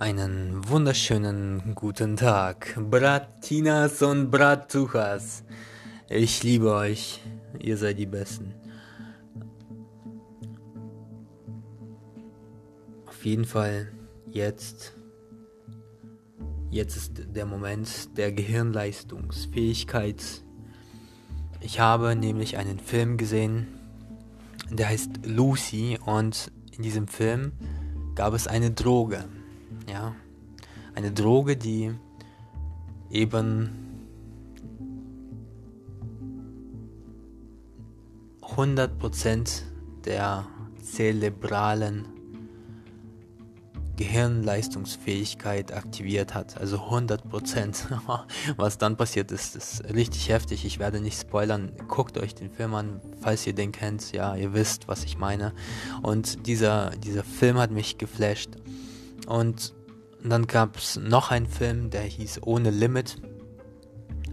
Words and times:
Einen 0.00 0.68
wunderschönen 0.68 1.74
guten 1.74 2.16
Tag, 2.16 2.78
Bratinas 2.88 4.00
und 4.00 4.30
Bratuchas. 4.30 5.42
Ich 6.08 6.44
liebe 6.44 6.72
euch, 6.72 7.20
ihr 7.58 7.76
seid 7.76 7.98
die 7.98 8.06
Besten. 8.06 8.54
Auf 13.08 13.24
jeden 13.24 13.44
Fall 13.44 13.90
jetzt, 14.30 14.92
jetzt 16.70 16.96
ist 16.96 17.14
der 17.34 17.46
Moment 17.46 18.16
der 18.16 18.30
Gehirnleistungsfähigkeit. 18.30 20.22
Ich 21.58 21.80
habe 21.80 22.14
nämlich 22.14 22.56
einen 22.56 22.78
Film 22.78 23.16
gesehen, 23.16 23.66
der 24.70 24.90
heißt 24.90 25.26
Lucy 25.26 25.98
und 26.06 26.52
in 26.70 26.84
diesem 26.84 27.08
Film 27.08 27.50
gab 28.14 28.32
es 28.34 28.46
eine 28.46 28.70
Droge 28.70 29.24
ja, 29.88 30.14
eine 30.94 31.12
Droge, 31.12 31.56
die 31.56 31.92
eben 33.10 33.70
100% 38.42 39.62
der 40.04 40.46
zerebralen 40.82 42.06
Gehirnleistungsfähigkeit 43.96 45.72
aktiviert 45.72 46.32
hat. 46.34 46.56
Also 46.56 46.76
100%. 46.76 47.84
Was 48.56 48.78
dann 48.78 48.96
passiert 48.96 49.32
ist, 49.32 49.56
ist 49.56 49.84
richtig 49.92 50.28
heftig. 50.28 50.64
Ich 50.64 50.78
werde 50.78 51.00
nicht 51.00 51.20
spoilern. 51.20 51.72
Guckt 51.88 52.16
euch 52.16 52.34
den 52.34 52.48
Film 52.48 52.74
an, 52.74 53.00
falls 53.20 53.46
ihr 53.46 53.54
den 53.54 53.72
kennt. 53.72 54.12
Ja, 54.12 54.36
ihr 54.36 54.54
wisst, 54.54 54.88
was 54.88 55.04
ich 55.04 55.18
meine. 55.18 55.52
Und 56.02 56.46
dieser, 56.46 56.90
dieser 56.90 57.24
Film 57.24 57.58
hat 57.58 57.72
mich 57.72 57.98
geflasht. 57.98 58.50
Und 59.26 59.74
und 60.22 60.30
dann 60.30 60.46
gab 60.46 60.76
es 60.76 60.96
noch 60.96 61.30
einen 61.30 61.46
Film, 61.46 61.90
der 61.90 62.02
hieß 62.02 62.40
Ohne 62.42 62.70
Limit 62.70 63.16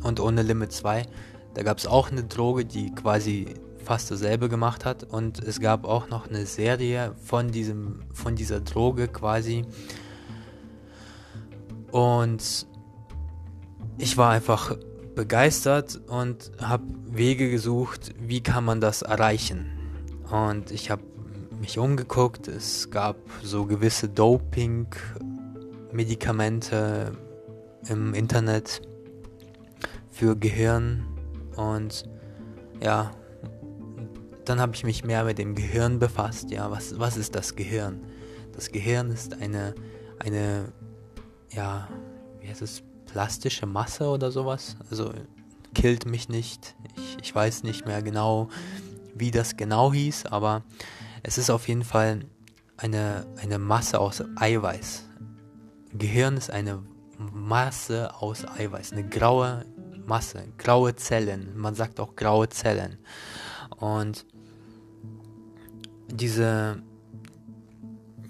und 0.04 0.20
Ohne 0.20 0.42
Limit 0.42 0.72
2. 0.72 1.04
Da 1.54 1.64
gab 1.64 1.78
es 1.78 1.88
auch 1.88 2.12
eine 2.12 2.24
Droge, 2.24 2.66
die 2.66 2.94
quasi 2.94 3.54
fast 3.84 4.10
dasselbe 4.10 4.50
gemacht 4.50 4.84
hat. 4.84 5.04
Und 5.04 5.40
es 5.40 5.60
gab 5.60 5.86
auch 5.86 6.10
noch 6.10 6.28
eine 6.28 6.46
Serie 6.46 7.14
von, 7.24 7.52
diesem, 7.52 8.02
von 8.14 8.36
dieser 8.36 8.60
Droge 8.60 9.08
quasi. 9.08 9.64
Und 11.92 12.68
ich 13.98 14.18
war 14.18 14.32
einfach 14.32 14.76
begeistert 15.16 16.02
und 16.08 16.52
habe 16.60 16.84
Wege 17.06 17.50
gesucht, 17.50 18.14
wie 18.20 18.42
kann 18.42 18.66
man 18.66 18.82
das 18.82 19.02
erreichen. 19.02 19.72
Und 20.30 20.72
ich 20.72 20.90
habe 20.90 21.04
mich 21.62 21.80
umgeguckt, 21.80 22.48
es 22.50 22.90
gab 22.90 23.18
so 23.42 23.66
gewisse 23.66 24.10
Doping 24.10 24.88
Medikamente 25.96 27.12
im 27.88 28.14
Internet 28.14 28.82
für 30.12 30.36
Gehirn 30.36 31.06
und 31.56 32.04
ja, 32.82 33.12
dann 34.46 34.60
habe 34.60 34.76
ich 34.76 34.84
mich 34.84 35.04
mehr 35.04 35.24
mit 35.24 35.38
dem 35.38 35.56
Gehirn 35.56 36.00
befasst. 36.00 36.52
Ja, 36.52 36.70
was, 36.70 37.00
was 37.00 37.18
ist 37.18 37.36
das 37.36 37.56
Gehirn? 37.56 38.02
Das 38.54 38.72
Gehirn 38.72 39.10
ist 39.10 39.42
eine, 39.42 39.74
eine, 40.20 40.72
ja, 41.52 41.90
wie 42.40 42.48
heißt 42.48 42.62
es, 42.62 42.84
plastische 43.06 43.66
Masse 43.66 44.08
oder 44.08 44.32
sowas. 44.32 44.76
Also 44.90 45.12
killt 45.74 46.06
mich 46.06 46.30
nicht. 46.30 46.76
Ich, 46.96 47.18
ich 47.22 47.36
weiß 47.36 47.64
nicht 47.64 47.86
mehr 47.86 48.02
genau, 48.02 48.50
wie 49.14 49.32
das 49.32 49.58
genau 49.58 49.94
hieß, 49.94 50.28
aber 50.28 50.64
es 51.24 51.38
ist 51.38 51.50
auf 51.50 51.68
jeden 51.68 51.84
Fall 51.84 52.22
eine, 52.78 53.26
eine 53.42 53.60
Masse 53.60 54.00
aus 54.00 54.24
Eiweiß. 54.36 55.06
Gehirn 55.98 56.38
ist 56.38 56.50
eine 56.50 56.84
Masse 57.18 58.14
aus 58.16 58.46
Eiweiß, 58.46 58.92
eine 58.92 59.08
graue 59.08 59.66
Masse, 60.06 60.44
graue 60.58 60.96
Zellen. 60.96 61.58
Man 61.58 61.76
sagt 61.76 62.00
auch 62.00 62.16
graue 62.16 62.50
Zellen. 62.50 62.98
Und 63.78 64.26
diese, 66.08 66.84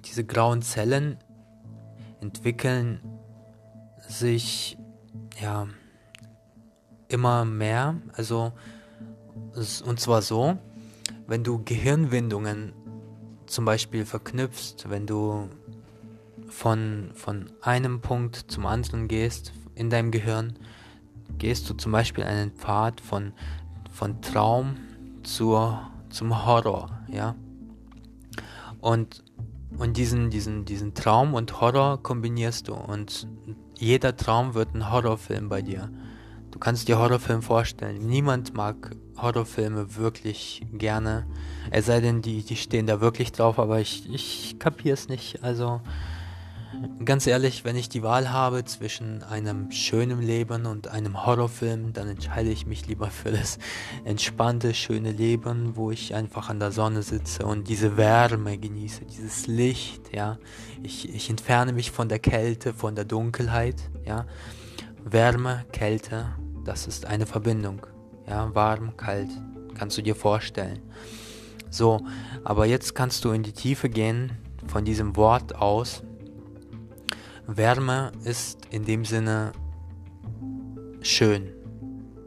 diese 0.06 0.24
grauen 0.24 0.62
Zellen 0.62 1.18
entwickeln 2.22 3.02
sich 4.08 4.78
ja 5.42 5.68
immer 7.08 7.46
mehr. 7.46 8.02
Also 8.14 8.54
und 9.56 10.00
zwar 10.00 10.22
so, 10.22 10.58
wenn 11.28 11.44
du 11.44 11.64
Gehirnwindungen 11.64 12.74
zum 13.48 13.66
Beispiel 13.66 14.06
verknüpfst, 14.06 14.90
wenn 14.90 15.06
du 15.06 15.50
von, 16.56 17.10
von 17.14 17.52
einem 17.62 18.00
Punkt 18.00 18.38
zum 18.48 18.66
anderen 18.66 19.10
gehst 19.10 19.52
in 19.76 19.90
deinem 19.90 20.10
Gehirn, 20.10 20.54
gehst 21.38 21.70
du 21.70 21.74
zum 21.74 21.92
Beispiel 21.92 22.24
einen 22.24 22.52
Pfad 22.52 23.02
von, 23.02 23.34
von 23.92 24.22
Traum 24.22 24.78
zur, 25.24 25.82
zum 26.10 26.46
Horror, 26.46 27.02
ja. 27.12 27.36
Und, 28.80 29.22
und 29.78 29.98
diesen, 29.98 30.30
diesen, 30.30 30.64
diesen 30.64 30.94
Traum 30.94 31.34
und 31.34 31.60
Horror 31.60 32.02
kombinierst 32.02 32.70
du 32.70 32.74
und 32.74 33.28
jeder 33.78 34.16
Traum 34.16 34.54
wird 34.54 34.74
ein 34.74 34.90
Horrorfilm 34.90 35.50
bei 35.50 35.62
dir. 35.62 35.90
Du 36.52 36.60
kannst 36.60 36.88
dir 36.88 36.98
Horrorfilm 36.98 37.42
vorstellen. 37.42 37.98
Niemand 38.08 38.54
mag 38.54 38.96
Horrorfilme 39.18 39.98
wirklich 39.98 40.66
gerne. 40.72 41.26
Es 41.70 41.88
sei 41.88 42.00
denn, 42.00 42.22
die, 42.22 42.44
die 42.44 42.56
stehen 42.56 42.88
da 42.88 43.02
wirklich 43.02 43.34
drauf, 43.34 43.60
aber 43.60 43.82
ich, 43.82 44.10
ich 44.10 44.56
kapier's 44.58 45.10
nicht. 45.10 45.44
Also, 45.44 45.82
Ganz 47.04 47.28
ehrlich, 47.28 47.66
wenn 47.66 47.76
ich 47.76 47.90
die 47.90 48.04
Wahl 48.04 48.32
habe 48.32 48.66
zwischen 48.66 49.22
einem 49.24 49.72
schönen 49.72 50.22
Leben 50.22 50.66
und 50.66 50.88
einem 50.88 51.26
Horrorfilm, 51.26 51.94
dann 51.94 52.08
entscheide 52.08 52.50
ich 52.50 52.66
mich 52.66 52.88
lieber 52.88 53.12
für 53.12 53.32
das 53.32 53.60
entspannte, 54.06 54.74
schöne 54.74 55.12
Leben, 55.12 55.76
wo 55.76 55.92
ich 55.92 56.16
einfach 56.16 56.50
an 56.50 56.60
der 56.60 56.72
Sonne 56.72 57.04
sitze 57.04 57.46
und 57.46 57.68
diese 57.68 57.98
Wärme 57.98 58.58
genieße, 58.58 59.06
dieses 59.06 59.46
Licht, 59.46 60.14
ja. 60.14 60.40
Ich, 60.82 61.14
ich 61.14 61.30
entferne 61.30 61.74
mich 61.74 61.92
von 61.92 62.10
der 62.10 62.20
Kälte, 62.20 62.74
von 62.74 62.96
der 62.96 63.06
Dunkelheit, 63.06 63.76
ja. 64.06 64.26
Wärme, 65.04 65.66
Kälte, 65.72 66.34
das 66.64 66.88
ist 66.88 67.06
eine 67.06 67.26
Verbindung, 67.26 67.86
ja. 68.28 68.54
Warm, 68.56 68.98
kalt, 68.98 69.30
kannst 69.76 69.98
du 69.98 70.02
dir 70.02 70.16
vorstellen. 70.16 70.80
So, 71.70 72.02
aber 72.44 72.66
jetzt 72.66 72.96
kannst 72.96 73.26
du 73.26 73.32
in 73.32 73.44
die 73.44 73.52
Tiefe 73.52 73.90
gehen 73.90 74.32
von 74.68 74.86
diesem 74.86 75.16
Wort 75.16 75.56
aus 75.56 76.05
Wärme 77.48 78.12
ist 78.24 78.66
in 78.72 78.86
dem 78.86 79.06
Sinne 79.06 79.52
schön, 81.02 81.52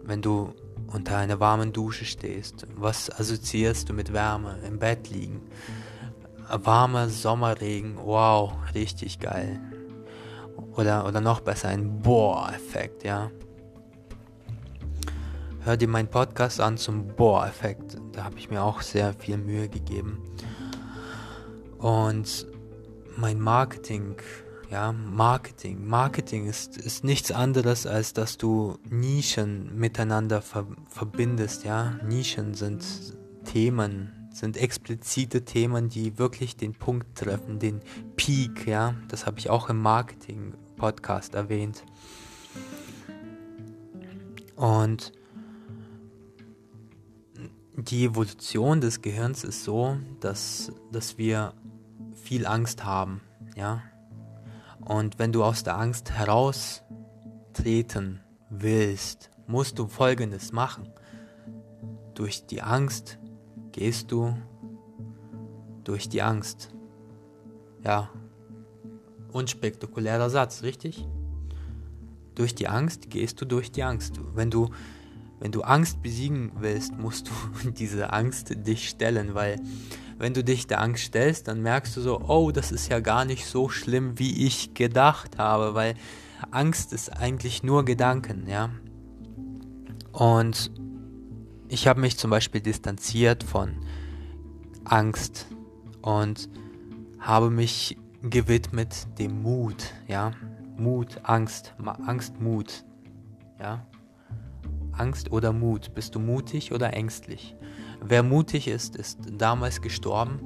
wenn 0.05 0.23
du 0.23 0.55
unter 0.87 1.17
einer 1.17 1.41
warmen 1.41 1.73
Dusche 1.73 2.05
stehst. 2.05 2.67
Was 2.77 3.11
assoziierst 3.11 3.89
du 3.89 3.93
mit 3.93 4.13
Wärme? 4.13 4.59
Im 4.67 4.79
Bett 4.79 5.11
liegen. 5.11 5.43
Warmer 6.51 7.09
Sommerregen, 7.09 7.99
wow, 8.03 8.55
richtig 8.75 9.19
geil. 9.19 9.61
Oder, 10.77 11.07
oder 11.07 11.21
noch 11.21 11.41
besser, 11.41 11.69
ein 11.69 11.99
Bohr-Effekt, 12.01 13.05
ja. 13.05 13.31
Hör 15.61 15.77
dir 15.77 15.89
meinen 15.89 16.09
Podcast 16.09 16.61
an 16.61 16.79
zum 16.79 17.09
Bohr-Effekt. 17.09 17.99
Da 18.13 18.25
habe 18.25 18.39
ich 18.39 18.49
mir 18.49 18.63
auch 18.63 18.81
sehr 18.81 19.13
viel 19.13 19.37
Mühe 19.37 19.69
gegeben. 19.69 20.23
Und 21.79 22.47
mein 23.17 23.39
Marketing 23.41 24.17
ja, 24.71 24.93
Marketing. 24.93 25.87
Marketing 25.87 26.47
ist, 26.47 26.77
ist 26.77 27.05
nichts 27.05 27.33
anderes, 27.33 27.87
als 27.87 28.13
dass 28.13 28.37
du 28.37 28.79
Nischen 28.89 29.79
miteinander 29.79 30.43
ver 30.43 30.67
verbindest, 30.89 31.65
ja. 31.65 31.99
Nischen 32.05 32.55
sind 32.55 32.85
Themen, 33.45 34.29
sind 34.33 34.57
explizite 34.57 35.45
Themen, 35.45 35.89
die 35.89 36.19
wirklich 36.19 36.57
den 36.57 36.75
Punkt 36.75 37.17
treffen, 37.17 37.59
den 37.59 37.81
Peak, 38.17 38.67
ja. 38.67 38.95
Das 39.09 39.27
habe 39.27 39.39
ich 39.39 39.49
auch 39.49 39.71
im 39.71 39.81
Marketing-Podcast 39.81 41.35
erwähnt. 41.35 41.85
Und 44.55 45.13
die 47.75 48.05
Evolution 48.05 48.81
des 48.81 49.03
Gehirns 49.03 49.45
ist 49.45 49.65
so, 49.65 49.97
dass, 50.21 50.73
dass 50.91 51.17
wir 51.17 51.55
viel 52.15 52.45
Angst 52.47 52.85
haben, 52.85 53.21
ja. 53.57 53.83
Und 54.89 55.19
wenn 55.19 55.33
du 55.33 55.45
aus 55.45 55.63
der 55.65 55.79
Angst 55.79 56.13
heraustreten 56.13 58.21
willst, 58.49 59.29
musst 59.47 59.79
du 59.79 59.87
Folgendes 59.87 60.53
machen. 60.53 60.89
Durch 62.15 62.47
die 62.47 62.63
Angst 62.63 63.19
gehst 63.73 64.11
du 64.11 64.35
durch 65.85 66.09
die 66.09 66.23
Angst. 66.23 66.71
Ja, 67.85 68.09
unspektakulärer 69.31 70.31
Satz, 70.31 70.63
richtig? 70.63 71.07
Durch 72.35 72.55
die 72.55 72.69
Angst 72.69 73.11
gehst 73.11 73.43
du 73.43 73.45
durch 73.45 73.71
die 73.71 73.83
Angst. 73.83 74.19
Wenn 74.35 74.51
du, 74.51 74.71
wenn 75.41 75.53
du 75.53 75.63
Angst 75.63 76.03
besiegen 76.03 76.53
willst, 76.57 76.97
musst 76.97 77.29
du 77.29 77.71
diese 77.71 78.13
Angst 78.13 78.55
dich 78.67 78.89
stellen, 78.89 79.35
weil 79.35 79.61
wenn 80.19 80.35
du 80.35 80.43
dich 80.43 80.67
der 80.67 80.81
Angst 80.81 81.05
stellst, 81.05 81.49
dann 81.49 81.63
merkst 81.63 81.97
du 81.97 82.01
so, 82.01 82.21
oh, 82.21 82.51
das 82.51 82.73
ist 82.73 82.89
ja 82.89 83.01
gar 83.01 83.25
nicht 83.25 83.47
so 83.47 83.69
schlimm, 83.69 84.19
wie 84.19 84.47
ich 84.47 84.75
gedacht 84.75 85.39
habe, 85.39 85.75
weil 85.75 85.95
Angst 86.51 86.93
ist 86.93 87.11
eigentlich 87.11 87.63
nur 87.63 87.85
Gedanken, 87.85 88.49
ja. 88.49 88.71
Und 90.13 90.73
ich 91.69 91.87
habe 91.87 92.01
mich 92.01 92.17
zum 92.17 92.31
Beispiel 92.31 92.61
distanziert 92.61 93.45
von 93.45 93.77
Angst 94.85 95.47
und 96.03 96.49
habe 97.21 97.51
mich 97.51 97.97
gewidmet 98.23 99.07
dem 99.19 99.43
Mut, 99.43 99.93
ja. 100.09 100.33
Mut, 100.77 101.21
Angst, 101.25 101.75
Angst, 102.07 102.41
Mut, 102.41 102.85
ja. 103.61 103.87
Angst 105.01 105.33
oder 105.33 105.53
Mut? 105.53 105.95
Bist 105.95 106.15
du 106.15 106.21
mutig 106.21 106.73
oder 106.73 106.95
ängstlich? 106.95 107.55
Wer 108.01 108.23
mutig 108.23 108.69
ist, 108.69 108.97
ist 108.97 109.19
damals 109.31 109.81
gestorben. 109.81 110.41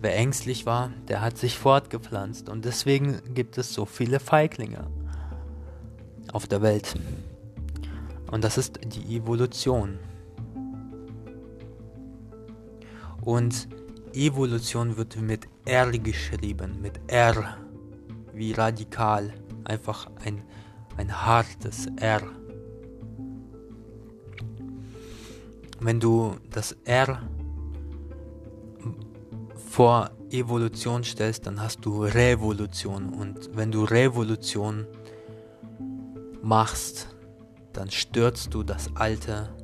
Wer 0.00 0.16
ängstlich 0.16 0.64
war, 0.64 0.92
der 1.08 1.20
hat 1.20 1.38
sich 1.38 1.58
fortgepflanzt. 1.58 2.48
Und 2.48 2.64
deswegen 2.64 3.20
gibt 3.34 3.58
es 3.58 3.74
so 3.74 3.84
viele 3.84 4.20
Feiglinge 4.20 4.86
auf 6.32 6.46
der 6.46 6.62
Welt. 6.62 6.94
Und 8.30 8.44
das 8.44 8.58
ist 8.58 8.78
die 8.84 9.16
Evolution. 9.16 9.98
Und 13.22 13.68
Evolution 14.14 14.96
wird 14.96 15.20
mit 15.20 15.48
R 15.64 15.90
geschrieben, 15.90 16.80
mit 16.80 17.00
R, 17.08 17.56
wie 18.32 18.52
radikal, 18.52 19.34
einfach 19.64 20.10
ein, 20.24 20.42
ein 20.96 21.12
hartes 21.26 21.86
R. 21.96 22.22
wenn 25.80 26.00
du 26.00 26.36
das 26.50 26.76
R 26.84 27.22
vor 29.70 30.10
Evolution 30.30 31.04
stellst, 31.04 31.46
dann 31.46 31.60
hast 31.60 31.84
du 31.84 32.04
Revolution. 32.04 33.14
Und 33.14 33.56
wenn 33.56 33.70
du 33.70 33.84
Revolution 33.84 34.86
machst, 36.42 37.08
dann 37.72 37.90
stürzt 37.90 38.54
du 38.54 38.62
das 38.62 38.94
Alte 38.96 39.54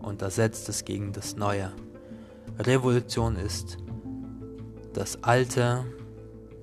und 0.00 0.22
ersetzt 0.22 0.68
es 0.68 0.84
gegen 0.84 1.12
das 1.12 1.36
Neue. 1.36 1.72
Revolution 2.58 3.36
ist 3.36 3.78
das 4.92 5.22
Alte 5.22 5.84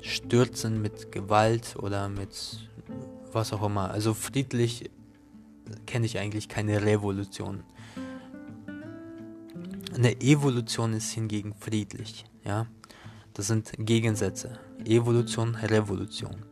stürzen 0.02 0.82
mit 0.82 1.12
Gewalt 1.12 1.76
oder 1.78 2.10
mit 2.10 2.70
was 3.32 3.54
auch 3.54 3.64
immer. 3.64 3.92
Also 3.92 4.14
friedlich 4.14 4.90
kenne 5.86 6.06
ich 6.06 6.18
eigentlich 6.20 6.50
keine 6.50 6.84
Revolution. 6.84 7.64
Eine 9.98 10.22
Evolution 10.22 10.94
ist 10.94 11.12
hingegen 11.12 11.56
friedlich, 11.56 12.26
ja. 12.44 12.68
Das 13.34 13.48
sind 13.48 13.72
Gegensätze. 13.80 14.60
Evolution, 14.86 15.56
Revolution. 15.56 16.46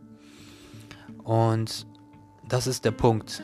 Und 1.24 1.86
das 2.50 2.65
ist 2.65 2.86
der 2.86 2.92
Punkt. 2.92 3.44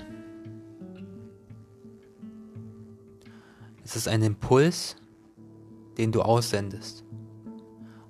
Es 3.83 3.95
ist 3.95 4.07
ein 4.07 4.23
Impuls, 4.23 4.95
den 5.99 6.11
du 6.11 6.23
aussendest. 6.23 7.03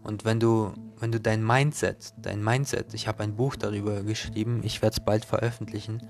Und 0.03 0.23
wenn 0.23 0.39
du, 0.39 0.73
wenn 0.99 1.11
du 1.11 1.19
dein 1.19 1.45
Mindset, 1.45 2.13
dein 2.17 2.41
Mindset, 2.41 2.93
ich 2.93 3.09
habe 3.09 3.23
ein 3.23 3.35
Buch 3.35 3.57
darüber 3.57 4.01
geschrieben, 4.03 4.61
ich 4.63 4.81
werde 4.81 4.93
es 4.97 5.03
bald 5.03 5.25
veröffentlichen. 5.25 6.07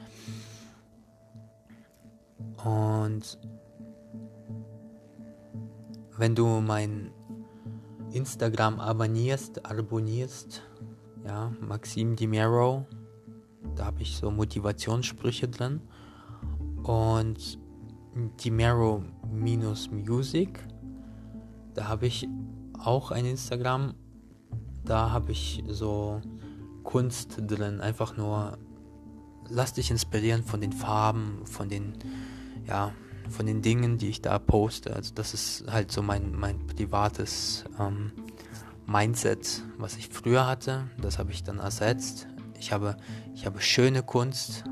Und 2.63 3.39
wenn 6.21 6.35
du 6.35 6.45
mein 6.61 7.09
Instagram 8.11 8.79
abonnierst, 8.79 9.65
abonnierst, 9.65 10.61
ja, 11.25 11.51
Maxim 11.59 12.15
Dimero, 12.15 12.85
da 13.75 13.85
habe 13.85 14.03
ich 14.03 14.17
so 14.17 14.29
Motivationssprüche 14.29 15.47
drin. 15.47 15.81
Und 16.83 17.57
Dimero 18.39 19.03
minus 19.31 19.89
Music, 19.89 20.59
da 21.73 21.87
habe 21.87 22.05
ich 22.05 22.29
auch 22.77 23.09
ein 23.09 23.25
Instagram, 23.25 23.95
da 24.85 25.09
habe 25.09 25.31
ich 25.31 25.63
so 25.69 26.21
Kunst 26.83 27.39
drin, 27.47 27.81
einfach 27.81 28.15
nur 28.15 28.59
lass 29.49 29.73
dich 29.73 29.89
inspirieren 29.89 30.43
von 30.43 30.61
den 30.61 30.71
Farben, 30.71 31.47
von 31.47 31.67
den 31.67 31.93
ja, 32.67 32.93
von 33.31 33.45
den 33.45 33.61
Dingen, 33.61 33.97
die 33.97 34.09
ich 34.09 34.21
da 34.21 34.39
poste. 34.39 34.95
Also 34.95 35.13
das 35.13 35.33
ist 35.33 35.65
halt 35.71 35.91
so 35.91 36.01
mein, 36.01 36.33
mein 36.33 36.67
privates 36.67 37.65
ähm, 37.79 38.11
Mindset, 38.85 39.63
was 39.77 39.97
ich 39.97 40.09
früher 40.09 40.47
hatte. 40.47 40.89
Das 41.01 41.17
habe 41.17 41.31
ich 41.31 41.43
dann 41.43 41.59
ersetzt. 41.59 42.27
Ich 42.59 42.71
habe, 42.71 42.97
ich 43.33 43.45
habe 43.45 43.61
schöne 43.61 44.03
Kunst 44.03 44.63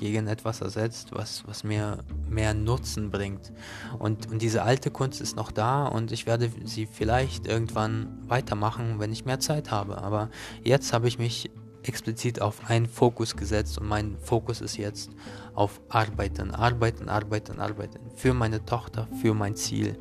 gegen 0.00 0.28
etwas 0.28 0.62
ersetzt, 0.62 1.10
was, 1.12 1.46
was 1.46 1.62
mir 1.62 1.98
mehr 2.28 2.54
Nutzen 2.54 3.10
bringt. 3.10 3.52
Und, 3.98 4.30
und 4.30 4.40
diese 4.40 4.62
alte 4.62 4.90
Kunst 4.90 5.20
ist 5.20 5.36
noch 5.36 5.52
da 5.52 5.86
und 5.86 6.10
ich 6.10 6.26
werde 6.26 6.50
sie 6.64 6.86
vielleicht 6.86 7.46
irgendwann 7.46 8.18
weitermachen, 8.26 8.98
wenn 8.98 9.12
ich 9.12 9.26
mehr 9.26 9.40
Zeit 9.40 9.70
habe. 9.70 9.98
Aber 9.98 10.30
jetzt 10.62 10.94
habe 10.94 11.06
ich 11.06 11.18
mich 11.18 11.50
explizit 11.82 12.40
auf 12.40 12.68
einen 12.68 12.86
Fokus 12.86 13.36
gesetzt 13.36 13.78
und 13.78 13.88
mein 13.88 14.16
Fokus 14.18 14.60
ist 14.60 14.76
jetzt 14.76 15.10
auf 15.54 15.80
Arbeiten, 15.88 16.50
Arbeiten, 16.50 17.08
Arbeiten, 17.08 17.60
Arbeiten. 17.60 17.98
Für 18.16 18.34
meine 18.34 18.64
Tochter, 18.64 19.08
für 19.20 19.34
mein 19.34 19.56
Ziel. 19.56 19.98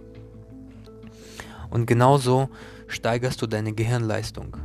Und 1.69 1.85
genauso 1.85 2.49
steigerst 2.87 3.41
du 3.41 3.47
deine 3.47 3.73
Gehirnleistung. 3.73 4.57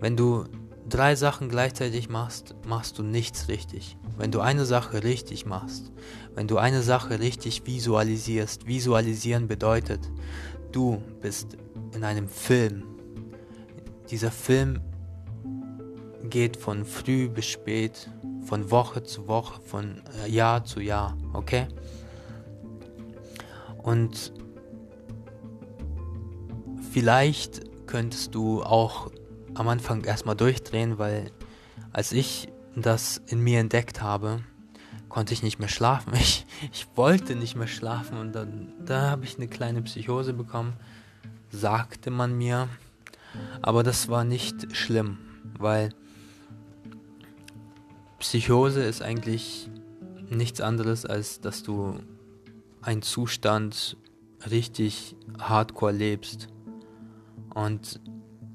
Wenn 0.00 0.16
du 0.16 0.44
drei 0.88 1.16
Sachen 1.16 1.48
gleichzeitig 1.48 2.08
machst, 2.08 2.54
machst 2.66 2.98
du 2.98 3.02
nichts 3.02 3.48
richtig. 3.48 3.96
Wenn 4.16 4.30
du 4.30 4.40
eine 4.40 4.64
Sache 4.64 5.02
richtig 5.04 5.46
machst, 5.46 5.92
wenn 6.34 6.48
du 6.48 6.58
eine 6.58 6.82
Sache 6.82 7.20
richtig 7.20 7.66
visualisierst, 7.66 8.66
visualisieren 8.66 9.48
bedeutet, 9.48 10.00
du 10.72 11.02
bist 11.20 11.56
in 11.94 12.04
einem 12.04 12.28
Film. 12.28 12.84
Dieser 14.10 14.30
Film 14.30 14.80
geht 16.28 16.56
von 16.56 16.84
früh 16.84 17.28
bis 17.28 17.46
spät, 17.46 18.10
von 18.44 18.70
Woche 18.70 19.02
zu 19.02 19.28
Woche, 19.28 19.60
von 19.62 20.02
äh, 20.24 20.30
Jahr 20.30 20.64
zu 20.64 20.80
Jahr, 20.80 21.16
okay? 21.32 21.68
Und 23.82 24.32
vielleicht 26.90 27.86
könntest 27.86 28.34
du 28.34 28.62
auch 28.62 29.10
am 29.54 29.68
Anfang 29.68 30.04
erstmal 30.04 30.36
durchdrehen, 30.36 30.98
weil 30.98 31.30
als 31.92 32.12
ich 32.12 32.48
das 32.76 33.20
in 33.26 33.40
mir 33.40 33.60
entdeckt 33.60 34.02
habe, 34.02 34.40
konnte 35.08 35.32
ich 35.34 35.42
nicht 35.42 35.58
mehr 35.58 35.68
schlafen. 35.68 36.12
Ich, 36.20 36.46
ich 36.72 36.86
wollte 36.96 37.36
nicht 37.36 37.56
mehr 37.56 37.66
schlafen 37.66 38.18
und 38.18 38.32
dann 38.32 38.72
da 38.84 39.10
habe 39.10 39.24
ich 39.24 39.36
eine 39.36 39.48
kleine 39.48 39.82
Psychose 39.82 40.32
bekommen, 40.32 40.74
sagte 41.50 42.10
man 42.10 42.36
mir. 42.36 42.68
Aber 43.62 43.82
das 43.82 44.08
war 44.08 44.24
nicht 44.24 44.74
schlimm, 44.76 45.18
weil 45.58 45.90
Psychose 48.18 48.82
ist 48.82 49.00
eigentlich 49.00 49.70
nichts 50.28 50.60
anderes, 50.60 51.06
als 51.06 51.40
dass 51.40 51.62
du 51.62 51.98
einen 52.82 53.02
Zustand 53.02 53.96
richtig 54.50 55.16
hardcore 55.38 55.92
lebst. 55.92 56.48
Und 57.54 58.00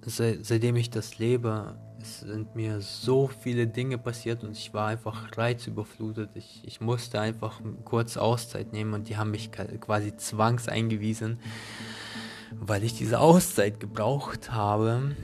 se 0.05 0.39
seitdem 0.41 0.75
ich 0.75 0.89
das 0.89 1.17
lebe, 1.17 1.77
sind 1.99 2.55
mir 2.55 2.81
so 2.81 3.27
viele 3.27 3.67
Dinge 3.67 3.97
passiert 3.97 4.43
und 4.43 4.51
ich 4.51 4.73
war 4.73 4.87
einfach 4.87 5.37
reizüberflutet. 5.37 6.31
Ich, 6.35 6.61
ich 6.65 6.81
musste 6.81 7.19
einfach 7.19 7.61
kurz 7.85 8.17
Auszeit 8.17 8.73
nehmen 8.73 8.93
und 8.93 9.07
die 9.07 9.17
haben 9.17 9.31
mich 9.31 9.51
quasi 9.51 10.15
zwangseingewiesen, 10.15 11.39
weil 12.59 12.83
ich 12.83 12.93
diese 12.93 13.19
Auszeit 13.19 13.79
gebraucht 13.79 14.51
habe. 14.51 15.15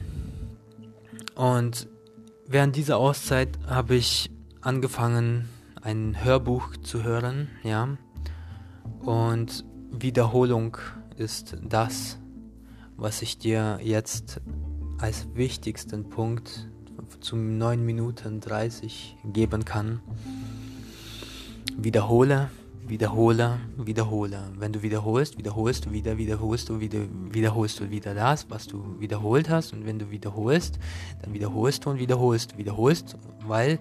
Und 1.36 1.88
während 2.50 2.76
dieser 2.76 2.98
Auszeit 2.98 3.60
habe 3.68 3.96
ich 3.96 4.32
angefangen, 4.62 5.48
ein 5.82 6.24
Hörbuch 6.24 6.76
zu 6.78 7.04
hören, 7.04 7.48
ja. 7.64 7.98
Und 9.02 9.64
Wiederholung 9.92 10.78
ist 11.16 11.58
das, 11.64 12.18
was 12.98 13.22
ich 13.22 13.38
dir 13.38 13.80
jetzt 13.82 14.42
als 14.98 15.28
wichtigsten 15.36 16.10
Punkt 16.10 16.68
zum 17.22 17.58
9 17.58 17.86
Minuten 17.86 18.42
30 18.42 19.18
geben 19.26 19.64
kann. 19.64 20.02
Wiederhole, 21.78 22.50
wiederhole, 22.90 23.60
wiederhole. 23.78 24.52
Wenn 24.58 24.74
du 24.74 24.82
wiederholst, 24.82 25.38
wiederholst 25.38 25.86
du 25.86 25.92
wieder, 25.92 26.18
wiederholst 26.18 26.70
du 26.70 26.80
wieder, 26.80 27.00
wiederholst 27.32 27.80
du 27.80 27.90
wieder 27.90 28.14
das, 28.14 28.50
was 28.50 28.68
du 28.68 29.00
wiederholt 29.00 29.50
hast. 29.50 29.74
Und 29.74 29.86
wenn 29.86 30.00
du 30.00 30.10
wiederholst, 30.10 30.80
dann 31.22 31.34
wiederholst 31.34 31.86
du 31.86 31.92
und 31.92 32.00
wiederholst, 32.00 32.58
wiederholst, 32.58 33.18
weil 33.48 33.80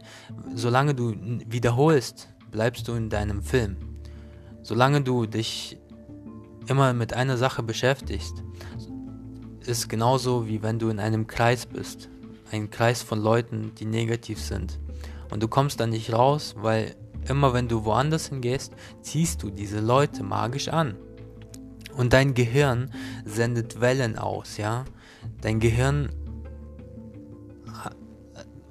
solange 0.55 0.95
du 0.95 1.15
wiederholst, 1.47 2.29
bleibst 2.51 2.89
du 2.89 2.93
in 2.93 3.09
deinem 3.09 3.43
Film. 3.43 3.77
Solange 4.63 5.01
du 5.01 5.27
dich 5.27 5.79
immer 6.67 6.93
mit 6.93 7.15
einer 7.15 7.37
Sache 7.37 7.63
beschäftigst, 7.63 8.43
ist 9.65 9.89
genauso 9.89 10.47
wie 10.47 10.63
wenn 10.63 10.79
du 10.79 10.89
in 10.89 11.01
einem 11.01 11.27
Kreis 11.27 11.67
bist. 11.67 12.09
Ein 12.51 12.71
Kreis 12.71 13.03
von 13.03 13.21
Leuten, 13.21 13.73
die 13.79 13.85
negativ 13.85 14.41
sind. 14.41 14.79
Und 15.31 15.43
du 15.43 15.49
kommst 15.49 15.81
da 15.81 15.87
nicht 15.87 16.13
raus, 16.13 16.55
weil 16.59 16.95
immer 17.27 17.53
wenn 17.55 17.69
du 17.69 17.85
woanders 17.85 18.29
hingehst, 18.29 18.73
ziehst 19.03 19.43
du 19.43 19.51
diese 19.51 19.81
Leute 19.81 20.23
magisch 20.23 20.69
an. 20.69 20.97
Und 21.97 22.13
dein 22.13 22.35
Gehirn 22.35 22.93
sendet 23.25 23.81
Wellen 23.81 24.19
aus, 24.19 24.57
ja. 24.57 24.85
Dein 25.41 25.59
Gehirn, 25.59 26.11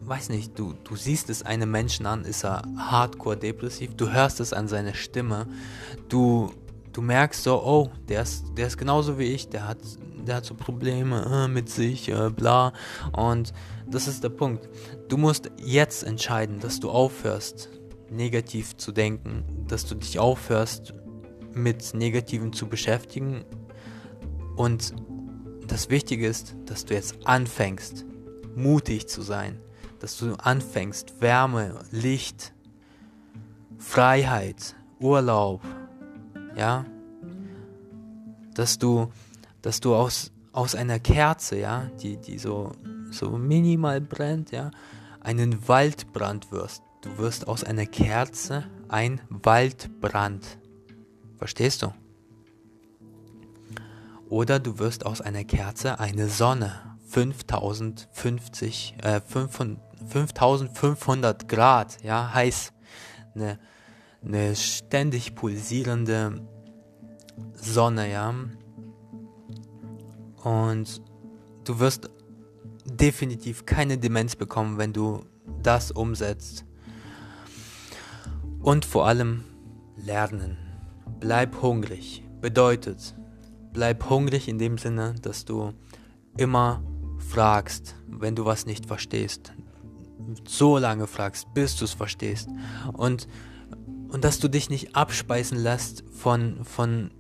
weiß 0.08 0.30
nicht, 0.30 0.58
du, 0.58 0.74
du 0.84 0.96
siehst 0.96 1.30
es 1.30 1.44
einem 1.44 1.70
Menschen 1.70 2.06
an, 2.06 2.24
ist 2.24 2.46
er 2.46 2.64
hardcore 2.78 3.38
depressiv, 3.38 3.96
du 3.96 4.12
hörst 4.12 4.40
es 4.40 4.54
an 4.54 4.68
seiner 4.68 4.94
Stimme, 4.94 5.48
du, 6.08 6.52
du 6.94 7.02
merkst 7.02 7.44
so, 7.44 7.62
oh, 7.64 7.92
der 8.08 8.22
ist, 8.22 8.46
der 8.58 8.68
ist 8.68 8.78
genauso 8.78 9.20
wie 9.20 9.26
ich, 9.26 9.50
der 9.50 9.68
hat, 9.68 9.80
der 10.26 10.38
hat 10.38 10.46
so 10.46 10.56
Probleme 10.56 11.46
äh, 11.46 11.48
mit 11.48 11.70
sich, 11.70 12.10
äh, 12.10 12.30
bla. 12.30 12.74
Und 13.12 13.54
das 13.90 14.08
ist 14.08 14.24
der 14.24 14.30
Punkt. 14.30 14.68
Du 15.08 15.18
musst 15.18 15.52
jetzt 15.58 16.04
entscheiden, 16.04 16.60
dass 16.60 16.80
du 16.80 16.90
aufhörst, 16.90 17.70
negativ 18.10 18.78
zu 18.78 18.92
denken, 18.92 19.44
dass 19.68 19.86
du 19.86 19.96
dich 19.96 20.20
aufhörst, 20.20 20.94
mit 21.54 21.94
Negativen 21.94 22.54
zu 22.54 22.68
beschäftigen. 22.68 23.44
Und 24.56 24.94
das 25.68 25.90
Wichtige 25.90 26.28
ist, 26.28 26.56
dass 26.66 26.86
du 26.86 26.94
jetzt 26.94 27.26
anfängst, 27.26 28.06
mutig 28.56 29.08
zu 29.08 29.22
sein, 29.22 29.60
dass 30.00 30.18
du 30.18 30.36
anfängst, 30.36 31.22
Wärme, 31.22 31.82
Licht, 31.92 32.54
Freiheit, 33.78 34.76
Urlaub, 35.00 35.62
ja, 36.56 36.86
dass 38.54 38.80
du, 38.80 39.12
dass 39.62 39.80
du 39.80 39.96
aus, 39.96 40.32
aus 40.52 40.74
einer 40.76 41.00
Kerze, 41.00 41.60
ja, 41.60 41.90
die, 42.02 42.18
die 42.18 42.40
so, 42.40 42.72
so 43.12 43.32
minimal 43.32 44.02
brennt, 44.02 44.52
ja, 44.52 44.72
einen 45.20 45.68
Waldbrand 45.68 46.52
wirst. 46.52 46.82
Du 47.02 47.18
wirst 47.18 47.48
aus 47.48 47.64
einer 47.64 47.86
Kerze 47.86 48.66
ein 48.90 49.22
Waldbrand. 49.30 50.60
Verstehst 51.38 51.84
du? 51.84 51.94
Oder 54.30 54.60
du 54.60 54.80
wirst 54.80 55.06
aus 55.06 55.22
einer 55.22 55.44
Kerze 55.44 56.00
eine 56.00 56.28
Sonne. 56.28 56.98
5050, 57.10 58.96
äh, 59.02 59.22
5500 59.22 61.48
Grad, 61.48 62.04
ja, 62.04 62.34
heiß. 62.34 62.74
Eine, 63.34 63.60
eine 64.22 64.56
ständig 64.56 65.36
pulsierende 65.36 66.46
Sonne, 67.54 68.12
ja. 68.12 68.34
Und 70.44 71.02
du 71.64 71.80
wirst 71.80 72.10
definitiv 72.86 73.66
keine 73.66 73.98
Demenz 73.98 74.36
bekommen, 74.36 74.78
wenn 74.78 74.92
du 74.92 75.24
das 75.64 75.92
umsetzt. 75.92 76.67
Und 78.68 78.84
vor 78.84 79.08
allem 79.08 79.46
lernen. 79.96 80.58
Bleib 81.22 81.62
hungrig. 81.62 82.22
Bedeutet, 82.42 83.16
bleib 83.72 84.10
hungrig 84.10 84.50
in 84.50 84.58
dem 84.58 84.78
Sinne, 84.78 85.16
dass 85.22 85.46
du 85.46 85.72
immer 86.36 86.84
fragst, 87.18 87.96
wenn 88.10 88.36
du 88.36 88.44
was 88.44 88.66
nicht 88.66 88.86
verstehst. 88.86 89.54
So 90.46 90.78
lange 90.78 91.08
fragst, 91.08 91.54
bis 91.54 91.78
du 91.78 91.86
es 91.86 91.94
verstehst. 91.94 92.50
Und, 92.92 93.30
und 94.10 94.26
dass 94.26 94.38
du 94.40 94.50
dich 94.50 94.70
nicht 94.70 94.98
abspeisen 94.98 95.58
lässt 95.58 96.04
von, 96.12 96.66
von 96.66 97.12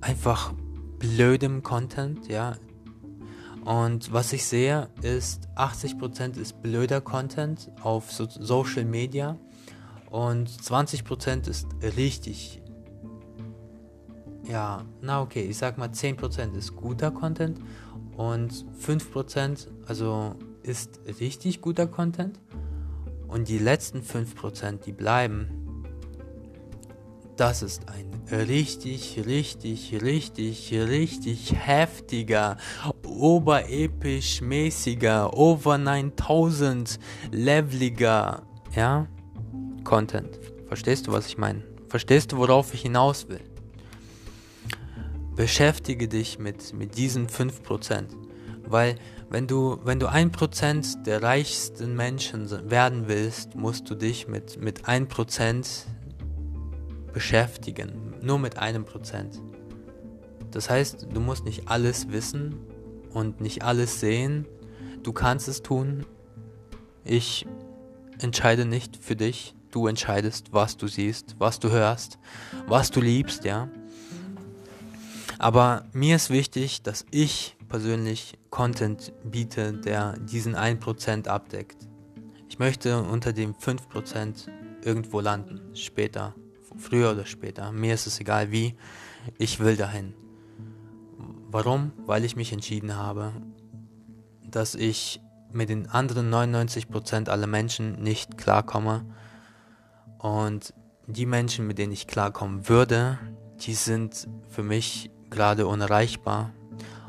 einfach 0.00 0.52
blödem 0.98 1.62
Content, 1.62 2.26
ja. 2.26 2.56
Und 3.64 4.12
was 4.12 4.32
ich 4.32 4.44
sehe, 4.44 4.88
ist 5.00 5.48
80% 5.54 6.40
ist 6.40 6.60
blöder 6.60 7.00
Content 7.00 7.70
auf 7.82 8.10
so 8.10 8.26
Social 8.28 8.84
Media 8.84 9.38
und 10.12 10.50
20% 10.50 11.48
ist 11.48 11.68
richtig. 11.96 12.60
Ja, 14.44 14.84
na 15.00 15.22
okay, 15.22 15.42
ich 15.42 15.56
sag 15.56 15.78
mal 15.78 15.88
10% 15.88 16.54
ist 16.54 16.76
guter 16.76 17.10
Content 17.10 17.58
und 18.16 18.52
5% 18.52 19.68
also 19.86 20.34
ist 20.62 21.00
richtig 21.18 21.62
guter 21.62 21.86
Content. 21.86 22.38
Und 23.26 23.48
die 23.48 23.58
letzten 23.58 24.02
5%, 24.02 24.84
die 24.84 24.92
bleiben, 24.92 25.48
das 27.36 27.62
ist 27.62 27.88
ein 27.88 28.12
richtig, 28.30 29.22
richtig, 29.24 30.02
richtig, 30.02 30.74
richtig 30.74 31.54
heftiger, 31.56 32.58
oberepisch 33.06 34.42
mäßiger, 34.42 35.32
over 35.34 35.78
9000 35.78 36.98
leveliger, 37.30 38.42
ja, 38.76 39.08
Content. 39.84 40.38
Verstehst 40.68 41.06
du, 41.06 41.12
was 41.12 41.26
ich 41.26 41.38
meine? 41.38 41.62
Verstehst 41.88 42.32
du, 42.32 42.38
worauf 42.38 42.72
ich 42.74 42.82
hinaus 42.82 43.28
will? 43.28 43.40
beschäftige 45.34 46.08
dich 46.08 46.38
mit, 46.38 46.74
mit 46.74 46.96
diesen 46.96 47.26
5%. 47.26 48.04
Weil 48.66 48.96
wenn 49.28 49.46
du, 49.46 49.78
wenn 49.84 49.98
du 49.98 50.08
1% 50.08 51.02
der 51.04 51.22
reichsten 51.22 51.96
Menschen 51.96 52.48
werden 52.70 53.08
willst, 53.08 53.54
musst 53.54 53.88
du 53.88 53.94
dich 53.94 54.28
mit, 54.28 54.60
mit 54.60 54.84
1% 54.84 55.86
beschäftigen. 57.12 58.14
Nur 58.22 58.38
mit 58.38 58.58
einem 58.58 58.84
Prozent. 58.84 59.40
Das 60.50 60.68
heißt, 60.68 61.08
du 61.12 61.20
musst 61.20 61.44
nicht 61.44 61.68
alles 61.68 62.10
wissen 62.10 62.58
und 63.10 63.40
nicht 63.40 63.62
alles 63.62 64.00
sehen. 64.00 64.46
Du 65.02 65.12
kannst 65.12 65.48
es 65.48 65.62
tun. 65.62 66.04
Ich 67.04 67.46
entscheide 68.20 68.64
nicht 68.64 68.96
für 68.96 69.16
dich. 69.16 69.54
Du 69.72 69.88
entscheidest, 69.88 70.52
was 70.52 70.76
du 70.76 70.86
siehst, 70.86 71.34
was 71.38 71.58
du 71.58 71.70
hörst, 71.70 72.18
was 72.68 72.90
du 72.90 73.00
liebst, 73.00 73.44
ja. 73.44 73.68
Aber 75.38 75.86
mir 75.92 76.14
ist 76.14 76.30
wichtig, 76.30 76.82
dass 76.82 77.04
ich 77.10 77.56
persönlich 77.68 78.38
Content 78.50 79.12
biete, 79.24 79.72
der 79.72 80.18
diesen 80.18 80.54
1% 80.54 81.26
abdeckt. 81.26 81.88
Ich 82.48 82.58
möchte 82.58 83.02
unter 83.02 83.32
dem 83.32 83.54
5% 83.54 84.48
irgendwo 84.84 85.20
landen, 85.20 85.74
später, 85.74 86.34
früher 86.76 87.12
oder 87.12 87.24
später. 87.24 87.72
Mir 87.72 87.94
ist 87.94 88.06
es 88.06 88.20
egal 88.20 88.52
wie, 88.52 88.76
ich 89.38 89.58
will 89.58 89.76
dahin. 89.76 90.14
Warum? 91.50 91.92
Weil 92.06 92.24
ich 92.24 92.36
mich 92.36 92.52
entschieden 92.52 92.96
habe, 92.96 93.32
dass 94.46 94.74
ich 94.74 95.20
mit 95.50 95.70
den 95.70 95.88
anderen 95.88 96.32
99% 96.32 97.28
aller 97.28 97.46
Menschen 97.46 98.02
nicht 98.02 98.36
klarkomme. 98.36 99.06
Und 100.22 100.72
die 101.08 101.26
Menschen, 101.26 101.66
mit 101.66 101.78
denen 101.78 101.92
ich 101.92 102.06
klarkommen 102.06 102.68
würde, 102.68 103.18
die 103.60 103.74
sind 103.74 104.28
für 104.48 104.62
mich 104.62 105.10
gerade 105.30 105.66
unerreichbar 105.66 106.52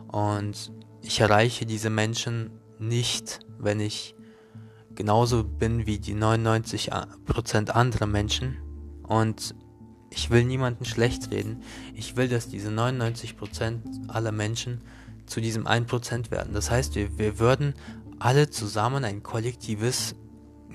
und 0.08 0.72
ich 1.02 1.20
erreiche 1.20 1.68
diese 1.68 1.92
Menschen 1.92 2.50
nicht, 2.80 3.40
wenn 3.60 3.80
ich 3.80 4.16
genauso 4.96 5.44
bin 5.44 5.86
wie 5.86 6.00
die 6.00 6.16
99% 6.16 7.70
anderer 7.70 8.08
Menschen 8.08 8.58
und 9.04 9.54
ich 10.10 10.32
will 10.32 10.44
niemanden 10.44 10.86
schlecht 10.86 11.30
reden. 11.30 11.62
Ich 11.94 12.16
will, 12.16 12.28
dass 12.28 12.50
diese 12.50 12.70
99% 12.70 14.10
aller 14.10 14.32
Menschen 14.32 14.82
zu 15.28 15.40
diesem 15.40 15.68
1% 15.68 16.32
werden. 16.32 16.54
Das 16.54 16.72
heißt, 16.72 16.96
wir, 16.96 17.18
wir 17.18 17.38
würden 17.38 17.76
alle 18.18 18.50
zusammen 18.50 19.04
ein 19.06 19.22
kollektives 19.22 20.16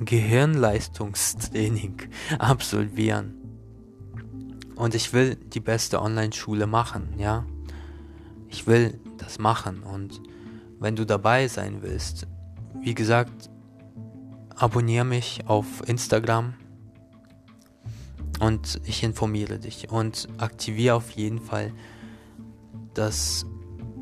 Gehirnleistungstraining 0.00 2.08
absolvieren. 2.38 3.34
Und 4.76 4.94
ich 4.94 5.12
will 5.12 5.34
die 5.34 5.60
beste 5.60 6.00
Online-Schule 6.00 6.66
machen, 6.66 7.14
ja. 7.18 7.44
Ich 8.48 8.66
will 8.66 8.98
das 9.18 9.38
machen. 9.38 9.82
Und 9.82 10.22
wenn 10.78 10.96
du 10.96 11.04
dabei 11.04 11.48
sein 11.48 11.82
willst, 11.82 12.26
wie 12.80 12.94
gesagt, 12.94 13.50
abonniere 14.54 15.04
mich 15.04 15.46
auf 15.46 15.86
Instagram 15.88 16.54
und 18.40 18.80
ich 18.84 19.02
informiere 19.02 19.58
dich 19.58 19.90
und 19.90 20.28
aktiviere 20.38 20.94
auf 20.94 21.10
jeden 21.10 21.40
Fall, 21.40 21.72
dass 22.94 23.46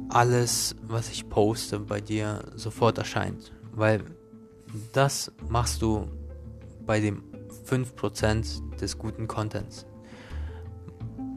alles, 0.09 0.77
was 0.83 1.11
ich 1.11 1.29
poste, 1.29 1.81
bei 1.81 2.01
dir 2.01 2.45
sofort 2.55 2.99
erscheint. 2.99 3.53
Weil 3.73 4.05
das 4.93 5.33
machst 5.49 5.83
du 5.83 6.09
bei 6.85 7.01
dem 7.01 7.23
5% 7.67 8.77
des 8.77 8.99
guten 8.99 9.27
Contents. 9.27 9.87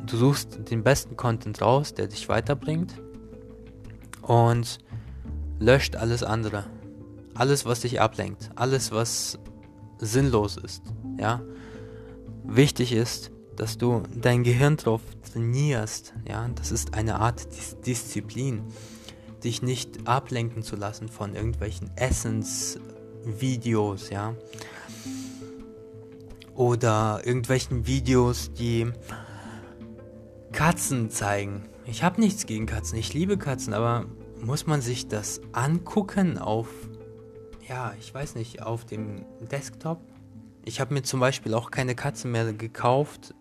Du 0.06 0.18
suchst 0.18 0.72
den 0.72 0.84
besten 0.84 1.16
Content 1.16 1.62
raus, 1.62 1.94
der 1.94 2.08
dich 2.08 2.30
weiterbringt 2.30 3.00
und 4.22 4.80
löscht 5.60 5.96
alles 5.96 6.24
andere. 6.24 6.66
Alles, 7.36 7.66
was 7.66 7.82
dich 7.82 8.02
ablenkt, 8.02 8.50
alles, 8.56 8.92
was 8.92 9.40
sinnlos 10.00 10.58
ist, 10.58 10.84
ja. 11.18 11.42
Wichtig 12.44 12.94
ist, 12.94 13.32
dass 13.56 13.78
du 13.78 14.02
dein 14.16 14.44
Gehirn 14.44 14.78
drauf 14.78 15.02
trainierst, 15.32 16.14
ja. 16.28 16.48
Das 16.56 16.72
ist 16.72 16.94
eine 16.96 17.20
Art 17.20 17.56
Dis 17.56 17.80
Disziplin. 17.82 18.64
dich 19.44 19.62
nicht 19.62 20.08
ablenken 20.08 20.64
zu 20.64 20.76
lassen 20.76 21.08
von 21.08 21.34
irgendwelchen 21.34 21.92
Essensvideos, 23.20 24.10
ja. 24.10 24.36
Oder 26.56 27.22
irgendwelchen 27.24 27.88
Videos, 27.88 28.52
die 28.54 28.92
Katzen 30.52 31.10
zeigen. 31.10 31.64
Ich 31.86 32.04
habe 32.04 32.20
nichts 32.20 32.46
gegen 32.46 32.66
Katzen, 32.66 32.98
ich 32.98 33.14
liebe 33.14 33.38
Katzen, 33.38 33.74
aber 33.74 34.06
muss 34.42 34.68
man 34.68 34.82
sich 34.82 35.08
das 35.08 35.42
angucken 35.54 36.38
auf, 36.38 36.68
ja, 37.68 37.94
ich 38.00 38.14
weiß 38.14 38.36
nicht, 38.36 38.62
auf 38.62 38.86
dem 38.86 39.26
Desktop? 39.52 40.02
Ich 40.66 40.80
habe 40.80 40.94
mir 40.94 41.04
zum 41.04 41.20
Beispiel 41.20 41.54
auch 41.54 41.72
keine 41.72 41.96
Katzen 41.96 42.32
mehr 42.32 42.52
gekauft, 42.54 43.34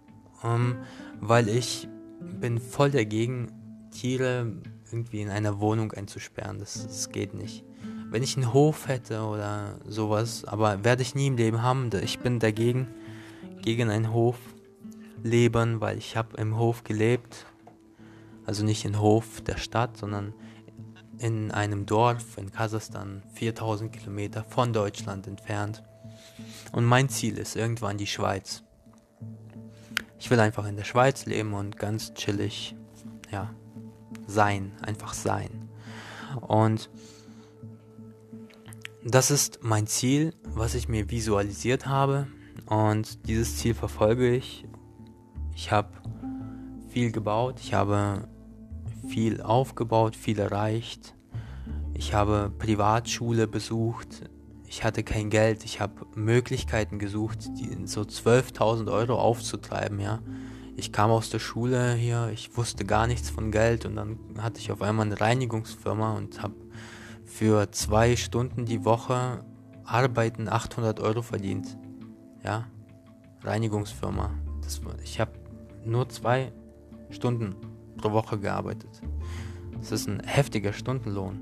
ähm, 0.45 0.77
weil 1.21 1.49
ich 1.49 1.89
bin 2.21 2.59
voll 2.59 2.91
dagegen, 2.91 3.53
Tiere 3.91 4.53
irgendwie 4.93 5.23
in 5.23 5.31
einer 5.31 5.61
Wohnung 5.61 5.93
einzusperren. 5.93 6.59
Das, 6.59 6.87
das 6.87 7.11
geht 7.11 7.35
nicht. 7.35 7.65
Wenn 8.11 8.23
ich 8.23 8.37
einen 8.37 8.55
Hof 8.55 8.89
hätte 8.89 9.21
oder 9.21 9.79
sowas, 9.87 10.45
aber 10.45 10.83
werde 10.83 11.03
ich 11.03 11.15
nie 11.15 11.27
im 11.27 11.37
Leben 11.37 11.63
haben. 11.63 11.91
Ich 12.03 12.21
bin 12.21 12.39
dagegen, 12.39 12.89
gegen 13.63 13.91
einen 13.91 14.13
Hof 14.13 14.39
leben, 15.23 15.81
weil 15.81 15.99
ich 15.99 16.17
habe 16.17 16.37
im 16.39 16.57
Hof 16.57 16.85
gelebt. 16.85 17.47
Also 18.47 18.65
nicht 18.65 18.87
im 18.87 18.99
Hof 18.99 19.43
der 19.43 19.59
Stadt, 19.59 19.99
sondern 19.99 20.33
in 21.19 21.51
einem 21.51 21.85
Dorf 21.85 22.39
in 22.39 22.51
Kasachstan, 22.51 23.23
4000 23.35 23.93
Kilometer 23.93 24.43
von 24.45 24.73
Deutschland 24.73 25.27
entfernt. 25.27 25.83
Und 26.73 26.87
mein 26.87 27.11
Ziel 27.11 27.37
ist 27.37 27.57
irgendwann 27.57 27.99
die 27.99 28.07
Schweiz. 28.07 28.63
Ich 30.19 30.31
will 30.31 30.41
einfach 30.41 30.67
in 30.67 30.77
der 30.77 30.85
Schweiz 30.85 31.27
leben 31.27 31.53
und 31.53 31.77
ganz 31.77 32.15
chillig, 32.15 32.75
ja, 33.31 33.51
sein, 34.27 34.73
einfach 34.83 35.13
sein. 35.13 35.69
Und 36.41 36.91
das 39.15 39.31
ist 39.31 39.61
mein 39.63 39.87
Ziel, 39.87 40.35
was 40.55 40.75
ich 40.75 40.89
mir 40.89 41.11
visualisiert 41.11 41.87
habe. 41.87 42.27
Und 42.67 43.27
dieses 43.29 43.57
Ziel 43.57 43.75
verfolge 43.75 44.29
ich. 44.35 44.65
Ich 45.55 45.73
habe 45.73 45.89
viel 46.89 47.13
gebaut, 47.13 47.61
ich 47.61 47.75
habe 47.75 48.29
viel 49.09 49.41
aufgebaut, 49.41 50.17
viel 50.17 50.39
erreicht. 50.39 51.15
Ich 51.95 52.15
habe 52.15 52.53
Privatschule 52.59 53.47
besucht. 53.47 54.29
Ich 54.67 54.85
hatte 54.85 55.03
kein 55.03 55.31
Geld. 55.31 55.65
Ich 55.65 55.81
habe 55.81 56.07
Möglichkeiten 56.15 56.99
gesucht, 56.99 57.43
so 57.85 58.03
12.000 58.03 58.93
Euro 58.93 59.15
aufzutreiben, 59.15 59.99
ja 60.01 60.21
ich 60.79 60.93
kam 60.93 61.11
aus 61.11 61.29
der 61.29 61.41
Schule 61.41 61.95
hier, 61.95 62.31
ich 62.33 62.57
wusste 62.57 62.85
gar 62.85 63.09
nichts 63.09 63.31
von 63.31 63.51
Geld 63.51 63.85
und 63.85 63.97
dann 63.97 64.17
hatte 64.39 64.61
ich 64.61 64.71
auf 64.71 64.81
einmal 64.81 65.07
eine 65.07 65.21
Reinigungsfirma 65.21 66.13
und 66.17 66.41
habe 66.41 66.55
für 67.39 67.71
zwei 67.71 68.17
Stunden 68.17 68.65
die 68.65 68.85
Woche 68.85 69.45
arbeiten 69.85 70.49
800 70.49 70.99
Euro 70.99 71.23
verdient. 71.23 71.79
Ja, 72.43 72.67
Reinigungsfirma. 73.45 74.33
Das, 74.61 74.81
ich 75.05 75.21
habe 75.21 75.31
nur 75.85 76.09
zwei 76.09 76.51
Stunden 77.11 77.55
pro 77.97 78.11
Woche 78.11 78.41
gearbeitet. 78.41 78.91
Das 79.79 79.93
ist 79.93 80.09
ein 80.09 80.19
heftiger 80.19 80.73
Stundenlohn. 80.73 81.41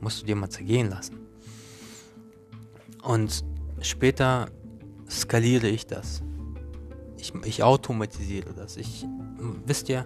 Musst 0.00 0.22
du 0.22 0.26
dir 0.26 0.36
mal 0.36 0.48
zergehen 0.48 0.90
lassen. 0.90 1.18
Und 3.02 3.44
später 3.80 4.46
skaliere 5.10 5.66
ich 5.66 5.88
das. 5.88 6.22
Ich, 7.18 7.34
ich 7.44 7.64
automatisiere 7.64 8.52
das. 8.54 8.76
Ich, 8.76 9.04
wisst 9.64 9.88
ihr, 9.88 10.04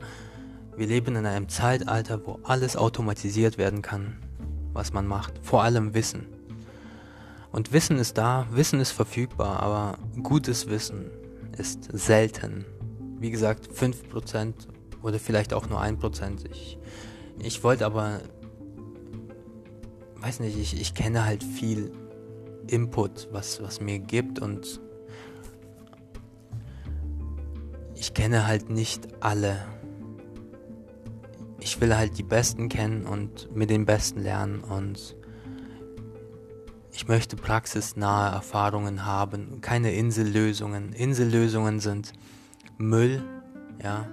wir 0.78 0.86
leben 0.86 1.14
in 1.14 1.26
einem 1.26 1.50
Zeitalter, 1.50 2.24
wo 2.24 2.40
alles 2.42 2.74
automatisiert 2.74 3.58
werden 3.58 3.82
kann, 3.82 4.16
was 4.72 4.92
man 4.92 5.06
macht. 5.06 5.38
Vor 5.42 5.62
allem 5.62 5.94
Wissen. 5.94 6.26
Und 7.52 7.72
Wissen 7.72 7.98
ist 7.98 8.16
da, 8.16 8.46
Wissen 8.52 8.80
ist 8.80 8.92
verfügbar, 8.92 9.60
aber 9.60 9.98
gutes 10.22 10.68
Wissen 10.68 11.10
ist 11.58 11.88
selten. 11.92 12.64
Wie 13.18 13.30
gesagt, 13.30 13.68
5% 13.68 14.54
oder 15.02 15.18
vielleicht 15.18 15.52
auch 15.52 15.68
nur 15.68 15.82
1%. 15.82 16.50
Ich, 16.50 16.78
ich 17.38 17.62
wollte 17.64 17.86
aber, 17.86 18.20
weiß 20.20 20.40
nicht, 20.40 20.58
ich, 20.58 20.80
ich 20.80 20.94
kenne 20.94 21.24
halt 21.24 21.42
viel 21.42 21.92
Input, 22.68 23.28
was, 23.32 23.60
was 23.62 23.80
mir 23.80 23.98
gibt 23.98 24.38
und 24.38 24.80
ich 27.94 28.14
kenne 28.14 28.46
halt 28.46 28.70
nicht 28.70 29.08
alle. 29.20 29.58
Ich 31.60 31.80
will 31.80 31.96
halt 31.96 32.18
die 32.18 32.22
Besten 32.22 32.68
kennen 32.68 33.06
und 33.06 33.54
mit 33.54 33.70
den 33.70 33.84
Besten 33.86 34.22
lernen 34.22 34.60
und 34.60 35.16
ich 36.92 37.08
möchte 37.08 37.36
praxisnahe 37.36 38.32
Erfahrungen 38.32 39.06
haben, 39.06 39.60
keine 39.60 39.92
Insellösungen. 39.92 40.92
Insellösungen 40.92 41.80
sind 41.80 42.12
Müll, 42.78 43.22
ja. 43.82 44.06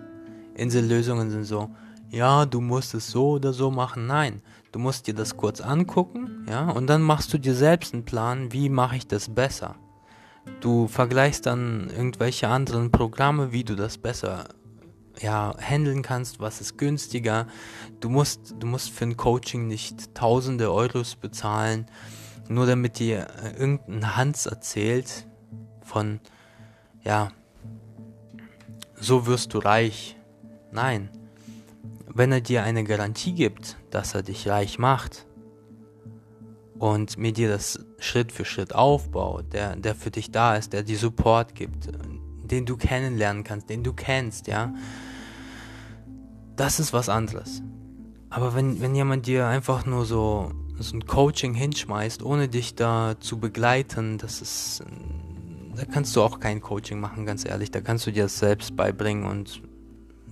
Insellösungen 0.56 1.30
sind 1.30 1.44
so, 1.44 1.70
ja, 2.10 2.46
du 2.46 2.62
musst 2.62 2.94
es 2.94 3.08
so 3.08 3.32
oder 3.32 3.54
so 3.54 3.72
machen. 3.72 4.08
Nein, 4.08 4.42
du 4.72 4.80
musst 4.80 5.08
dir 5.08 5.14
das 5.14 5.38
kurz 5.38 5.62
angucken, 5.62 6.46
ja, 6.50 6.70
und 6.70 6.88
dann 6.88 7.02
machst 7.02 7.34
du 7.34 7.38
dir 7.38 7.54
selbst 7.54 7.94
einen 7.94 8.06
Plan, 8.06 8.52
wie 8.54 8.70
mache 8.70 8.98
ich 8.98 9.08
das 9.08 9.30
besser. 9.30 9.76
Du 10.62 10.88
vergleichst 10.88 11.46
dann 11.46 11.90
irgendwelche 11.90 12.48
anderen 12.48 12.92
Programme, 12.92 13.52
wie 13.52 13.64
du 13.64 13.76
das 13.76 13.98
besser 13.98 14.46
ja, 15.22 15.56
handeln 15.60 16.02
kannst, 16.02 16.40
was 16.40 16.62
ist 16.62 16.78
günstiger. 16.78 17.48
Du 18.00 18.10
musst, 18.10 18.56
du 18.60 18.68
musst 18.68 18.92
für 18.92 19.06
ein 19.06 19.18
Coaching 19.18 19.68
nicht 19.68 20.14
tausende 20.16 20.72
Euros 20.72 21.16
bezahlen, 21.16 21.88
nur 22.48 22.66
damit 22.66 23.00
dir 23.00 23.28
äh, 23.44 23.58
irgendein 23.58 24.16
Hans 24.16 24.46
erzählt 24.46 25.28
von, 25.84 26.20
ja, 27.04 27.32
so 28.96 29.26
wirst 29.26 29.54
du 29.54 29.60
reich. 29.60 30.16
Nein. 30.72 31.10
Wenn 32.06 32.32
er 32.32 32.42
dir 32.42 32.64
eine 32.64 32.84
Garantie 32.84 33.34
gibt, 33.34 33.78
dass 33.92 34.16
er 34.16 34.24
dich 34.24 34.48
reich 34.48 34.80
macht, 34.80 35.28
und 36.80 37.18
mir 37.18 37.32
dir 37.32 37.50
das 37.50 37.80
Schritt 38.00 38.32
für 38.32 38.46
Schritt 38.46 38.74
aufbaut, 38.74 39.54
der, 39.54 39.76
der 39.76 39.96
für 39.96 40.12
dich 40.12 40.32
da 40.32 40.56
ist, 40.56 40.74
der 40.74 40.84
dir 40.84 40.98
Support 40.98 41.56
gibt, 41.56 41.90
den 42.44 42.66
du 42.66 42.78
kennenlernen 42.78 43.44
kannst, 43.44 43.70
den 43.70 43.84
du 43.84 43.94
kennst, 43.94 44.48
ja, 44.48 44.74
das 46.58 46.80
ist 46.80 46.92
was 46.92 47.08
anderes. 47.08 47.62
Aber 48.30 48.54
wenn, 48.54 48.82
wenn 48.82 48.94
jemand 48.94 49.26
dir 49.26 49.48
einfach 49.48 49.86
nur 49.86 50.06
so, 50.06 50.52
so 50.78 50.96
ein 50.96 51.06
Coaching 51.06 51.54
hinschmeißt, 51.54 52.22
ohne 52.22 52.50
dich 52.50 52.76
da 52.76 53.16
zu 53.20 53.40
begleiten, 53.40 54.18
das 54.18 54.42
ist, 54.42 54.84
da 55.76 55.86
kannst 55.86 56.16
du 56.16 56.22
auch 56.22 56.40
kein 56.40 56.60
Coaching 56.60 57.00
machen, 57.00 57.26
ganz 57.26 57.46
ehrlich. 57.46 57.72
Da 57.72 57.80
kannst 57.80 58.06
du 58.06 58.12
dir 58.12 58.24
das 58.24 58.40
selbst 58.40 58.76
beibringen 58.76 59.26
und 59.26 59.62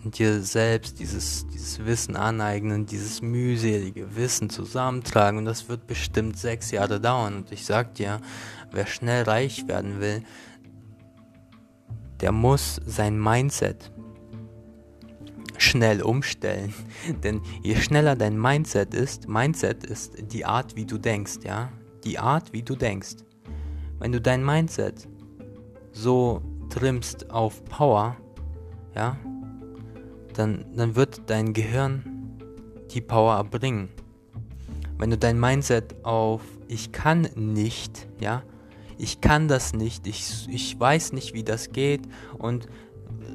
dir 0.04 0.42
selbst 0.42 1.00
dieses, 1.00 1.48
dieses 1.48 1.84
Wissen 1.86 2.16
aneignen, 2.16 2.86
dieses 2.86 3.22
mühselige 3.22 4.16
Wissen 4.16 4.50
zusammentragen 4.50 5.40
und 5.40 5.46
das 5.46 5.70
wird 5.70 5.88
bestimmt 5.88 6.38
sechs 6.38 6.72
Jahre 6.72 7.00
dauern. 7.00 7.38
Und 7.38 7.52
ich 7.52 7.66
sag 7.66 7.96
dir, 7.96 8.20
wer 8.72 8.86
schnell 8.86 9.24
reich 9.24 9.68
werden 9.68 10.00
will, 10.00 10.24
der 12.22 12.32
muss 12.32 12.80
sein 12.86 13.20
Mindset 13.20 13.92
schnell 15.58 16.02
umstellen. 16.02 16.74
Denn 17.24 17.42
je 17.64 17.76
schneller 17.76 18.16
dein 18.16 18.40
Mindset 18.40 18.94
ist, 18.94 19.28
Mindset 19.28 19.84
ist 19.84 20.32
die 20.32 20.46
Art, 20.46 20.76
wie 20.76 20.86
du 20.86 20.98
denkst, 20.98 21.40
ja? 21.44 21.72
Die 22.04 22.20
Art, 22.20 22.54
wie 22.54 22.64
du 22.64 22.76
denkst. 22.76 23.18
Wenn 24.00 24.12
du 24.12 24.22
dein 24.22 24.46
Mindset 24.46 25.08
so 25.92 26.42
trimmst 26.70 27.30
auf 27.32 27.64
Power, 27.66 28.18
ja, 28.96 29.18
dann, 30.34 30.66
dann 30.76 30.96
wird 30.96 31.22
dein 31.28 31.54
Gehirn 31.54 32.04
die 32.92 33.02
Power 33.02 33.36
erbringen. 33.36 33.90
Wenn 34.98 35.10
du 35.10 35.18
dein 35.18 35.40
Mindset 35.40 35.96
auf 36.04 36.42
ich 36.68 36.92
kann 36.92 37.28
nicht, 37.36 38.08
ja, 38.20 38.44
ich 38.98 39.22
kann 39.22 39.48
das 39.48 39.74
nicht, 39.74 40.08
ich, 40.08 40.48
ich 40.50 40.80
weiß 40.80 41.14
nicht, 41.14 41.34
wie 41.34 41.44
das 41.44 41.72
geht 41.72 42.02
und 42.38 42.68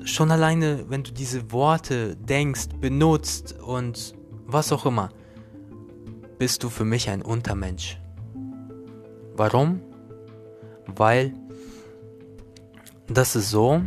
schon 0.04 0.30
alleine, 0.30 0.88
wenn 0.88 1.02
du 1.02 1.12
diese 1.12 1.52
Worte 1.52 2.16
denkst, 2.16 2.68
benutzt 2.80 3.58
und 3.60 4.14
was 4.46 4.72
auch 4.72 4.86
immer, 4.86 5.10
bist 6.38 6.62
du 6.62 6.70
für 6.70 6.84
mich 6.84 7.10
ein 7.10 7.22
Untermensch. 7.22 8.00
Warum? 9.36 9.80
Weil 10.86 11.34
das 13.06 13.36
ist 13.36 13.50
so, 13.50 13.82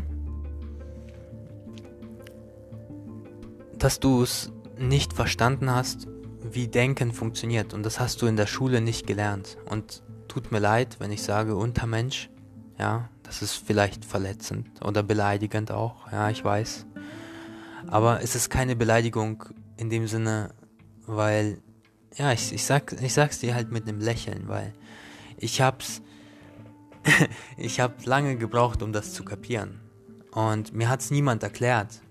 dass 3.77 3.99
du 3.99 4.23
es 4.23 4.51
nicht 4.77 5.13
verstanden 5.13 5.69
hast, 5.69 6.07
wie 6.41 6.67
Denken 6.67 7.11
funktioniert. 7.11 7.73
Und 7.73 7.83
das 7.83 7.99
hast 7.99 8.21
du 8.21 8.27
in 8.27 8.35
der 8.35 8.47
Schule 8.47 8.81
nicht 8.81 9.07
gelernt. 9.07 9.57
Und 9.69 10.03
tut 10.27 10.51
mir 10.51 10.59
leid, 10.59 10.97
wenn 10.99 11.11
ich 11.11 11.23
sage 11.23 11.55
Untermensch. 11.55 12.29
Ja, 12.79 13.09
das 13.33 13.41
ist 13.41 13.65
vielleicht 13.65 14.05
verletzend 14.05 14.67
oder 14.85 15.01
beleidigend 15.01 15.71
auch. 15.71 16.11
Ja, 16.11 16.29
ich 16.29 16.45
weiß. 16.45 16.85
Aber 17.87 18.21
es 18.21 18.35
ist 18.35 18.51
keine 18.51 18.75
Beleidigung 18.75 19.43
in 19.75 19.89
dem 19.89 20.05
Sinne, 20.05 20.53
weil 21.07 21.57
ja, 22.15 22.31
ich, 22.31 22.53
ich, 22.53 22.63
sag, 22.63 22.93
ich 23.01 23.11
sag's 23.11 23.39
dir 23.39 23.55
halt 23.55 23.71
mit 23.71 23.87
einem 23.87 23.99
Lächeln, 23.99 24.47
weil 24.47 24.71
ich 25.37 25.61
hab's, 25.61 26.03
ich 27.57 27.79
hab 27.79 28.05
lange 28.05 28.37
gebraucht, 28.37 28.83
um 28.83 28.93
das 28.93 29.13
zu 29.13 29.23
kapieren. 29.25 29.79
Und 30.31 30.73
mir 30.73 30.87
hat's 30.87 31.09
niemand 31.09 31.41
erklärt. 31.41 32.01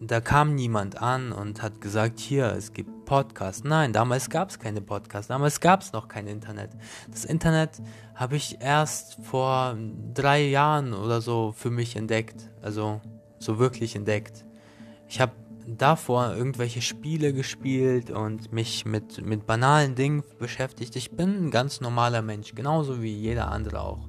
Da 0.00 0.20
kam 0.20 0.56
niemand 0.56 1.00
an 1.00 1.30
und 1.30 1.62
hat 1.62 1.80
gesagt, 1.80 2.18
hier, 2.18 2.46
es 2.56 2.72
gibt 2.72 2.99
Podcasts. 3.10 3.64
Nein, 3.64 3.92
damals 3.92 4.30
gab 4.30 4.50
es 4.50 4.60
keine 4.60 4.80
Podcasts, 4.80 5.26
damals 5.26 5.58
gab 5.58 5.82
es 5.82 5.92
noch 5.92 6.06
kein 6.06 6.28
Internet. 6.28 6.70
Das 7.10 7.24
Internet 7.24 7.82
habe 8.14 8.36
ich 8.36 8.60
erst 8.60 9.18
vor 9.24 9.76
drei 10.14 10.44
Jahren 10.44 10.94
oder 10.94 11.20
so 11.20 11.52
für 11.56 11.70
mich 11.70 11.96
entdeckt. 11.96 12.48
Also 12.62 13.00
so 13.40 13.58
wirklich 13.58 13.96
entdeckt. 13.96 14.44
Ich 15.08 15.20
habe 15.20 15.32
davor 15.66 16.36
irgendwelche 16.36 16.82
Spiele 16.82 17.32
gespielt 17.32 18.12
und 18.12 18.52
mich 18.52 18.86
mit, 18.86 19.26
mit 19.26 19.44
banalen 19.44 19.96
Dingen 19.96 20.22
beschäftigt. 20.38 20.94
Ich 20.94 21.10
bin 21.10 21.46
ein 21.46 21.50
ganz 21.50 21.80
normaler 21.80 22.22
Mensch, 22.22 22.54
genauso 22.54 23.02
wie 23.02 23.12
jeder 23.12 23.50
andere 23.50 23.80
auch. 23.80 24.08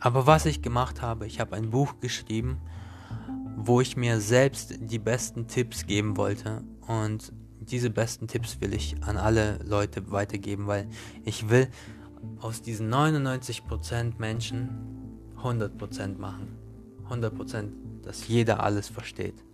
Aber 0.00 0.26
was 0.26 0.46
ich 0.46 0.62
gemacht 0.62 1.02
habe, 1.02 1.26
ich 1.26 1.38
habe 1.38 1.54
ein 1.54 1.68
Buch 1.68 2.00
geschrieben, 2.00 2.62
wo 3.58 3.82
ich 3.82 3.94
mir 3.94 4.22
selbst 4.22 4.78
die 4.80 4.98
besten 4.98 5.48
Tipps 5.48 5.86
geben 5.86 6.16
wollte. 6.16 6.62
Und 6.86 7.32
diese 7.60 7.90
besten 7.90 8.28
Tipps 8.28 8.60
will 8.60 8.74
ich 8.74 9.02
an 9.02 9.16
alle 9.16 9.58
Leute 9.64 10.10
weitergeben, 10.10 10.66
weil 10.66 10.88
ich 11.24 11.48
will 11.48 11.68
aus 12.40 12.62
diesen 12.62 12.92
99% 12.92 14.14
Menschen 14.18 14.68
100% 15.42 16.18
machen. 16.18 16.48
100%, 17.08 17.68
dass 18.02 18.28
jeder 18.28 18.62
alles 18.62 18.88
versteht. 18.88 19.44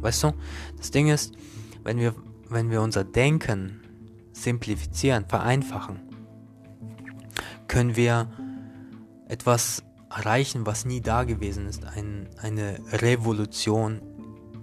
Weißt 0.00 0.24
du? 0.24 0.32
Das 0.76 0.90
Ding 0.90 1.08
ist, 1.08 1.34
wenn 1.84 1.98
wir, 1.98 2.14
wenn 2.48 2.70
wir 2.70 2.82
unser 2.82 3.04
Denken 3.04 3.80
simplifizieren, 4.32 5.26
vereinfachen, 5.26 6.00
können 7.68 7.96
wir 7.96 8.30
etwas 9.28 9.82
erreichen, 10.10 10.66
was 10.66 10.84
nie 10.84 11.00
da 11.00 11.24
gewesen 11.24 11.66
ist. 11.66 11.84
Ein, 11.84 12.28
eine 12.36 12.78
Revolution 12.92 14.02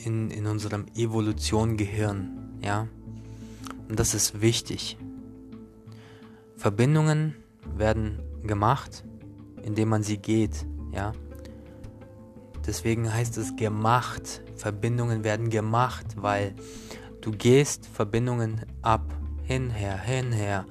in, 0.03 0.31
in 0.31 0.45
unserem 0.45 0.85
Evolution-Gehirn. 0.95 2.59
Ja? 2.61 2.87
Und 3.87 3.99
das 3.99 4.13
ist 4.13 4.41
wichtig. 4.41 4.97
Verbindungen 6.55 7.35
werden 7.75 8.19
gemacht, 8.43 9.03
indem 9.63 9.89
man 9.89 10.03
sie 10.03 10.17
geht. 10.17 10.65
Ja? 10.93 11.13
Deswegen 12.65 13.11
heißt 13.11 13.37
es 13.37 13.55
gemacht. 13.55 14.41
Verbindungen 14.55 15.23
werden 15.23 15.49
gemacht, 15.49 16.05
weil 16.17 16.53
du 17.21 17.31
gehst 17.31 17.87
Verbindungen 17.87 18.65
ab, 18.81 19.13
hinher, 19.43 19.97
hinher. 19.97 20.65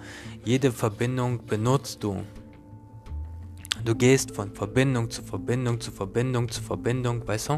Jede 0.45 0.73
Verbindung 0.73 1.45
benutzt 1.47 2.05
du. 2.05 2.23
Du 3.85 3.95
gehst 3.95 4.35
von 4.35 4.55
Verbindung 4.55 5.11
zu 5.11 5.23
Verbindung 5.23 5.81
zu 5.81 5.91
Verbindung 5.91 6.49
zu 6.49 6.62
Verbindung, 6.62 7.27
weißt 7.27 7.51
du? 7.51 7.57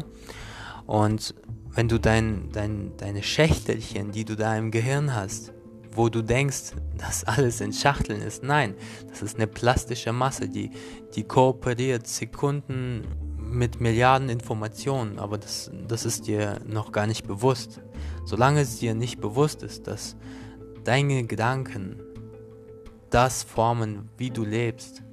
Und 0.85 1.35
wenn 1.73 1.87
du 1.87 1.99
dein, 1.99 2.49
dein, 2.51 2.95
deine 2.97 3.23
Schächtelchen, 3.23 4.11
die 4.11 4.25
du 4.25 4.35
da 4.35 4.57
im 4.57 4.71
Gehirn 4.71 5.15
hast, 5.15 5.53
wo 5.93 6.09
du 6.09 6.21
denkst, 6.21 6.73
dass 6.97 7.23
alles 7.23 7.61
in 7.61 7.73
Schachteln 7.73 8.21
ist, 8.21 8.43
nein, 8.43 8.75
das 9.09 9.21
ist 9.21 9.35
eine 9.35 9.47
plastische 9.47 10.13
Masse, 10.13 10.47
die, 10.47 10.71
die 11.15 11.23
kooperiert 11.23 12.07
Sekunden 12.07 13.03
mit 13.37 13.81
Milliarden 13.81 14.29
Informationen, 14.29 15.19
aber 15.19 15.37
das, 15.37 15.71
das 15.87 16.05
ist 16.05 16.27
dir 16.27 16.59
noch 16.65 16.91
gar 16.91 17.07
nicht 17.07 17.27
bewusst. 17.27 17.81
Solange 18.25 18.61
es 18.61 18.79
dir 18.79 18.93
nicht 18.93 19.19
bewusst 19.19 19.63
ist, 19.63 19.87
dass 19.87 20.15
deine 20.83 21.25
Gedanken 21.25 22.01
das 23.09 23.43
formen, 23.43 24.09
wie 24.17 24.29
du 24.29 24.45
lebst, 24.45 25.03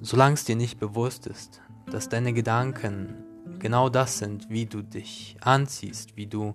solange 0.00 0.34
es 0.34 0.44
dir 0.44 0.56
nicht 0.56 0.80
bewusst 0.80 1.28
ist, 1.28 1.60
dass 1.90 2.08
deine 2.08 2.32
Gedanken 2.32 3.14
genau 3.62 3.88
das 3.88 4.18
sind, 4.18 4.50
wie 4.50 4.66
du 4.66 4.82
dich 4.82 5.36
anziehst, 5.40 6.16
wie 6.16 6.26
du, 6.26 6.52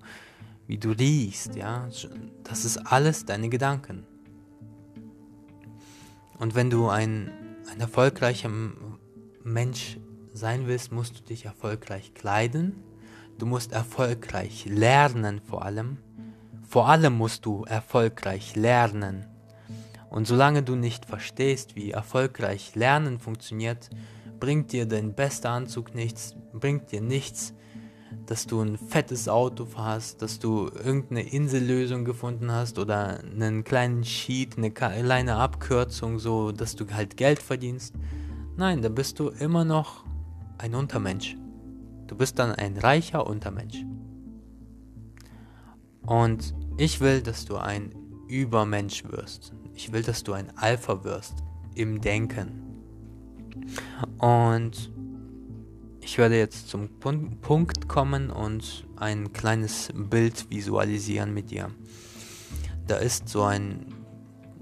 wie 0.67 0.77
du 0.77 0.91
riechst, 0.91 1.55
ja, 1.55 1.87
das 2.43 2.65
ist 2.65 2.77
alles 2.77 3.25
deine 3.25 3.49
Gedanken. 3.49 4.05
Und 6.37 6.53
wenn 6.53 6.69
du 6.69 6.89
ein, 6.89 7.31
ein 7.71 7.79
erfolgreicher 7.79 8.51
Mensch 9.43 9.97
sein 10.33 10.67
willst, 10.67 10.91
musst 10.91 11.17
du 11.17 11.23
dich 11.23 11.45
erfolgreich 11.45 12.13
kleiden. 12.13 12.75
Du 13.39 13.47
musst 13.47 13.71
erfolgreich 13.71 14.65
lernen 14.65 15.41
vor 15.41 15.65
allem. 15.65 15.97
Vor 16.67 16.89
allem 16.89 17.13
musst 17.17 17.45
du 17.45 17.63
erfolgreich 17.63 18.55
lernen. 18.55 19.25
Und 20.09 20.27
solange 20.27 20.61
du 20.61 20.75
nicht 20.75 21.05
verstehst, 21.05 21.75
wie 21.75 21.91
erfolgreich 21.91 22.75
Lernen 22.75 23.19
funktioniert, 23.19 23.89
bringt 24.39 24.71
dir 24.71 24.85
dein 24.85 25.13
bester 25.13 25.51
Anzug 25.51 25.95
nichts, 25.95 26.35
bringt 26.53 26.91
dir 26.91 27.01
nichts, 27.01 27.53
dass 28.25 28.45
du 28.45 28.61
ein 28.61 28.77
fettes 28.77 29.29
Auto 29.29 29.65
fährst, 29.65 30.21
dass 30.21 30.39
du 30.39 30.69
irgendeine 30.69 31.21
Insellösung 31.29 32.05
gefunden 32.05 32.51
hast 32.51 32.79
oder 32.79 33.19
einen 33.19 33.63
kleinen 33.63 34.03
Sheet, 34.03 34.57
eine 34.57 34.71
kleine 34.71 35.35
Abkürzung, 35.35 36.19
so 36.19 36.51
dass 36.51 36.75
du 36.75 36.85
halt 36.91 37.17
Geld 37.17 37.39
verdienst. 37.39 37.95
Nein, 38.55 38.81
da 38.81 38.89
bist 38.89 39.19
du 39.19 39.29
immer 39.29 39.65
noch 39.65 40.05
ein 40.57 40.75
Untermensch. 40.75 41.37
Du 42.07 42.15
bist 42.15 42.39
dann 42.39 42.53
ein 42.53 42.77
reicher 42.77 43.27
Untermensch. 43.27 43.85
Und 46.05 46.55
ich 46.77 47.01
will, 47.01 47.21
dass 47.21 47.45
du 47.45 47.57
ein 47.57 47.93
Übermensch 48.27 49.03
wirst. 49.05 49.53
Ich 49.73 49.91
will, 49.91 50.03
dass 50.03 50.23
du 50.23 50.33
ein 50.33 50.57
Alpha 50.57 51.03
wirst 51.03 51.43
im 51.75 52.01
Denken. 52.01 52.66
Und 54.17 54.91
ich 56.01 56.17
werde 56.17 56.37
jetzt 56.37 56.69
zum 56.69 56.99
Punkt 56.99 57.87
kommen 57.87 58.29
und 58.29 58.85
ein 58.95 59.33
kleines 59.33 59.89
Bild 59.93 60.49
visualisieren 60.49 61.33
mit 61.33 61.51
dir. 61.51 61.69
Da 62.87 62.97
ist 62.97 63.29
so 63.29 63.43
ein 63.43 63.93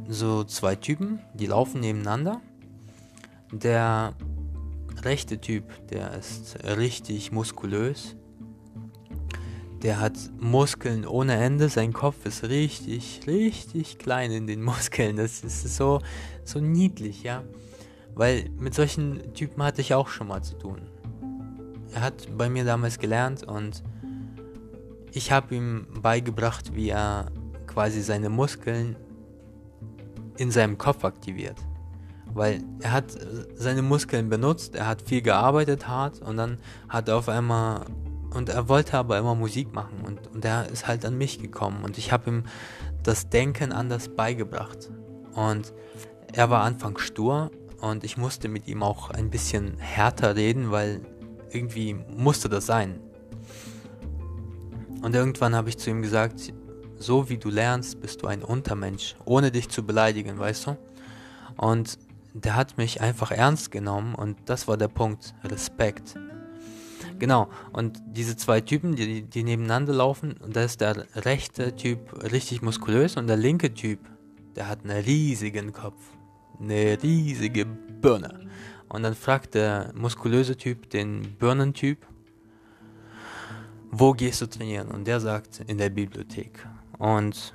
so 0.07 0.43
zwei 0.43 0.75
Typen, 0.75 1.19
die 1.33 1.47
laufen 1.47 1.79
nebeneinander 1.79 2.41
der 3.51 4.13
rechte 5.03 5.39
Typ, 5.39 5.63
der 5.89 6.13
ist 6.13 6.57
richtig 6.63 7.31
muskulös. 7.31 8.15
Der 9.83 9.99
hat 9.99 10.17
Muskeln 10.39 11.05
ohne 11.05 11.35
Ende. 11.35 11.69
Sein 11.69 11.93
Kopf 11.93 12.25
ist 12.25 12.43
richtig, 12.43 13.21
richtig 13.27 13.99
klein 13.99 14.31
in 14.31 14.47
den 14.47 14.61
Muskeln. 14.63 15.17
Das 15.17 15.43
ist 15.43 15.75
so, 15.75 16.01
so 16.43 16.59
niedlich, 16.59 17.23
ja. 17.23 17.43
Weil 18.15 18.49
mit 18.57 18.73
solchen 18.73 19.33
Typen 19.33 19.61
hatte 19.63 19.81
ich 19.81 19.93
auch 19.93 20.07
schon 20.07 20.27
mal 20.27 20.41
zu 20.41 20.57
tun. 20.57 20.81
Er 21.93 22.01
hat 22.01 22.27
bei 22.37 22.49
mir 22.49 22.65
damals 22.65 22.97
gelernt 22.97 23.43
und 23.43 23.83
ich 25.11 25.31
habe 25.31 25.55
ihm 25.55 25.87
beigebracht, 26.01 26.75
wie 26.75 26.89
er 26.89 27.31
quasi 27.67 28.01
seine 28.01 28.29
Muskeln 28.29 28.95
in 30.37 30.51
seinem 30.51 30.77
Kopf 30.77 31.05
aktiviert 31.05 31.57
weil 32.35 32.61
er 32.81 32.91
hat 32.91 33.05
seine 33.55 33.81
Muskeln 33.81 34.29
benutzt, 34.29 34.75
er 34.75 34.87
hat 34.87 35.01
viel 35.01 35.21
gearbeitet 35.21 35.87
hart 35.87 36.21
und 36.21 36.35
dann 36.35 36.57
hat 36.89 37.07
er 37.07 37.15
auf 37.15 37.29
einmal 37.29 37.85
und 38.31 38.49
er 38.49 38.67
wollte 38.67 38.97
aber 38.97 39.17
immer 39.17 39.35
Musik 39.35 39.73
machen 39.73 40.01
und, 40.05 40.19
und 40.33 40.43
er 40.43 40.69
ist 40.69 40.85
halt 40.85 41.05
an 41.05 41.17
mich 41.17 41.41
gekommen 41.41 41.83
und 41.83 41.97
ich 41.97 42.11
habe 42.11 42.29
ihm 42.29 42.43
das 43.03 43.29
Denken 43.29 43.71
anders 43.71 44.09
beigebracht 44.09 44.89
und 45.33 45.73
er 46.33 46.49
war 46.49 46.63
anfangs 46.63 47.01
stur 47.01 47.51
und 47.85 48.03
ich 48.03 48.17
musste 48.17 48.47
mit 48.49 48.67
ihm 48.67 48.81
auch 48.81 49.11
ein 49.11 49.29
bisschen 49.29 49.77
härter 49.77 50.35
reden, 50.35 50.71
weil 50.71 51.01
irgendwie 51.51 51.93
musste 51.93 52.49
das 52.49 52.65
sein. 52.65 52.99
Und 55.03 55.13
irgendwann 55.13 55.53
habe 55.53 55.69
ich 55.69 55.77
zu 55.77 55.91
ihm 55.91 56.01
gesagt, 56.01 56.51
so 56.97 57.29
wie 57.29 57.37
du 57.37 57.49
lernst, 57.49 58.01
bist 58.01 58.23
du 58.23 58.27
ein 58.27 58.41
Untermensch, 58.41 59.15
ohne 59.23 59.51
dich 59.51 59.69
zu 59.69 59.83
beleidigen, 59.83 60.39
weißt 60.39 60.65
du? 60.67 60.77
Und 61.57 61.99
der 62.33 62.55
hat 62.55 62.77
mich 62.77 63.01
einfach 63.01 63.29
ernst 63.29 63.69
genommen 63.69 64.15
und 64.15 64.37
das 64.45 64.67
war 64.67 64.77
der 64.77 64.87
Punkt. 64.87 65.35
Respekt. 65.43 66.15
Genau, 67.19 67.49
und 67.71 68.01
diese 68.07 68.35
zwei 68.35 68.61
Typen, 68.61 68.95
die, 68.95 69.21
die 69.21 69.43
nebeneinander 69.43 69.93
laufen, 69.93 70.35
da 70.49 70.63
ist 70.63 70.81
der 70.81 71.05
rechte 71.15 71.75
Typ 71.75 72.23
richtig 72.33 72.63
muskulös 72.63 73.15
und 73.15 73.27
der 73.27 73.37
linke 73.37 73.73
Typ, 73.75 73.99
der 74.55 74.67
hat 74.67 74.79
einen 74.83 75.03
riesigen 75.03 75.71
Kopf. 75.71 76.14
Eine 76.59 76.97
riesige 77.01 77.65
Birne. 77.65 78.47
Und 78.89 79.03
dann 79.03 79.15
fragt 79.15 79.55
der 79.55 79.91
muskulöse 79.95 80.55
Typ 80.55 80.89
den 80.89 81.35
Birnentyp, 81.37 82.05
wo 83.91 84.11
gehst 84.11 84.41
du 84.41 84.47
trainieren? 84.47 84.89
Und 84.89 85.07
der 85.07 85.19
sagt, 85.19 85.61
in 85.67 85.77
der 85.77 85.89
Bibliothek. 85.89 86.67
Und 86.97 87.53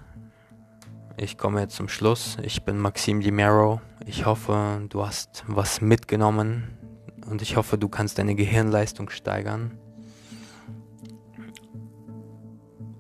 ich 1.17 1.37
komme 1.37 1.61
jetzt 1.61 1.77
zum 1.77 1.89
Schluss. 1.89 2.39
Ich 2.43 2.65
bin 2.65 2.79
Maxim 2.79 3.21
Di 3.21 3.31
Mero. 3.31 3.81
Ich 4.07 4.25
hoffe, 4.25 4.87
du 4.89 5.05
hast 5.05 5.45
was 5.47 5.81
mitgenommen 5.81 6.79
und 7.27 7.43
ich 7.43 7.57
hoffe, 7.57 7.77
du 7.77 7.89
kannst 7.89 8.19
deine 8.19 8.35
Gehirnleistung 8.35 9.11
steigern. 9.11 9.79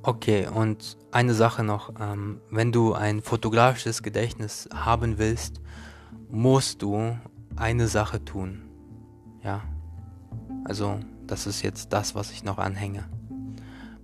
Okay, 0.02 0.46
und 0.46 0.96
eine 1.12 1.34
Sache 1.34 1.64
noch, 1.64 1.92
ähm, 2.00 2.40
wenn 2.50 2.72
du 2.72 2.94
ein 2.94 3.22
fotografisches 3.22 4.02
Gedächtnis 4.02 4.68
haben 4.72 5.18
willst, 5.18 5.60
musst 6.30 6.82
du 6.82 7.18
eine 7.56 7.88
Sache 7.88 8.24
tun. 8.24 8.62
Ja, 9.42 9.62
also 10.64 11.00
das 11.26 11.46
ist 11.46 11.62
jetzt 11.62 11.92
das, 11.92 12.14
was 12.14 12.30
ich 12.30 12.44
noch 12.44 12.58
anhänge. 12.58 13.08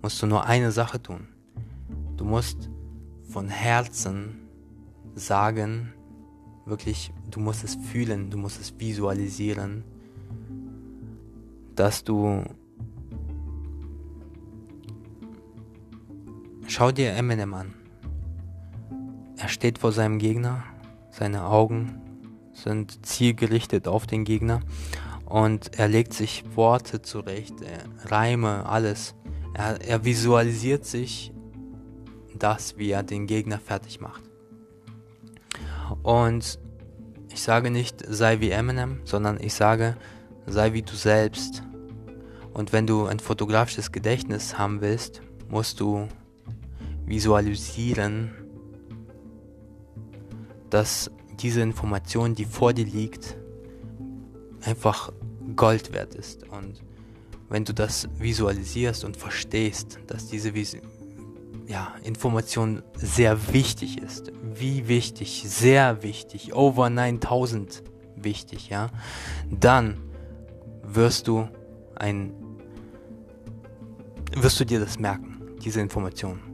Musst 0.02 0.20
du 0.22 0.26
nur 0.26 0.44
eine 0.46 0.72
Sache 0.72 1.02
tun. 1.02 1.28
Du 2.16 2.24
musst 2.24 2.70
von 3.28 3.48
Herzen 3.48 4.48
sagen, 5.14 5.92
wirklich, 6.64 7.12
du 7.30 7.40
musst 7.40 7.64
es 7.64 7.76
fühlen, 7.76 8.30
du 8.30 8.38
musst 8.38 8.60
es 8.60 8.78
visualisieren, 8.78 9.84
dass 11.74 12.04
du 12.04 12.44
Schau 16.68 16.90
dir 16.90 17.12
Eminem 17.12 17.54
an. 17.54 17.74
Er 19.38 19.48
steht 19.48 19.78
vor 19.78 19.92
seinem 19.92 20.18
Gegner, 20.18 20.64
seine 21.10 21.46
Augen 21.46 22.00
sind 22.52 23.06
zielgerichtet 23.06 23.86
auf 23.86 24.06
den 24.06 24.24
Gegner 24.24 24.60
und 25.26 25.78
er 25.78 25.86
legt 25.86 26.12
sich 26.12 26.44
Worte 26.56 27.02
zurecht, 27.02 27.54
Reime, 28.06 28.66
alles. 28.66 29.14
Er, 29.54 29.80
er 29.80 30.04
visualisiert 30.04 30.84
sich 30.84 31.32
das, 32.34 32.76
wie 32.76 32.90
er 32.90 33.04
den 33.04 33.26
Gegner 33.26 33.60
fertig 33.60 34.00
macht. 34.00 34.22
Und 36.02 36.58
ich 37.30 37.42
sage 37.42 37.70
nicht, 37.70 38.04
sei 38.08 38.40
wie 38.40 38.50
Eminem, 38.50 39.00
sondern 39.04 39.38
ich 39.40 39.54
sage, 39.54 39.96
sei 40.46 40.72
wie 40.72 40.82
du 40.82 40.94
selbst. 40.94 41.62
Und 42.52 42.72
wenn 42.72 42.88
du 42.88 43.06
ein 43.06 43.20
fotografisches 43.20 43.92
Gedächtnis 43.92 44.58
haben 44.58 44.80
willst, 44.80 45.22
musst 45.48 45.78
du 45.80 46.08
visualisieren, 47.06 48.32
dass 50.70 51.10
diese 51.40 51.60
Information, 51.60 52.34
die 52.34 52.44
vor 52.44 52.72
dir 52.72 52.84
liegt, 52.84 53.36
einfach 54.62 55.12
Gold 55.54 55.92
wert 55.92 56.14
ist. 56.14 56.48
Und 56.48 56.82
wenn 57.48 57.64
du 57.64 57.72
das 57.72 58.08
visualisierst 58.18 59.04
und 59.04 59.16
verstehst, 59.16 60.00
dass 60.06 60.26
diese 60.26 60.54
Vis 60.54 60.76
ja, 61.68 61.94
Information 62.02 62.82
sehr 62.94 63.52
wichtig 63.52 64.02
ist, 64.02 64.32
wie 64.42 64.88
wichtig, 64.88 65.44
sehr 65.46 66.02
wichtig, 66.02 66.54
over 66.54 66.90
9000 66.90 67.82
wichtig, 68.16 68.68
ja, 68.68 68.90
dann 69.50 69.98
wirst 70.82 71.28
du 71.28 71.48
ein, 71.96 72.32
wirst 74.34 74.58
du 74.60 74.64
dir 74.64 74.80
das 74.80 74.98
merken, 74.98 75.56
diese 75.62 75.80
Information 75.80 76.45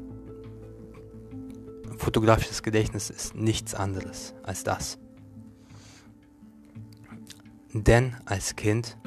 fotografisches 2.03 2.63
Gedächtnis 2.63 3.11
ist 3.11 3.35
nichts 3.35 3.75
anderes 3.75 4.35
als 4.43 4.65
das. 4.65 4.99
Denn 7.73 8.17
als 8.27 8.57
Kind 8.57 8.99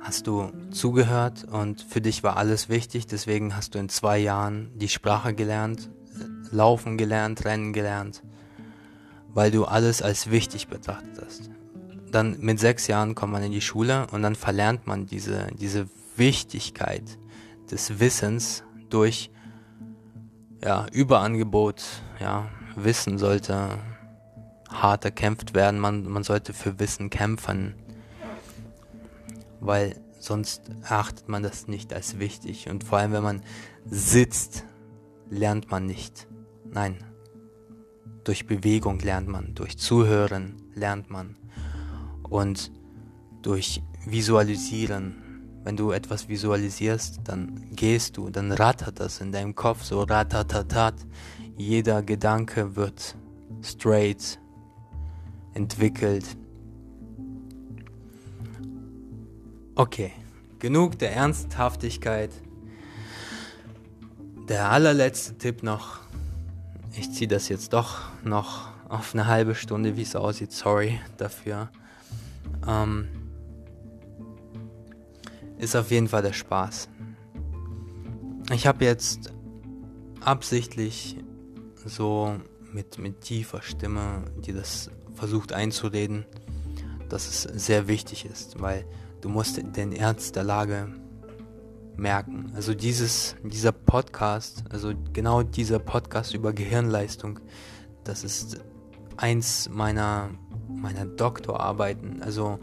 hast 0.00 0.26
du 0.26 0.50
zugehört 0.70 1.44
und 1.44 1.82
für 1.82 2.00
dich 2.00 2.22
war 2.22 2.36
alles 2.36 2.68
wichtig, 2.68 3.06
deswegen 3.06 3.54
hast 3.54 3.74
du 3.74 3.78
in 3.78 3.88
zwei 3.88 4.18
Jahren 4.18 4.70
die 4.74 4.88
Sprache 4.88 5.34
gelernt, 5.34 5.90
laufen 6.50 6.96
gelernt, 6.98 7.44
rennen 7.44 7.72
gelernt, 7.72 8.22
weil 9.28 9.50
du 9.50 9.64
alles 9.64 10.02
als 10.02 10.30
wichtig 10.30 10.68
betrachtet 10.68 11.22
hast. 11.24 11.50
Dann 12.10 12.40
mit 12.40 12.58
sechs 12.58 12.88
Jahren 12.88 13.14
kommt 13.14 13.32
man 13.32 13.42
in 13.42 13.52
die 13.52 13.60
Schule 13.60 14.06
und 14.12 14.22
dann 14.22 14.34
verlernt 14.34 14.86
man 14.86 15.06
diese, 15.06 15.48
diese 15.58 15.88
Wichtigkeit 16.16 17.18
des 17.70 18.00
Wissens 18.00 18.64
durch 18.90 19.30
ja, 20.64 20.86
Überangebot, 20.92 21.82
ja, 22.20 22.48
Wissen 22.76 23.18
sollte 23.18 23.78
hart 24.68 25.04
erkämpft 25.04 25.54
werden, 25.54 25.78
man, 25.78 26.08
man 26.08 26.22
sollte 26.22 26.52
für 26.52 26.78
Wissen 26.78 27.10
kämpfen, 27.10 27.74
weil 29.60 30.00
sonst 30.18 30.70
erachtet 30.82 31.28
man 31.28 31.42
das 31.42 31.68
nicht 31.68 31.92
als 31.92 32.18
wichtig. 32.18 32.68
Und 32.68 32.84
vor 32.84 32.98
allem 32.98 33.12
wenn 33.12 33.22
man 33.22 33.42
sitzt, 33.84 34.64
lernt 35.28 35.70
man 35.70 35.86
nicht. 35.86 36.26
Nein, 36.70 37.04
durch 38.24 38.46
Bewegung 38.46 39.00
lernt 39.00 39.28
man, 39.28 39.54
durch 39.54 39.78
Zuhören 39.78 40.62
lernt 40.74 41.10
man. 41.10 41.36
Und 42.22 42.72
durch 43.42 43.82
Visualisieren 44.06 45.21
wenn 45.64 45.76
du 45.76 45.92
etwas 45.92 46.28
visualisierst, 46.28 47.20
dann 47.24 47.62
gehst 47.70 48.16
du, 48.16 48.30
dann 48.30 48.52
rattert 48.52 48.98
das 49.00 49.20
in 49.20 49.32
deinem 49.32 49.54
Kopf 49.54 49.84
so 49.84 50.02
ratatatat. 50.02 50.94
Jeder 51.56 52.02
Gedanke 52.02 52.74
wird 52.74 53.14
straight 53.62 54.38
entwickelt. 55.54 56.24
Okay, 59.74 60.12
genug 60.58 60.98
der 60.98 61.14
Ernsthaftigkeit. 61.14 62.30
Der 64.48 64.70
allerletzte 64.70 65.38
Tipp 65.38 65.62
noch. 65.62 66.00
Ich 66.94 67.12
ziehe 67.12 67.28
das 67.28 67.48
jetzt 67.48 67.72
doch 67.72 68.00
noch 68.24 68.68
auf 68.88 69.14
eine 69.14 69.26
halbe 69.26 69.54
Stunde, 69.54 69.96
wie 69.96 70.02
es 70.02 70.16
aussieht. 70.16 70.52
Sorry 70.52 71.00
dafür. 71.16 71.70
Ähm, 72.66 73.08
ist 75.62 75.76
auf 75.76 75.92
jeden 75.92 76.08
Fall 76.08 76.22
der 76.22 76.32
Spaß. 76.32 76.88
Ich 78.52 78.66
habe 78.66 78.84
jetzt 78.84 79.32
absichtlich 80.20 81.16
so 81.86 82.36
mit, 82.72 82.98
mit 82.98 83.20
tiefer 83.20 83.62
Stimme 83.62 84.24
dir 84.44 84.54
das 84.54 84.90
versucht 85.14 85.52
einzureden, 85.52 86.24
dass 87.08 87.28
es 87.28 87.42
sehr 87.42 87.86
wichtig 87.86 88.24
ist, 88.24 88.60
weil 88.60 88.84
du 89.20 89.28
musst 89.28 89.60
den 89.76 89.92
Ernst 89.92 90.34
der 90.34 90.42
Lage 90.42 90.88
merken. 91.96 92.50
Also 92.56 92.74
dieses, 92.74 93.36
dieser 93.44 93.72
Podcast, 93.72 94.64
also 94.70 94.92
genau 95.12 95.44
dieser 95.44 95.78
Podcast 95.78 96.34
über 96.34 96.52
Gehirnleistung, 96.52 97.38
das 98.02 98.24
ist 98.24 98.58
eins 99.16 99.68
meiner, 99.68 100.30
meiner 100.68 101.06
Doktorarbeiten. 101.06 102.20
Also 102.20 102.58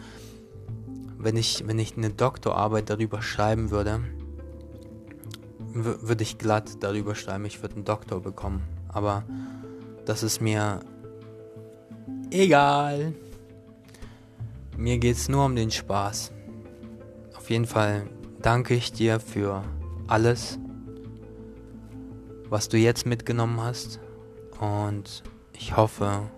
wenn 1.20 1.36
ich, 1.36 1.68
wenn 1.68 1.78
ich 1.78 1.98
eine 1.98 2.10
Doktorarbeit 2.10 2.90
darüber 2.90 3.22
schreiben 3.22 3.72
würde, 3.72 4.02
würde 5.74 6.24
ich 6.24 6.38
glatt 6.38 6.82
darüber 6.82 7.14
schreiben, 7.14 7.46
ich 7.46 7.62
würde 7.62 7.76
einen 7.76 7.86
Doktor 7.86 8.22
bekommen. 8.22 8.64
Aber 8.88 9.24
das 10.06 10.24
ist 10.24 10.42
mir 10.42 10.80
egal. 12.32 13.14
Mir 14.78 14.98
geht 14.98 15.18
es 15.18 15.28
nur 15.28 15.46
um 15.46 15.56
den 15.56 15.72
Spaß. 15.72 16.32
Auf 17.36 17.50
jeden 17.50 17.66
Fall 17.66 18.08
danke 18.42 18.74
ich 18.74 18.94
dir 18.94 19.20
für 19.20 19.64
alles, 20.08 20.58
was 22.48 22.70
du 22.70 22.78
jetzt 22.78 23.06
mitgenommen 23.06 23.62
hast. 23.62 24.00
Und 24.62 25.24
ich 25.54 25.76
hoffe, 25.76 26.32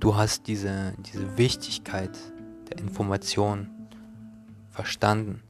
du 0.00 0.16
hast 0.16 0.48
diese, 0.48 0.94
diese 0.98 1.36
Wichtigkeit 1.36 2.18
der 2.70 2.78
Information 2.78 3.68
verstanden. 4.70 5.42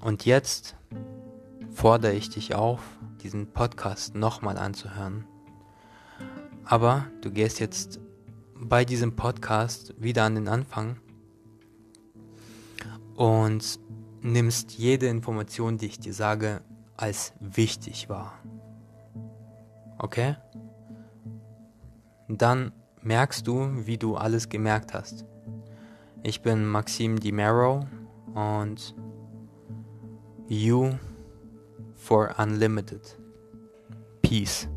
Und 0.00 0.26
jetzt 0.26 0.74
fordere 1.72 2.12
ich 2.12 2.28
dich 2.28 2.54
auf, 2.54 2.82
diesen 3.22 3.52
Podcast 3.52 4.16
nochmal 4.16 4.58
anzuhören. 4.58 5.24
Aber 6.64 7.06
du 7.20 7.30
gehst 7.30 7.60
jetzt 7.60 8.00
bei 8.56 8.84
diesem 8.84 9.14
Podcast 9.14 9.94
wieder 9.98 10.24
an 10.24 10.34
den 10.34 10.48
Anfang 10.48 10.96
und 13.14 13.78
nimmst 14.22 14.72
jede 14.72 15.06
Information, 15.06 15.78
die 15.78 15.86
ich 15.86 16.00
dir 16.00 16.14
sage, 16.14 16.62
als 16.96 17.32
wichtig 17.40 18.08
wahr. 18.08 18.32
Okay? 19.98 20.36
Dann 22.28 22.72
merkst 23.02 23.46
du, 23.46 23.86
wie 23.86 23.98
du 23.98 24.16
alles 24.16 24.48
gemerkt 24.48 24.94
hast. 24.94 25.24
Ich 26.22 26.40
bin 26.40 26.64
Maxim 26.64 27.18
DiMero 27.18 27.86
und 28.34 28.94
You 30.46 30.92
for 31.94 32.34
Unlimited. 32.38 33.18
Peace. 34.22 34.68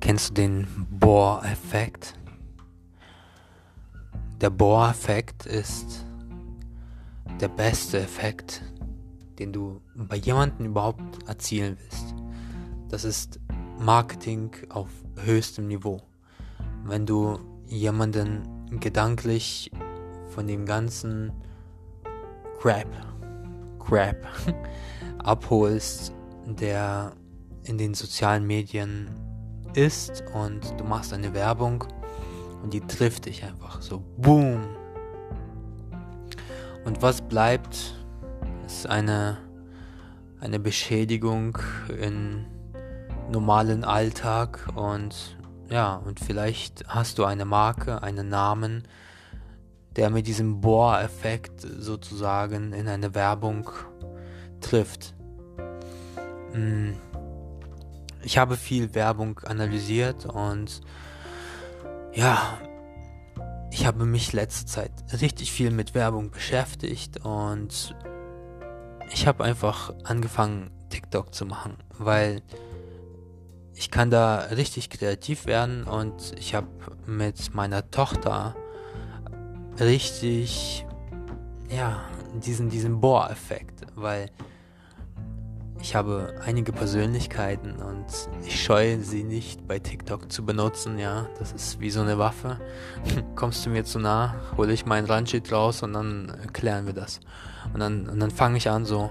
Kennst 0.00 0.30
du 0.30 0.34
den 0.34 0.66
Bohr-Effekt? 0.90 2.18
Der 4.40 4.50
Bohr-Effekt 4.50 5.46
ist 5.46 6.04
der 7.42 7.48
beste 7.48 7.98
Effekt, 7.98 8.62
den 9.40 9.52
du 9.52 9.80
bei 9.96 10.14
jemandem 10.14 10.66
überhaupt 10.66 11.28
erzielen 11.28 11.76
willst. 11.80 12.14
Das 12.88 13.04
ist 13.04 13.40
Marketing 13.80 14.52
auf 14.68 14.88
höchstem 15.16 15.66
Niveau. 15.66 16.00
Wenn 16.84 17.04
du 17.04 17.40
jemanden 17.66 18.46
gedanklich 18.78 19.72
von 20.28 20.46
dem 20.46 20.64
ganzen 20.66 21.32
Crap, 22.60 22.86
Crap 23.80 24.24
abholst, 25.18 26.12
der 26.46 27.12
in 27.64 27.76
den 27.76 27.94
sozialen 27.94 28.46
Medien 28.46 29.10
ist 29.74 30.22
und 30.32 30.78
du 30.78 30.84
machst 30.84 31.12
eine 31.12 31.34
Werbung 31.34 31.82
und 32.62 32.72
die 32.72 32.82
trifft 32.82 33.26
dich 33.26 33.42
einfach 33.42 33.82
so. 33.82 34.04
Boom. 34.16 34.81
Und 36.84 37.00
was 37.00 37.22
bleibt, 37.22 37.94
ist 38.66 38.86
eine, 38.86 39.38
eine 40.40 40.58
Beschädigung 40.58 41.58
in 42.00 42.46
normalen 43.30 43.84
Alltag 43.84 44.68
und 44.74 45.36
ja, 45.68 45.94
und 45.94 46.20
vielleicht 46.20 46.84
hast 46.88 47.18
du 47.18 47.24
eine 47.24 47.44
Marke, 47.44 48.02
einen 48.02 48.28
Namen, 48.28 48.82
der 49.96 50.10
mit 50.10 50.26
diesem 50.26 50.60
Bohr-Effekt 50.60 51.60
sozusagen 51.60 52.72
in 52.72 52.88
eine 52.88 53.14
Werbung 53.14 53.70
trifft. 54.60 55.14
Hm. 56.52 56.94
Ich 58.22 58.38
habe 58.38 58.56
viel 58.56 58.94
Werbung 58.94 59.40
analysiert 59.40 60.26
und 60.26 60.80
ja, 62.12 62.58
ich 63.72 63.86
habe 63.86 64.04
mich 64.04 64.34
letzte 64.34 64.66
Zeit 64.66 64.92
richtig 65.22 65.50
viel 65.50 65.70
mit 65.70 65.94
Werbung 65.94 66.30
beschäftigt 66.30 67.24
und 67.24 67.96
ich 69.10 69.26
habe 69.26 69.44
einfach 69.44 69.94
angefangen, 70.04 70.70
TikTok 70.90 71.34
zu 71.34 71.46
machen, 71.46 71.78
weil 71.98 72.42
ich 73.74 73.90
kann 73.90 74.10
da 74.10 74.36
richtig 74.50 74.90
kreativ 74.90 75.46
werden 75.46 75.84
und 75.84 76.34
ich 76.38 76.54
habe 76.54 76.68
mit 77.06 77.54
meiner 77.54 77.90
Tochter 77.90 78.54
richtig, 79.80 80.84
ja, 81.70 82.04
diesen, 82.34 82.68
diesen 82.68 83.00
Bohr-Effekt, 83.00 83.86
weil 83.94 84.30
ich 85.82 85.96
habe 85.96 86.34
einige 86.46 86.72
Persönlichkeiten 86.72 87.74
und 87.82 88.06
ich 88.46 88.62
scheue 88.62 89.00
sie 89.00 89.24
nicht 89.24 89.66
bei 89.66 89.80
TikTok 89.80 90.30
zu 90.30 90.44
benutzen, 90.44 90.96
ja. 90.96 91.26
Das 91.40 91.52
ist 91.52 91.80
wie 91.80 91.90
so 91.90 92.00
eine 92.00 92.18
Waffe. 92.18 92.60
Kommst 93.34 93.66
du 93.66 93.70
mir 93.70 93.84
zu 93.84 93.98
nah, 93.98 94.36
hole 94.56 94.72
ich 94.72 94.86
meinen 94.86 95.08
Ranjit 95.08 95.50
raus 95.50 95.82
und 95.82 95.94
dann 95.94 96.32
klären 96.52 96.86
wir 96.86 96.92
das. 96.92 97.18
Und 97.74 97.80
dann, 97.80 98.08
und 98.08 98.20
dann 98.20 98.30
fange 98.30 98.58
ich 98.58 98.70
an 98.70 98.84
so, 98.84 99.10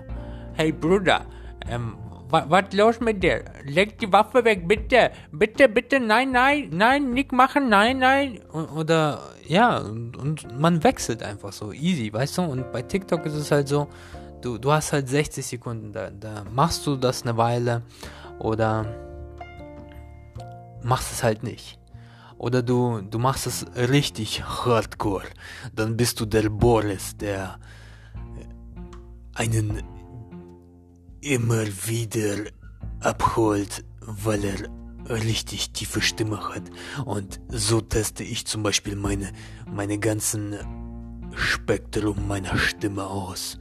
hey 0.54 0.72
Bruder, 0.72 1.26
ähm, 1.70 1.98
was 2.30 2.72
los 2.72 3.02
mit 3.02 3.22
dir? 3.22 3.44
Leg 3.66 4.00
die 4.00 4.12
Waffe 4.12 4.46
weg, 4.46 4.66
bitte. 4.66 5.12
Bitte, 5.34 5.68
bitte, 5.68 6.00
nein, 6.00 6.32
nein, 6.32 6.70
nein, 6.72 7.12
nicht 7.12 7.34
machen, 7.34 7.68
nein, 7.68 8.00
nein. 8.00 8.40
Oder, 8.54 9.20
ja, 9.46 9.78
und, 9.80 10.16
und 10.16 10.58
man 10.58 10.82
wechselt 10.86 11.22
einfach 11.22 11.52
so, 11.52 11.74
easy, 11.74 12.14
weißt 12.14 12.38
du? 12.38 12.44
Und 12.44 12.72
bei 12.72 12.82
TikTok 12.82 13.26
ist 13.26 13.34
es 13.34 13.52
halt 13.52 13.68
so, 13.68 13.90
du, 14.42 14.58
du 14.58 14.72
hast 14.72 14.94
halt 14.94 15.10
60 15.10 15.46
Sekunden, 15.46 15.94
da, 15.94 16.10
da 16.10 16.44
machst 16.52 16.86
du 16.88 16.96
das 16.96 17.24
eine 17.24 17.38
Weile 17.38 17.84
oder 18.40 18.86
machst 20.84 21.12
es 21.12 21.24
halt 21.24 21.44
nicht. 21.44 21.80
Oder 22.38 22.64
du, 22.64 23.02
du 23.02 23.20
machst 23.20 23.46
es 23.46 23.66
richtig 23.76 24.44
hardcore. 24.44 25.28
Dann 25.76 25.96
bist 25.96 26.20
du 26.20 26.26
der 26.26 26.50
Boris, 26.50 27.16
der 27.18 27.60
einen 29.36 29.84
immer 31.22 31.68
wieder 31.86 32.50
abholt, 33.00 33.86
weil 34.00 34.44
er 34.44 35.16
richtig 35.24 35.72
tiefe 35.72 36.02
Stimme 36.02 36.50
hat. 36.50 36.64
Und 37.06 37.40
so 37.50 37.80
teste 37.80 38.24
ich 38.24 38.48
zum 38.48 38.64
Beispiel 38.64 38.96
meine, 38.96 39.32
meine 39.72 40.00
ganzen 40.00 40.56
Spektrum 41.36 42.28
meiner 42.28 42.58
Stimme 42.58 43.06
aus. 43.06 43.60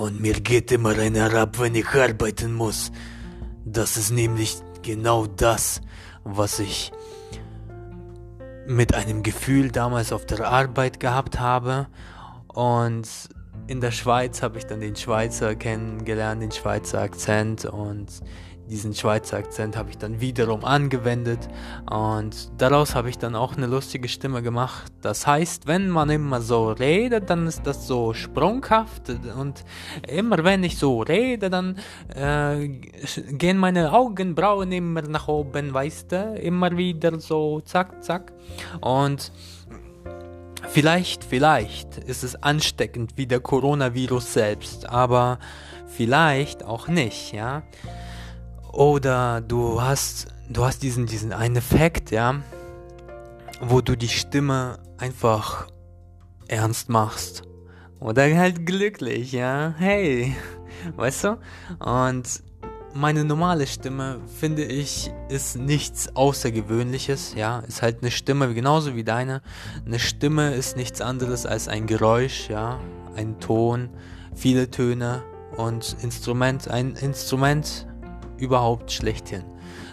Und 0.00 0.18
mir 0.18 0.32
geht 0.32 0.72
immer 0.72 0.96
einer 0.96 1.34
ab, 1.34 1.58
wenn 1.58 1.74
ich 1.74 1.88
arbeiten 1.88 2.54
muss. 2.54 2.90
Das 3.66 3.98
ist 3.98 4.10
nämlich 4.10 4.56
genau 4.80 5.26
das, 5.26 5.82
was 6.24 6.58
ich 6.58 6.90
mit 8.66 8.94
einem 8.94 9.22
Gefühl 9.22 9.70
damals 9.70 10.14
auf 10.14 10.24
der 10.24 10.48
Arbeit 10.48 11.00
gehabt 11.00 11.38
habe. 11.38 11.86
Und 12.48 13.10
in 13.66 13.82
der 13.82 13.90
Schweiz 13.90 14.42
habe 14.42 14.56
ich 14.56 14.64
dann 14.64 14.80
den 14.80 14.96
Schweizer 14.96 15.54
kennengelernt, 15.54 16.40
den 16.40 16.52
Schweizer 16.52 17.02
Akzent 17.02 17.66
und 17.66 18.06
diesen 18.70 18.94
Schweizer 18.94 19.36
Akzent 19.36 19.76
habe 19.76 19.90
ich 19.90 19.98
dann 19.98 20.20
wiederum 20.20 20.64
angewendet 20.64 21.48
und 21.90 22.50
daraus 22.56 22.94
habe 22.94 23.10
ich 23.10 23.18
dann 23.18 23.34
auch 23.34 23.56
eine 23.56 23.66
lustige 23.66 24.08
Stimme 24.08 24.42
gemacht. 24.42 24.92
Das 25.02 25.26
heißt, 25.26 25.66
wenn 25.66 25.90
man 25.90 26.08
immer 26.08 26.40
so 26.40 26.70
redet, 26.70 27.28
dann 27.28 27.46
ist 27.46 27.66
das 27.66 27.86
so 27.86 28.14
sprunghaft 28.14 29.10
und 29.38 29.64
immer 30.08 30.44
wenn 30.44 30.62
ich 30.64 30.78
so 30.78 31.02
rede, 31.02 31.50
dann 31.50 31.78
äh, 32.14 32.68
gehen 32.68 33.58
meine 33.58 33.92
Augenbrauen 33.92 34.70
immer 34.72 35.02
nach 35.02 35.28
oben, 35.28 35.74
weißt 35.74 36.12
du, 36.12 36.34
immer 36.40 36.76
wieder 36.76 37.18
so 37.18 37.60
zack, 37.60 38.02
zack 38.02 38.32
und 38.80 39.32
Vielleicht, 40.68 41.24
vielleicht 41.24 41.96
ist 41.96 42.22
es 42.22 42.40
ansteckend 42.42 43.16
wie 43.16 43.26
der 43.26 43.40
Coronavirus 43.40 44.34
selbst, 44.34 44.88
aber 44.88 45.38
vielleicht 45.88 46.62
auch 46.64 46.86
nicht, 46.86 47.32
ja. 47.32 47.62
Oder 48.72 49.40
du 49.40 49.82
hast, 49.82 50.28
du 50.48 50.64
hast 50.64 50.82
diesen, 50.82 51.06
diesen 51.06 51.32
einen 51.32 51.56
Effekt, 51.56 52.10
ja, 52.10 52.36
wo 53.60 53.80
du 53.80 53.96
die 53.96 54.08
Stimme 54.08 54.78
einfach 54.98 55.66
ernst 56.46 56.88
machst. 56.88 57.42
Oder 57.98 58.34
halt 58.36 58.64
glücklich, 58.66 59.32
ja. 59.32 59.74
Hey, 59.76 60.36
weißt 60.96 61.24
du? 61.24 61.38
Und 61.80 62.42
meine 62.94 63.24
normale 63.24 63.66
Stimme, 63.66 64.20
finde 64.38 64.64
ich, 64.64 65.10
ist 65.28 65.56
nichts 65.56 66.14
Außergewöhnliches, 66.14 67.34
ja. 67.34 67.60
Ist 67.60 67.82
halt 67.82 68.02
eine 68.02 68.10
Stimme, 68.10 68.54
genauso 68.54 68.94
wie 68.94 69.04
deine. 69.04 69.42
Eine 69.84 69.98
Stimme 69.98 70.54
ist 70.54 70.76
nichts 70.76 71.00
anderes 71.00 71.44
als 71.44 71.66
ein 71.66 71.86
Geräusch, 71.86 72.48
ja. 72.48 72.78
Ein 73.16 73.40
Ton, 73.40 73.90
viele 74.34 74.70
Töne 74.70 75.24
und 75.56 75.96
Instrument. 76.02 76.68
Ein 76.68 76.94
Instrument 76.94 77.86
überhaupt 78.40 78.90
schlechthin. 78.90 79.44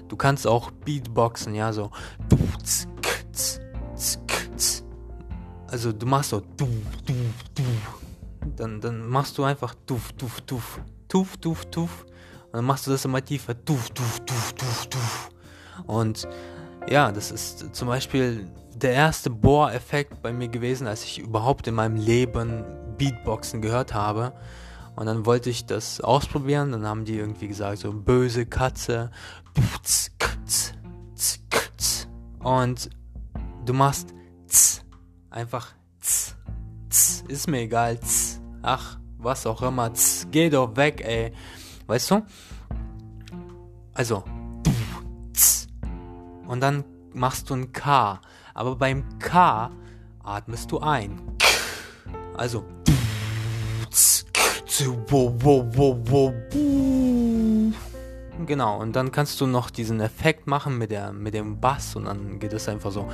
Du 0.07 0.15
kannst 0.15 0.47
auch 0.47 0.71
Beatboxen, 0.71 1.53
ja, 1.53 1.73
so. 1.73 1.91
Also 5.67 5.91
du 5.91 6.05
machst 6.05 6.29
so. 6.29 6.41
Dann, 8.55 8.79
dann 8.81 9.07
machst 9.07 9.37
du 9.37 9.43
einfach 9.43 9.75
tuf, 9.85 10.13
tuf, 10.13 10.41
tuf, 10.41 10.79
tuf, 11.07 11.37
tuf, 11.37 11.65
tuf. 11.65 12.05
Und 12.45 12.53
dann 12.53 12.65
machst 12.65 12.87
du 12.87 12.91
das 12.91 13.03
immer 13.05 13.23
tiefer. 13.23 13.53
Tuf, 13.65 13.89
tuf, 13.89 14.19
tuf, 14.25 14.53
tuf, 14.53 14.87
tuf. 14.87 15.29
Und 15.85 16.27
ja, 16.89 17.11
das 17.11 17.31
ist 17.31 17.75
zum 17.75 17.89
Beispiel 17.89 18.47
der 18.75 18.93
erste 18.93 19.29
Bohr-Effekt 19.29 20.21
bei 20.21 20.31
mir 20.31 20.47
gewesen, 20.47 20.87
als 20.87 21.03
ich 21.03 21.19
überhaupt 21.19 21.67
in 21.67 21.75
meinem 21.75 21.97
Leben 21.97 22.63
Beatboxen 22.97 23.61
gehört 23.61 23.93
habe. 23.93 24.33
Und 24.97 25.05
dann 25.05 25.25
wollte 25.27 25.51
ich 25.51 25.67
das 25.67 26.01
ausprobieren. 26.01 26.71
Dann 26.71 26.85
haben 26.85 27.05
die 27.05 27.17
irgendwie 27.17 27.47
gesagt, 27.47 27.77
so 27.77 27.93
böse 27.93 28.47
Katze. 28.47 29.11
Und 32.39 32.89
du 33.65 33.73
machst 33.73 34.13
einfach 35.29 35.75
ist 37.27 37.47
mir 37.47 37.59
egal. 37.61 37.99
Ach, 38.63 38.97
was 39.17 39.45
auch 39.45 39.61
immer. 39.61 39.91
Geh 40.31 40.49
doch 40.49 40.75
weg, 40.75 41.01
ey. 41.05 41.31
Weißt 41.85 42.09
du? 42.11 42.25
Also. 43.93 44.23
Und 46.47 46.61
dann 46.61 46.83
machst 47.13 47.49
du 47.49 47.55
ein 47.55 47.71
K. 47.71 48.19
Aber 48.53 48.75
beim 48.75 49.19
K 49.19 49.69
atmest 50.23 50.71
du 50.71 50.79
ein. 50.79 51.21
Also. 52.35 52.65
Genau, 58.45 58.79
und 58.79 58.95
dann 58.95 59.11
kannst 59.11 59.41
du 59.41 59.47
noch 59.47 59.71
diesen 59.71 59.99
Effekt 59.99 60.45
machen 60.45 60.77
mit, 60.77 60.91
der, 60.91 61.11
mit 61.11 61.33
dem 61.33 61.59
Bass 61.59 61.95
und 61.95 62.05
dann 62.05 62.37
geht 62.39 62.53
es 62.53 62.69
einfach 62.69 62.91
so. 62.91 63.07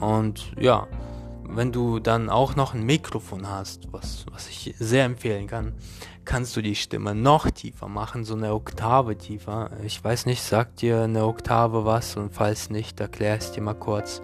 Und 0.00 0.52
ja, 0.58 0.88
wenn 1.48 1.72
du 1.72 2.00
dann 2.00 2.28
auch 2.28 2.56
noch 2.56 2.74
ein 2.74 2.82
Mikrofon 2.82 3.48
hast, 3.48 3.92
was, 3.92 4.26
was 4.30 4.48
ich 4.48 4.74
sehr 4.78 5.04
empfehlen 5.04 5.46
kann, 5.46 5.72
kannst 6.26 6.56
du 6.56 6.60
die 6.60 6.74
Stimme 6.74 7.14
noch 7.14 7.50
tiefer 7.50 7.88
machen, 7.88 8.24
so 8.24 8.34
eine 8.34 8.52
Oktave 8.52 9.16
tiefer. 9.16 9.70
Ich 9.84 10.02
weiß 10.02 10.26
nicht, 10.26 10.42
sagt 10.42 10.82
dir 10.82 11.02
eine 11.02 11.24
Oktave 11.24 11.86
was 11.86 12.16
und 12.16 12.34
falls 12.34 12.68
nicht, 12.68 13.00
erklär 13.00 13.36
es 13.36 13.52
dir 13.52 13.62
mal 13.62 13.74
kurz. 13.74 14.20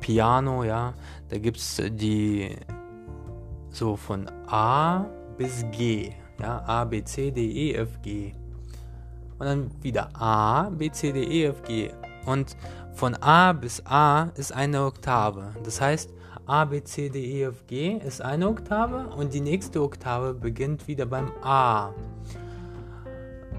Piano, 0.00 0.64
ja, 0.64 0.92
da 1.28 1.38
gibt 1.38 1.56
es 1.56 1.80
die 1.92 2.56
so 3.70 3.96
von 3.96 4.28
A 4.48 5.06
bis 5.38 5.64
G, 5.70 6.12
ja, 6.40 6.62
A, 6.66 6.84
B, 6.84 7.02
C, 7.04 7.30
D, 7.30 7.40
E, 7.40 7.74
F, 7.74 8.02
G. 8.02 8.32
Und 9.38 9.46
dann 9.46 9.70
wieder 9.82 10.10
A, 10.14 10.68
B, 10.70 10.90
C, 10.90 11.12
D, 11.12 11.22
E, 11.22 11.44
F, 11.46 11.62
G. 11.62 11.90
Und 12.24 12.56
von 12.92 13.14
A 13.16 13.52
bis 13.52 13.82
A 13.84 14.30
ist 14.34 14.52
eine 14.52 14.84
Oktave. 14.84 15.54
Das 15.62 15.80
heißt, 15.80 16.10
A, 16.46 16.64
B, 16.64 16.84
C, 16.84 17.08
D, 17.08 17.24
E, 17.24 17.42
F, 17.42 17.66
G 17.66 17.98
ist 17.98 18.22
eine 18.22 18.48
Oktave 18.48 19.08
und 19.08 19.34
die 19.34 19.40
nächste 19.40 19.82
Oktave 19.82 20.32
beginnt 20.32 20.86
wieder 20.86 21.04
beim 21.04 21.32
A. 21.42 21.92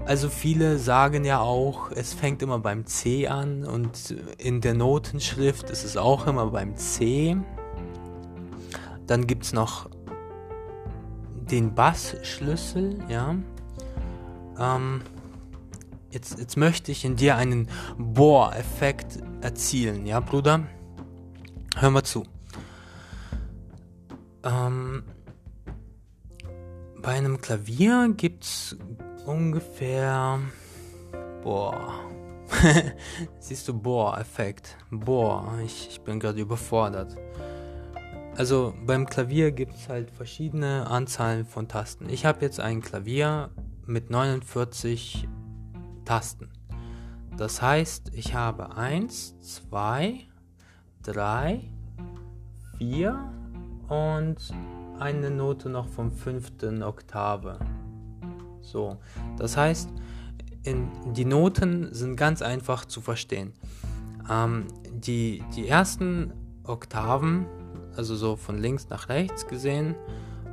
Also 0.06 0.30
viele 0.30 0.78
sagen 0.78 1.26
ja 1.26 1.40
auch, 1.40 1.90
es 1.90 2.14
fängt 2.14 2.40
immer 2.40 2.58
beim 2.60 2.86
C 2.86 3.28
an 3.28 3.64
und 3.64 4.16
in 4.38 4.62
der 4.62 4.72
Notenschrift 4.72 5.68
ist 5.68 5.84
es 5.84 5.98
auch 5.98 6.26
immer 6.26 6.46
beim 6.46 6.76
C. 6.76 7.36
Dann 9.06 9.26
gibt 9.26 9.44
es 9.44 9.52
noch 9.52 9.90
den 11.50 11.74
Bassschlüssel, 11.74 13.00
ja. 13.10 13.36
Ähm, 14.58 15.02
jetzt, 16.10 16.38
jetzt 16.38 16.56
möchte 16.56 16.90
ich 16.90 17.04
in 17.04 17.16
dir 17.16 17.36
einen 17.36 17.68
Bohr-Effekt 17.98 19.18
erzielen, 19.42 20.06
ja, 20.06 20.20
Bruder? 20.20 20.60
Hör 21.76 21.90
mal 21.90 22.02
zu. 22.02 22.24
Ähm, 24.44 25.02
bei 27.00 27.12
einem 27.12 27.40
Klavier 27.40 28.12
gibt 28.16 28.44
es 28.44 28.76
ungefähr. 29.26 30.40
Boah. 31.42 31.94
Siehst 33.38 33.68
du, 33.68 33.78
Bohr-Effekt. 33.78 34.76
Boah, 34.90 35.58
ich, 35.64 35.88
ich 35.90 36.00
bin 36.00 36.18
gerade 36.18 36.40
überfordert. 36.40 37.16
Also 38.36 38.74
beim 38.86 39.06
Klavier 39.06 39.50
gibt 39.52 39.74
es 39.74 39.88
halt 39.88 40.10
verschiedene 40.10 40.86
Anzahlen 40.86 41.44
von 41.44 41.68
Tasten. 41.68 42.08
Ich 42.08 42.24
habe 42.24 42.40
jetzt 42.42 42.60
ein 42.60 42.80
Klavier 42.80 43.50
mit 43.84 44.10
49 44.10 45.28
Tasten. 46.04 46.48
Das 47.36 47.60
heißt, 47.62 48.12
ich 48.14 48.34
habe 48.34 48.76
1, 48.76 49.40
2, 49.40 50.20
3, 51.02 51.70
4 52.78 53.37
und 53.88 54.36
eine 54.98 55.30
Note 55.30 55.68
noch 55.68 55.88
vom 55.88 56.12
fünften 56.12 56.82
Oktave. 56.82 57.58
So, 58.60 58.98
das 59.36 59.56
heißt, 59.56 59.90
in, 60.62 60.88
die 61.14 61.24
Noten 61.24 61.92
sind 61.94 62.16
ganz 62.16 62.42
einfach 62.42 62.84
zu 62.84 63.00
verstehen. 63.00 63.52
Ähm, 64.30 64.66
die, 64.92 65.42
die 65.56 65.68
ersten 65.68 66.32
Oktaven, 66.64 67.46
also 67.96 68.14
so 68.16 68.36
von 68.36 68.58
links 68.58 68.88
nach 68.90 69.08
rechts 69.08 69.46
gesehen, 69.46 69.94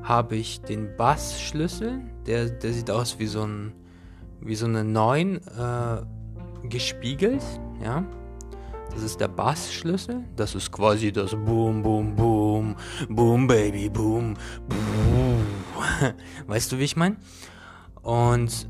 habe 0.03 0.35
ich 0.35 0.61
den 0.61 0.95
Bassschlüssel, 0.95 1.99
der, 2.25 2.49
der 2.49 2.73
sieht 2.73 2.91
aus 2.91 3.19
wie 3.19 3.27
so, 3.27 3.43
ein, 3.43 3.73
wie 4.39 4.55
so 4.55 4.65
eine 4.65 4.83
9 4.83 5.37
äh, 5.37 6.69
gespiegelt, 6.69 7.43
ja. 7.83 8.05
Das 8.95 9.03
ist 9.03 9.19
der 9.19 9.27
Bassschlüssel. 9.27 10.23
Das 10.37 10.55
ist 10.55 10.71
quasi 10.71 11.11
das 11.11 11.31
Boom, 11.31 11.83
Boom, 11.83 12.15
Boom, 12.15 12.75
Boom, 13.09 13.45
Baby, 13.45 13.89
Boom, 13.89 14.35
Boom. 14.69 15.45
Weißt 16.47 16.71
du, 16.71 16.79
wie 16.79 16.85
ich 16.85 16.95
meine? 16.95 17.17
Und 18.01 18.69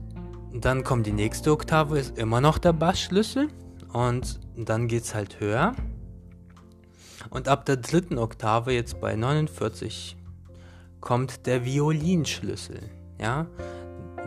dann 0.52 0.84
kommt 0.84 1.06
die 1.06 1.12
nächste 1.12 1.52
Oktave, 1.52 2.00
ist 2.00 2.18
immer 2.18 2.42
noch 2.42 2.58
der 2.58 2.74
Bassschlüssel. 2.74 3.50
Und 3.94 4.40
dann 4.58 4.88
geht 4.88 5.04
es 5.04 5.14
halt 5.14 5.40
höher. 5.40 5.76
Und 7.30 7.48
ab 7.48 7.66
der 7.68 7.78
dritten 7.78 8.18
Oktave, 8.18 8.74
jetzt 8.74 9.00
bei 9.00 9.16
49, 9.16 10.18
kommt 11.02 11.46
der 11.46 11.66
Violinschlüssel. 11.66 12.80
Ja? 13.22 13.46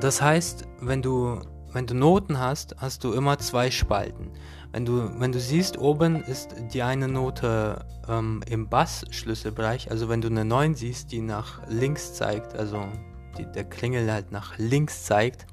Das 0.00 0.22
heißt, 0.22 0.64
wenn 0.80 1.02
du, 1.02 1.40
wenn 1.72 1.88
du 1.88 1.94
Noten 1.94 2.38
hast, 2.38 2.76
hast 2.78 3.02
du 3.02 3.12
immer 3.12 3.38
zwei 3.38 3.72
Spalten. 3.72 4.30
Wenn 4.72 4.84
du, 4.84 5.10
wenn 5.18 5.32
du 5.32 5.40
siehst, 5.40 5.78
oben 5.78 6.22
ist 6.24 6.54
die 6.72 6.82
eine 6.82 7.08
Note 7.08 7.86
ähm, 8.06 8.42
im 8.48 8.68
Bassschlüsselbereich, 8.68 9.90
also 9.90 10.08
wenn 10.08 10.20
du 10.20 10.28
eine 10.28 10.44
9 10.44 10.74
siehst, 10.74 11.10
die 11.10 11.22
nach 11.22 11.66
links 11.68 12.14
zeigt, 12.14 12.54
also 12.54 12.86
die, 13.38 13.46
der 13.46 13.64
Klingel 13.64 14.12
halt 14.12 14.30
nach 14.30 14.58
links 14.58 15.04
zeigt, 15.04 15.46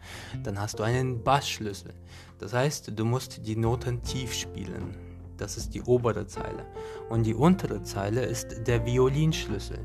dann 0.43 0.59
hast 0.59 0.80
du 0.80 0.84
einen 0.84 1.24
Bassschlüssel. 1.24 1.93
Das 2.39 2.53
heißt, 2.53 2.91
du 2.93 3.05
musst 3.05 3.47
die 3.47 3.55
Noten 3.55 4.01
tief 4.03 4.34
spielen. 4.34 4.97
Das 5.38 5.57
ist 5.57 5.74
die 5.74 5.82
obere 5.82 6.28
Zeile. 6.28 6.66
Und 7.09 7.24
die 7.24 7.34
untere 7.34 7.84
Zeile 7.84 8.24
ist 8.26 8.68
der 8.68 8.86
Violinschlüssel. 8.86 9.80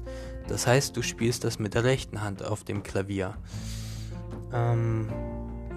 Das 0.49 0.67
heißt, 0.67 0.97
du 0.97 1.03
spielst 1.03 1.45
das 1.45 1.59
mit 1.59 1.75
der 1.75 1.85
rechten 1.85 2.23
Hand 2.23 2.45
auf 2.45 2.65
dem 2.65 2.83
Klavier. 2.83 3.35
Ähm, 4.53 5.09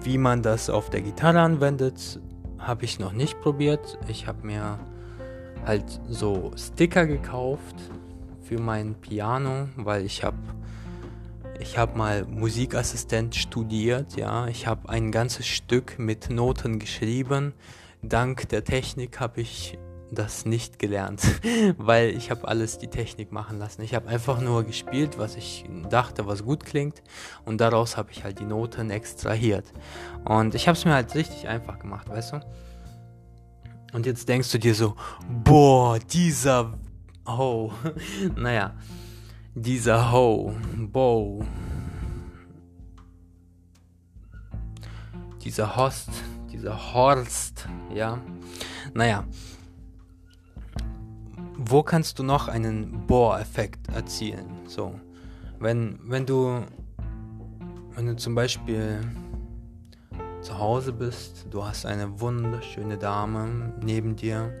wie 0.02 0.18
man 0.18 0.42
das 0.42 0.70
auf 0.70 0.90
der 0.90 1.00
Gitarre 1.00 1.40
anwendet, 1.40 2.20
habe 2.66 2.84
ich 2.84 2.98
noch 2.98 3.12
nicht 3.12 3.40
probiert. 3.40 3.98
Ich 4.08 4.26
habe 4.26 4.46
mir 4.46 4.78
halt 5.64 6.00
so 6.08 6.52
Sticker 6.56 7.06
gekauft 7.06 7.76
für 8.42 8.58
mein 8.58 8.94
Piano, 8.94 9.68
weil 9.76 10.04
ich 10.04 10.24
habe 10.24 10.38
ich 11.60 11.78
habe 11.78 11.96
mal 11.96 12.24
Musikassistent 12.24 13.36
studiert, 13.36 14.16
ja. 14.16 14.48
Ich 14.48 14.66
habe 14.66 14.88
ein 14.88 15.12
ganzes 15.12 15.46
Stück 15.46 15.98
mit 15.98 16.28
Noten 16.28 16.78
geschrieben. 16.78 17.54
Dank 18.02 18.48
der 18.48 18.64
Technik 18.64 19.20
habe 19.20 19.40
ich 19.40 19.78
das 20.10 20.44
nicht 20.44 20.78
gelernt, 20.78 21.22
weil 21.78 22.10
ich 22.10 22.30
habe 22.30 22.46
alles 22.46 22.78
die 22.78 22.88
Technik 22.88 23.32
machen 23.32 23.58
lassen. 23.58 23.82
Ich 23.82 23.94
habe 23.94 24.08
einfach 24.08 24.40
nur 24.40 24.64
gespielt, 24.64 25.18
was 25.18 25.36
ich 25.36 25.64
dachte, 25.90 26.26
was 26.26 26.44
gut 26.44 26.64
klingt 26.64 27.02
und 27.44 27.60
daraus 27.60 27.96
habe 27.96 28.10
ich 28.12 28.24
halt 28.24 28.38
die 28.38 28.44
Noten 28.44 28.90
extrahiert. 28.90 29.72
Und 30.24 30.54
ich 30.54 30.68
habe 30.68 30.76
es 30.76 30.84
mir 30.84 30.94
halt 30.94 31.14
richtig 31.14 31.48
einfach 31.48 31.78
gemacht, 31.78 32.08
weißt 32.08 32.34
du? 32.34 32.40
Und 33.92 34.06
jetzt 34.06 34.28
denkst 34.28 34.50
du 34.50 34.58
dir 34.58 34.74
so, 34.74 34.96
boah, 35.28 35.98
dieser 35.98 36.74
Oh, 37.26 37.72
naja, 38.36 38.74
dieser 39.54 40.12
Ho, 40.12 40.54
Bo, 40.76 41.42
dieser 45.42 45.74
Host, 45.74 46.10
dieser 46.52 46.92
Horst, 46.92 47.66
ja, 47.94 48.20
naja, 48.92 49.24
wo 51.66 51.82
kannst 51.82 52.18
du 52.18 52.22
noch 52.22 52.48
einen 52.48 53.06
Bohr-Effekt 53.06 53.88
erzielen? 53.88 54.46
So, 54.66 54.94
wenn, 55.58 55.98
wenn 56.04 56.26
du, 56.26 56.62
wenn 57.94 58.06
du 58.06 58.16
zum 58.16 58.34
Beispiel 58.34 59.00
zu 60.42 60.58
Hause 60.58 60.92
bist, 60.92 61.46
du 61.50 61.64
hast 61.64 61.86
eine 61.86 62.20
wunderschöne 62.20 62.98
Dame 62.98 63.72
neben 63.82 64.14
dir 64.14 64.52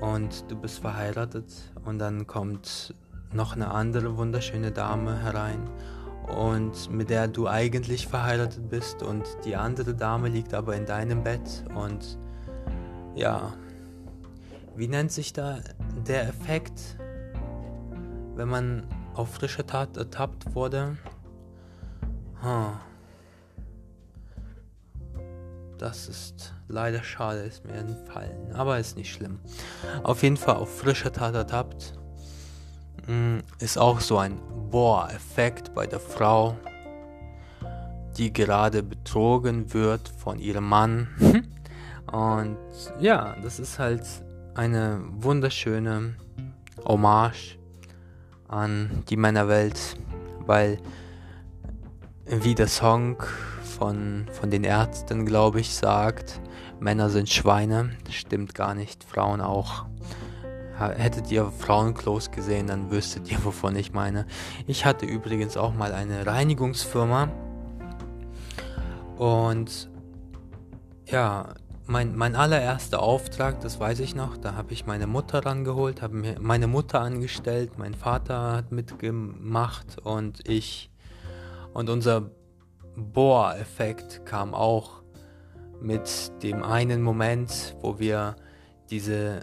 und 0.00 0.44
du 0.48 0.56
bist 0.56 0.78
verheiratet 0.78 1.52
und 1.84 1.98
dann 1.98 2.26
kommt 2.28 2.94
noch 3.32 3.54
eine 3.54 3.72
andere 3.72 4.16
wunderschöne 4.16 4.70
Dame 4.70 5.20
herein 5.20 5.68
und 6.28 6.90
mit 6.90 7.10
der 7.10 7.26
du 7.26 7.48
eigentlich 7.48 8.06
verheiratet 8.06 8.68
bist 8.68 9.02
und 9.02 9.24
die 9.44 9.56
andere 9.56 9.94
Dame 9.94 10.28
liegt 10.28 10.54
aber 10.54 10.76
in 10.76 10.86
deinem 10.86 11.24
Bett 11.24 11.64
und 11.74 12.18
ja, 13.16 13.52
wie 14.76 14.88
nennt 14.88 15.12
sich 15.12 15.32
da 15.32 15.58
der 16.06 16.28
Effekt, 16.28 16.96
wenn 18.34 18.48
man 18.48 18.86
auf 19.14 19.34
frischer 19.34 19.66
Tat 19.66 19.96
ertappt 19.96 20.54
wurde? 20.54 20.96
Huh. 22.42 22.72
Das 25.78 26.08
ist 26.08 26.54
leider 26.68 27.02
schade, 27.02 27.40
ist 27.40 27.64
mir 27.64 27.72
entfallen, 27.72 28.52
aber 28.52 28.78
ist 28.78 28.96
nicht 28.96 29.12
schlimm. 29.12 29.40
Auf 30.02 30.22
jeden 30.22 30.36
Fall 30.36 30.56
auf 30.56 30.78
frischer 30.78 31.12
Tat 31.12 31.34
ertappt 31.34 31.94
mm, 33.06 33.38
ist 33.58 33.78
auch 33.78 34.00
so 34.00 34.18
ein 34.18 34.40
Boah-Effekt 34.70 35.74
bei 35.74 35.86
der 35.86 36.00
Frau, 36.00 36.56
die 38.16 38.32
gerade 38.32 38.82
betrogen 38.82 39.72
wird 39.72 40.08
von 40.08 40.38
ihrem 40.38 40.68
Mann. 40.68 41.08
Und 42.12 42.58
ja, 43.00 43.36
das 43.42 43.58
ist 43.58 43.78
halt 43.78 44.04
eine 44.54 45.00
wunderschöne 45.12 46.14
Hommage 46.84 47.58
an 48.48 49.04
die 49.08 49.16
Männerwelt, 49.16 49.96
weil 50.46 50.78
wie 52.26 52.54
der 52.54 52.68
Song 52.68 53.22
von, 53.62 54.26
von 54.32 54.50
den 54.50 54.64
Ärzten, 54.64 55.26
glaube 55.26 55.60
ich, 55.60 55.74
sagt, 55.74 56.40
Männer 56.80 57.10
sind 57.10 57.28
Schweine. 57.28 57.90
Stimmt 58.08 58.54
gar 58.54 58.74
nicht, 58.74 59.04
Frauen 59.04 59.40
auch. 59.40 59.84
Hättet 60.78 61.30
ihr 61.30 61.50
Frauenklos 61.50 62.30
gesehen, 62.30 62.66
dann 62.66 62.90
wüsstet 62.90 63.30
ihr, 63.30 63.44
wovon 63.44 63.76
ich 63.76 63.92
meine. 63.92 64.26
Ich 64.66 64.86
hatte 64.86 65.04
übrigens 65.04 65.56
auch 65.56 65.74
mal 65.74 65.92
eine 65.92 66.26
Reinigungsfirma. 66.26 67.28
Und 69.18 69.90
ja, 71.04 71.52
mein, 71.90 72.16
mein 72.16 72.36
allererster 72.36 73.02
Auftrag, 73.02 73.60
das 73.60 73.80
weiß 73.80 73.98
ich 73.98 74.14
noch, 74.14 74.36
da 74.36 74.54
habe 74.54 74.72
ich 74.72 74.86
meine 74.86 75.08
Mutter 75.08 75.44
rangeholt, 75.44 76.02
habe 76.02 76.16
mir 76.16 76.36
meine 76.40 76.68
Mutter 76.68 77.00
angestellt, 77.00 77.78
mein 77.78 77.94
Vater 77.94 78.52
hat 78.52 78.70
mitgemacht 78.70 79.98
und 80.04 80.48
ich 80.48 80.90
und 81.74 81.90
unser 81.90 82.30
Bohr-Effekt 82.96 84.24
kam 84.24 84.54
auch 84.54 85.02
mit 85.80 86.30
dem 86.42 86.62
einen 86.62 87.02
Moment, 87.02 87.76
wo 87.80 87.98
wir 87.98 88.36
diese, 88.90 89.40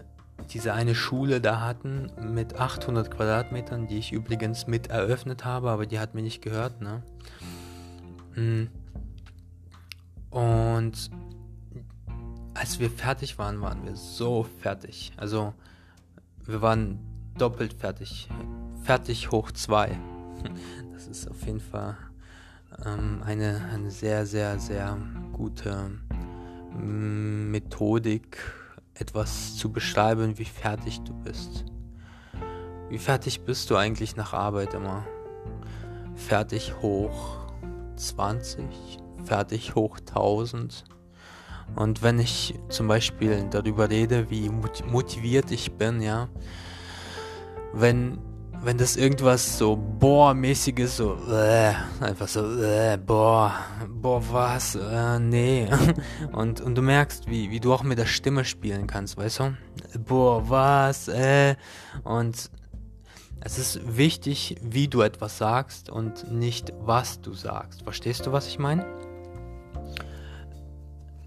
diese 0.51 0.73
eine 0.73 0.95
Schule 0.95 1.41
da 1.41 1.59
hatten 1.59 2.11
mit 2.33 2.55
800 2.59 3.11
Quadratmetern, 3.11 3.87
die 3.87 3.97
ich 3.97 4.13
übrigens 4.13 4.67
mit 4.67 4.87
eröffnet 4.87 5.43
habe, 5.43 5.69
aber 5.69 5.85
die 5.85 5.99
hat 5.99 6.13
mir 6.13 6.21
nicht 6.21 6.41
gehört, 6.41 6.79
ne? 6.81 7.03
Mm. 8.35 8.67
Und 10.29 11.09
als 12.59 12.79
wir 12.79 12.89
fertig 12.89 13.37
waren, 13.37 13.61
waren 13.61 13.85
wir 13.85 13.95
so 13.95 14.45
fertig. 14.61 15.11
Also 15.17 15.53
wir 16.45 16.61
waren 16.61 16.99
doppelt 17.37 17.73
fertig. 17.73 18.27
Fertig 18.83 19.31
hoch 19.31 19.51
zwei. 19.51 19.97
Das 20.93 21.05
ist 21.05 21.29
auf 21.29 21.45
jeden 21.45 21.59
Fall 21.59 21.95
ähm, 22.83 23.21
eine, 23.23 23.69
eine 23.71 23.91
sehr, 23.91 24.25
sehr, 24.25 24.59
sehr 24.59 24.97
gute 25.31 25.91
mm, 26.73 27.51
Methodik, 27.51 28.39
etwas 28.95 29.55
zu 29.55 29.71
beschreiben, 29.71 30.39
wie 30.39 30.45
fertig 30.45 31.01
du 31.01 31.13
bist. 31.13 31.65
Wie 32.89 32.97
fertig 32.97 33.41
bist 33.45 33.69
du 33.69 33.75
eigentlich 33.75 34.15
nach 34.15 34.33
Arbeit 34.33 34.73
immer? 34.73 35.05
Fertig 36.15 36.73
hoch 36.81 37.45
20, 37.95 38.65
fertig 39.23 39.75
hoch 39.75 39.99
1000. 39.99 40.83
Und 41.75 42.01
wenn 42.01 42.19
ich 42.19 42.55
zum 42.69 42.87
Beispiel 42.87 43.45
darüber 43.49 43.89
rede, 43.89 44.29
wie 44.29 44.49
motiviert 44.49 45.51
ich 45.51 45.73
bin, 45.73 46.01
ja, 46.01 46.27
wenn 47.73 48.19
wenn 48.63 48.77
das 48.77 48.95
irgendwas 48.95 49.57
so 49.57 49.75
boah-mäßiges, 49.75 50.97
so 50.97 51.17
äh, 51.31 51.73
einfach 52.01 52.27
so 52.27 52.61
äh, 52.61 52.97
boah, 52.97 53.53
boah 53.87 54.21
was, 54.31 54.75
äh, 54.75 55.19
nee. 55.19 55.67
Und, 56.33 56.61
und 56.61 56.75
du 56.75 56.81
merkst, 56.81 57.29
wie, 57.29 57.49
wie 57.51 57.59
du 57.59 57.73
auch 57.73 57.83
mit 57.83 57.97
der 57.97 58.05
Stimme 58.05 58.45
spielen 58.45 58.87
kannst, 58.87 59.17
weißt 59.17 59.39
du? 59.39 59.57
Boah, 59.99 60.49
was, 60.49 61.07
äh. 61.07 61.55
Und 62.03 62.49
es 63.41 63.57
ist 63.57 63.97
wichtig, 63.97 64.55
wie 64.61 64.87
du 64.87 65.01
etwas 65.01 65.37
sagst 65.37 65.89
und 65.89 66.31
nicht 66.31 66.73
was 66.79 67.21
du 67.21 67.33
sagst. 67.33 67.83
Verstehst 67.83 68.25
du, 68.25 68.31
was 68.31 68.47
ich 68.47 68.59
meine? 68.59 68.85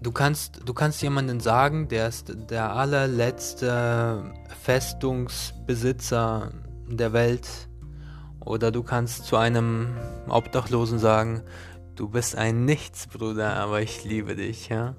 Du 0.01 0.11
kannst, 0.11 0.61
du 0.65 0.73
kannst 0.73 1.03
jemanden 1.03 1.39
sagen, 1.39 1.87
der 1.87 2.07
ist 2.07 2.33
der 2.49 2.73
allerletzte 2.73 4.33
Festungsbesitzer 4.63 6.51
der 6.87 7.13
Welt. 7.13 7.47
Oder 8.39 8.71
du 8.71 8.81
kannst 8.81 9.25
zu 9.25 9.37
einem 9.37 9.95
Obdachlosen 10.27 10.97
sagen, 10.97 11.43
du 11.95 12.09
bist 12.09 12.35
ein 12.35 12.65
Nichts, 12.65 13.05
Bruder, 13.05 13.55
aber 13.57 13.83
ich 13.83 14.03
liebe 14.03 14.35
dich, 14.35 14.69
ja. 14.69 14.95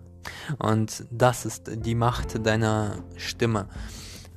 Und 0.61 1.05
das 1.11 1.46
ist 1.46 1.68
die 1.84 1.96
Macht 1.96 2.46
deiner 2.46 2.98
Stimme. 3.16 3.66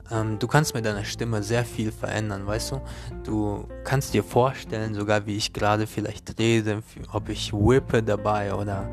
Ähm, 0.09 0.39
du 0.39 0.47
kannst 0.47 0.73
mit 0.73 0.83
deiner 0.83 1.05
Stimme 1.05 1.43
sehr 1.43 1.63
viel 1.63 1.91
verändern, 1.91 2.47
weißt 2.47 2.71
du? 2.71 2.81
Du 3.23 3.67
kannst 3.83 4.15
dir 4.15 4.23
vorstellen, 4.23 4.95
sogar 4.95 5.27
wie 5.27 5.35
ich 5.35 5.53
gerade 5.53 5.85
vielleicht 5.85 6.39
rede, 6.39 6.81
ob 7.11 7.29
ich 7.29 7.53
whippe 7.53 8.01
dabei 8.01 8.55
oder 8.55 8.89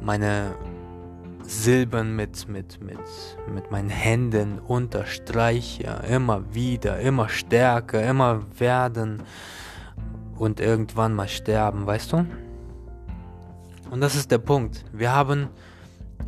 meine 0.00 0.56
Silbern 1.48 2.14
mit, 2.14 2.46
mit, 2.46 2.78
mit, 2.82 2.98
mit 3.50 3.70
meinen 3.70 3.88
Händen 3.88 4.58
unterstreiche, 4.58 6.02
immer 6.06 6.54
wieder, 6.54 7.00
immer 7.00 7.30
stärker, 7.30 8.02
immer 8.02 8.42
werden 8.58 9.22
und 10.36 10.60
irgendwann 10.60 11.14
mal 11.14 11.26
sterben, 11.26 11.86
weißt 11.86 12.12
du? 12.12 12.26
Und 13.90 14.02
das 14.02 14.14
ist 14.14 14.30
der 14.30 14.38
Punkt. 14.38 14.84
Wir 14.92 15.14
haben, 15.14 15.48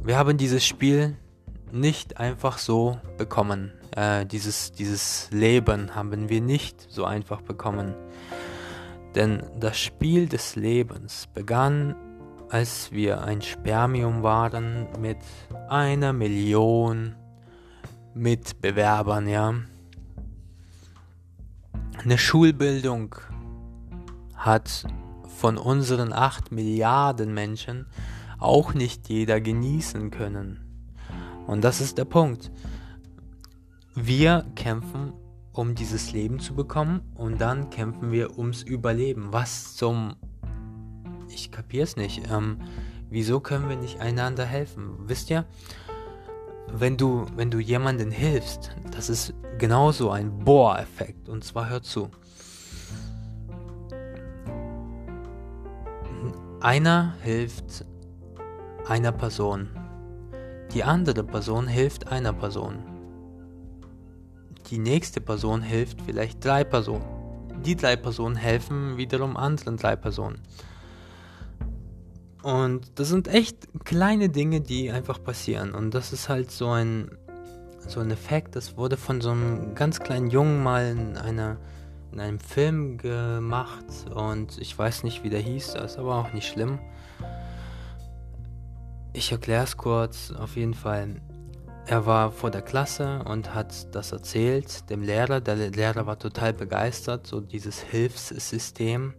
wir 0.02 0.16
haben 0.16 0.38
dieses 0.38 0.64
Spiel 0.64 1.16
nicht 1.70 2.16
einfach 2.16 2.56
so 2.56 2.98
bekommen. 3.18 3.72
Äh, 3.94 4.24
dieses, 4.24 4.72
dieses 4.72 5.28
Leben 5.30 5.94
haben 5.94 6.30
wir 6.30 6.40
nicht 6.40 6.86
so 6.88 7.04
einfach 7.04 7.42
bekommen. 7.42 7.94
Denn 9.14 9.42
das 9.58 9.78
Spiel 9.78 10.28
des 10.28 10.56
Lebens 10.56 11.28
begann 11.34 11.94
als 12.50 12.90
wir 12.90 13.22
ein 13.22 13.42
Spermium 13.42 14.22
waren 14.22 14.88
mit 15.00 15.18
einer 15.68 16.12
Million 16.12 17.14
Mitbewerbern, 18.12 19.28
ja. 19.28 19.54
Eine 22.02 22.18
Schulbildung 22.18 23.14
hat 24.34 24.84
von 25.28 25.56
unseren 25.58 26.12
8 26.12 26.50
Milliarden 26.50 27.32
Menschen 27.32 27.86
auch 28.38 28.74
nicht 28.74 29.08
jeder 29.08 29.40
genießen 29.40 30.10
können. 30.10 30.60
Und 31.46 31.62
das 31.62 31.80
ist 31.80 31.98
der 31.98 32.04
Punkt. 32.04 32.50
Wir 33.94 34.44
kämpfen, 34.56 35.12
um 35.52 35.74
dieses 35.74 36.12
Leben 36.12 36.40
zu 36.40 36.54
bekommen 36.54 37.00
und 37.14 37.40
dann 37.40 37.70
kämpfen 37.70 38.10
wir 38.10 38.38
ums 38.38 38.62
Überleben. 38.62 39.28
Was 39.32 39.76
zum 39.76 40.16
ich 41.40 41.50
kapier's 41.50 41.96
nicht. 41.96 42.30
Ähm, 42.30 42.58
wieso 43.08 43.40
können 43.40 43.68
wir 43.68 43.76
nicht 43.76 44.00
einander 44.00 44.44
helfen? 44.44 44.94
Wisst 45.06 45.30
ihr? 45.30 45.44
Wenn 46.72 46.96
du, 46.96 47.26
wenn 47.34 47.50
du 47.50 47.58
jemandem 47.58 48.10
hilfst, 48.10 48.70
das 48.92 49.10
ist 49.10 49.34
genauso 49.58 50.10
ein 50.10 50.38
Bohr-Effekt. 50.44 51.28
Und 51.28 51.44
zwar 51.44 51.68
hör 51.68 51.82
zu. 51.82 52.10
Einer 56.60 57.14
hilft 57.22 57.84
einer 58.86 59.12
Person. 59.12 59.68
Die 60.74 60.84
andere 60.84 61.24
Person 61.24 61.66
hilft 61.66 62.08
einer 62.08 62.32
Person. 62.32 62.84
Die 64.70 64.78
nächste 64.78 65.20
Person 65.20 65.62
hilft 65.62 66.00
vielleicht 66.02 66.44
drei 66.44 66.62
Personen. 66.62 67.04
Die 67.64 67.76
drei 67.76 67.96
Personen 67.96 68.36
helfen 68.36 68.96
wiederum 68.96 69.36
anderen 69.36 69.76
drei 69.76 69.96
Personen. 69.96 70.40
Und 72.42 72.98
das 72.98 73.08
sind 73.08 73.28
echt 73.28 73.68
kleine 73.84 74.28
Dinge, 74.28 74.60
die 74.60 74.90
einfach 74.90 75.22
passieren. 75.22 75.74
Und 75.74 75.92
das 75.92 76.12
ist 76.12 76.28
halt 76.28 76.50
so 76.50 76.68
ein, 76.68 77.10
so 77.86 78.00
ein 78.00 78.10
Effekt, 78.10 78.56
das 78.56 78.76
wurde 78.76 78.96
von 78.96 79.20
so 79.20 79.30
einem 79.30 79.74
ganz 79.74 80.00
kleinen 80.00 80.30
Jungen 80.30 80.62
mal 80.62 80.86
in, 80.86 81.16
einer, 81.16 81.58
in 82.12 82.20
einem 82.20 82.40
Film 82.40 82.96
gemacht. 82.98 83.84
Und 84.14 84.58
ich 84.58 84.76
weiß 84.76 85.02
nicht, 85.04 85.22
wie 85.22 85.30
der 85.30 85.40
hieß, 85.40 85.74
das 85.74 85.92
ist 85.92 85.98
aber 85.98 86.16
auch 86.16 86.32
nicht 86.32 86.48
schlimm. 86.48 86.78
Ich 89.12 89.32
erkläre 89.32 89.64
es 89.64 89.76
kurz, 89.76 90.30
auf 90.30 90.56
jeden 90.56 90.74
Fall. 90.74 91.20
Er 91.86 92.06
war 92.06 92.30
vor 92.30 92.50
der 92.50 92.62
Klasse 92.62 93.22
und 93.24 93.54
hat 93.54 93.94
das 93.94 94.12
erzählt 94.12 94.88
dem 94.88 95.02
Lehrer. 95.02 95.40
Der 95.40 95.56
Lehrer 95.56 96.06
war 96.06 96.18
total 96.18 96.52
begeistert, 96.52 97.26
so 97.26 97.40
dieses 97.40 97.80
Hilfssystem. 97.80 99.14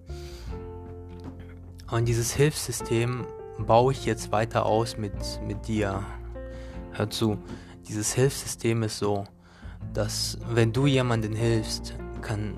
Und 1.92 2.08
dieses 2.08 2.34
Hilfssystem 2.34 3.28
baue 3.60 3.92
ich 3.92 4.06
jetzt 4.06 4.32
weiter 4.32 4.66
aus 4.66 4.98
mit, 4.98 5.14
mit 5.46 5.68
dir. 5.68 6.04
Hör 6.94 7.10
zu, 7.10 7.38
dieses 7.88 8.14
Hilfssystem 8.14 8.84
ist 8.84 8.98
so, 8.98 9.26
dass 9.94 10.38
wenn 10.50 10.72
du 10.72 10.88
jemanden 10.88 11.36
hilfst, 11.36 11.96
kann 12.22 12.58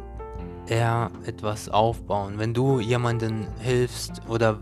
er 0.68 1.12
etwas 1.26 1.68
aufbauen. 1.68 2.38
Wenn 2.38 2.54
du 2.54 2.80
jemanden 2.80 3.48
hilfst 3.60 4.22
oder 4.30 4.60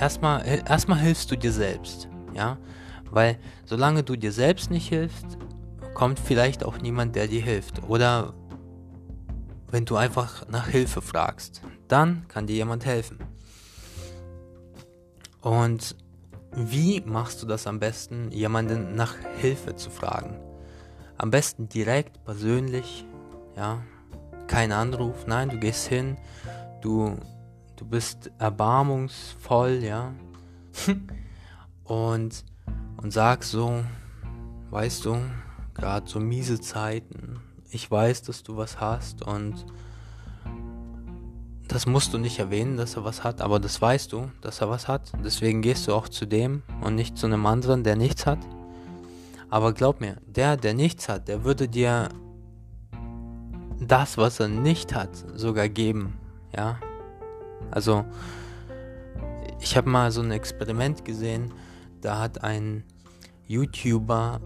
erstmal 0.00 0.42
erstmal 0.66 0.98
hilfst 0.98 1.30
du 1.30 1.36
dir 1.36 1.52
selbst, 1.52 2.08
ja? 2.32 2.56
Weil 3.10 3.38
solange 3.66 4.02
du 4.02 4.16
dir 4.16 4.32
selbst 4.32 4.70
nicht 4.70 4.88
hilfst, 4.88 5.38
kommt 5.92 6.18
vielleicht 6.18 6.64
auch 6.64 6.78
niemand, 6.78 7.14
der 7.14 7.28
dir 7.28 7.42
hilft. 7.42 7.82
Oder 7.88 8.32
wenn 9.70 9.84
du 9.84 9.96
einfach 9.96 10.48
nach 10.48 10.66
Hilfe 10.66 11.02
fragst, 11.02 11.60
dann 11.88 12.26
kann 12.28 12.46
dir 12.46 12.56
jemand 12.56 12.86
helfen. 12.86 13.18
Und 15.44 15.94
wie 16.52 17.02
machst 17.02 17.42
du 17.42 17.46
das 17.46 17.66
am 17.66 17.78
besten, 17.78 18.30
jemanden 18.32 18.96
nach 18.96 19.14
Hilfe 19.36 19.76
zu 19.76 19.90
fragen? 19.90 20.38
Am 21.18 21.30
besten 21.30 21.68
direkt, 21.68 22.24
persönlich, 22.24 23.04
ja. 23.54 23.82
Kein 24.46 24.72
Anruf, 24.72 25.26
nein, 25.26 25.50
du 25.50 25.58
gehst 25.58 25.86
hin, 25.86 26.16
du, 26.80 27.16
du 27.76 27.84
bist 27.84 28.30
erbarmungsvoll, 28.38 29.80
ja. 29.82 30.14
und, 31.84 32.44
und 32.96 33.12
sagst 33.12 33.50
so, 33.50 33.84
weißt 34.70 35.04
du, 35.04 35.18
gerade 35.74 36.08
so 36.08 36.20
miese 36.20 36.58
Zeiten, 36.58 37.38
ich 37.68 37.90
weiß, 37.90 38.22
dass 38.22 38.44
du 38.44 38.56
was 38.56 38.80
hast 38.80 39.20
und 39.20 39.66
das 41.68 41.86
musst 41.86 42.12
du 42.12 42.18
nicht 42.18 42.38
erwähnen, 42.38 42.76
dass 42.76 42.96
er 42.96 43.04
was 43.04 43.24
hat, 43.24 43.40
aber 43.40 43.58
das 43.58 43.80
weißt 43.80 44.12
du, 44.12 44.30
dass 44.40 44.60
er 44.60 44.68
was 44.68 44.86
hat. 44.88 45.12
Deswegen 45.24 45.62
gehst 45.62 45.88
du 45.88 45.94
auch 45.94 46.08
zu 46.08 46.26
dem 46.26 46.62
und 46.82 46.94
nicht 46.94 47.16
zu 47.16 47.26
einem 47.26 47.46
anderen, 47.46 47.84
der 47.84 47.96
nichts 47.96 48.26
hat. 48.26 48.38
Aber 49.48 49.72
glaub 49.72 50.00
mir, 50.00 50.16
der, 50.26 50.56
der 50.56 50.74
nichts 50.74 51.08
hat, 51.08 51.28
der 51.28 51.44
würde 51.44 51.68
dir 51.68 52.08
das, 53.80 54.18
was 54.18 54.40
er 54.40 54.48
nicht 54.48 54.94
hat, 54.94 55.10
sogar 55.34 55.68
geben. 55.68 56.18
Ja. 56.54 56.78
Also, 57.70 58.04
ich 59.60 59.76
habe 59.76 59.88
mal 59.88 60.10
so 60.10 60.20
ein 60.20 60.30
Experiment 60.30 61.04
gesehen, 61.04 61.52
da 62.00 62.18
hat 62.18 62.44
ein 62.44 62.84
YouTuber 63.46 64.40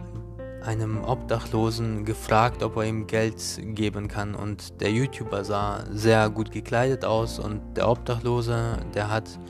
einem 0.68 1.02
Obdachlosen 1.02 2.04
gefragt, 2.04 2.62
ob 2.62 2.76
er 2.76 2.84
ihm 2.84 3.06
Geld 3.06 3.42
geben 3.74 4.06
kann. 4.06 4.34
Und 4.34 4.82
der 4.82 4.92
YouTuber 4.92 5.42
sah 5.42 5.82
sehr 5.90 6.28
gut 6.28 6.50
gekleidet 6.50 7.06
aus 7.06 7.38
und 7.38 7.62
der 7.74 7.88
Obdachlose, 7.88 8.78
der 8.94 9.10
hat 9.10 9.40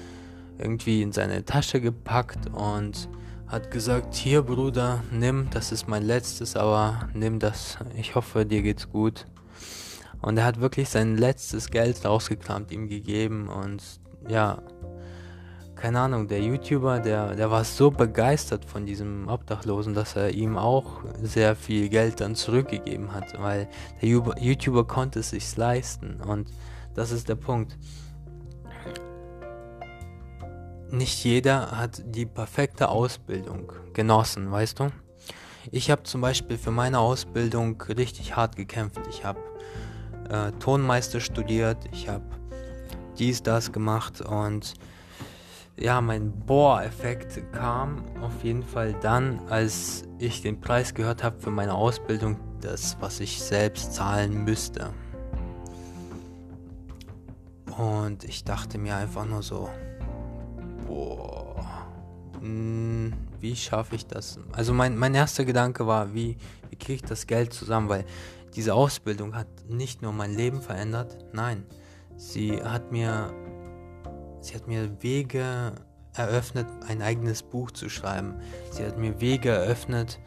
irgendwie 0.59 1.03
in 1.03 1.11
seine 1.11 1.45
Tasche 1.45 1.81
gepackt 1.81 2.49
und 2.53 3.09
hat 3.49 3.73
gesagt, 3.73 4.15
hier 4.15 4.43
Bruder, 4.43 5.03
nimm, 5.11 5.49
das 5.51 5.73
ist 5.73 5.89
mein 5.89 6.05
letztes, 6.05 6.55
aber 6.55 7.09
nimm 7.15 7.41
das, 7.41 7.79
ich 7.97 8.15
hoffe, 8.15 8.47
dir 8.47 8.63
geht's 8.63 8.89
gut. 8.89 9.27
Und 10.23 10.37
er 10.37 10.45
hat 10.45 10.61
wirklich 10.61 10.89
sein 10.89 11.17
letztes 11.17 11.71
Geld 11.71 12.05
rausgekramt, 12.05 12.71
ihm 12.71 12.89
gegeben. 12.89 13.49
Und 13.49 13.83
ja, 14.29 14.63
keine 15.79 16.01
Ahnung, 16.01 16.27
der 16.27 16.43
YouTuber, 16.43 16.99
der, 16.99 17.37
der 17.37 17.51
war 17.53 17.63
so 17.63 17.91
begeistert 17.91 18.65
von 18.65 18.85
diesem 18.85 19.29
Obdachlosen, 19.29 19.95
dass 19.95 20.17
er 20.17 20.31
ihm 20.31 20.59
auch 20.59 21.01
sehr 21.23 21.55
viel 21.55 21.89
Geld 21.89 22.21
dann 22.21 22.35
zurückgegeben 22.35 23.13
hat, 23.13 23.41
weil 23.41 23.69
der 24.03 24.09
YouTuber 24.09 24.87
konnte 24.87 25.21
es 25.21 25.31
sich 25.31 25.57
leisten 25.57 26.21
und 26.21 26.51
das 26.95 27.13
ist 27.13 27.29
der 27.29 27.37
Punkt. 27.37 27.79
Nicht 30.91 31.23
jeder 31.23 31.71
hat 31.79 32.03
die 32.05 32.27
perfekte 32.27 32.89
Ausbildung 32.89 33.73
genossen, 33.93 34.51
weißt 34.51 34.81
du? 34.81 34.89
Ich 35.71 35.93
habe 35.93 36.03
zum 36.03 36.23
Beispiel 36.23 36.59
für 36.59 36.71
meine 36.73 36.99
Ausbildung 36.99 37.81
richtig 37.83 38.35
hart 38.35 38.57
gekämpft. 38.57 39.01
Ich 39.11 39.25
habe 39.25 39.39
äh, 40.29 40.51
Tonmeister 40.59 41.21
studiert, 41.21 41.79
ich 41.93 42.09
habe 42.09 42.25
dies, 43.19 43.43
das 43.43 43.71
gemacht 43.71 44.21
und 44.23 44.75
ja, 45.81 46.01
mein 46.01 46.33
Bohr-Effekt 46.33 47.53
kam 47.53 48.05
auf 48.21 48.43
jeden 48.43 48.63
Fall 48.63 48.95
dann, 49.01 49.41
als 49.49 50.05
ich 50.19 50.43
den 50.43 50.61
Preis 50.61 50.93
gehört 50.95 51.23
habe 51.23 51.39
für 51.39 51.51
meine 51.51 51.75
Ausbildung, 51.75 52.37
das, 52.61 52.97
was 53.01 53.21
ich 53.21 53.41
selbst 53.41 53.95
zahlen 53.95 54.45
müsste. 54.45 54.93
Und 57.77 58.25
ich 58.25 58.43
dachte 58.43 58.79
mir 58.79 58.97
einfach 58.97 59.25
nur 59.25 59.43
so, 59.43 59.69
boah, 60.89 61.65
hm, 62.41 63.13
wie 63.39 63.55
schaffe 63.55 63.95
ich 63.95 64.07
das? 64.07 64.41
Also 64.53 64.75
mein, 64.75 64.97
mein 64.99 65.15
erster 65.15 65.45
Gedanke 65.45 65.87
war, 65.87 66.13
wie, 66.13 66.37
wie 66.71 66.77
kriege 66.77 66.95
ich 66.95 67.03
das 67.03 67.29
Geld 67.29 67.53
zusammen? 67.53 67.89
Weil 67.89 68.05
diese 68.57 68.75
Ausbildung 68.75 69.37
hat 69.37 69.47
nicht 69.69 70.03
nur 70.03 70.13
mein 70.13 70.35
Leben 70.35 70.61
verändert, 70.61 71.19
nein, 71.33 71.65
sie 72.17 72.61
hat 72.61 72.91
mir 72.91 73.33
Sie 74.49 74.55
hat 74.55 74.67
mir 74.67 75.03
Wege 75.03 75.75
eröffnet, 76.15 76.67
ein 76.87 77.03
eigenes 77.03 77.43
Buch 77.43 77.71
zu 77.71 77.91
schreiben. 77.91 78.33
Sie 78.71 78.83
hat 78.83 78.97
mir 78.97 79.21
Wege 79.21 79.51
eröffnet, 79.51 80.19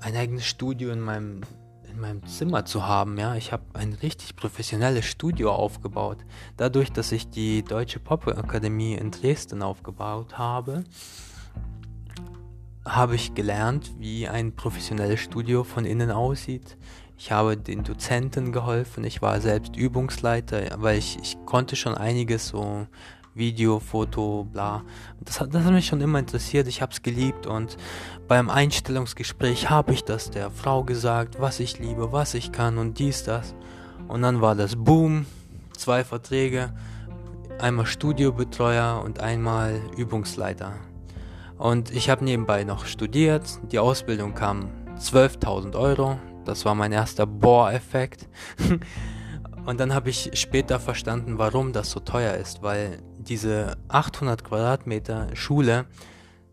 ein 0.00 0.16
eigenes 0.16 0.46
Studio 0.46 0.90
in 0.90 0.98
meinem, 0.98 1.42
in 1.88 2.00
meinem 2.00 2.26
Zimmer 2.26 2.64
zu 2.64 2.88
haben. 2.88 3.16
Ja, 3.18 3.36
ich 3.36 3.52
habe 3.52 3.62
ein 3.74 3.92
richtig 3.92 4.34
professionelles 4.34 5.04
Studio 5.04 5.52
aufgebaut. 5.52 6.18
Dadurch, 6.56 6.90
dass 6.90 7.12
ich 7.12 7.30
die 7.30 7.62
Deutsche 7.62 8.00
Popakademie 8.00 8.94
in 8.94 9.12
Dresden 9.12 9.62
aufgebaut 9.62 10.36
habe, 10.36 10.82
habe 12.84 13.14
ich 13.14 13.34
gelernt, 13.34 13.92
wie 14.00 14.26
ein 14.26 14.56
professionelles 14.56 15.20
Studio 15.20 15.62
von 15.62 15.84
innen 15.84 16.10
aussieht. 16.10 16.76
Ich 17.16 17.30
habe 17.30 17.56
den 17.56 17.84
Dozenten 17.84 18.50
geholfen, 18.50 19.04
ich 19.04 19.20
war 19.22 19.40
selbst 19.40 19.76
Übungsleiter, 19.76 20.78
weil 20.78 20.98
ich, 20.98 21.18
ich 21.20 21.36
konnte 21.44 21.76
schon 21.76 21.94
einiges 21.94 22.48
so 22.48 22.86
Video, 23.34 23.78
Foto, 23.78 24.46
bla. 24.50 24.82
Das 25.20 25.40
hat, 25.40 25.54
das 25.54 25.64
hat 25.64 25.72
mich 25.72 25.86
schon 25.86 26.00
immer 26.00 26.18
interessiert, 26.18 26.66
ich 26.66 26.82
habe 26.82 26.92
es 26.92 27.02
geliebt 27.02 27.46
und 27.46 27.76
beim 28.26 28.50
Einstellungsgespräch 28.50 29.70
habe 29.70 29.92
ich 29.92 30.04
das 30.04 30.30
der 30.30 30.50
Frau 30.50 30.84
gesagt, 30.84 31.40
was 31.40 31.60
ich 31.60 31.78
liebe, 31.78 32.12
was 32.12 32.34
ich 32.34 32.52
kann 32.52 32.78
und 32.78 32.98
dies, 32.98 33.24
das. 33.24 33.54
Und 34.08 34.22
dann 34.22 34.40
war 34.40 34.54
das 34.54 34.76
Boom, 34.76 35.26
zwei 35.76 36.02
Verträge, 36.02 36.72
einmal 37.60 37.86
Studiobetreuer 37.86 39.02
und 39.04 39.20
einmal 39.20 39.80
Übungsleiter. 39.96 40.72
Und 41.56 41.90
ich 41.92 42.10
habe 42.10 42.24
nebenbei 42.24 42.64
noch 42.64 42.86
studiert, 42.86 43.60
die 43.70 43.78
Ausbildung 43.78 44.34
kam 44.34 44.70
12.000 44.98 45.76
Euro, 45.76 46.18
das 46.44 46.64
war 46.64 46.74
mein 46.74 46.92
erster 46.92 47.26
Bohr-Effekt. 47.26 48.28
Und 49.66 49.78
dann 49.78 49.94
habe 49.94 50.08
ich 50.08 50.30
später 50.34 50.80
verstanden, 50.80 51.36
warum 51.36 51.72
das 51.72 51.90
so 51.90 52.00
teuer 52.00 52.34
ist, 52.34 52.62
weil 52.62 52.98
diese 53.30 53.76
800 53.86 54.42
Quadratmeter 54.42 55.34
Schule, 55.36 55.86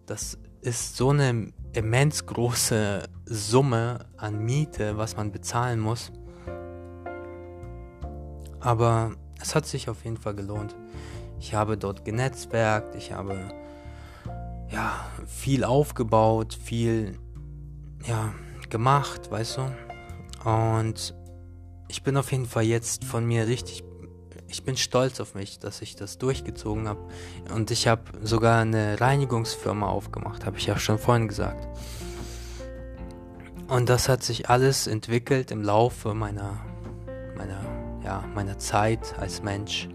das 0.05 0.38
ist 0.61 0.95
so 0.95 1.09
eine 1.09 1.51
immens 1.73 2.25
große 2.28 3.03
Summe 3.25 4.05
an 4.15 4.45
Miete, 4.45 4.95
was 4.95 5.17
man 5.17 5.32
bezahlen 5.32 5.80
muss. 5.80 6.11
Aber 8.59 9.15
es 9.41 9.55
hat 9.55 9.65
sich 9.65 9.89
auf 9.89 10.05
jeden 10.05 10.17
Fall 10.17 10.36
gelohnt. 10.36 10.75
Ich 11.39 11.55
habe 11.55 11.78
dort 11.78 12.05
genetzwerkt, 12.05 12.93
ich 12.95 13.11
habe 13.11 13.49
ja 14.69 14.93
viel 15.25 15.63
aufgebaut, 15.63 16.53
viel 16.53 17.17
ja 18.05 18.34
gemacht, 18.69 19.32
weißt 19.32 19.57
du? 19.57 20.47
Und 20.47 21.15
ich 21.88 22.03
bin 22.03 22.17
auf 22.17 22.32
jeden 22.32 22.45
Fall 22.45 22.63
jetzt 22.63 23.03
von 23.03 23.25
mir 23.25 23.47
richtig, 23.47 23.84
ich 24.49 24.63
bin 24.63 24.77
stolz 24.77 25.19
auf 25.19 25.35
mich, 25.35 25.59
dass 25.59 25.81
ich 25.81 25.95
das 25.95 26.17
durchgezogen 26.17 26.87
habe. 26.87 26.99
Und 27.53 27.71
ich 27.71 27.87
habe 27.87 28.03
sogar 28.21 28.61
eine 28.61 28.99
Reinigungsfirma 28.99 29.87
aufgemacht, 29.87 30.45
habe 30.45 30.57
ich 30.57 30.67
ja 30.67 30.79
schon 30.79 30.97
vorhin 30.97 31.27
gesagt. 31.27 31.67
Und 33.67 33.89
das 33.89 34.07
hat 34.07 34.23
sich 34.23 34.49
alles 34.49 34.87
entwickelt 34.87 35.51
im 35.51 35.61
Laufe 35.61 36.13
meiner, 36.13 36.59
meiner, 37.37 37.61
ja, 38.03 38.23
meiner 38.33 38.57
Zeit 38.57 39.17
als 39.19 39.43
Mensch. 39.43 39.89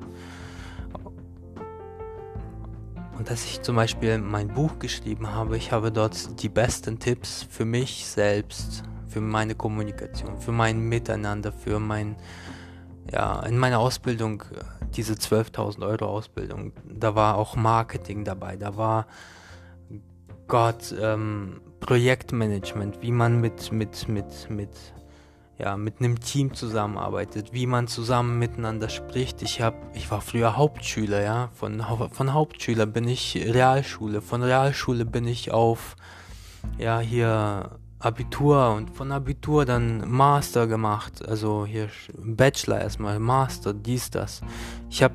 Und 3.17 3.31
dass 3.31 3.45
ich 3.45 3.63
zum 3.63 3.77
Beispiel 3.77 4.19
mein 4.19 4.49
Buch 4.49 4.79
geschrieben 4.79 5.31
habe, 5.31 5.57
ich 5.57 5.73
habe 5.73 5.93
dort 5.93 6.43
die 6.43 6.49
besten 6.49 6.99
Tipps 6.99 7.47
für 7.49 7.65
mich 7.65 8.07
selbst, 8.07 8.83
für 9.07 9.21
meine 9.21 9.55
Kommunikation, 9.55 10.39
für 10.39 10.53
mein 10.53 10.81
Miteinander, 10.81 11.53
für 11.53 11.79
mein, 11.79 12.17
ja, 13.13 13.41
in 13.41 13.59
meiner 13.59 13.79
Ausbildung, 13.79 14.43
diese 14.97 15.15
12.000 15.15 15.87
Euro 15.87 16.07
Ausbildung, 16.07 16.73
da 16.85 17.15
war 17.15 17.37
auch 17.37 17.57
Marketing 17.57 18.25
dabei, 18.25 18.57
da 18.57 18.77
war 18.77 19.07
Gott, 20.49 20.95
ähm, 21.01 21.61
Projektmanagement, 21.81 23.03
wie 23.03 23.13
man 23.13 23.41
mit, 23.41 23.73
mit, 23.73 24.09
mit, 24.09 24.51
mit, 24.51 24.71
ja, 25.59 25.77
mit 25.77 26.01
einem 26.01 26.21
Team 26.21 26.55
zusammenarbeitet, 26.55 27.53
wie 27.53 27.67
man 27.67 27.89
zusammen 27.89 28.39
miteinander 28.39 28.89
spricht. 28.89 29.43
Ich 29.43 29.61
habe, 29.61 29.77
ich 29.93 30.11
war 30.11 30.21
früher 30.21 30.57
Hauptschüler, 30.57 31.23
ja, 31.23 31.51
von, 31.55 31.83
von 32.13 32.33
Hauptschüler 32.33 32.87
bin 32.87 33.09
ich 33.09 33.37
Realschule, 33.37 34.23
von 34.23 34.43
Realschule 34.43 35.05
bin 35.05 35.27
ich 35.27 35.51
auf, 35.51 35.97
ja, 36.79 37.01
hier 37.01 37.79
Abitur 38.03 38.75
und 38.75 38.91
von 38.91 39.13
Abitur 39.13 39.65
dann 39.65 40.11
Master 40.11 40.67
gemacht, 40.67 41.27
also 41.27 41.65
hier 41.65 41.89
Bachelor 42.19 42.81
erstmal, 42.81 43.21
Master, 43.21 43.73
dies, 43.73 44.11
das. 44.11 44.43
Ich 44.91 45.03
habe 45.03 45.15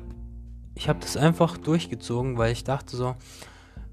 ich 0.74 0.88
hab 0.88 1.00
das 1.00 1.16
einfach 1.16 1.58
durchgezogen, 1.58 2.38
weil 2.38 2.52
ich 2.52 2.64
dachte 2.64 2.96
so, 2.96 3.16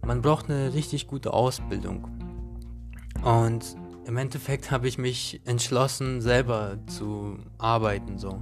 man 0.06 0.22
braucht 0.22 0.50
eine 0.50 0.74
richtig 0.74 1.08
gute 1.08 1.34
Ausbildung. 1.34 2.08
Und 3.24 3.76
im 4.06 4.18
Endeffekt 4.18 4.70
habe 4.70 4.88
ich 4.88 5.00
mich 5.00 5.42
entschlossen, 5.46 6.22
selber 6.22 6.78
zu 6.86 7.40
arbeiten 7.58 8.20
so. 8.20 8.40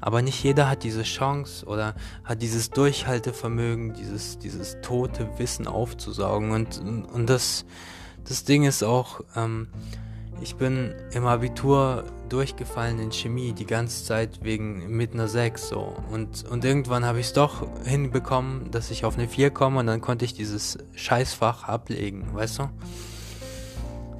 Aber 0.00 0.20
nicht 0.20 0.42
jeder 0.42 0.68
hat 0.68 0.82
diese 0.82 1.04
Chance 1.04 1.64
oder 1.64 1.94
hat 2.24 2.42
dieses 2.42 2.70
Durchhaltevermögen, 2.70 3.94
dieses, 3.94 4.38
dieses 4.38 4.80
tote 4.82 5.38
Wissen 5.38 5.68
aufzusaugen. 5.68 6.50
Und, 6.50 6.80
und 6.80 7.30
das, 7.30 7.64
das 8.28 8.44
Ding 8.44 8.64
ist 8.64 8.82
auch, 8.82 9.20
ähm, 9.36 9.68
ich 10.40 10.56
bin 10.56 10.94
im 11.12 11.26
Abitur 11.26 12.04
durchgefallen 12.28 12.98
in 12.98 13.12
Chemie 13.12 13.52
die 13.52 13.66
ganze 13.66 14.04
Zeit 14.04 14.42
wegen 14.42 14.88
mit 14.96 15.14
einer 15.14 15.28
6 15.28 15.68
so. 15.68 15.96
Und, 16.10 16.44
und 16.44 16.64
irgendwann 16.64 17.04
habe 17.04 17.20
ich 17.20 17.26
es 17.26 17.32
doch 17.32 17.66
hinbekommen, 17.84 18.70
dass 18.70 18.90
ich 18.90 19.04
auf 19.04 19.16
eine 19.16 19.28
4 19.28 19.50
komme 19.50 19.80
und 19.80 19.86
dann 19.86 20.00
konnte 20.00 20.24
ich 20.24 20.34
dieses 20.34 20.78
Scheißfach 20.94 21.64
ablegen, 21.64 22.34
weißt 22.34 22.58
du? 22.58 22.70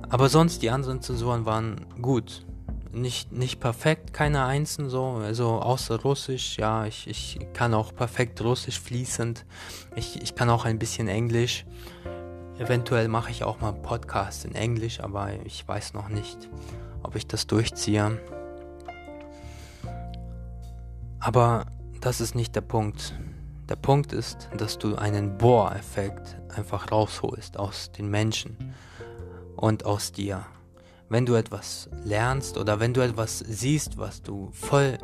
Aber 0.08 0.28
sonst 0.28 0.62
die 0.62 0.70
anderen 0.70 1.02
Zensuren 1.02 1.46
waren 1.46 1.84
gut. 2.00 2.46
Nicht, 2.92 3.32
nicht 3.32 3.60
perfekt, 3.60 4.14
keine 4.14 4.46
Einsen 4.46 4.88
so, 4.88 5.20
also 5.22 5.60
außer 5.60 6.00
Russisch, 6.00 6.56
ja, 6.56 6.86
ich, 6.86 7.06
ich 7.08 7.38
kann 7.52 7.74
auch 7.74 7.94
perfekt 7.94 8.40
Russisch 8.40 8.80
fließend. 8.80 9.44
Ich, 9.96 10.22
ich 10.22 10.34
kann 10.34 10.48
auch 10.48 10.64
ein 10.64 10.78
bisschen 10.78 11.08
Englisch. 11.08 11.66
Eventuell 12.58 13.08
mache 13.08 13.30
ich 13.30 13.44
auch 13.44 13.60
mal 13.60 13.72
Podcasts 13.72 14.44
in 14.44 14.54
Englisch, 14.54 15.00
aber 15.00 15.30
ich 15.44 15.66
weiß 15.66 15.94
noch 15.94 16.08
nicht, 16.08 16.48
ob 17.02 17.16
ich 17.16 17.26
das 17.26 17.46
durchziehe. 17.46 18.20
Aber 21.20 21.66
das 22.00 22.20
ist 22.20 22.34
nicht 22.34 22.54
der 22.54 22.60
Punkt. 22.60 23.14
Der 23.68 23.76
Punkt 23.76 24.12
ist, 24.12 24.48
dass 24.56 24.78
du 24.78 24.94
einen 24.94 25.38
Bohr-Effekt 25.38 26.36
einfach 26.54 26.92
rausholst 26.92 27.58
aus 27.58 27.90
den 27.90 28.08
Menschen 28.08 28.56
und 29.56 29.84
aus 29.84 30.12
dir. 30.12 30.46
Wenn 31.08 31.26
du 31.26 31.34
etwas 31.34 31.88
lernst 32.04 32.58
oder 32.58 32.80
wenn 32.80 32.94
du 32.94 33.00
etwas 33.00 33.40
siehst, 33.40 33.98
was 33.98 34.22
du 34.22 34.50
voll, 34.52 34.98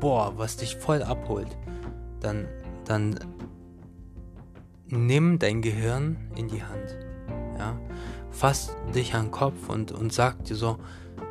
boah, 0.00 0.32
was 0.36 0.56
dich 0.56 0.76
voll 0.76 1.02
abholt, 1.02 1.56
dann, 2.20 2.48
dann 2.84 3.18
nimm 4.94 5.38
dein 5.38 5.62
Gehirn 5.62 6.16
in 6.36 6.48
die 6.48 6.62
Hand. 6.62 6.96
Ja? 7.58 7.78
Fass 8.30 8.76
dich 8.94 9.14
an 9.14 9.26
den 9.26 9.30
Kopf 9.30 9.68
und, 9.68 9.92
und 9.92 10.12
sag 10.12 10.44
dir 10.44 10.56
so, 10.56 10.78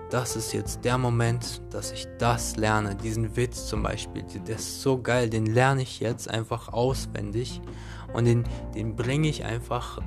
das 0.09 0.35
ist 0.35 0.53
jetzt 0.53 0.85
der 0.85 0.99
Moment, 0.99 1.61
dass 1.71 1.91
ich 1.91 2.07
das 2.19 2.55
lerne. 2.55 2.95
Diesen 2.95 3.35
Witz 3.35 3.67
zum 3.67 3.81
Beispiel, 3.81 4.23
der 4.47 4.57
ist 4.57 4.81
so 4.81 5.01
geil, 5.01 5.29
den 5.29 5.47
lerne 5.47 5.81
ich 5.81 5.99
jetzt 5.99 6.29
einfach 6.29 6.71
auswendig 6.71 7.61
und 8.13 8.25
den, 8.25 8.43
den 8.75 8.95
bringe 8.95 9.27
ich 9.27 9.43
einfach, 9.43 9.99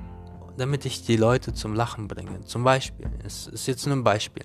damit 0.57 0.85
ich 0.85 1.05
die 1.05 1.17
Leute 1.17 1.53
zum 1.55 1.75
Lachen 1.75 2.07
bringe. 2.07 2.41
Zum 2.43 2.63
Beispiel, 2.63 3.11
es 3.25 3.49
ist 3.49 3.67
jetzt 3.67 3.85
nur 3.87 3.97
ein 3.97 4.05
Beispiel. 4.05 4.45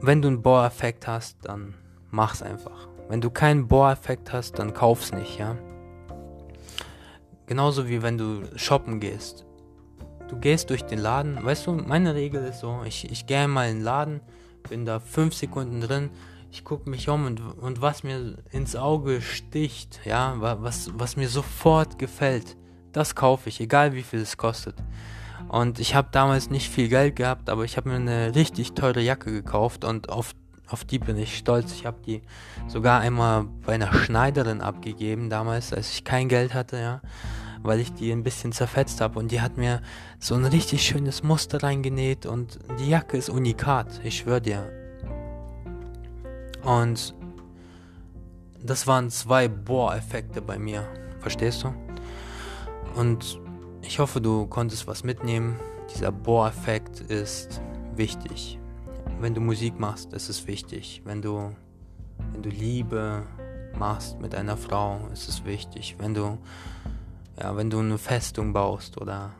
Wenn 0.00 0.22
du 0.22 0.28
einen 0.28 0.42
Bohreffekt 0.42 1.08
hast, 1.08 1.38
dann 1.42 1.74
mach's 2.12 2.42
einfach. 2.42 2.88
Wenn 3.08 3.20
du 3.20 3.30
keinen 3.30 3.66
Bohreffekt 3.66 4.32
hast, 4.32 4.58
dann 4.58 4.72
kauf's 4.72 5.12
nicht, 5.12 5.38
ja. 5.38 5.56
Genauso 7.46 7.88
wie 7.88 8.02
wenn 8.02 8.18
du 8.18 8.42
shoppen 8.56 9.00
gehst. 9.00 9.44
Du 10.28 10.36
gehst 10.36 10.70
durch 10.70 10.82
den 10.82 10.98
Laden, 10.98 11.44
weißt 11.44 11.66
du, 11.66 11.72
meine 11.72 12.14
Regel 12.14 12.44
ist 12.44 12.60
so, 12.60 12.82
ich, 12.86 13.10
ich 13.10 13.26
gehe 13.26 13.46
mal 13.46 13.68
in 13.68 13.78
den 13.78 13.84
Laden, 13.84 14.20
bin 14.68 14.86
da 14.86 14.98
fünf 14.98 15.34
Sekunden 15.34 15.80
drin, 15.80 16.10
ich 16.50 16.64
gucke 16.64 16.88
mich 16.88 17.08
um 17.08 17.26
und, 17.26 17.40
und 17.40 17.82
was 17.82 18.04
mir 18.04 18.38
ins 18.50 18.76
Auge 18.76 19.20
sticht, 19.20 20.00
ja, 20.04 20.36
was, 20.38 20.90
was 20.94 21.16
mir 21.16 21.28
sofort 21.28 21.98
gefällt, 21.98 22.56
das 22.92 23.14
kaufe 23.14 23.48
ich, 23.48 23.60
egal 23.60 23.92
wie 23.92 24.02
viel 24.02 24.20
es 24.20 24.36
kostet. 24.36 24.76
Und 25.48 25.78
ich 25.78 25.94
habe 25.94 26.08
damals 26.10 26.50
nicht 26.50 26.70
viel 26.70 26.88
Geld 26.88 27.16
gehabt, 27.16 27.50
aber 27.50 27.64
ich 27.64 27.76
habe 27.76 27.90
mir 27.90 27.96
eine 27.96 28.34
richtig 28.34 28.72
teure 28.72 29.00
Jacke 29.00 29.30
gekauft 29.30 29.84
und 29.84 30.08
auf 30.08 30.34
auf 30.68 30.84
die 30.84 30.98
bin 30.98 31.16
ich 31.16 31.36
stolz. 31.36 31.72
Ich 31.72 31.86
habe 31.86 31.98
die 32.04 32.22
sogar 32.68 33.00
einmal 33.00 33.44
bei 33.64 33.74
einer 33.74 33.92
Schneiderin 33.92 34.60
abgegeben 34.60 35.30
damals, 35.30 35.72
als 35.72 35.92
ich 35.92 36.04
kein 36.04 36.28
Geld 36.28 36.54
hatte, 36.54 36.78
ja, 36.78 37.00
weil 37.62 37.80
ich 37.80 37.92
die 37.92 38.10
ein 38.10 38.22
bisschen 38.22 38.52
zerfetzt 38.52 39.00
habe 39.00 39.18
und 39.18 39.30
die 39.30 39.40
hat 39.40 39.56
mir 39.56 39.82
so 40.18 40.34
ein 40.34 40.44
richtig 40.44 40.82
schönes 40.82 41.22
Muster 41.22 41.62
reingenäht 41.62 42.26
und 42.26 42.58
die 42.78 42.88
Jacke 42.88 43.16
ist 43.16 43.28
unikat, 43.28 44.00
ich 44.04 44.18
schwöre 44.18 44.40
dir. 44.40 44.70
Und 46.62 47.14
das 48.62 48.86
waren 48.86 49.10
zwei 49.10 49.48
Bohr-Effekte 49.48 50.40
bei 50.40 50.58
mir, 50.58 50.86
verstehst 51.20 51.64
du? 51.64 51.74
Und 52.98 53.38
ich 53.82 53.98
hoffe, 53.98 54.22
du 54.22 54.46
konntest 54.46 54.86
was 54.86 55.04
mitnehmen. 55.04 55.60
Dieser 55.94 56.10
Bohr-Effekt 56.10 57.00
ist 57.00 57.60
wichtig 57.94 58.58
wenn 59.20 59.34
du 59.34 59.40
Musik 59.40 59.78
machst, 59.78 60.12
ist 60.12 60.28
es 60.28 60.46
wichtig. 60.46 61.02
Wenn 61.04 61.22
du, 61.22 61.54
wenn 62.32 62.42
du 62.42 62.48
Liebe 62.48 63.26
machst 63.78 64.20
mit 64.20 64.34
einer 64.34 64.56
Frau, 64.56 65.08
ist 65.12 65.28
es 65.28 65.44
wichtig. 65.44 65.96
Wenn 65.98 66.14
du, 66.14 66.38
ja, 67.40 67.56
wenn 67.56 67.70
du 67.70 67.78
eine 67.78 67.98
Festung 67.98 68.52
baust 68.52 69.00
oder 69.00 69.32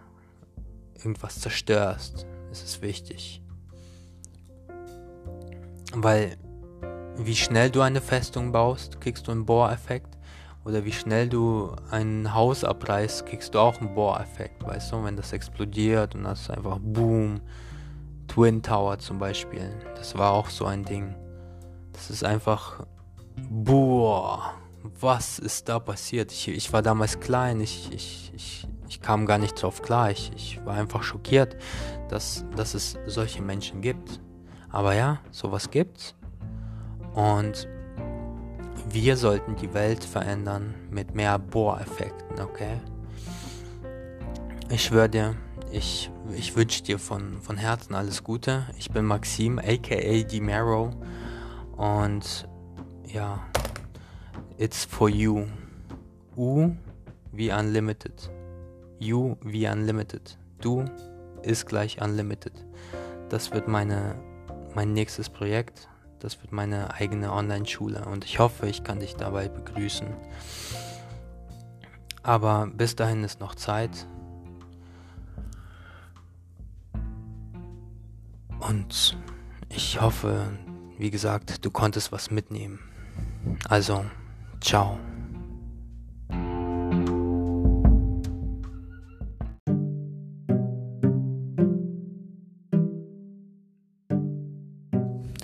irgendwas 0.96 1.40
zerstörst, 1.40 2.26
ist 2.50 2.64
es 2.64 2.82
wichtig. 2.82 3.42
Weil 5.94 6.36
wie 7.16 7.36
schnell 7.36 7.70
du 7.70 7.80
eine 7.80 8.00
Festung 8.00 8.50
baust, 8.52 9.00
kriegst 9.00 9.28
du 9.28 9.32
einen 9.32 9.46
Bohreffekt. 9.46 10.18
Oder 10.64 10.84
wie 10.84 10.92
schnell 10.92 11.28
du 11.28 11.76
ein 11.90 12.34
Haus 12.34 12.64
abreißt, 12.64 13.26
kriegst 13.26 13.54
du 13.54 13.58
auch 13.58 13.80
einen 13.80 13.94
Bohreffekt. 13.94 14.64
Weißt 14.64 14.92
du, 14.92 15.04
wenn 15.04 15.14
das 15.14 15.32
explodiert 15.32 16.14
und 16.14 16.24
das 16.24 16.42
ist 16.42 16.50
einfach 16.50 16.78
Boom 16.80 17.40
Twin 18.28 18.62
Tower 18.62 18.98
zum 18.98 19.18
Beispiel. 19.18 19.70
Das 19.96 20.16
war 20.16 20.32
auch 20.32 20.48
so 20.48 20.64
ein 20.64 20.84
Ding. 20.84 21.14
Das 21.92 22.10
ist 22.10 22.24
einfach. 22.24 22.86
Boah, 23.50 24.54
was 25.00 25.38
ist 25.38 25.68
da 25.68 25.78
passiert? 25.78 26.30
Ich, 26.30 26.48
ich 26.48 26.72
war 26.72 26.82
damals 26.82 27.18
klein, 27.18 27.60
ich, 27.60 27.90
ich, 27.92 28.32
ich, 28.34 28.68
ich 28.88 29.00
kam 29.00 29.26
gar 29.26 29.38
nicht 29.38 29.60
drauf 29.60 29.82
klar. 29.82 30.10
Ich, 30.10 30.32
ich 30.36 30.64
war 30.64 30.74
einfach 30.74 31.02
schockiert, 31.02 31.56
dass, 32.08 32.44
dass 32.54 32.74
es 32.74 32.96
solche 33.06 33.42
Menschen 33.42 33.80
gibt. 33.80 34.20
Aber 34.70 34.94
ja, 34.94 35.20
sowas 35.30 35.70
gibt's. 35.70 36.14
Und 37.14 37.68
wir 38.90 39.16
sollten 39.16 39.56
die 39.56 39.72
Welt 39.72 40.04
verändern 40.04 40.74
mit 40.90 41.14
mehr 41.14 41.38
Bohreffekten, 41.38 42.40
okay? 42.40 42.80
Ich 44.68 44.84
schwöre 44.84 45.08
dir, 45.08 45.36
ich, 45.70 46.10
ich 46.32 46.56
wünsche 46.56 46.82
dir 46.82 46.98
von, 46.98 47.40
von 47.42 47.56
Herzen 47.56 47.94
alles 47.94 48.24
Gute. 48.24 48.66
Ich 48.78 48.90
bin 48.90 49.04
Maxim, 49.04 49.58
aka 49.58 50.22
Dimero. 50.22 50.90
Und 51.76 52.48
ja, 53.06 53.42
it's 54.56 54.84
for 54.84 55.08
you. 55.08 55.46
U 56.36 56.70
wie 57.32 57.52
Unlimited. 57.52 58.30
You 58.98 59.36
wie 59.42 59.68
Unlimited. 59.68 60.38
Du 60.60 60.84
ist 61.42 61.66
gleich 61.66 62.00
Unlimited. 62.00 62.52
Das 63.28 63.52
wird 63.52 63.68
meine, 63.68 64.16
mein 64.74 64.92
nächstes 64.92 65.28
Projekt. 65.28 65.88
Das 66.20 66.40
wird 66.40 66.52
meine 66.52 66.94
eigene 66.94 67.32
Online-Schule. 67.32 68.06
Und 68.06 68.24
ich 68.24 68.38
hoffe, 68.38 68.66
ich 68.66 68.82
kann 68.82 69.00
dich 69.00 69.16
dabei 69.16 69.48
begrüßen. 69.48 70.06
Aber 72.22 72.66
bis 72.72 72.96
dahin 72.96 73.22
ist 73.24 73.40
noch 73.40 73.54
Zeit. 73.54 74.06
Und 78.60 79.16
ich 79.68 80.00
hoffe, 80.00 80.58
wie 80.98 81.10
gesagt, 81.10 81.64
du 81.64 81.70
konntest 81.70 82.12
was 82.12 82.30
mitnehmen. 82.30 82.78
Also, 83.68 84.04
ciao. 84.60 84.98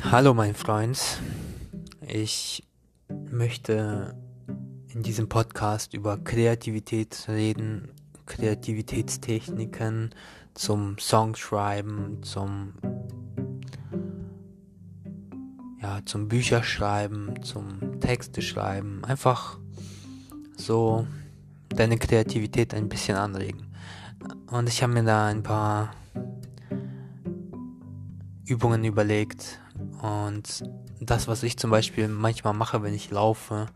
Hallo 0.03 0.35
mein 0.35 0.55
Freund, 0.57 0.99
ich 2.05 2.67
möchte 3.31 4.17
in 4.89 5.05
diesem 5.05 5.29
Podcast 5.29 5.95
über 5.95 6.19
Kreativität 6.19 7.27
reden, 7.29 7.93
Kreativitätstechniken 8.27 10.11
zum 10.55 10.99
Songschreiben, 10.99 12.23
zum 12.23 12.75
ja, 15.81 16.01
zum 16.05 16.29
Bücherschreiben, 16.29 17.43
zum 17.43 18.01
Texte 18.01 18.43
schreiben, 18.43 19.05
einfach 19.05 19.59
so 20.57 21.07
deine 21.69 21.97
Kreativität 21.97 22.75
ein 22.75 22.89
bisschen 22.89 23.17
anregen. 23.17 23.73
Und 24.51 24.69
ich 24.69 24.83
habe 24.83 24.93
mir 24.93 25.05
da 25.05 25.27
ein 25.27 25.43
paar 25.43 25.95
Übungen 28.45 28.85
überlegt 28.85 29.61
und 30.03 30.65
das, 31.01 31.29
was 31.29 31.43
ich 31.43 31.57
zum 31.57 31.71
Beispiel 31.71 32.09
manchmal 32.09 32.53
mache, 32.53 32.83
wenn 32.83 32.95
ich 32.95 33.11
laufe, 33.11 33.67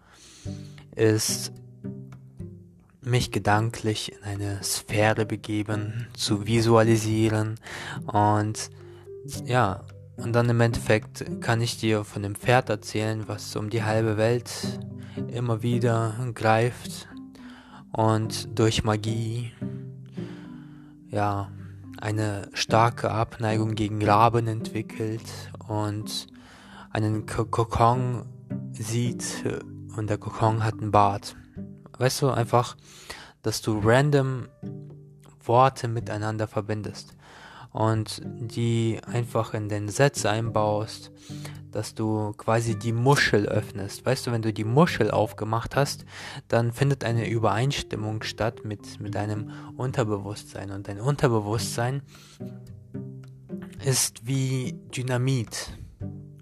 ist 0.95 1.53
mich 3.05 3.31
gedanklich 3.31 4.13
in 4.13 4.23
eine 4.25 4.63
Sphäre 4.63 5.27
begeben, 5.27 6.09
zu 6.17 6.47
visualisieren 6.47 7.57
und 8.07 8.71
ja, 9.45 9.85
und 10.17 10.33
dann 10.33 10.49
im 10.49 10.61
Endeffekt 10.61 11.25
kann 11.41 11.61
ich 11.61 11.79
dir 11.79 12.05
von 12.05 12.23
dem 12.23 12.35
Pferd 12.35 12.69
erzählen, 12.69 13.25
was 13.27 13.57
um 13.57 13.69
die 13.69 13.83
halbe 13.83 14.17
Welt 14.17 14.79
immer 15.29 15.63
wieder 15.63 16.15
greift 16.35 17.09
und 17.93 18.59
durch 18.59 18.85
Magie 18.85 19.53
ja 21.11 21.51
eine 22.01 22.49
starke 22.53 23.11
Abneigung 23.11 23.75
gegen 23.75 24.05
Raben 24.05 24.47
entwickelt 24.47 25.23
und 25.69 26.27
einen 26.91 27.27
Kokon 27.27 28.27
sieht 28.73 29.45
und 29.97 30.11
der 30.11 30.19
Kokon 30.19 30.65
hat 30.65 30.75
einen 30.75 30.91
Bart. 30.91 31.37
Weißt 31.99 32.23
du, 32.23 32.31
einfach, 32.31 32.77
dass 33.43 33.63
du 33.63 33.81
random 33.83 34.49
Worte 35.45 35.89
miteinander 35.89 36.49
verbindest 36.49 37.15
und 37.71 38.23
die 38.25 39.01
einfach 39.05 39.53
in 39.53 39.69
den 39.69 39.89
Sätze 39.89 40.31
einbaust, 40.31 41.11
dass 41.73 41.95
du 41.95 42.33
quasi 42.35 42.79
die 42.79 42.93
Muschel 42.93 43.47
öffnest. 43.47 44.07
Weißt 44.07 44.27
du, 44.27 44.33
wenn 44.33 44.43
du 44.43 44.53
die 44.53 44.65
Muschel 44.65 45.11
aufgemacht 45.11 45.75
hast, 45.75 46.05
dann 46.47 46.71
findet 46.71 47.03
eine 47.03 47.29
Übereinstimmung 47.29 48.23
statt 48.23 48.65
mit, 48.65 49.01
mit 49.01 49.17
deinem 49.17 49.51
Unterbewusstsein. 49.77 50.71
Und 50.71 50.87
dein 50.87 51.01
Unterbewusstsein 51.01 52.03
ist 53.85 54.25
wie 54.25 54.79
Dynamit. 54.97 55.77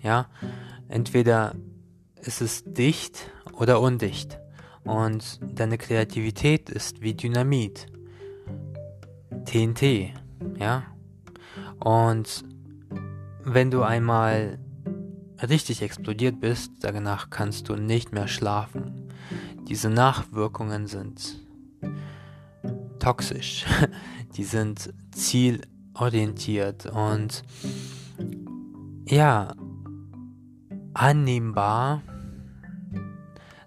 Ja, 0.02 0.28
entweder 0.88 1.54
ist 2.20 2.42
es 2.42 2.62
dicht 2.64 3.30
oder 3.54 3.80
undicht. 3.80 4.41
Und 4.84 5.40
deine 5.42 5.78
Kreativität 5.78 6.70
ist 6.70 7.00
wie 7.00 7.14
Dynamit. 7.14 7.86
TNT. 9.44 10.10
Ja. 10.58 10.84
Und 11.78 12.44
wenn 13.44 13.70
du 13.70 13.82
einmal 13.82 14.58
richtig 15.42 15.82
explodiert 15.82 16.40
bist, 16.40 16.72
danach 16.80 17.30
kannst 17.30 17.68
du 17.68 17.76
nicht 17.76 18.12
mehr 18.12 18.28
schlafen. 18.28 19.08
Diese 19.68 19.90
Nachwirkungen 19.90 20.86
sind 20.86 21.40
toxisch, 22.98 23.64
die 24.36 24.44
sind 24.44 24.92
zielorientiert 25.12 26.86
und 26.86 27.42
ja, 29.06 29.54
annehmbar, 30.94 32.02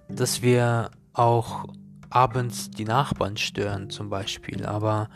dass 0.07 0.41
wir 0.41 0.91
auch 1.15 1.65
abends 2.09 2.69
die 2.69 2.85
Nachbarn 2.85 3.37
stören 3.37 3.89
zum 3.89 4.09
Beispiel, 4.09 4.65
aber 4.65 5.09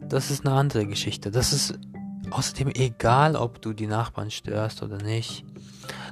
das 0.00 0.30
ist 0.30 0.46
eine 0.46 0.54
andere 0.54 0.86
Geschichte. 0.86 1.30
Das 1.30 1.52
ist 1.52 1.78
außerdem 2.30 2.68
egal, 2.74 3.36
ob 3.36 3.60
du 3.60 3.72
die 3.72 3.86
Nachbarn 3.86 4.30
störst 4.30 4.82
oder 4.82 4.98
nicht. 4.98 5.44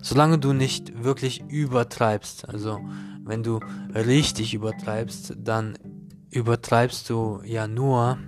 Solange 0.03 0.39
du 0.39 0.53
nicht 0.53 1.03
wirklich 1.05 1.43
übertreibst, 1.49 2.49
also 2.49 2.81
wenn 3.25 3.43
du 3.43 3.61
richtig 3.95 4.55
übertreibst, 4.55 5.35
dann 5.39 5.79
übertreibst 6.31 7.09
du 7.09 7.41
ja 7.45 7.69
nur, 7.69 8.19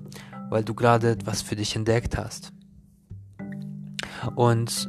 weil 0.50 0.64
du 0.64 0.74
gerade 0.74 1.10
etwas 1.10 1.42
für 1.42 1.56
dich 1.56 1.74
entdeckt 1.74 2.16
hast. 2.16 2.52
Und 4.36 4.88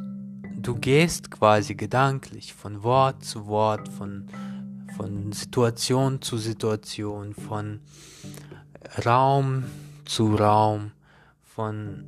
du 0.56 0.74
gehst 0.74 1.30
quasi 1.30 1.74
gedanklich 1.74 2.54
von 2.54 2.82
Wort 2.82 3.24
zu 3.24 3.46
Wort, 3.46 3.88
von, 3.88 4.26
von 4.96 5.32
Situation 5.32 6.22
zu 6.22 6.38
Situation, 6.38 7.34
von 7.34 7.80
Raum 9.04 9.64
zu 10.06 10.34
Raum, 10.34 10.92
von 11.42 12.04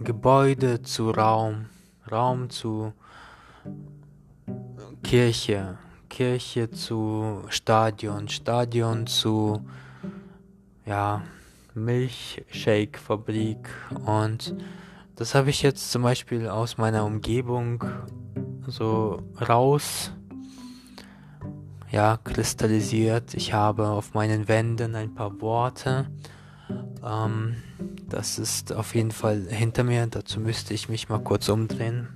Gebäude 0.00 0.82
zu 0.82 1.10
Raum, 1.10 1.66
Raum 2.10 2.48
zu 2.48 2.92
Kirche, 5.02 5.78
Kirche 6.08 6.70
zu 6.70 7.42
Stadion, 7.48 8.28
Stadion 8.28 9.06
zu 9.06 9.66
ja, 10.86 11.22
Milchshake-Fabrik. 11.74 13.68
Und 14.06 14.54
das 15.16 15.34
habe 15.34 15.50
ich 15.50 15.62
jetzt 15.62 15.90
zum 15.90 16.02
Beispiel 16.02 16.48
aus 16.48 16.78
meiner 16.78 17.04
Umgebung 17.04 17.84
so 18.66 19.22
raus 19.40 20.12
ja, 21.92 22.18
kristallisiert. 22.24 23.34
Ich 23.34 23.52
habe 23.52 23.88
auf 23.88 24.14
meinen 24.14 24.48
Wänden 24.48 24.96
ein 24.96 25.14
paar 25.14 25.40
Worte. 25.42 26.06
Ähm, 27.04 27.56
das 28.08 28.38
ist 28.38 28.72
auf 28.72 28.94
jeden 28.94 29.10
Fall 29.10 29.46
hinter 29.48 29.84
mir. 29.84 30.06
Dazu 30.06 30.40
müsste 30.40 30.72
ich 30.72 30.88
mich 30.88 31.10
mal 31.10 31.20
kurz 31.20 31.50
umdrehen. 31.50 32.08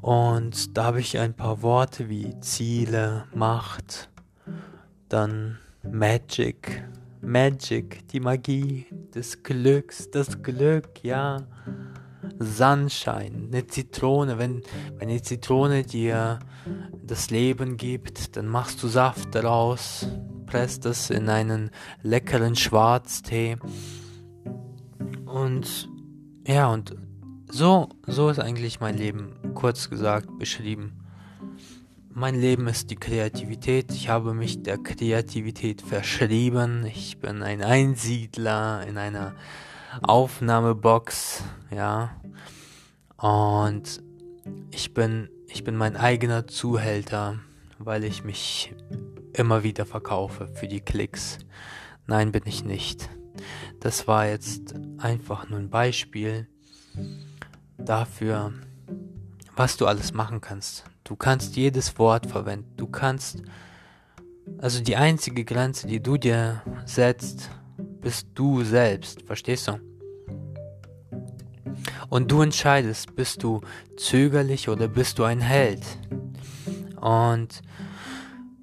Und 0.00 0.76
da 0.76 0.84
habe 0.84 1.00
ich 1.00 1.18
ein 1.18 1.34
paar 1.34 1.60
Worte 1.62 2.08
wie 2.08 2.38
Ziele, 2.40 3.24
Macht, 3.34 4.08
dann 5.08 5.58
Magic, 5.82 6.82
Magic, 7.20 8.08
die 8.08 8.20
Magie 8.20 8.86
des 9.14 9.42
Glücks, 9.42 10.10
das 10.10 10.42
Glück, 10.42 11.02
ja. 11.02 11.42
Sunshine, 12.38 13.48
eine 13.52 13.66
Zitrone, 13.66 14.38
wenn, 14.38 14.62
wenn 14.98 15.08
die 15.08 15.22
Zitrone 15.22 15.84
dir 15.84 16.40
das 17.02 17.30
Leben 17.30 17.76
gibt, 17.76 18.36
dann 18.36 18.46
machst 18.46 18.82
du 18.82 18.88
Saft 18.88 19.34
daraus, 19.34 20.06
presst 20.46 20.84
das 20.84 21.10
in 21.10 21.28
einen 21.28 21.70
leckeren 22.02 22.56
Schwarztee. 22.56 23.56
Und 25.24 25.88
ja, 26.46 26.68
und 26.68 26.96
so, 27.50 27.88
so 28.06 28.28
ist 28.28 28.40
eigentlich 28.40 28.80
mein 28.80 28.96
Leben 28.96 29.34
kurz 29.54 29.90
gesagt 29.90 30.38
beschrieben. 30.38 30.92
Mein 32.12 32.40
Leben 32.40 32.66
ist 32.66 32.90
die 32.90 32.96
Kreativität. 32.96 33.92
Ich 33.92 34.08
habe 34.08 34.32
mich 34.32 34.62
der 34.62 34.78
Kreativität 34.78 35.82
verschrieben. 35.82 36.86
Ich 36.86 37.18
bin 37.18 37.42
ein 37.42 37.62
Einsiedler 37.62 38.86
in 38.86 38.96
einer 38.96 39.34
Aufnahmebox, 40.02 41.42
ja. 41.70 42.16
Und 43.18 44.02
ich 44.70 44.94
bin, 44.94 45.28
ich 45.48 45.64
bin 45.64 45.76
mein 45.76 45.96
eigener 45.96 46.46
Zuhälter, 46.46 47.38
weil 47.78 48.04
ich 48.04 48.24
mich 48.24 48.74
immer 49.32 49.62
wieder 49.62 49.86
verkaufe 49.86 50.48
für 50.48 50.68
die 50.68 50.80
Klicks. 50.80 51.38
Nein, 52.06 52.32
bin 52.32 52.42
ich 52.46 52.64
nicht. 52.64 53.08
Das 53.80 54.06
war 54.06 54.26
jetzt 54.26 54.74
einfach 54.98 55.48
nur 55.48 55.58
ein 55.58 55.70
Beispiel 55.70 56.48
dafür, 57.78 58.52
was 59.54 59.76
du 59.76 59.86
alles 59.86 60.12
machen 60.12 60.40
kannst. 60.40 60.84
Du 61.04 61.16
kannst 61.16 61.56
jedes 61.56 61.98
Wort 61.98 62.26
verwenden. 62.26 62.72
Du 62.76 62.86
kannst, 62.86 63.42
also 64.58 64.82
die 64.82 64.96
einzige 64.96 65.44
Grenze, 65.44 65.86
die 65.86 66.02
du 66.02 66.16
dir 66.16 66.62
setzt, 66.84 67.50
bist 68.00 68.28
du 68.34 68.64
selbst. 68.64 69.22
Verstehst 69.22 69.68
du? 69.68 69.95
Und 72.08 72.30
du 72.30 72.42
entscheidest, 72.42 73.16
bist 73.16 73.42
du 73.42 73.60
zögerlich 73.96 74.68
oder 74.68 74.88
bist 74.88 75.18
du 75.18 75.24
ein 75.24 75.40
Held. 75.40 75.82
Und 77.00 77.62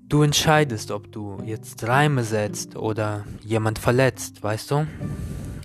du 0.08 0.24
entscheidest, 0.24 0.91
ob 0.91 1.12
du 1.12 1.38
jetzt 1.46 1.86
Reime 1.88 2.24
setzt 2.24 2.76
oder 2.76 3.26
jemand 3.41 3.80
verletzt, 3.80 4.44
weißt 4.44 4.72
du? 4.72 4.88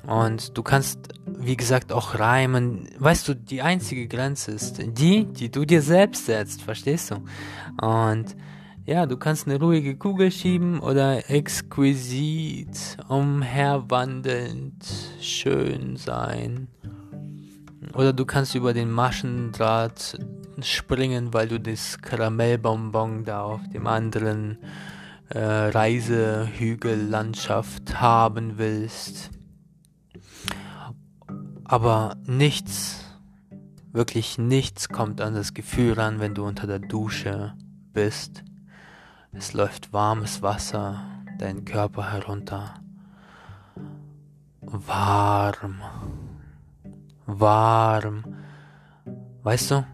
Und 0.06 0.56
du 0.56 0.62
kannst 0.62 1.08
wie 1.40 1.56
gesagt, 1.56 1.92
auch 1.92 2.18
reimen. 2.18 2.88
Weißt 2.98 3.28
du, 3.28 3.34
die 3.34 3.62
einzige 3.62 4.08
Grenze 4.08 4.52
ist 4.52 4.80
die, 4.82 5.24
die 5.24 5.50
du 5.50 5.64
dir 5.64 5.82
selbst 5.82 6.26
setzt, 6.26 6.62
verstehst 6.62 7.12
du? 7.12 7.16
Und 7.84 8.36
ja, 8.84 9.06
du 9.06 9.16
kannst 9.16 9.46
eine 9.46 9.60
ruhige 9.60 9.96
Kugel 9.96 10.30
schieben 10.30 10.80
oder 10.80 11.30
exquisit, 11.30 12.96
umherwandelnd, 13.08 14.84
schön 15.20 15.96
sein. 15.96 16.68
Oder 17.94 18.12
du 18.12 18.24
kannst 18.24 18.54
über 18.54 18.74
den 18.74 18.90
Maschendraht 18.90 20.18
springen, 20.60 21.32
weil 21.32 21.48
du 21.48 21.58
das 21.58 21.98
Karamellbonbon 22.00 23.24
da 23.24 23.42
auf 23.42 23.60
dem 23.72 23.86
anderen 23.86 24.58
äh, 25.30 25.38
Reisehügellandschaft 25.38 28.00
haben 28.00 28.58
willst. 28.58 29.30
Aber 31.64 32.16
nichts, 32.24 33.04
wirklich 33.92 34.38
nichts 34.38 34.88
kommt 34.88 35.20
an 35.20 35.34
das 35.34 35.54
Gefühl 35.54 35.94
ran, 35.94 36.20
wenn 36.20 36.34
du 36.34 36.44
unter 36.44 36.66
der 36.66 36.78
Dusche 36.78 37.54
bist. 37.92 38.42
Es 39.32 39.52
läuft 39.52 39.92
warmes 39.92 40.40
Wasser 40.40 41.04
deinen 41.38 41.64
Körper 41.64 42.10
herunter. 42.10 42.74
Warm. 44.62 45.82
Warm. 47.28 48.24
Weißt 49.42 49.70
du? 49.70 49.84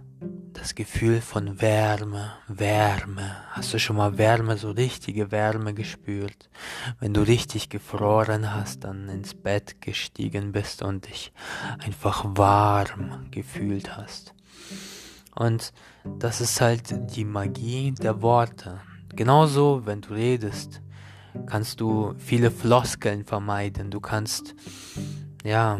das 0.64 0.74
Gefühl 0.74 1.20
von 1.20 1.60
Wärme, 1.60 2.32
Wärme. 2.48 3.36
Hast 3.50 3.74
du 3.74 3.78
schon 3.78 3.96
mal 3.96 4.16
Wärme, 4.16 4.56
so 4.56 4.70
richtige 4.70 5.30
Wärme 5.30 5.74
gespürt? 5.74 6.48
Wenn 7.00 7.12
du 7.12 7.20
richtig 7.20 7.68
gefroren 7.68 8.54
hast, 8.54 8.84
dann 8.84 9.10
ins 9.10 9.34
Bett 9.34 9.82
gestiegen 9.82 10.52
bist 10.52 10.82
und 10.82 11.06
dich 11.06 11.34
einfach 11.84 12.24
warm 12.26 13.26
gefühlt 13.30 13.96
hast. 13.96 14.32
Und 15.34 15.74
das 16.18 16.40
ist 16.40 16.60
halt 16.62 17.14
die 17.14 17.26
Magie 17.26 17.92
der 17.92 18.22
Worte. 18.22 18.80
Genauso, 19.10 19.82
wenn 19.84 20.00
du 20.00 20.14
redest, 20.14 20.80
kannst 21.44 21.80
du 21.80 22.14
viele 22.16 22.50
Floskeln 22.50 23.24
vermeiden. 23.24 23.90
Du 23.90 24.00
kannst, 24.00 24.54
ja, 25.44 25.78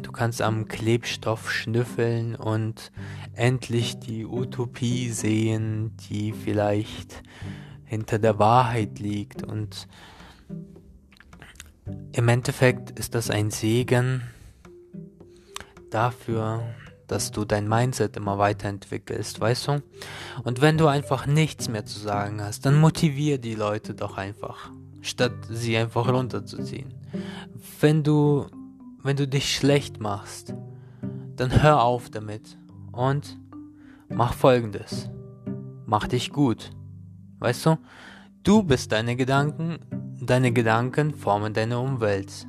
Du 0.00 0.12
kannst 0.12 0.40
am 0.40 0.68
Klebstoff 0.68 1.50
schnüffeln 1.50 2.34
und 2.34 2.92
endlich 3.34 3.98
die 3.98 4.24
Utopie 4.24 5.10
sehen, 5.10 5.96
die 6.08 6.32
vielleicht 6.32 7.22
hinter 7.84 8.18
der 8.18 8.38
Wahrheit 8.38 8.98
liegt. 8.98 9.42
Und 9.42 9.88
im 12.12 12.28
Endeffekt 12.28 12.98
ist 12.98 13.14
das 13.14 13.30
ein 13.30 13.50
Segen 13.50 14.22
dafür, 15.90 16.62
dass 17.06 17.30
du 17.30 17.44
dein 17.44 17.68
Mindset 17.68 18.16
immer 18.16 18.38
weiterentwickelst, 18.38 19.40
weißt 19.40 19.68
du? 19.68 19.82
Und 20.44 20.62
wenn 20.62 20.78
du 20.78 20.86
einfach 20.86 21.26
nichts 21.26 21.68
mehr 21.68 21.84
zu 21.84 21.98
sagen 21.98 22.40
hast, 22.40 22.64
dann 22.64 22.80
motivier 22.80 23.36
die 23.38 23.54
Leute 23.54 23.94
doch 23.94 24.16
einfach, 24.16 24.70
statt 25.02 25.32
sie 25.50 25.76
einfach 25.76 26.08
runterzuziehen. 26.08 26.94
Wenn 27.80 28.02
du, 28.02 28.46
wenn 29.02 29.16
du 29.16 29.26
dich 29.26 29.54
schlecht 29.54 30.00
machst, 30.00 30.54
dann 31.36 31.62
hör 31.62 31.82
auf 31.82 32.10
damit 32.10 32.56
und 32.92 33.38
mach 34.08 34.34
folgendes. 34.34 35.10
Mach 35.86 36.06
dich 36.06 36.30
gut. 36.30 36.70
Weißt 37.38 37.66
du? 37.66 37.78
Du 38.42 38.62
bist 38.62 38.92
deine 38.92 39.16
Gedanken, 39.16 39.78
deine 40.20 40.52
Gedanken 40.52 41.14
formen 41.14 41.52
deine 41.52 41.78
Umwelt. 41.78 42.46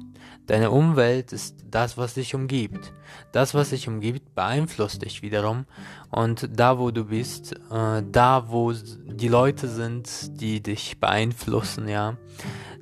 Deine 0.47 0.71
Umwelt 0.71 1.31
ist 1.31 1.55
das, 1.69 1.97
was 1.97 2.15
dich 2.15 2.35
umgibt. 2.35 2.93
Das, 3.31 3.53
was 3.53 3.69
dich 3.69 3.87
umgibt, 3.87 4.35
beeinflusst 4.35 5.01
dich 5.01 5.21
wiederum. 5.21 5.65
Und 6.09 6.49
da, 6.51 6.79
wo 6.79 6.91
du 6.91 7.05
bist, 7.05 7.53
äh, 7.71 8.03
da, 8.11 8.45
wo 8.49 8.73
die 8.73 9.29
Leute 9.29 9.69
sind, 9.69 10.41
die 10.41 10.61
dich 10.61 10.99
beeinflussen, 10.99 11.87
ja, 11.87 12.17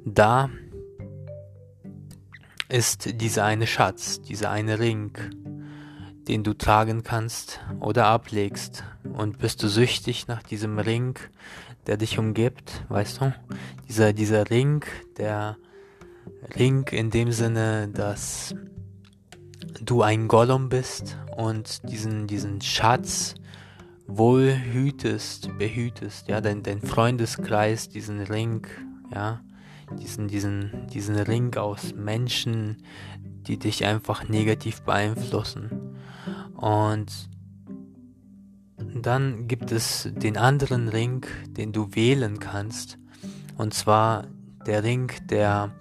da 0.05 0.49
ist 2.71 3.19
dieser 3.21 3.43
eine 3.43 3.67
Schatz, 3.67 4.21
dieser 4.21 4.49
eine 4.49 4.79
Ring, 4.79 5.11
den 6.27 6.43
du 6.43 6.53
tragen 6.53 7.03
kannst 7.03 7.59
oder 7.79 8.05
ablegst. 8.05 8.83
Und 9.03 9.39
bist 9.39 9.61
du 9.61 9.67
süchtig 9.67 10.27
nach 10.27 10.41
diesem 10.41 10.79
Ring, 10.79 11.19
der 11.85 11.97
dich 11.97 12.17
umgibt, 12.17 12.85
weißt 12.87 13.21
du? 13.21 13.33
Dieser, 13.89 14.13
dieser 14.13 14.49
Ring, 14.49 14.85
der 15.17 15.57
Ring 16.57 16.87
in 16.91 17.09
dem 17.09 17.31
Sinne, 17.31 17.89
dass 17.89 18.55
du 19.81 20.01
ein 20.01 20.27
Gollum 20.27 20.69
bist 20.69 21.17
und 21.35 21.89
diesen, 21.89 22.27
diesen 22.27 22.61
Schatz 22.61 23.35
wohl 24.07 24.55
hütest, 24.55 25.57
behütest, 25.57 26.27
ja, 26.27 26.39
dein, 26.39 26.63
dein 26.63 26.81
Freundeskreis, 26.81 27.89
diesen 27.89 28.21
Ring, 28.21 28.65
ja, 29.13 29.41
diesen, 29.99 30.27
diesen, 30.27 30.87
diesen 30.93 31.15
Ring 31.15 31.55
aus 31.55 31.93
Menschen, 31.93 32.77
die 33.47 33.57
dich 33.57 33.85
einfach 33.85 34.27
negativ 34.27 34.81
beeinflussen. 34.81 35.95
Und 36.55 37.29
dann 38.77 39.47
gibt 39.47 39.71
es 39.71 40.09
den 40.13 40.37
anderen 40.37 40.87
Ring, 40.89 41.25
den 41.47 41.71
du 41.71 41.95
wählen 41.95 42.39
kannst. 42.39 42.97
Und 43.57 43.73
zwar 43.73 44.27
der 44.65 44.83
Ring 44.83 45.11
der 45.29 45.73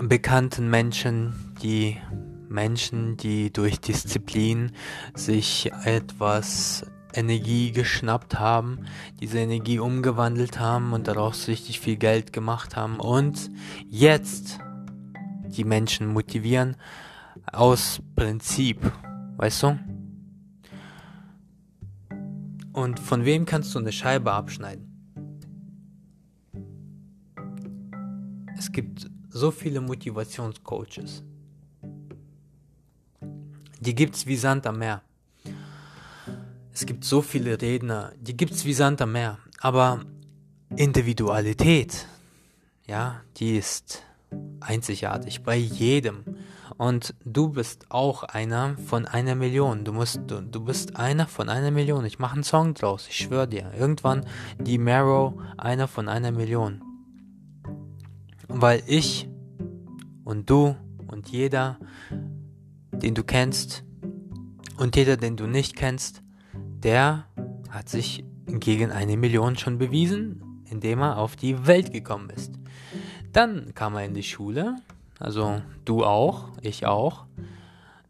bekannten 0.00 0.68
Menschen, 0.68 1.54
die 1.62 1.98
Menschen, 2.48 3.16
die 3.16 3.52
durch 3.52 3.80
Disziplin 3.80 4.72
sich 5.14 5.70
etwas 5.84 6.84
Energie 7.14 7.72
geschnappt 7.72 8.38
haben, 8.38 8.86
diese 9.20 9.38
Energie 9.38 9.78
umgewandelt 9.78 10.58
haben 10.58 10.92
und 10.92 11.08
daraus 11.08 11.48
richtig 11.48 11.80
viel 11.80 11.96
Geld 11.96 12.32
gemacht 12.32 12.76
haben 12.76 12.98
und 12.98 13.50
jetzt 13.88 14.58
die 15.48 15.64
Menschen 15.64 16.06
motivieren 16.06 16.76
aus 17.52 18.00
Prinzip, 18.16 18.78
weißt 19.36 19.62
du? 19.64 19.78
Und 22.72 22.98
von 22.98 23.24
wem 23.24 23.44
kannst 23.44 23.74
du 23.74 23.78
eine 23.78 23.92
Scheibe 23.92 24.32
abschneiden? 24.32 24.88
Es 28.56 28.72
gibt 28.72 29.10
so 29.28 29.50
viele 29.50 29.80
Motivationscoaches. 29.80 31.22
Die 33.80 33.94
gibt's 33.94 34.26
wie 34.26 34.36
Sand 34.36 34.66
am 34.66 34.78
Meer. 34.78 35.02
Es 36.74 36.86
gibt 36.86 37.04
so 37.04 37.20
viele 37.20 37.60
Redner, 37.60 38.12
die 38.18 38.36
gibt's 38.36 38.64
wie 38.64 38.72
Sand 38.72 39.02
am 39.02 39.12
Meer. 39.12 39.38
Aber 39.60 40.00
Individualität, 40.74 42.06
ja, 42.86 43.20
die 43.36 43.56
ist 43.58 44.02
einzigartig 44.60 45.42
bei 45.42 45.56
jedem. 45.56 46.24
Und 46.78 47.14
du 47.24 47.50
bist 47.50 47.90
auch 47.90 48.22
einer 48.22 48.76
von 48.78 49.04
einer 49.06 49.34
Million. 49.34 49.84
Du 49.84 49.92
musst, 49.92 50.20
du, 50.26 50.40
du 50.40 50.64
bist 50.64 50.96
einer 50.96 51.26
von 51.26 51.50
einer 51.50 51.70
Million. 51.70 52.06
Ich 52.06 52.18
mache 52.18 52.34
einen 52.34 52.44
Song 52.44 52.72
draus, 52.72 53.06
ich 53.08 53.16
schwöre 53.18 53.46
dir. 53.46 53.70
Irgendwann 53.78 54.24
die 54.58 54.78
Marrow 54.78 55.34
einer 55.58 55.88
von 55.88 56.08
einer 56.08 56.32
Million. 56.32 56.82
Weil 58.48 58.82
ich 58.86 59.28
und 60.24 60.48
du 60.48 60.74
und 61.06 61.28
jeder, 61.28 61.78
den 62.90 63.14
du 63.14 63.22
kennst 63.22 63.84
und 64.78 64.96
jeder, 64.96 65.18
den 65.18 65.36
du 65.36 65.46
nicht 65.46 65.76
kennst, 65.76 66.22
der 66.82 67.26
hat 67.70 67.88
sich 67.88 68.24
gegen 68.46 68.90
eine 68.90 69.16
Million 69.16 69.56
schon 69.56 69.78
bewiesen, 69.78 70.64
indem 70.68 71.00
er 71.00 71.18
auf 71.18 71.36
die 71.36 71.66
Welt 71.66 71.92
gekommen 71.92 72.30
ist. 72.30 72.54
Dann 73.32 73.74
kam 73.74 73.94
er 73.94 74.04
in 74.04 74.14
die 74.14 74.22
Schule, 74.22 74.76
also 75.18 75.62
du 75.84 76.04
auch, 76.04 76.48
ich 76.60 76.86
auch. 76.86 77.26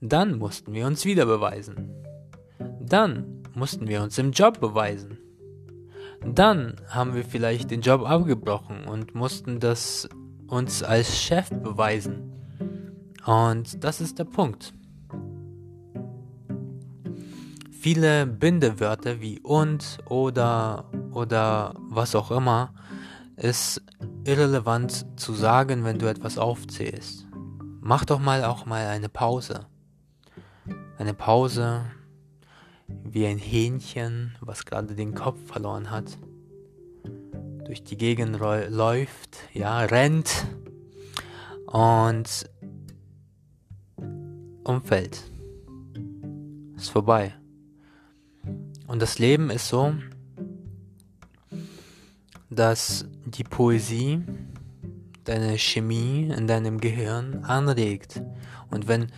Dann 0.01 0.39
mussten 0.39 0.73
wir 0.73 0.87
uns 0.87 1.05
wieder 1.05 1.27
beweisen. 1.27 1.91
Dann 2.81 3.43
mussten 3.55 3.87
wir 3.87 4.03
uns 4.03 4.19
im 4.19 4.33
Job 4.33 4.61
beweisen. 4.61 5.19
Dann 6.25 6.77
haben 6.89 7.15
wir 7.15 7.25
vielleicht 7.25 7.71
den 7.71 7.81
Job 7.83 8.03
abgebrochen 8.03 8.85
und 8.85 9.15
mussten 9.15 9.61
das 9.61 10.09
uns 10.47 10.83
als 10.83 11.21
Chef 11.21 11.51
beweisen. 11.51 12.33
Und 13.27 13.85
das 13.85 14.01
ist 14.01 14.19
der 14.19 14.25
Punkt. 14.25 14.73
Viele 17.83 18.27
Bindewörter 18.27 19.21
wie 19.21 19.41
und 19.41 19.99
oder 20.09 20.89
oder 21.11 21.75
was 21.89 22.15
auch 22.15 22.31
immer 22.31 22.73
ist 23.37 23.83
irrelevant 24.23 25.05
zu 25.19 25.33
sagen, 25.33 25.83
wenn 25.83 25.99
du 25.99 26.07
etwas 26.07 26.39
aufzählst. 26.39 27.27
Mach 27.81 28.05
doch 28.05 28.21
mal 28.21 28.45
auch 28.45 28.67
mal 28.67 28.87
eine 28.87 29.09
Pause. 29.09 29.67
Eine 30.97 31.13
Pause 31.13 31.83
wie 32.87 33.27
ein 33.27 33.39
Hähnchen, 33.39 34.37
was 34.41 34.65
gerade 34.65 34.95
den 34.95 35.17
Kopf 35.17 35.41
verloren 35.45 35.91
hat, 35.91 36.17
durch 37.65 37.83
die 37.83 37.97
Gegend 37.97 38.39
läuft, 38.39 39.39
ja, 39.55 39.81
rennt 39.81 40.47
und 41.67 42.49
umfällt. 44.63 45.21
Ist 46.77 46.91
vorbei. 46.91 47.35
Und 48.93 49.01
das 49.01 49.19
Leben 49.19 49.49
ist 49.49 49.69
so, 49.69 49.95
dass 52.51 53.07
die 53.25 53.43
Poesie 53.43 54.23
deine 55.25 55.57
Chemie 55.57 56.31
in 56.37 56.47
deinem 56.47 56.79
Gehirn 56.79 57.43
anregt. 57.43 58.21
Und 58.71 58.89
wenn 58.89 59.11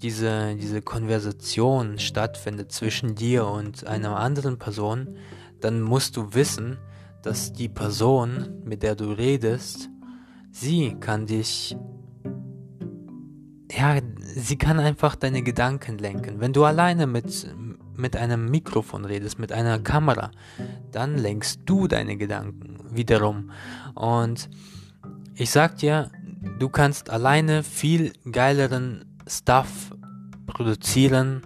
diese, 0.00 0.54
diese 0.54 0.80
Konversation 0.80 1.98
stattfindet 1.98 2.72
zwischen 2.72 3.14
dir 3.14 3.46
und 3.46 3.86
einer 3.86 4.16
anderen 4.16 4.58
Person, 4.58 5.18
dann 5.60 5.82
musst 5.82 6.16
du 6.16 6.32
wissen, 6.32 6.78
dass 7.22 7.52
die 7.52 7.68
Person, 7.68 8.62
mit 8.64 8.82
der 8.82 8.94
du 8.94 9.12
redest, 9.12 9.90
sie 10.52 10.96
kann 11.00 11.26
dich, 11.26 11.76
ja, 13.70 13.98
sie 14.36 14.56
kann 14.56 14.80
einfach 14.80 15.16
deine 15.16 15.42
Gedanken 15.42 15.98
lenken. 15.98 16.40
Wenn 16.40 16.54
du 16.54 16.64
alleine 16.64 17.06
mit, 17.06 17.46
mit 17.96 18.16
einem 18.16 18.50
Mikrofon 18.50 19.04
redest, 19.04 19.38
mit 19.38 19.52
einer 19.52 19.78
Kamera, 19.78 20.30
dann 20.90 21.18
lenkst 21.18 21.60
du 21.66 21.88
deine 21.88 22.16
Gedanken 22.16 22.78
wiederum. 22.90 23.50
Und 23.94 24.48
ich 25.34 25.50
sag 25.50 25.76
dir, 25.76 26.10
du 26.58 26.68
kannst 26.68 27.10
alleine 27.10 27.62
viel 27.62 28.12
geileren 28.30 29.04
Stuff 29.26 29.94
produzieren 30.46 31.42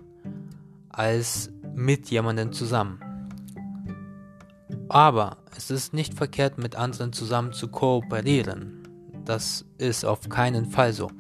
als 0.88 1.51
mit 1.74 2.11
jemandem 2.11 2.53
zusammen. 2.53 3.01
Aber 4.88 5.38
es 5.57 5.70
ist 5.70 5.92
nicht 5.92 6.14
verkehrt, 6.14 6.59
mit 6.59 6.76
anderen 6.76 7.12
zusammen 7.12 7.53
zu 7.53 7.68
kooperieren. 7.68 8.82
Das 9.24 9.64
ist 9.78 10.05
auf 10.05 10.28
keinen 10.28 10.66
Fall 10.66 10.92
so. 10.92 11.11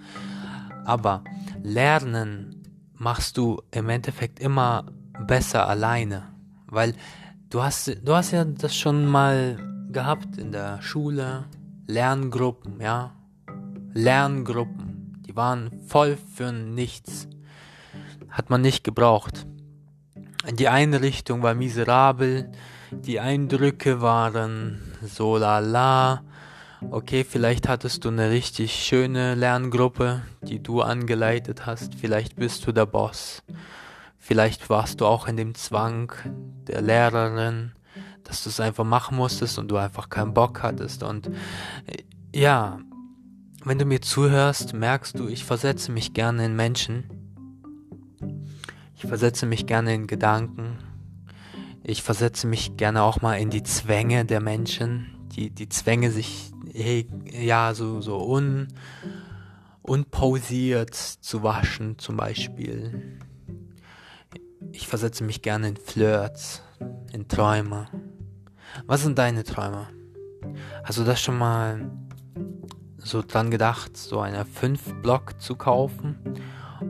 Aber 0.84 1.24
lernen 1.62 2.62
machst 2.94 3.36
du 3.36 3.60
im 3.72 3.88
Endeffekt 3.88 4.40
immer 4.40 4.86
besser 5.26 5.68
alleine. 5.68 6.24
Weil 6.66 6.94
du 7.50 7.62
hast, 7.62 7.88
du 8.04 8.14
hast 8.14 8.32
ja 8.32 8.44
das 8.44 8.74
schon 8.74 9.06
mal 9.06 9.58
gehabt 9.90 10.36
in 10.36 10.52
der 10.52 10.82
Schule. 10.82 11.44
Lerngruppen, 11.86 12.80
ja. 12.80 13.12
Lerngruppen. 13.94 15.22
Die 15.26 15.36
waren 15.36 15.70
voll 15.86 16.16
für 16.34 16.52
nichts. 16.52 17.28
Hat 18.30 18.50
man 18.50 18.60
nicht 18.60 18.84
gebraucht. 18.84 19.46
Die 20.52 20.68
Einrichtung 20.68 21.42
war 21.42 21.54
miserabel. 21.54 22.50
Die 22.90 23.20
Eindrücke 23.20 24.00
waren 24.00 24.80
so 25.02 25.36
lala. 25.36 26.22
Okay, 26.90 27.24
vielleicht 27.24 27.68
hattest 27.68 28.04
du 28.04 28.08
eine 28.08 28.30
richtig 28.30 28.72
schöne 28.74 29.34
Lerngruppe, 29.34 30.22
die 30.42 30.62
du 30.62 30.82
angeleitet 30.82 31.66
hast. 31.66 31.94
Vielleicht 31.94 32.36
bist 32.36 32.66
du 32.66 32.72
der 32.72 32.86
Boss. 32.86 33.42
Vielleicht 34.26 34.70
warst 34.70 35.00
du 35.00 35.06
auch 35.06 35.28
in 35.28 35.36
dem 35.36 35.54
Zwang 35.54 36.10
der 36.66 36.82
Lehrerin, 36.82 37.70
dass 38.24 38.42
du 38.42 38.48
es 38.48 38.58
einfach 38.58 38.82
machen 38.82 39.16
musstest 39.16 39.56
und 39.56 39.68
du 39.68 39.76
einfach 39.76 40.08
keinen 40.08 40.34
Bock 40.34 40.64
hattest. 40.64 41.04
Und 41.04 41.28
äh, 41.28 42.02
ja, 42.34 42.80
wenn 43.64 43.78
du 43.78 43.84
mir 43.84 44.02
zuhörst, 44.02 44.74
merkst 44.74 45.16
du, 45.16 45.28
ich 45.28 45.44
versetze 45.44 45.92
mich 45.92 46.12
gerne 46.12 46.44
in 46.44 46.56
Menschen. 46.56 47.04
Ich 48.96 49.02
versetze 49.02 49.46
mich 49.46 49.64
gerne 49.66 49.94
in 49.94 50.08
Gedanken. 50.08 50.76
Ich 51.84 52.02
versetze 52.02 52.48
mich 52.48 52.76
gerne 52.76 53.04
auch 53.04 53.20
mal 53.20 53.34
in 53.34 53.50
die 53.50 53.62
Zwänge 53.62 54.24
der 54.24 54.40
Menschen, 54.40 55.06
die, 55.36 55.50
die 55.50 55.68
Zwänge 55.68 56.10
sich 56.10 56.50
ja 57.30 57.74
so, 57.74 58.00
so 58.00 58.28
un, 58.28 58.66
unpausiert 59.82 60.96
zu 60.96 61.44
waschen 61.44 62.00
zum 62.00 62.16
Beispiel. 62.16 63.20
Ich 64.72 64.86
versetze 64.88 65.24
mich 65.24 65.42
gerne 65.42 65.68
in 65.68 65.76
Flirts, 65.76 66.62
in 67.12 67.28
Träume. 67.28 67.88
Was 68.86 69.02
sind 69.02 69.18
deine 69.18 69.44
Träume? 69.44 69.88
Hast 70.84 70.98
du 70.98 71.04
das 71.04 71.20
schon 71.20 71.38
mal 71.38 71.90
so 72.98 73.22
dran 73.22 73.50
gedacht, 73.50 73.96
so 73.96 74.20
eine 74.20 74.44
5-Block 74.44 75.40
zu 75.40 75.54
kaufen 75.56 76.16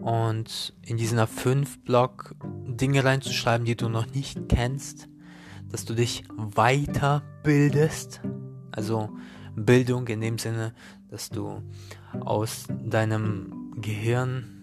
und 0.01 0.75
in 0.83 0.97
diesen 0.97 1.19
5-Block 1.19 2.35
Dinge 2.67 3.05
reinzuschreiben, 3.05 3.65
die 3.65 3.77
du 3.77 3.89
noch 3.89 4.07
nicht 4.15 4.49
kennst, 4.49 5.09
dass 5.71 5.85
du 5.85 5.95
dich 5.95 6.25
weiterbildest? 6.37 8.21
Also 8.73 9.11
Bildung 9.55 10.07
in 10.09 10.21
dem 10.21 10.39
Sinne, 10.39 10.75
dass 11.09 11.31
du 11.31 11.63
aus 12.21 12.65
deinem 12.85 13.73
Gehirn, 13.81 14.63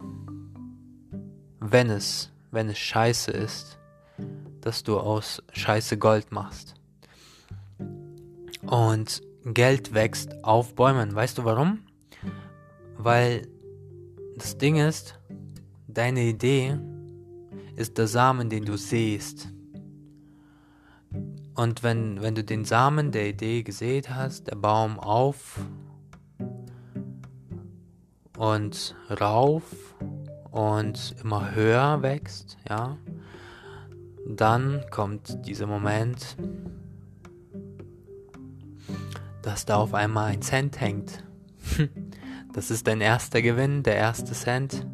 wenn 1.59 1.89
es, 1.89 2.32
wenn 2.53 2.69
es 2.69 2.77
scheiße 2.77 3.31
ist, 3.31 3.79
dass 4.61 4.83
du 4.83 4.99
aus 4.99 5.41
Scheiße 5.51 5.97
Gold 5.97 6.31
machst. 6.31 6.75
Und 8.61 9.21
Geld 9.43 9.93
wächst 9.93 10.43
auf 10.43 10.75
Bäumen. 10.75 11.13
Weißt 11.13 11.37
du 11.37 11.43
warum? 11.43 11.79
Weil 12.97 13.47
das 14.37 14.57
Ding 14.57 14.77
ist, 14.77 15.19
deine 15.87 16.21
Idee 16.21 16.77
ist 17.75 17.97
der 17.97 18.07
Samen, 18.07 18.49
den 18.49 18.65
du 18.65 18.77
siehst. 18.77 19.49
Und 21.55 21.83
wenn, 21.83 22.21
wenn 22.21 22.35
du 22.35 22.43
den 22.43 22.65
Samen 22.65 23.11
der 23.11 23.29
Idee 23.29 23.63
gesät 23.63 24.09
hast, 24.11 24.47
der 24.47 24.55
Baum 24.55 24.99
auf 24.99 25.59
und 28.37 28.95
rauf 29.09 29.63
und 30.53 31.15
immer 31.23 31.55
höher 31.55 32.03
wächst, 32.03 32.57
ja, 32.69 32.95
dann 34.27 34.85
kommt 34.91 35.47
dieser 35.47 35.65
Moment, 35.65 36.37
dass 39.41 39.65
da 39.65 39.77
auf 39.77 39.95
einmal 39.95 40.31
ein 40.31 40.41
Cent 40.41 40.79
hängt. 40.79 41.23
Das 42.55 42.69
ist 42.69 42.85
dein 42.85 43.01
erster 43.01 43.41
Gewinn, 43.41 43.81
der 43.81 43.95
erste 43.95 44.33
Cent. 44.33 44.85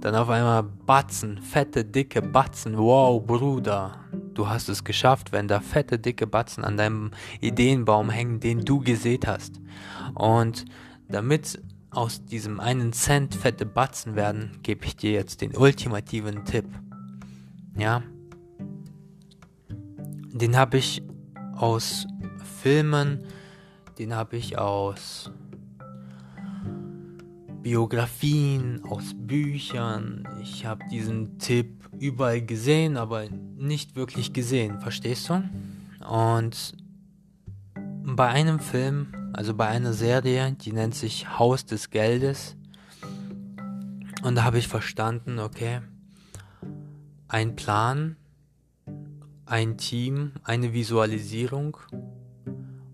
Dann 0.00 0.14
auf 0.14 0.28
einmal 0.28 0.62
Batzen, 0.62 1.38
fette, 1.38 1.84
dicke 1.84 2.22
Batzen. 2.22 2.78
Wow, 2.78 3.26
Bruder, 3.26 3.96
du 4.32 4.48
hast 4.48 4.68
es 4.68 4.84
geschafft, 4.84 5.32
wenn 5.32 5.48
da 5.48 5.58
fette, 5.58 5.98
dicke 5.98 6.28
Batzen 6.28 6.62
an 6.62 6.76
deinem 6.76 7.10
Ideenbaum 7.40 8.10
hängen, 8.10 8.38
den 8.38 8.64
du 8.64 8.78
gesät 8.78 9.26
hast. 9.26 9.60
Und 10.14 10.66
damit 11.08 11.60
aus 11.94 12.24
diesem 12.24 12.60
einen 12.60 12.92
Cent 12.92 13.34
fette 13.34 13.66
Batzen 13.66 14.16
werden, 14.16 14.58
gebe 14.62 14.84
ich 14.84 14.96
dir 14.96 15.12
jetzt 15.12 15.40
den 15.40 15.56
ultimativen 15.56 16.44
Tipp. 16.44 16.66
Ja? 17.76 18.02
Den 20.32 20.56
habe 20.56 20.78
ich 20.78 21.02
aus 21.54 22.06
Filmen, 22.60 23.24
den 23.98 24.14
habe 24.14 24.36
ich 24.36 24.58
aus 24.58 25.30
Biografien, 27.62 28.84
aus 28.84 29.14
Büchern. 29.16 30.28
Ich 30.42 30.66
habe 30.66 30.84
diesen 30.90 31.38
Tipp 31.38 31.88
überall 31.98 32.42
gesehen, 32.42 32.96
aber 32.96 33.28
nicht 33.56 33.96
wirklich 33.96 34.32
gesehen, 34.32 34.80
verstehst 34.80 35.30
du? 35.30 35.42
Und 36.06 36.74
bei 38.06 38.28
einem 38.28 38.60
Film, 38.60 39.32
also 39.32 39.54
bei 39.54 39.66
einer 39.66 39.94
Serie, 39.94 40.52
die 40.52 40.72
nennt 40.72 40.94
sich 40.94 41.38
Haus 41.38 41.64
des 41.64 41.90
Geldes. 41.90 42.56
Und 44.22 44.36
da 44.36 44.44
habe 44.44 44.58
ich 44.58 44.68
verstanden, 44.68 45.38
okay, 45.38 45.80
ein 47.28 47.56
Plan, 47.56 48.16
ein 49.46 49.78
Team, 49.78 50.32
eine 50.44 50.72
Visualisierung 50.72 51.78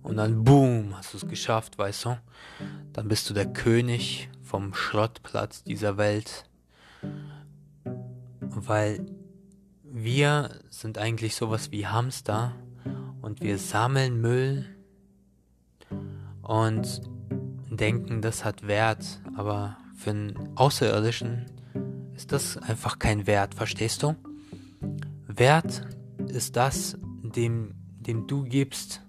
und 0.03 0.17
dann 0.17 0.45
boom, 0.45 0.97
hast 0.97 1.13
du 1.13 1.19
es 1.19 1.29
geschafft, 1.29 1.77
weißt 1.77 2.05
du? 2.05 2.19
Dann 2.93 3.09
bist 3.09 3.29
du 3.29 3.35
der 3.35 3.53
König 3.53 4.29
vom 4.43 4.75
Schrottplatz 4.75 5.63
dieser 5.65 5.97
Welt. 5.97 6.45
Weil 8.41 9.07
wir 9.83 10.61
sind 10.71 10.99
eigentlich 10.99 11.37
sowas 11.37 11.71
wie 11.71 11.87
Hamster 11.87 12.55
und 13.23 13.41
wir 13.41 13.59
sammeln 13.59 14.21
Müll 14.21 14.67
und 16.51 17.01
denken, 17.71 18.23
das 18.23 18.45
hat 18.45 18.67
Wert, 18.67 19.21
aber 19.37 19.77
für 19.95 20.11
einen 20.11 20.51
Außerirdischen 20.57 21.47
ist 22.17 22.33
das 22.33 22.57
einfach 22.57 22.99
kein 22.99 23.29
Wert, 23.29 23.55
verstehst 23.55 24.03
du? 24.03 24.17
Wert 25.29 25.87
ist 26.27 26.57
das, 26.57 26.99
dem, 27.23 27.75
dem 28.01 28.27
du 28.27 28.43
gibst, 28.43 29.01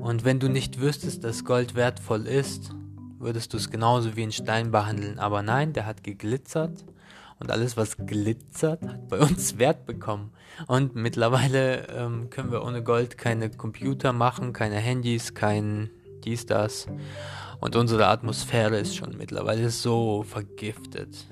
und 0.00 0.24
wenn 0.24 0.40
du 0.40 0.48
nicht 0.48 0.80
wüsstest, 0.80 1.22
dass 1.22 1.44
Gold 1.44 1.76
wertvoll 1.76 2.26
ist, 2.26 2.72
würdest 3.20 3.52
du 3.52 3.56
es 3.56 3.70
genauso 3.70 4.16
wie 4.16 4.24
ein 4.24 4.32
Stein 4.32 4.72
behandeln. 4.72 5.20
Aber 5.20 5.40
nein, 5.40 5.72
der 5.72 5.86
hat 5.86 6.02
geglitzert 6.02 6.84
und 7.38 7.52
alles, 7.52 7.76
was 7.76 7.96
glitzert, 7.96 8.82
hat 8.82 9.08
bei 9.08 9.20
uns 9.20 9.56
Wert 9.58 9.86
bekommen. 9.86 10.32
Und 10.66 10.96
mittlerweile 10.96 11.86
ähm, 11.88 12.28
können 12.28 12.50
wir 12.50 12.64
ohne 12.64 12.82
Gold 12.82 13.16
keine 13.16 13.50
Computer 13.50 14.12
machen, 14.12 14.52
keine 14.52 14.76
Handys, 14.76 15.32
kein 15.32 15.90
dies, 16.24 16.46
das. 16.46 16.86
Und 17.60 17.76
unsere 17.76 18.06
Atmosphäre 18.06 18.78
ist 18.78 18.96
schon 18.96 19.16
mittlerweile 19.16 19.70
so 19.70 20.22
vergiftet. 20.22 21.26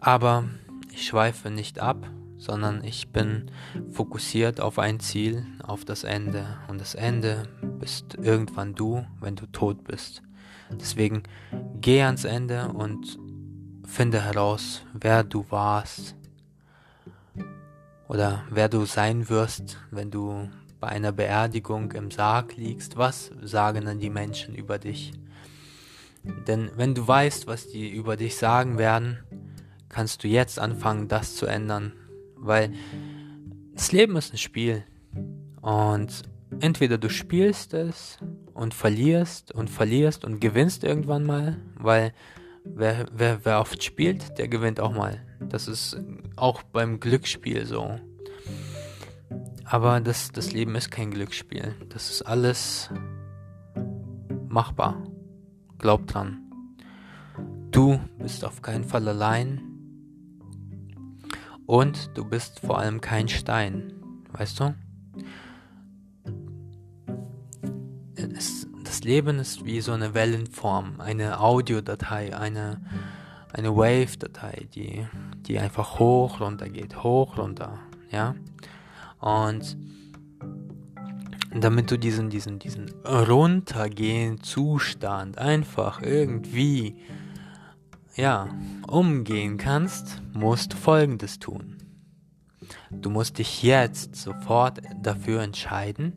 Aber 0.00 0.44
ich 0.92 1.06
schweife 1.06 1.50
nicht 1.50 1.80
ab 1.80 2.06
sondern 2.38 2.84
ich 2.84 3.08
bin 3.08 3.50
fokussiert 3.90 4.60
auf 4.60 4.78
ein 4.78 5.00
Ziel, 5.00 5.44
auf 5.62 5.84
das 5.84 6.04
Ende. 6.04 6.56
Und 6.68 6.80
das 6.80 6.94
Ende 6.94 7.42
bist 7.78 8.14
irgendwann 8.14 8.74
du, 8.74 9.04
wenn 9.20 9.36
du 9.36 9.46
tot 9.46 9.84
bist. 9.84 10.22
Deswegen 10.70 11.24
geh 11.80 12.02
ans 12.02 12.24
Ende 12.24 12.68
und 12.68 13.18
finde 13.84 14.22
heraus, 14.22 14.82
wer 14.94 15.24
du 15.24 15.44
warst 15.50 16.14
oder 18.06 18.44
wer 18.50 18.68
du 18.68 18.84
sein 18.84 19.28
wirst, 19.28 19.78
wenn 19.90 20.10
du 20.10 20.48
bei 20.80 20.88
einer 20.88 21.12
Beerdigung 21.12 21.92
im 21.92 22.10
Sarg 22.10 22.56
liegst. 22.56 22.96
Was 22.96 23.30
sagen 23.42 23.84
dann 23.84 23.98
die 23.98 24.10
Menschen 24.10 24.54
über 24.54 24.78
dich? 24.78 25.12
Denn 26.46 26.70
wenn 26.76 26.94
du 26.94 27.06
weißt, 27.06 27.46
was 27.46 27.68
die 27.68 27.88
über 27.90 28.16
dich 28.16 28.36
sagen 28.36 28.78
werden, 28.78 29.18
kannst 29.88 30.24
du 30.24 30.28
jetzt 30.28 30.58
anfangen, 30.58 31.08
das 31.08 31.36
zu 31.36 31.46
ändern, 31.46 31.92
weil 32.36 32.72
das 33.74 33.92
Leben 33.92 34.16
ist 34.16 34.32
ein 34.32 34.38
Spiel. 34.38 34.84
Und 35.60 36.22
entweder 36.60 36.98
du 36.98 37.08
spielst 37.08 37.74
es 37.74 38.18
und 38.54 38.74
verlierst 38.74 39.52
und 39.52 39.70
verlierst 39.70 40.24
und 40.24 40.40
gewinnst 40.40 40.84
irgendwann 40.84 41.24
mal, 41.24 41.58
weil 41.74 42.12
wer, 42.64 43.06
wer, 43.12 43.44
wer 43.44 43.60
oft 43.60 43.82
spielt, 43.82 44.38
der 44.38 44.48
gewinnt 44.48 44.80
auch 44.80 44.92
mal. 44.92 45.24
Das 45.40 45.68
ist 45.68 45.96
auch 46.36 46.62
beim 46.62 47.00
Glücksspiel 47.00 47.66
so. 47.66 47.98
Aber 49.70 50.00
das, 50.00 50.32
das 50.32 50.52
Leben 50.52 50.74
ist 50.76 50.90
kein 50.90 51.10
Glücksspiel. 51.10 51.74
Das 51.90 52.08
ist 52.10 52.22
alles 52.22 52.88
machbar. 54.48 54.96
Glaub 55.76 56.06
dran. 56.06 56.38
Du 57.70 58.00
bist 58.18 58.46
auf 58.46 58.62
keinen 58.62 58.84
Fall 58.84 59.06
allein. 59.06 59.60
Und 61.66 62.16
du 62.16 62.24
bist 62.24 62.60
vor 62.60 62.78
allem 62.78 63.02
kein 63.02 63.28
Stein, 63.28 63.92
weißt 64.32 64.60
du? 64.60 64.74
Es, 68.14 68.66
das 68.84 69.04
Leben 69.04 69.38
ist 69.38 69.66
wie 69.66 69.82
so 69.82 69.92
eine 69.92 70.14
Wellenform, 70.14 70.98
eine 70.98 71.40
Audiodatei, 71.40 72.34
eine, 72.34 72.80
eine 73.52 73.76
Wave-Datei, 73.76 74.66
die, 74.74 75.06
die 75.46 75.58
einfach 75.58 75.98
hoch, 75.98 76.40
runter 76.40 76.70
geht, 76.70 77.02
hoch, 77.02 77.36
runter, 77.36 77.78
ja? 78.10 78.34
Und 79.20 79.76
damit 81.54 81.90
du 81.90 81.98
diesen, 81.98 82.30
diesen, 82.30 82.58
diesen 82.58 82.90
runtergehen 83.04 84.42
Zustand 84.42 85.38
einfach 85.38 86.02
irgendwie, 86.02 86.96
ja, 88.16 88.48
umgehen 88.86 89.56
kannst, 89.56 90.22
musst 90.32 90.72
du 90.72 90.76
Folgendes 90.76 91.38
tun. 91.38 91.76
Du 92.90 93.10
musst 93.10 93.38
dich 93.38 93.62
jetzt 93.62 94.16
sofort 94.16 94.80
dafür 95.02 95.42
entscheiden, 95.42 96.12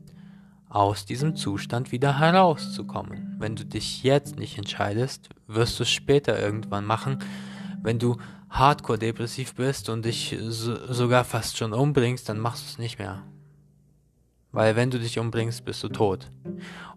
aus 0.70 1.06
diesem 1.06 1.36
Zustand 1.36 1.92
wieder 1.92 2.20
herauszukommen. 2.20 3.36
Wenn 3.40 3.56
du 3.56 3.66
dich 3.66 4.04
jetzt 4.04 4.38
nicht 4.38 4.58
entscheidest, 4.58 5.30
wirst 5.48 5.78
du 5.80 5.84
es 5.84 5.90
später 5.90 6.40
irgendwann 6.40 6.86
machen, 6.86 7.20
wenn 7.82 8.00
du 8.00 8.18
hardcore 8.52 9.00
depressiv 9.00 9.56
bist 9.56 9.90
und 9.90 10.06
dich 10.06 10.38
so, 10.40 10.94
sogar 10.94 11.24
fast 11.24 11.58
schon 11.58 11.74
umbringst, 11.74 12.30
dann 12.30 12.38
machst 12.38 12.64
du 12.64 12.70
es 12.70 12.78
nicht 12.78 13.00
mehr. 13.00 13.24
Weil 14.52 14.76
wenn 14.76 14.92
du 14.92 15.00
dich 15.00 15.18
umbringst, 15.18 15.64
bist 15.64 15.82
du 15.84 15.88
tot. 15.88 16.30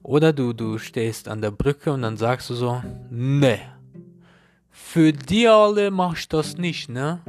Oder 0.02 0.32
du, 0.32 0.52
du 0.52 0.78
stehst 0.78 1.28
an 1.28 1.40
der 1.40 1.52
Brücke 1.52 1.92
und 1.92 2.02
dann 2.02 2.16
sagst 2.16 2.50
du 2.50 2.54
so, 2.54 2.82
ne, 3.08 3.60
für 4.70 5.12
die 5.12 5.48
alle 5.48 5.90
mach 5.90 6.16
ich 6.16 6.28
das 6.28 6.56
nicht, 6.56 6.88
ne? 6.88 7.20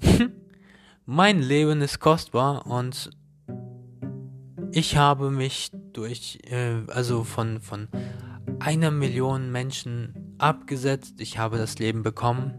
mein 1.06 1.40
Leben 1.40 1.80
ist 1.80 2.00
kostbar 2.00 2.66
und 2.66 3.10
ich 4.72 4.96
habe 4.96 5.30
mich 5.30 5.70
durch, 5.92 6.38
äh, 6.44 6.82
also 6.88 7.24
von, 7.24 7.60
von 7.60 7.88
einer 8.58 8.90
Million 8.90 9.50
Menschen 9.50 10.34
abgesetzt. 10.38 11.20
Ich 11.20 11.38
habe 11.38 11.58
das 11.58 11.78
Leben 11.78 12.02
bekommen. 12.02 12.54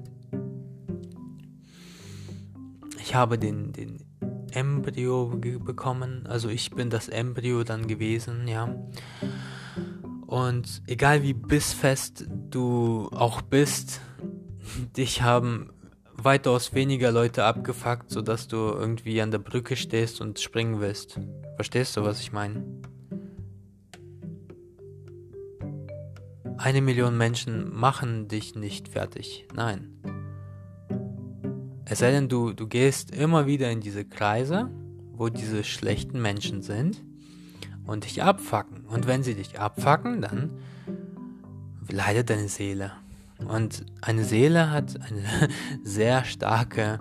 Ich 3.01 3.15
habe 3.15 3.37
den, 3.37 3.73
den 3.73 4.05
Embryo 4.51 5.27
bekommen. 5.59 6.27
Also 6.27 6.49
ich 6.49 6.71
bin 6.71 6.89
das 6.89 7.09
Embryo 7.09 7.63
dann 7.63 7.87
gewesen, 7.87 8.47
ja. 8.47 8.75
Und 10.27 10.81
egal 10.87 11.23
wie 11.23 11.33
bissfest 11.33 12.25
du 12.49 13.09
auch 13.11 13.41
bist, 13.41 14.01
dich 14.97 15.21
haben 15.21 15.71
weitaus 16.13 16.73
weniger 16.73 17.11
Leute 17.11 17.43
abgefuckt, 17.43 18.11
sodass 18.11 18.47
du 18.47 18.55
irgendwie 18.55 19.21
an 19.21 19.31
der 19.31 19.39
Brücke 19.39 19.75
stehst 19.75 20.21
und 20.21 20.39
springen 20.39 20.79
willst. 20.79 21.19
Verstehst 21.55 21.97
du, 21.97 22.03
was 22.03 22.21
ich 22.21 22.31
meine? 22.31 22.63
Eine 26.57 26.81
Million 26.81 27.17
Menschen 27.17 27.73
machen 27.75 28.27
dich 28.27 28.53
nicht 28.53 28.87
fertig. 28.87 29.47
Nein. 29.55 30.20
Es 31.85 31.99
sei 31.99 32.11
denn, 32.11 32.29
du, 32.29 32.53
du 32.53 32.67
gehst 32.67 33.13
immer 33.13 33.47
wieder 33.47 33.71
in 33.71 33.81
diese 33.81 34.05
Kreise, 34.05 34.69
wo 35.13 35.29
diese 35.29 35.63
schlechten 35.63 36.21
Menschen 36.21 36.61
sind 36.61 37.01
und 37.85 38.05
dich 38.05 38.23
abfacken. 38.23 38.85
Und 38.85 39.07
wenn 39.07 39.23
sie 39.23 39.35
dich 39.35 39.59
abfacken, 39.59 40.21
dann 40.21 40.51
leidet 41.89 42.29
deine 42.29 42.47
Seele. 42.47 42.91
Und 43.47 43.85
eine 44.01 44.23
Seele 44.23 44.69
hat 44.69 44.99
eine 45.01 45.49
sehr 45.83 46.23
starke 46.25 46.99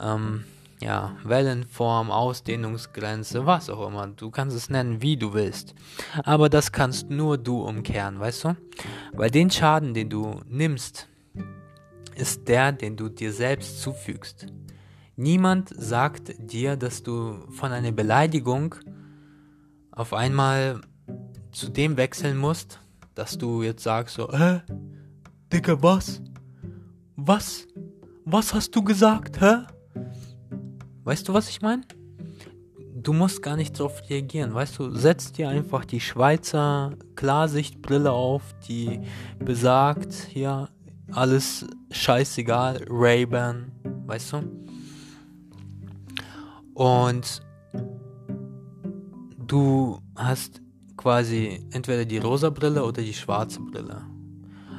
ähm, 0.00 0.44
ja, 0.80 1.16
Wellenform, 1.22 2.10
Ausdehnungsgrenze, 2.10 3.46
was 3.46 3.70
auch 3.70 3.86
immer. 3.86 4.08
Du 4.08 4.30
kannst 4.30 4.56
es 4.56 4.68
nennen, 4.68 5.00
wie 5.00 5.16
du 5.16 5.32
willst. 5.32 5.74
Aber 6.24 6.48
das 6.48 6.72
kannst 6.72 7.08
nur 7.10 7.38
du 7.38 7.62
umkehren, 7.62 8.18
weißt 8.18 8.44
du? 8.44 8.56
Weil 9.12 9.30
den 9.30 9.50
Schaden, 9.50 9.94
den 9.94 10.10
du 10.10 10.40
nimmst, 10.48 11.08
ist 12.16 12.48
der, 12.48 12.72
den 12.72 12.96
du 12.96 13.08
dir 13.08 13.32
selbst 13.32 13.80
zufügst. 13.80 14.46
Niemand 15.16 15.68
sagt 15.68 16.32
dir, 16.38 16.76
dass 16.76 17.02
du 17.02 17.46
von 17.50 17.72
einer 17.72 17.92
Beleidigung 17.92 18.74
auf 19.90 20.14
einmal 20.14 20.80
zu 21.52 21.68
dem 21.68 21.96
wechseln 21.96 22.38
musst, 22.38 22.80
dass 23.14 23.36
du 23.36 23.62
jetzt 23.62 23.82
sagst 23.82 24.14
so, 24.14 24.32
hä? 24.32 24.62
Digga, 25.52 25.82
was? 25.82 26.22
Was? 27.16 27.66
Was 28.24 28.54
hast 28.54 28.74
du 28.74 28.82
gesagt, 28.82 29.40
hä? 29.40 29.64
Weißt 31.04 31.28
du, 31.28 31.34
was 31.34 31.48
ich 31.48 31.60
meine? 31.60 31.82
Du 32.94 33.12
musst 33.12 33.42
gar 33.42 33.56
nicht 33.56 33.78
darauf 33.78 34.08
reagieren, 34.08 34.54
weißt 34.54 34.78
du? 34.78 34.90
Setz 34.90 35.32
dir 35.32 35.48
einfach 35.48 35.84
die 35.84 36.00
Schweizer 36.00 36.94
Klarsichtbrille 37.16 38.12
auf, 38.12 38.54
die 38.68 39.00
besagt, 39.40 40.14
hier, 40.14 40.68
alles 41.10 41.66
scheißegal, 41.92 42.84
Ray-Ban, 42.88 43.72
weißt 44.06 44.32
du? 44.32 44.42
Und 46.74 47.42
du 49.46 49.98
hast 50.16 50.60
quasi 50.96 51.60
entweder 51.72 52.04
die 52.04 52.18
rosa 52.18 52.50
Brille 52.50 52.84
oder 52.84 53.02
die 53.02 53.14
schwarze 53.14 53.60
Brille. 53.60 54.02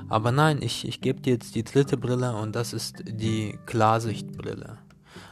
Aber 0.09 0.31
nein, 0.31 0.61
ich, 0.61 0.87
ich 0.87 1.01
gebe 1.01 1.21
dir 1.21 1.33
jetzt 1.33 1.55
die 1.55 1.63
dritte 1.63 1.97
Brille 1.97 2.35
und 2.35 2.55
das 2.55 2.73
ist 2.73 3.03
die 3.07 3.57
Klarsichtbrille. 3.65 4.77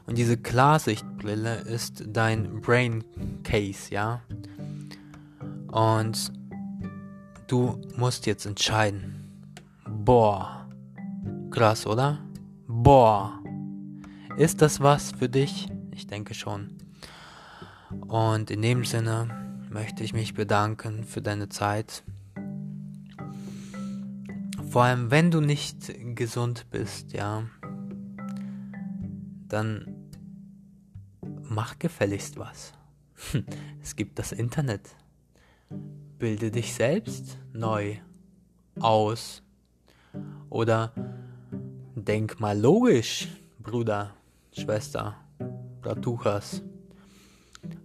Und 0.06 0.18
diese 0.18 0.38
Klarsichtbrille 0.38 1.62
ist 1.62 2.04
dein 2.08 2.62
Brain 2.62 3.04
Case, 3.44 3.94
ja? 3.94 4.22
Und 5.68 6.34
du 7.48 7.80
musst 7.96 8.26
jetzt 8.26 8.46
entscheiden. 8.46 9.16
Boah, 9.88 10.61
Krass, 11.52 11.86
oder? 11.86 12.18
Boah. 12.66 13.38
Ist 14.38 14.62
das 14.62 14.80
was 14.80 15.12
für 15.12 15.28
dich? 15.28 15.68
Ich 15.92 16.08
denke 16.08 16.34
schon. 16.34 16.78
Und 18.08 18.50
in 18.50 18.62
dem 18.62 18.86
Sinne 18.86 19.60
möchte 19.70 20.02
ich 20.06 20.14
mich 20.14 20.34
bedanken 20.34 21.04
für 21.04 21.22
deine 21.22 21.50
Zeit. 21.50 22.04
Vor 24.70 24.84
allem, 24.84 25.12
wenn 25.12 25.30
du 25.30 25.42
nicht 25.42 25.94
gesund 26.16 26.68
bist, 26.72 27.12
ja, 27.12 27.44
dann 29.50 30.08
mach 31.44 31.78
gefälligst 31.80 32.38
was. 32.38 32.72
Es 33.82 33.98
gibt 33.98 34.20
das 34.20 34.32
Internet. 34.32 34.96
Bilde 36.18 36.50
dich 36.50 36.74
selbst 36.74 37.38
neu 37.52 37.98
aus. 38.80 39.44
Oder 40.50 40.94
Denk 41.96 42.40
mal 42.40 42.58
logisch, 42.58 43.28
Bruder, 43.60 44.16
Schwester, 44.54 45.18
Bratuchas. 45.82 46.62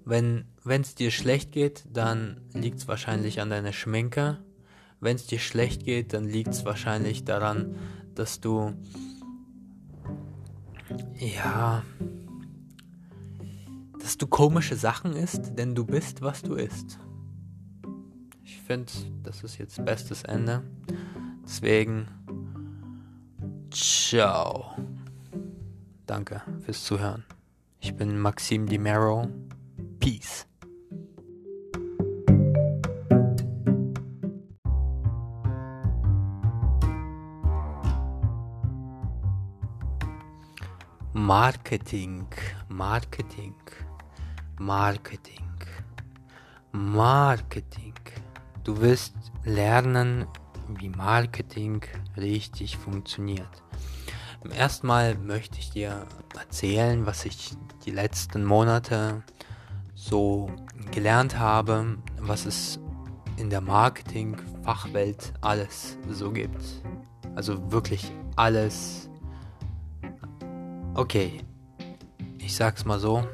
Wenn 0.05 0.47
es 0.65 0.95
dir 0.95 1.11
schlecht 1.11 1.51
geht, 1.51 1.85
dann 1.93 2.41
liegt 2.53 2.79
es 2.79 2.89
wahrscheinlich 2.89 3.41
an 3.41 3.51
deiner 3.51 3.73
Schminke. 3.73 4.39
Wenn 5.01 5.17
es 5.17 5.27
dir 5.27 5.41
schlecht 5.41 5.85
geht, 5.85 6.13
dann 6.13 6.25
liegt 6.25 6.51
es 6.51 6.65
wahrscheinlich 6.65 7.25
daran, 7.25 7.75
dass 8.15 8.41
du 8.41 8.73
ja, 11.19 11.83
dass 14.01 14.17
du 14.19 14.29
komische 14.29 14.77
Sachen 14.77 15.15
isst, 15.15 15.59
denn 15.59 15.75
du 15.75 15.85
bist, 15.85 16.23
was 16.23 16.43
du 16.43 16.55
isst. 16.55 17.01
Ich 18.45 18.59
finde, 18.63 18.93
das 19.25 19.43
ist 19.43 19.59
jetzt 19.59 19.85
bestes 19.85 20.23
Ende. 20.23 20.63
Deswegen 21.45 22.07
Ciao. 23.71 24.77
Danke 26.07 26.43
fürs 26.65 26.85
Zuhören. 26.85 27.25
Ich 27.81 27.95
bin 27.95 28.19
Maxim 28.19 28.67
Di 28.67 28.79
Mero. 28.79 29.29
Peace. 30.01 30.47
Marketing, 41.13 42.27
Marketing, 42.69 43.55
Marketing, 44.59 45.51
Marketing. 46.73 47.95
Du 48.63 48.81
wirst 48.81 49.15
lernen, 49.45 50.27
wie 50.69 50.89
Marketing 50.89 51.83
richtig 52.17 52.77
funktioniert. 52.77 53.63
Erstmal 54.57 55.17
möchte 55.17 55.59
ich 55.59 55.71
dir 55.71 56.07
erzählen, 56.39 57.07
was 57.07 57.25
ich 57.25 57.57
die 57.85 57.91
letzten 57.91 58.45
Monate 58.45 59.23
so 59.95 60.51
gelernt 60.93 61.39
habe, 61.39 61.97
was 62.21 62.47
es 62.47 62.79
in 63.37 63.51
der 63.51 63.61
Marketing-Fachwelt 63.61 65.33
alles 65.41 65.99
so 66.09 66.31
gibt. 66.31 66.63
Also 67.35 67.71
wirklich 67.71 68.13
alles. 68.37 69.11
Okay, 70.95 71.41
ich 72.39 72.55
sag's 72.57 72.85
mal 72.85 72.99
so, 72.99 73.27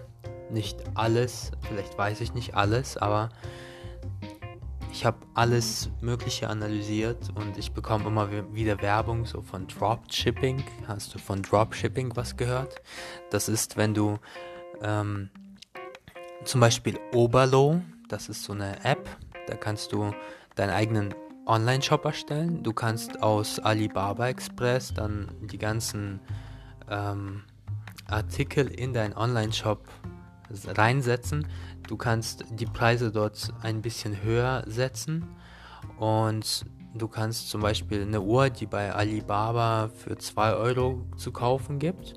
nicht 0.51 0.79
alles, 0.95 1.53
vielleicht 1.61 1.97
weiß 1.97 2.21
ich 2.21 2.35
nicht 2.35 2.55
alles, 2.55 2.97
aber 2.97 3.29
ich 4.93 5.07
habe 5.07 5.19
alles 5.35 5.91
Mögliche 6.03 6.49
analysiert 6.49 7.31
und 7.35 7.57
ich 7.57 7.73
bekomme 7.73 8.07
immer 8.07 8.29
wieder 8.55 8.81
Werbung 8.83 9.25
so 9.25 9.41
von 9.41 9.67
Dropshipping. 9.67 10.63
Hast 10.87 11.15
du 11.15 11.19
von 11.19 11.43
Dropshipping 11.43 12.15
was 12.15 12.37
gehört? 12.37 12.83
Das 13.31 13.49
ist, 13.49 13.79
wenn 13.79 13.95
du 13.95 14.19
ähm, 14.83 15.31
zum 16.45 16.61
Beispiel 16.61 17.01
Oberlo, 17.15 17.81
das 18.09 18.29
ist 18.29 18.45
so 18.45 18.53
eine 18.53 18.85
App, 18.85 19.09
da 19.47 19.57
kannst 19.57 19.93
du 19.93 20.13
deinen 20.57 20.71
eigenen 20.71 21.15
Online-Shop 21.47 22.05
erstellen. 22.05 22.63
Du 22.63 22.75
kannst 22.75 23.23
aus 23.23 23.59
Alibaba 23.59 24.29
Express 24.29 24.93
dann 24.93 25.29
die 25.41 25.59
ganzen 25.59 26.21
ähm, 26.91 27.45
Artikel 28.09 28.67
in 28.69 28.93
deinen 28.93 29.15
Online-Shop 29.15 29.89
reinsetzen. 30.67 31.47
Du 31.89 31.97
kannst 31.97 32.45
die 32.51 32.67
Preise 32.67 33.11
dort 33.11 33.53
ein 33.63 33.83
bisschen 33.83 34.23
höher 34.23 34.65
setzen 34.67 35.27
und 35.99 36.65
du 36.95 37.09
kannst 37.09 37.51
zum 37.51 37.61
Beispiel 37.61 38.03
eine 38.03 38.21
Uhr, 38.21 38.51
die 38.51 38.67
bei 38.67 38.93
Alibaba 38.93 39.91
für 39.95 40.17
2 40.17 40.55
Euro 40.55 41.05
zu 41.17 41.33
kaufen 41.33 41.79
gibt, 41.79 42.15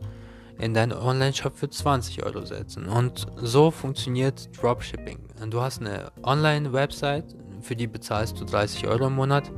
in 0.59 0.73
deinen 0.73 0.93
Online-Shop 0.93 1.57
für 1.57 1.69
20 1.69 2.23
Euro 2.23 2.45
setzen. 2.45 2.87
Und 2.87 3.27
so 3.37 3.71
funktioniert 3.71 4.49
Dropshipping. 4.61 5.19
Du 5.49 5.61
hast 5.61 5.81
eine 5.81 6.11
Online-Website, 6.23 7.35
für 7.61 7.75
die 7.75 7.87
bezahlst 7.87 8.39
du 8.39 8.45
30 8.45 8.87
Euro 8.87 9.07
im 9.07 9.15
Monat 9.15 9.51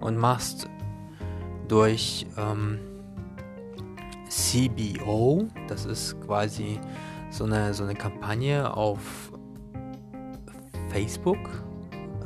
und 0.00 0.16
machst 0.16 0.68
durch 1.68 2.26
ähm, 2.36 2.78
CBO, 4.28 5.46
das 5.68 5.84
ist 5.84 6.20
quasi 6.22 6.80
so 7.30 7.44
eine, 7.44 7.72
so 7.74 7.84
eine 7.84 7.94
Kampagne 7.94 8.74
auf 8.74 9.31
Facebook. 10.92 11.38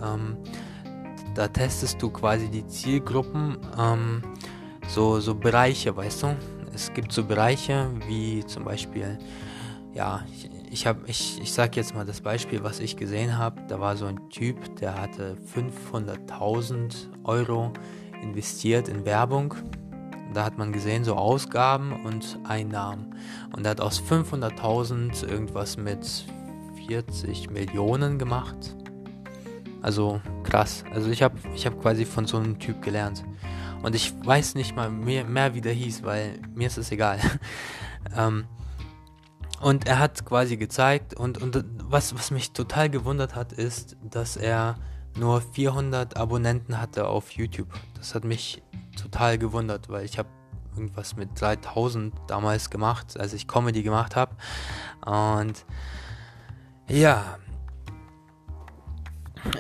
Ähm, 0.02 0.36
da 1.34 1.48
testest 1.48 2.01
du 2.01 2.10
quasi 2.10 2.48
die 2.48 2.66
Zielgruppen, 2.66 3.59
ähm, 3.78 4.22
so, 4.88 5.20
so 5.20 5.34
Bereiche, 5.34 5.94
weißt 5.97 6.22
du? 6.22 6.36
Es 6.74 6.93
gibt 6.93 7.12
so 7.12 7.24
Bereiche 7.24 7.90
wie 8.06 8.44
zum 8.47 8.64
Beispiel, 8.64 9.18
ja, 9.94 10.24
ich, 10.32 10.51
ich 10.70 10.86
habe, 10.86 11.01
ich, 11.06 11.40
ich 11.40 11.52
sag 11.52 11.76
jetzt 11.76 11.94
mal 11.94 12.05
das 12.05 12.20
Beispiel, 12.20 12.62
was 12.62 12.80
ich 12.80 12.97
gesehen 12.97 13.38
habe. 13.38 13.62
Da 13.68 13.80
war 13.80 13.97
so 13.97 14.06
ein 14.06 14.28
Typ, 14.30 14.76
der 14.76 15.01
hatte 15.01 15.36
500.000 15.55 16.94
Euro 17.24 17.72
investiert 18.22 18.88
in 18.88 19.05
Werbung. 19.05 19.55
Da 20.34 20.44
hat 20.44 20.59
man 20.59 20.72
gesehen, 20.72 21.05
so 21.05 21.14
Ausgaben 21.14 22.05
und 22.05 22.38
Einnahmen. 22.44 23.14
Und 23.56 23.64
er 23.64 23.70
hat 23.70 23.80
aus 23.80 24.02
500.000 24.02 25.26
irgendwas 25.26 25.76
mit 25.76 26.26
40 26.86 27.50
Millionen 27.50 28.18
gemacht. 28.18 28.76
Also 29.82 30.20
krass. 30.42 30.84
Also 30.92 31.10
ich 31.10 31.22
habe 31.22 31.36
ich 31.54 31.66
hab 31.66 31.80
quasi 31.80 32.04
von 32.04 32.26
so 32.26 32.36
einem 32.38 32.58
Typ 32.58 32.82
gelernt. 32.82 33.24
Und 33.82 33.94
ich 33.94 34.12
weiß 34.24 34.54
nicht 34.54 34.74
mal 34.74 34.90
mehr, 34.90 35.24
mehr 35.24 35.54
wie 35.54 35.60
der 35.60 35.72
hieß, 35.72 36.02
weil 36.02 36.40
mir 36.54 36.66
ist 36.66 36.78
es 36.78 36.90
egal. 36.90 37.20
ähm, 38.16 38.46
und 39.60 39.86
er 39.86 39.98
hat 39.98 40.24
quasi 40.24 40.56
gezeigt, 40.56 41.14
und, 41.14 41.40
und 41.40 41.64
was, 41.82 42.14
was 42.14 42.30
mich 42.30 42.52
total 42.52 42.90
gewundert 42.90 43.34
hat, 43.34 43.52
ist, 43.52 43.96
dass 44.02 44.36
er 44.36 44.76
nur 45.16 45.40
400 45.40 46.16
Abonnenten 46.16 46.80
hatte 46.80 47.08
auf 47.08 47.30
YouTube. 47.30 47.68
Das 47.96 48.14
hat 48.14 48.24
mich 48.24 48.62
total 49.00 49.38
gewundert, 49.38 49.88
weil 49.88 50.04
ich 50.04 50.18
habe 50.18 50.28
irgendwas 50.74 51.16
mit 51.16 51.40
3000 51.40 52.14
damals 52.26 52.68
gemacht, 52.68 53.18
als 53.18 53.32
ich 53.32 53.48
Comedy 53.48 53.82
gemacht 53.82 54.14
habe. 54.14 54.36
Und 55.04 55.64
ja, 56.88 57.38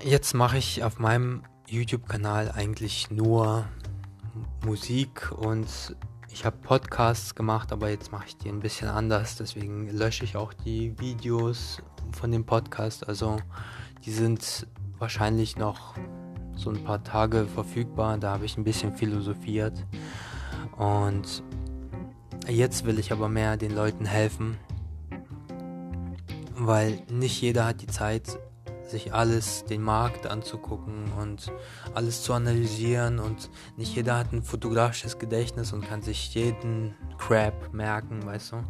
jetzt 0.04 0.34
mache 0.34 0.58
ich 0.58 0.84
auf 0.84 0.98
meinem 0.98 1.42
YouTube-Kanal 1.68 2.52
eigentlich 2.52 3.10
nur 3.10 3.66
Musik 4.64 5.32
und 5.32 5.96
ich 6.30 6.44
habe 6.44 6.56
Podcasts 6.58 7.34
gemacht, 7.34 7.72
aber 7.72 7.88
jetzt 7.88 8.12
mache 8.12 8.26
ich 8.28 8.36
die 8.36 8.48
ein 8.50 8.60
bisschen 8.60 8.88
anders. 8.88 9.36
Deswegen 9.36 9.88
lösche 9.88 10.24
ich 10.24 10.36
auch 10.36 10.52
die 10.52 10.98
Videos 11.00 11.82
von 12.12 12.30
dem 12.30 12.44
Podcast. 12.44 13.08
Also 13.08 13.38
die 14.04 14.12
sind 14.12 14.66
wahrscheinlich 14.98 15.56
noch 15.56 15.94
so 16.54 16.70
ein 16.70 16.84
paar 16.84 17.02
Tage 17.02 17.46
verfügbar. 17.46 18.18
Da 18.18 18.32
habe 18.32 18.44
ich 18.44 18.58
ein 18.58 18.64
bisschen 18.64 18.94
philosophiert. 18.94 19.84
Und 20.76 21.42
jetzt 22.48 22.84
will 22.84 22.98
ich 22.98 23.12
aber 23.12 23.28
mehr 23.28 23.56
den 23.56 23.74
Leuten 23.74 24.04
helfen, 24.04 24.58
weil 26.58 27.02
nicht 27.10 27.40
jeder 27.40 27.66
hat 27.66 27.82
die 27.82 27.86
Zeit, 27.86 28.38
sich 28.88 29.12
alles, 29.12 29.64
den 29.64 29.82
Markt 29.82 30.26
anzugucken 30.26 31.12
und 31.20 31.52
alles 31.94 32.22
zu 32.22 32.32
analysieren 32.32 33.18
und 33.18 33.50
nicht 33.76 33.94
jeder 33.96 34.16
hat 34.16 34.32
ein 34.32 34.42
fotografisches 34.42 35.18
Gedächtnis 35.18 35.72
und 35.72 35.86
kann 35.86 36.02
sich 36.02 36.34
jeden 36.34 36.94
Crap 37.18 37.72
merken, 37.72 38.24
weißt 38.24 38.52
du. 38.52 38.64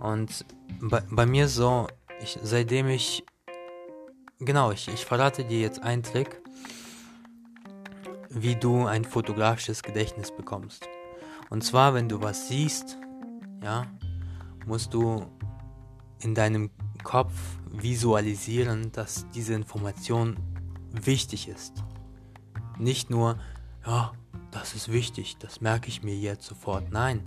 Und 0.00 0.44
bei, 0.80 1.02
bei 1.10 1.26
mir 1.26 1.48
so, 1.48 1.86
ich, 2.22 2.38
seitdem 2.42 2.88
ich, 2.88 3.24
genau, 4.38 4.72
ich, 4.72 4.88
ich 4.88 5.04
verrate 5.04 5.44
dir 5.44 5.60
jetzt 5.60 5.82
einen 5.82 6.02
Trick, 6.02 6.42
wie 8.28 8.56
du 8.56 8.86
ein 8.86 9.04
fotografisches 9.04 9.82
Gedächtnis 9.82 10.30
bekommst. 10.30 10.86
Und 11.48 11.64
zwar, 11.64 11.94
wenn 11.94 12.08
du 12.08 12.20
was 12.20 12.48
siehst, 12.48 12.98
ja, 13.62 13.86
musst 14.66 14.92
du 14.92 15.24
in 16.20 16.34
deinem 16.34 16.70
Kopf 17.06 17.32
visualisieren, 17.70 18.90
dass 18.90 19.26
diese 19.32 19.54
Information 19.54 20.36
wichtig 20.90 21.46
ist. 21.46 21.72
Nicht 22.80 23.10
nur, 23.10 23.38
ja, 23.86 24.10
das 24.50 24.74
ist 24.74 24.90
wichtig, 24.90 25.36
das 25.38 25.60
merke 25.60 25.86
ich 25.86 26.02
mir 26.02 26.16
jetzt 26.16 26.46
sofort. 26.46 26.90
Nein, 26.90 27.22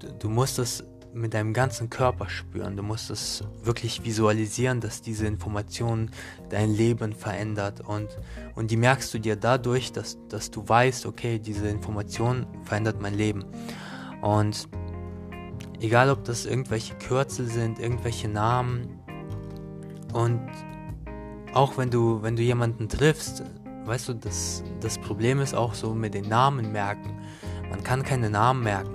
du, 0.00 0.12
du 0.12 0.28
musst 0.28 0.58
es 0.58 0.84
mit 1.14 1.32
deinem 1.32 1.54
ganzen 1.54 1.88
Körper 1.88 2.28
spüren. 2.28 2.76
Du 2.76 2.82
musst 2.82 3.08
es 3.08 3.42
wirklich 3.62 4.04
visualisieren, 4.04 4.82
dass 4.82 5.00
diese 5.00 5.26
Information 5.26 6.10
dein 6.50 6.70
Leben 6.74 7.14
verändert. 7.14 7.80
Und, 7.80 8.18
und 8.54 8.70
die 8.70 8.76
merkst 8.76 9.14
du 9.14 9.18
dir 9.18 9.36
dadurch, 9.36 9.92
dass, 9.92 10.18
dass 10.28 10.50
du 10.50 10.68
weißt, 10.68 11.06
okay, 11.06 11.38
diese 11.38 11.68
Information 11.68 12.46
verändert 12.64 13.00
mein 13.00 13.14
Leben. 13.14 13.46
Und 14.20 14.68
egal 15.80 16.10
ob 16.10 16.24
das 16.24 16.44
irgendwelche 16.44 16.94
Kürzel 16.96 17.46
sind, 17.46 17.78
irgendwelche 17.78 18.28
Namen, 18.28 18.95
und 20.16 20.40
auch 21.52 21.76
wenn 21.76 21.90
du, 21.90 22.22
wenn 22.22 22.36
du 22.36 22.42
jemanden 22.42 22.88
triffst, 22.88 23.44
weißt 23.84 24.08
du, 24.08 24.14
das, 24.14 24.64
das 24.80 24.96
Problem 24.96 25.40
ist 25.40 25.54
auch 25.54 25.74
so 25.74 25.94
mit 25.94 26.14
den 26.14 26.26
Namen 26.26 26.72
merken. 26.72 27.20
Man 27.68 27.84
kann 27.84 28.02
keine 28.02 28.30
Namen 28.30 28.62
merken. 28.62 28.94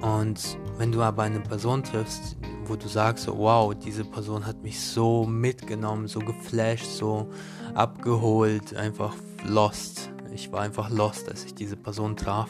Und 0.00 0.58
wenn 0.78 0.92
du 0.92 1.02
aber 1.02 1.24
eine 1.24 1.40
Person 1.40 1.84
triffst, 1.84 2.38
wo 2.64 2.74
du 2.74 2.88
sagst, 2.88 3.28
wow, 3.28 3.74
diese 3.74 4.02
Person 4.02 4.46
hat 4.46 4.62
mich 4.62 4.80
so 4.80 5.26
mitgenommen, 5.26 6.08
so 6.08 6.20
geflasht, 6.20 6.86
so 6.86 7.28
abgeholt, 7.74 8.74
einfach 8.74 9.14
lost. 9.44 10.10
Ich 10.32 10.50
war 10.52 10.62
einfach 10.62 10.88
lost, 10.88 11.28
als 11.28 11.44
ich 11.44 11.54
diese 11.54 11.76
Person 11.76 12.16
traf. 12.16 12.48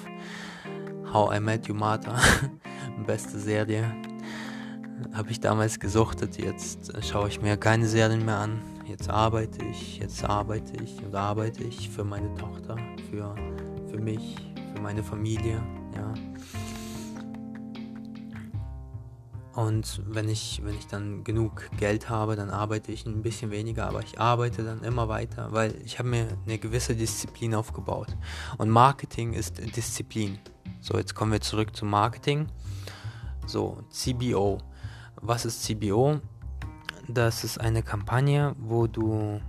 How 1.12 1.35
I 1.36 1.40
Met 1.40 1.69
Your 1.69 1.74
Mother, 1.74 2.20
beste 3.05 3.36
Serie, 3.36 3.93
habe 5.12 5.31
ich 5.31 5.40
damals 5.40 5.81
gesuchtet, 5.81 6.39
jetzt 6.39 6.93
schaue 7.05 7.28
ich 7.28 7.40
mir 7.40 7.56
keine 7.56 7.86
Serien 7.86 8.24
mehr 8.24 8.39
an. 8.39 8.60
Jetzt 8.86 9.09
arbeite 9.09 9.64
ich, 9.66 9.98
jetzt 9.98 10.24
arbeite 10.24 10.82
ich 10.82 11.02
und 11.05 11.14
arbeite 11.14 11.62
ich 11.64 11.90
für 11.90 12.05
meine 12.05 12.35
Tochter, 12.35 12.77
für, 13.10 13.35
für 13.89 13.98
mich, 13.98 14.36
für 14.74 14.82
meine 14.82 15.02
Familie, 15.02 15.62
ja. 15.94 16.12
Und 19.52 20.01
wenn 20.06 20.28
ich, 20.28 20.60
wenn 20.64 20.74
ich 20.74 20.86
dann 20.86 21.24
genug 21.24 21.68
Geld 21.77 22.09
habe, 22.09 22.36
dann 22.36 22.51
arbeite 22.51 22.93
ich 22.93 23.05
ein 23.05 23.20
bisschen 23.20 23.51
weniger, 23.51 23.89
aber 23.89 24.01
ich 24.01 24.18
arbeite 24.18 24.64
dann 24.64 24.82
immer 24.82 25.09
weiter, 25.09 25.48
weil 25.52 25.74
ich 25.85 25.98
habe 25.98 26.09
mir 26.09 26.28
eine 26.47 26.59
gewisse 26.59 26.94
Disziplin 26.94 27.55
aufgebaut. 27.55 28.16
Und 28.59 28.70
Marketing 28.70 29.32
ist 29.32 29.59
Disziplin. 29.77 30.39
So, 30.81 30.97
jetzt 30.97 31.14
kommen 31.14 31.32
wir 31.32 31.40
zurück 31.40 31.77
zum 31.77 31.90
Marketing. 31.90 32.47
So, 33.47 33.82
CBO. 33.90 34.59
Was 35.22 35.44
ist 35.44 35.62
CBO? 35.64 36.20
Das 37.09 37.44
ist 37.44 37.60
eine 37.60 37.82
Kampagne, 37.82 38.55
wo 38.59 38.86
du 38.86 39.40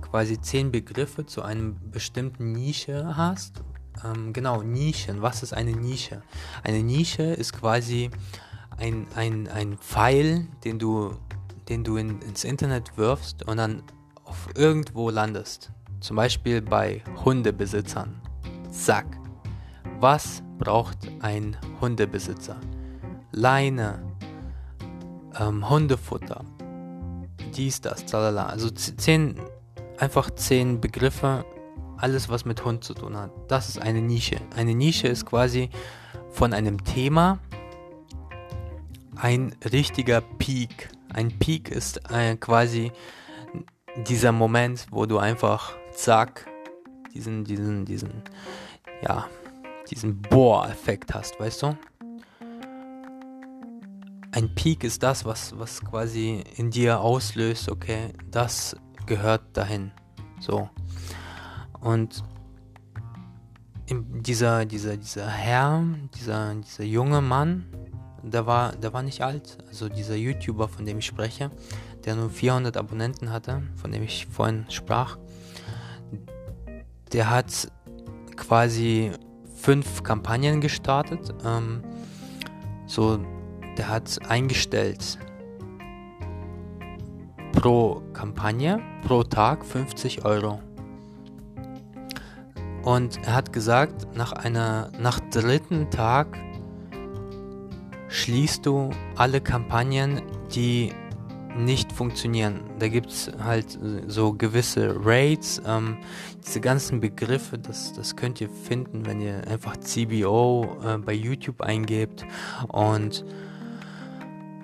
quasi 0.00 0.40
zehn 0.40 0.70
Begriffe 0.70 1.26
zu 1.26 1.42
einem 1.42 1.76
bestimmten 1.90 2.52
Nische 2.52 3.16
hast. 3.16 3.62
Ähm, 4.04 4.32
genau, 4.32 4.62
Nischen. 4.62 5.22
Was 5.22 5.42
ist 5.42 5.52
eine 5.52 5.72
Nische? 5.72 6.22
Eine 6.62 6.82
Nische 6.82 7.22
ist 7.22 7.52
quasi 7.52 8.10
ein, 8.76 9.06
ein, 9.14 9.48
ein 9.48 9.78
Pfeil, 9.78 10.46
den 10.64 10.78
du, 10.78 11.16
den 11.68 11.82
du 11.82 11.96
in, 11.96 12.20
ins 12.22 12.44
Internet 12.44 12.96
wirfst 12.96 13.46
und 13.48 13.56
dann 13.56 13.82
auf 14.24 14.48
irgendwo 14.54 15.10
landest. 15.10 15.72
Zum 16.00 16.16
Beispiel 16.16 16.62
bei 16.62 17.02
Hundebesitzern. 17.24 18.20
Zack. 18.70 19.06
Was 20.00 20.42
braucht 20.58 20.98
ein 21.20 21.56
Hundebesitzer? 21.80 22.56
Leine, 23.32 24.00
ähm, 25.38 25.68
Hundefutter, 25.68 26.44
dies, 27.56 27.80
das, 27.80 28.04
tralala. 28.06 28.46
Also 28.46 28.70
zehn, 28.70 29.40
einfach 29.98 30.30
zehn 30.30 30.80
Begriffe, 30.80 31.44
alles 31.96 32.28
was 32.28 32.44
mit 32.44 32.64
Hund 32.64 32.84
zu 32.84 32.94
tun 32.94 33.16
hat. 33.16 33.30
Das 33.48 33.68
ist 33.68 33.80
eine 33.80 34.00
Nische. 34.00 34.36
Eine 34.56 34.74
Nische 34.74 35.08
ist 35.08 35.26
quasi 35.26 35.70
von 36.30 36.52
einem 36.52 36.82
Thema 36.84 37.38
ein 39.16 39.54
richtiger 39.72 40.20
Peak. 40.20 40.90
Ein 41.12 41.36
Peak 41.38 41.70
ist 41.70 42.00
äh, 42.10 42.36
quasi 42.36 42.92
dieser 44.06 44.32
Moment, 44.32 44.86
wo 44.90 45.06
du 45.06 45.18
einfach 45.18 45.72
zack, 45.92 46.46
diesen, 47.14 47.44
diesen, 47.44 47.84
diesen, 47.84 48.22
ja, 49.02 49.26
diesen 49.90 50.20
Bohr-Effekt 50.22 51.14
hast, 51.14 51.40
weißt 51.40 51.62
du? 51.62 51.76
Ein 54.38 54.54
Peak 54.54 54.84
ist 54.84 55.02
das, 55.02 55.24
was, 55.24 55.58
was 55.58 55.80
quasi 55.80 56.44
in 56.54 56.70
dir 56.70 57.00
auslöst, 57.00 57.68
okay, 57.68 58.12
das 58.30 58.76
gehört 59.04 59.42
dahin. 59.52 59.90
So. 60.38 60.70
Und 61.80 62.22
dieser, 63.90 64.64
dieser, 64.64 64.96
dieser 64.96 65.28
Herr, 65.28 65.82
dieser, 66.14 66.54
dieser 66.54 66.84
junge 66.84 67.20
Mann, 67.20 67.66
der 68.22 68.46
war, 68.46 68.76
der 68.76 68.92
war 68.92 69.02
nicht 69.02 69.22
alt. 69.22 69.58
Also 69.66 69.88
dieser 69.88 70.14
YouTuber, 70.14 70.68
von 70.68 70.86
dem 70.86 70.98
ich 70.98 71.06
spreche, 71.06 71.50
der 72.04 72.14
nur 72.14 72.30
400 72.30 72.76
Abonnenten 72.76 73.32
hatte, 73.32 73.64
von 73.74 73.90
dem 73.90 74.04
ich 74.04 74.26
vorhin 74.26 74.66
sprach, 74.68 75.18
der 77.12 77.28
hat 77.28 77.72
quasi 78.36 79.10
fünf 79.56 80.04
Kampagnen 80.04 80.60
gestartet. 80.60 81.34
Ähm, 81.44 81.82
so, 82.86 83.18
der 83.78 83.88
hat 83.88 84.18
eingestellt 84.28 85.18
pro 87.52 88.02
Kampagne, 88.12 88.80
pro 89.06 89.22
Tag 89.22 89.64
50 89.64 90.24
Euro. 90.24 90.60
Und 92.82 93.18
er 93.24 93.34
hat 93.34 93.52
gesagt, 93.52 94.14
nach 94.16 94.32
einer, 94.32 94.90
nach 94.98 95.20
dritten 95.30 95.90
Tag 95.90 96.38
schließt 98.08 98.64
du 98.64 98.90
alle 99.16 99.40
Kampagnen, 99.40 100.22
die 100.54 100.92
nicht 101.56 101.92
funktionieren. 101.92 102.60
Da 102.78 102.88
gibt 102.88 103.10
es 103.10 103.30
halt 103.42 103.78
so 104.06 104.32
gewisse 104.32 104.94
Rates, 105.04 105.60
ähm, 105.66 105.98
diese 106.46 106.60
ganzen 106.60 107.00
Begriffe, 107.00 107.58
das, 107.58 107.92
das 107.92 108.16
könnt 108.16 108.40
ihr 108.40 108.48
finden, 108.48 109.04
wenn 109.04 109.20
ihr 109.20 109.46
einfach 109.48 109.76
CBO 109.76 110.78
äh, 110.84 110.98
bei 110.98 111.12
YouTube 111.12 111.60
eingebt 111.60 112.24
und 112.68 113.24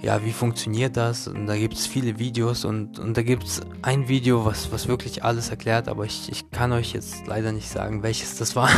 ja, 0.04 0.22
wie 0.22 0.32
funktioniert 0.32 0.98
das? 0.98 1.28
Und 1.28 1.46
da 1.46 1.56
gibt 1.56 1.72
es 1.72 1.86
viele 1.86 2.18
Videos 2.18 2.66
und, 2.66 2.98
und 2.98 3.16
da 3.16 3.22
gibt 3.22 3.44
es 3.44 3.62
ein 3.80 4.06
Video, 4.06 4.44
was, 4.44 4.70
was 4.70 4.86
wirklich 4.86 5.24
alles 5.24 5.48
erklärt, 5.48 5.88
aber 5.88 6.04
ich, 6.04 6.30
ich 6.30 6.50
kann 6.50 6.72
euch 6.72 6.92
jetzt 6.92 7.26
leider 7.26 7.52
nicht 7.52 7.70
sagen, 7.70 8.02
welches 8.02 8.36
das 8.36 8.54
war. 8.54 8.68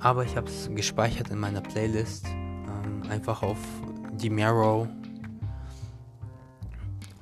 aber 0.00 0.24
ich 0.24 0.36
habe 0.36 0.46
es 0.46 0.68
gespeichert 0.74 1.30
in 1.30 1.38
meiner 1.38 1.62
Playlist, 1.62 2.26
ähm, 2.26 3.02
einfach 3.08 3.42
auf 3.42 3.56
die 4.12 4.28
Marrow. 4.28 4.86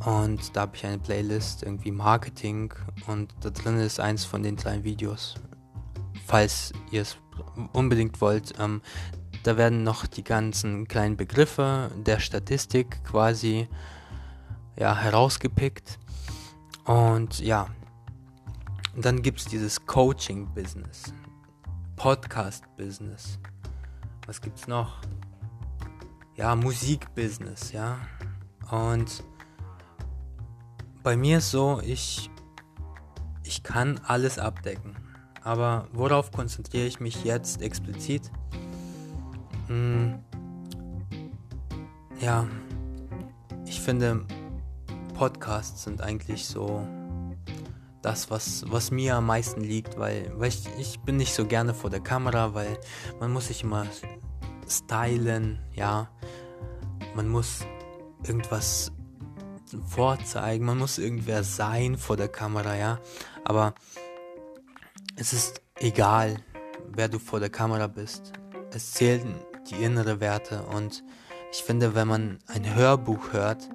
Und 0.04 0.56
da 0.56 0.62
habe 0.62 0.74
ich 0.74 0.84
eine 0.84 0.98
Playlist, 0.98 1.62
irgendwie 1.62 1.92
Marketing 1.92 2.74
und 3.06 3.32
da 3.42 3.50
drin 3.50 3.78
ist 3.78 4.00
eins 4.00 4.24
von 4.24 4.42
den 4.42 4.56
kleinen 4.56 4.82
Videos. 4.82 5.36
Falls 6.26 6.72
ihr 6.90 7.02
es 7.02 7.16
unbedingt 7.72 8.20
wollt. 8.20 8.54
Ähm, 8.58 8.82
da 9.42 9.56
werden 9.56 9.82
noch 9.82 10.06
die 10.06 10.24
ganzen 10.24 10.88
kleinen 10.88 11.16
Begriffe 11.16 11.90
der 11.96 12.20
Statistik 12.20 13.02
quasi 13.04 13.68
ja, 14.76 14.96
herausgepickt. 14.96 15.98
Und 16.84 17.40
ja, 17.40 17.68
dann 18.96 19.22
gibt 19.22 19.40
es 19.40 19.46
dieses 19.46 19.86
Coaching-Business, 19.86 21.12
Podcast-Business. 21.96 23.38
Was 24.26 24.40
gibt 24.40 24.58
es 24.58 24.66
noch? 24.66 25.00
Ja, 26.36 26.54
Musik-Business, 26.54 27.72
ja. 27.72 27.98
Und 28.70 29.22
bei 31.02 31.16
mir 31.16 31.38
ist 31.38 31.50
so, 31.50 31.80
ich, 31.84 32.30
ich 33.44 33.62
kann 33.62 34.00
alles 34.06 34.38
abdecken. 34.38 34.96
Aber 35.42 35.88
worauf 35.92 36.30
konzentriere 36.30 36.86
ich 36.86 37.00
mich 37.00 37.24
jetzt 37.24 37.62
explizit? 37.62 38.30
Hm, 39.68 40.18
ja, 42.20 42.46
ich 43.66 43.80
finde, 43.80 44.24
Podcasts 45.14 45.84
sind 45.84 46.00
eigentlich 46.00 46.46
so 46.46 46.86
das, 48.02 48.30
was, 48.30 48.64
was 48.68 48.90
mir 48.90 49.16
am 49.16 49.26
meisten 49.26 49.60
liegt, 49.60 49.98
weil, 49.98 50.32
weil 50.36 50.48
ich, 50.48 50.66
ich 50.78 51.00
bin 51.00 51.16
nicht 51.16 51.34
so 51.34 51.44
gerne 51.44 51.74
vor 51.74 51.90
der 51.90 52.00
Kamera, 52.00 52.54
weil 52.54 52.78
man 53.20 53.32
muss 53.32 53.48
sich 53.48 53.62
immer 53.62 53.86
stylen, 54.66 55.58
ja. 55.74 56.08
Man 57.14 57.28
muss 57.28 57.60
irgendwas 58.26 58.92
vorzeigen, 59.86 60.64
man 60.64 60.78
muss 60.78 60.98
irgendwer 60.98 61.44
sein 61.44 61.96
vor 61.98 62.16
der 62.16 62.28
Kamera, 62.28 62.76
ja. 62.76 63.00
Aber 63.44 63.74
es 65.16 65.32
ist 65.32 65.60
egal, 65.76 66.36
wer 66.88 67.08
du 67.08 67.18
vor 67.18 67.40
der 67.40 67.50
Kamera 67.50 67.86
bist. 67.86 68.32
Es 68.70 68.92
zählt 68.92 69.24
die 69.70 69.82
innere 69.82 70.20
Werte. 70.20 70.62
Und 70.64 71.04
ich 71.52 71.62
finde, 71.62 71.94
wenn 71.94 72.08
man 72.08 72.38
ein 72.46 72.74
Hörbuch 72.74 73.32
hört, 73.32 73.68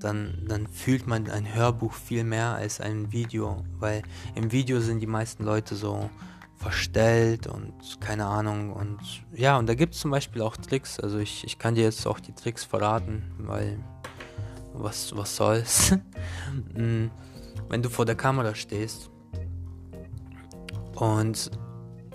dann, 0.00 0.44
dann 0.46 0.66
fühlt 0.66 1.06
man 1.06 1.30
ein 1.30 1.54
Hörbuch 1.54 1.94
viel 1.94 2.24
mehr 2.24 2.54
als 2.54 2.80
ein 2.80 3.12
Video, 3.12 3.64
weil 3.78 4.02
im 4.34 4.52
Video 4.52 4.80
sind 4.80 5.00
die 5.00 5.06
meisten 5.06 5.44
Leute 5.44 5.76
so 5.76 6.10
verstellt 6.56 7.46
und 7.46 7.72
keine 8.00 8.26
Ahnung 8.26 8.72
und 8.72 8.98
ja, 9.32 9.58
und 9.58 9.66
da 9.66 9.74
gibt 9.74 9.94
es 9.94 10.00
zum 10.00 10.10
Beispiel 10.10 10.40
auch 10.42 10.56
Tricks, 10.56 11.00
also 11.00 11.18
ich, 11.18 11.44
ich 11.44 11.58
kann 11.58 11.74
dir 11.74 11.84
jetzt 11.84 12.06
auch 12.06 12.20
die 12.20 12.32
Tricks 12.32 12.64
verraten, 12.64 13.22
weil 13.38 13.78
was, 14.72 15.16
was 15.16 15.36
soll's. 15.36 15.96
Mm, 16.74 17.06
wenn 17.68 17.82
du 17.82 17.88
vor 17.88 18.04
der 18.04 18.14
Kamera 18.14 18.54
stehst 18.54 19.10
und, 20.94 21.50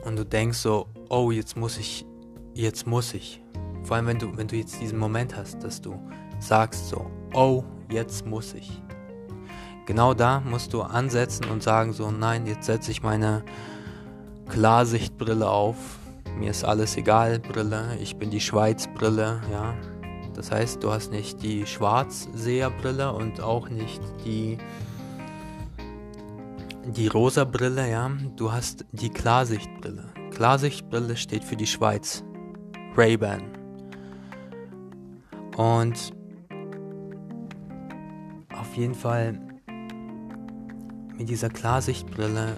und 0.06 0.16
du 0.16 0.24
denkst 0.24 0.60
so, 0.60 0.88
oh, 1.10 1.32
jetzt 1.32 1.58
muss 1.58 1.78
ich 1.78 2.06
jetzt 2.54 2.88
muss 2.88 3.14
ich. 3.14 3.42
Vor 3.84 3.96
allem, 3.96 4.08
wenn 4.08 4.20
du, 4.20 4.36
wenn 4.38 4.48
du 4.48 4.56
jetzt 4.56 4.80
diesen 4.82 5.00
Moment 5.00 5.36
hast, 5.36 5.64
dass 5.64 5.82
du 5.82 6.00
sagst 6.40 6.90
so, 6.90 7.10
oh, 7.34 7.64
jetzt 7.90 8.26
muss 8.26 8.54
ich. 8.54 8.82
Genau 9.86 10.14
da 10.14 10.40
musst 10.42 10.74
du 10.74 10.82
ansetzen 10.82 11.46
und 11.46 11.64
sagen 11.64 11.94
so, 11.94 12.12
nein, 12.12 12.46
jetzt 12.46 12.66
setze 12.66 12.92
ich 12.92 13.02
meine 13.02 13.44
Klarsichtbrille 14.50 15.50
auf. 15.50 15.76
Mir 16.38 16.52
ist 16.52 16.64
alles 16.64 16.96
egal, 16.96 17.40
Brille. 17.40 17.98
Ich 18.00 18.16
bin 18.18 18.30
die 18.30 18.40
Schweiz-Brille, 18.40 19.42
ja. 19.52 19.74
Das 20.36 20.52
heißt, 20.52 20.84
du 20.84 20.92
hast 20.92 21.12
nicht 21.12 21.42
die 21.42 21.66
Schwarzseherbrille 21.66 23.12
und 23.12 23.42
auch 23.42 23.70
nicht 23.70 24.02
die 24.24 24.58
die 26.86 27.08
rosa 27.08 27.44
Brille, 27.44 27.90
ja. 27.90 28.12
Du 28.36 28.52
hast 28.52 28.86
die 28.92 29.10
Klarsichtbrille. 29.10 30.06
Klarsichtbrille 30.32 31.18
steht 31.18 31.44
für 31.44 31.56
die 31.56 31.68
Schweiz. 31.68 32.24
Ray-Ban. 32.96 33.42
Und 35.58 36.14
auf 38.58 38.76
jeden 38.76 38.96
Fall 38.96 39.40
mit 41.18 41.28
dieser 41.28 41.50
Klarsichtbrille 41.50 42.56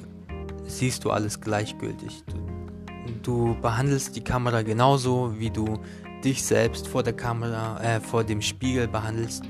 siehst 0.65 1.03
du 1.03 1.11
alles 1.11 1.41
gleichgültig. 1.41 2.23
Du, 2.25 3.11
du, 3.23 3.61
behandelst 3.61 4.15
die 4.15 4.23
Kamera 4.23 4.61
genauso, 4.61 5.33
wie 5.39 5.49
du 5.49 5.79
dich 6.23 6.43
selbst 6.43 6.87
vor 6.87 7.03
der 7.03 7.13
Kamera, 7.13 7.81
äh, 7.81 7.99
vor 7.99 8.23
dem 8.23 8.41
Spiegel 8.41 8.87
behandelst, 8.87 9.43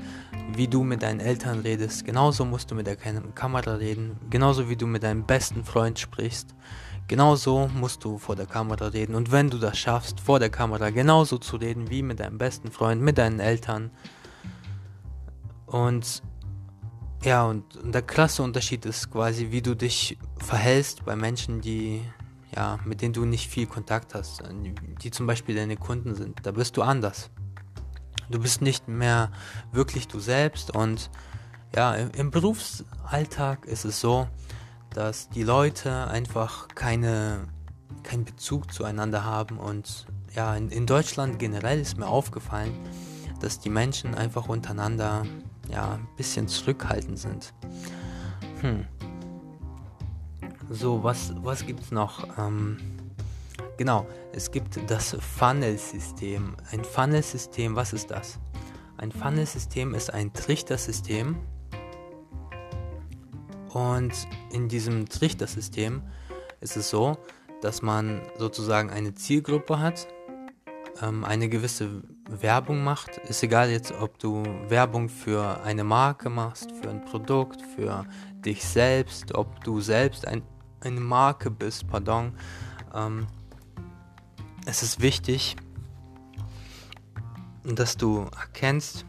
wie 0.56 0.68
du 0.68 0.82
mit 0.82 1.02
deinen 1.02 1.20
Eltern 1.20 1.60
redest. 1.60 2.04
Genauso 2.04 2.44
musst 2.44 2.70
du 2.70 2.74
mit 2.74 2.86
der 2.86 2.96
Kamera 2.96 3.74
reden, 3.74 4.16
genauso 4.30 4.68
wie 4.68 4.76
du 4.76 4.86
mit 4.86 5.02
deinem 5.02 5.24
besten 5.24 5.64
Freund 5.64 5.98
sprichst. 5.98 6.54
Genauso 7.12 7.68
musst 7.74 8.04
du 8.04 8.16
vor 8.16 8.36
der 8.36 8.46
Kamera 8.46 8.86
reden. 8.86 9.14
Und 9.14 9.30
wenn 9.30 9.50
du 9.50 9.58
das 9.58 9.76
schaffst, 9.76 10.18
vor 10.18 10.38
der 10.38 10.48
Kamera 10.48 10.88
genauso 10.88 11.36
zu 11.36 11.56
reden 11.56 11.90
wie 11.90 12.00
mit 12.00 12.20
deinem 12.20 12.38
besten 12.38 12.72
Freund, 12.72 13.02
mit 13.02 13.18
deinen 13.18 13.38
Eltern. 13.38 13.90
Und 15.66 16.22
ja, 17.22 17.44
und 17.44 17.64
der 17.84 18.00
krasse 18.00 18.42
Unterschied 18.42 18.86
ist 18.86 19.10
quasi, 19.10 19.50
wie 19.50 19.60
du 19.60 19.76
dich 19.76 20.16
verhältst 20.38 21.04
bei 21.04 21.14
Menschen, 21.14 21.60
die, 21.60 22.00
ja, 22.56 22.78
mit 22.86 23.02
denen 23.02 23.12
du 23.12 23.26
nicht 23.26 23.50
viel 23.50 23.66
Kontakt 23.66 24.14
hast, 24.14 24.42
die 25.02 25.10
zum 25.10 25.26
Beispiel 25.26 25.54
deine 25.54 25.76
Kunden 25.76 26.14
sind. 26.14 26.46
Da 26.46 26.52
bist 26.52 26.78
du 26.78 26.82
anders. 26.82 27.28
Du 28.30 28.38
bist 28.38 28.62
nicht 28.62 28.88
mehr 28.88 29.30
wirklich 29.70 30.08
du 30.08 30.18
selbst 30.18 30.74
und 30.74 31.10
ja, 31.76 31.94
im, 31.94 32.10
im 32.12 32.30
Berufsalltag 32.30 33.66
ist 33.66 33.84
es 33.84 34.00
so, 34.00 34.28
dass 34.94 35.28
die 35.28 35.42
Leute 35.42 36.08
einfach 36.08 36.68
keine, 36.68 37.48
keinen 38.02 38.24
Bezug 38.24 38.72
zueinander 38.72 39.24
haben 39.24 39.58
und 39.58 40.06
ja, 40.34 40.54
in, 40.56 40.70
in 40.70 40.86
Deutschland 40.86 41.38
generell 41.38 41.80
ist 41.80 41.98
mir 41.98 42.06
aufgefallen, 42.06 42.72
dass 43.40 43.58
die 43.58 43.70
Menschen 43.70 44.14
einfach 44.14 44.48
untereinander 44.48 45.24
ja 45.70 45.94
ein 45.94 46.08
bisschen 46.16 46.48
zurückhaltend 46.48 47.18
sind. 47.18 47.52
Hm. 48.60 48.86
So, 50.70 51.02
was, 51.02 51.34
was 51.42 51.64
es 51.66 51.90
noch? 51.90 52.38
Ähm, 52.38 52.78
genau, 53.76 54.06
es 54.32 54.50
gibt 54.50 54.78
das 54.90 55.16
Funnel-System. 55.18 56.56
Ein 56.70 56.84
Funnel-System, 56.84 57.76
was 57.76 57.92
ist 57.92 58.10
das? 58.10 58.38
Ein 58.96 59.12
Funnel-System 59.12 59.94
ist 59.94 60.12
ein 60.12 60.32
Trichtersystem. 60.32 61.36
Und 63.72 64.12
in 64.50 64.68
diesem 64.68 65.08
Trichtersystem 65.08 66.02
ist 66.60 66.76
es 66.76 66.90
so, 66.90 67.16
dass 67.62 67.80
man 67.80 68.20
sozusagen 68.38 68.90
eine 68.90 69.14
Zielgruppe 69.14 69.78
hat, 69.78 70.08
ähm, 71.00 71.24
eine 71.24 71.48
gewisse 71.48 72.02
Werbung 72.28 72.84
macht. 72.84 73.16
Ist 73.18 73.42
egal 73.42 73.70
jetzt, 73.70 73.92
ob 73.92 74.18
du 74.18 74.42
Werbung 74.68 75.08
für 75.08 75.62
eine 75.62 75.84
Marke 75.84 76.28
machst, 76.28 76.70
für 76.82 76.90
ein 76.90 77.04
Produkt, 77.04 77.62
für 77.74 78.04
dich 78.44 78.64
selbst, 78.64 79.34
ob 79.34 79.62
du 79.64 79.80
selbst 79.80 80.26
ein, 80.26 80.42
eine 80.80 81.00
Marke 81.00 81.50
bist, 81.50 81.88
pardon. 81.88 82.34
Ähm, 82.94 83.26
es 84.66 84.82
ist 84.82 85.00
wichtig, 85.00 85.56
dass 87.64 87.96
du 87.96 88.26
erkennst, 88.38 89.06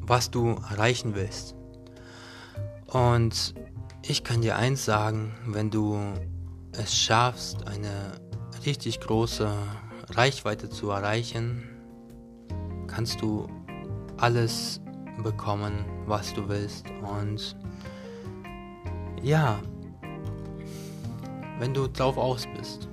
was 0.00 0.30
du 0.30 0.56
erreichen 0.70 1.14
willst. 1.14 1.55
Und 2.86 3.54
ich 4.02 4.24
kann 4.24 4.42
dir 4.42 4.56
eins 4.56 4.84
sagen, 4.84 5.34
wenn 5.46 5.70
du 5.70 5.98
es 6.72 6.94
schaffst, 6.96 7.66
eine 7.66 8.12
richtig 8.64 9.00
große 9.00 9.50
Reichweite 10.10 10.68
zu 10.68 10.90
erreichen, 10.90 11.64
kannst 12.86 13.20
du 13.20 13.46
alles 14.16 14.80
bekommen, 15.22 15.84
was 16.06 16.32
du 16.34 16.48
willst. 16.48 16.86
Und 17.02 17.56
ja, 19.22 19.58
wenn 21.58 21.74
du 21.74 21.88
drauf 21.88 22.16
aus 22.16 22.46
bist. 22.56 22.88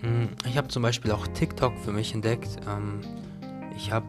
Hm, 0.00 0.30
ich 0.46 0.56
habe 0.56 0.68
zum 0.68 0.82
Beispiel 0.82 1.10
auch 1.12 1.26
TikTok 1.28 1.76
für 1.78 1.92
mich 1.92 2.14
entdeckt. 2.14 2.48
Ähm, 2.68 3.00
ich 3.76 3.92
habe 3.92 4.06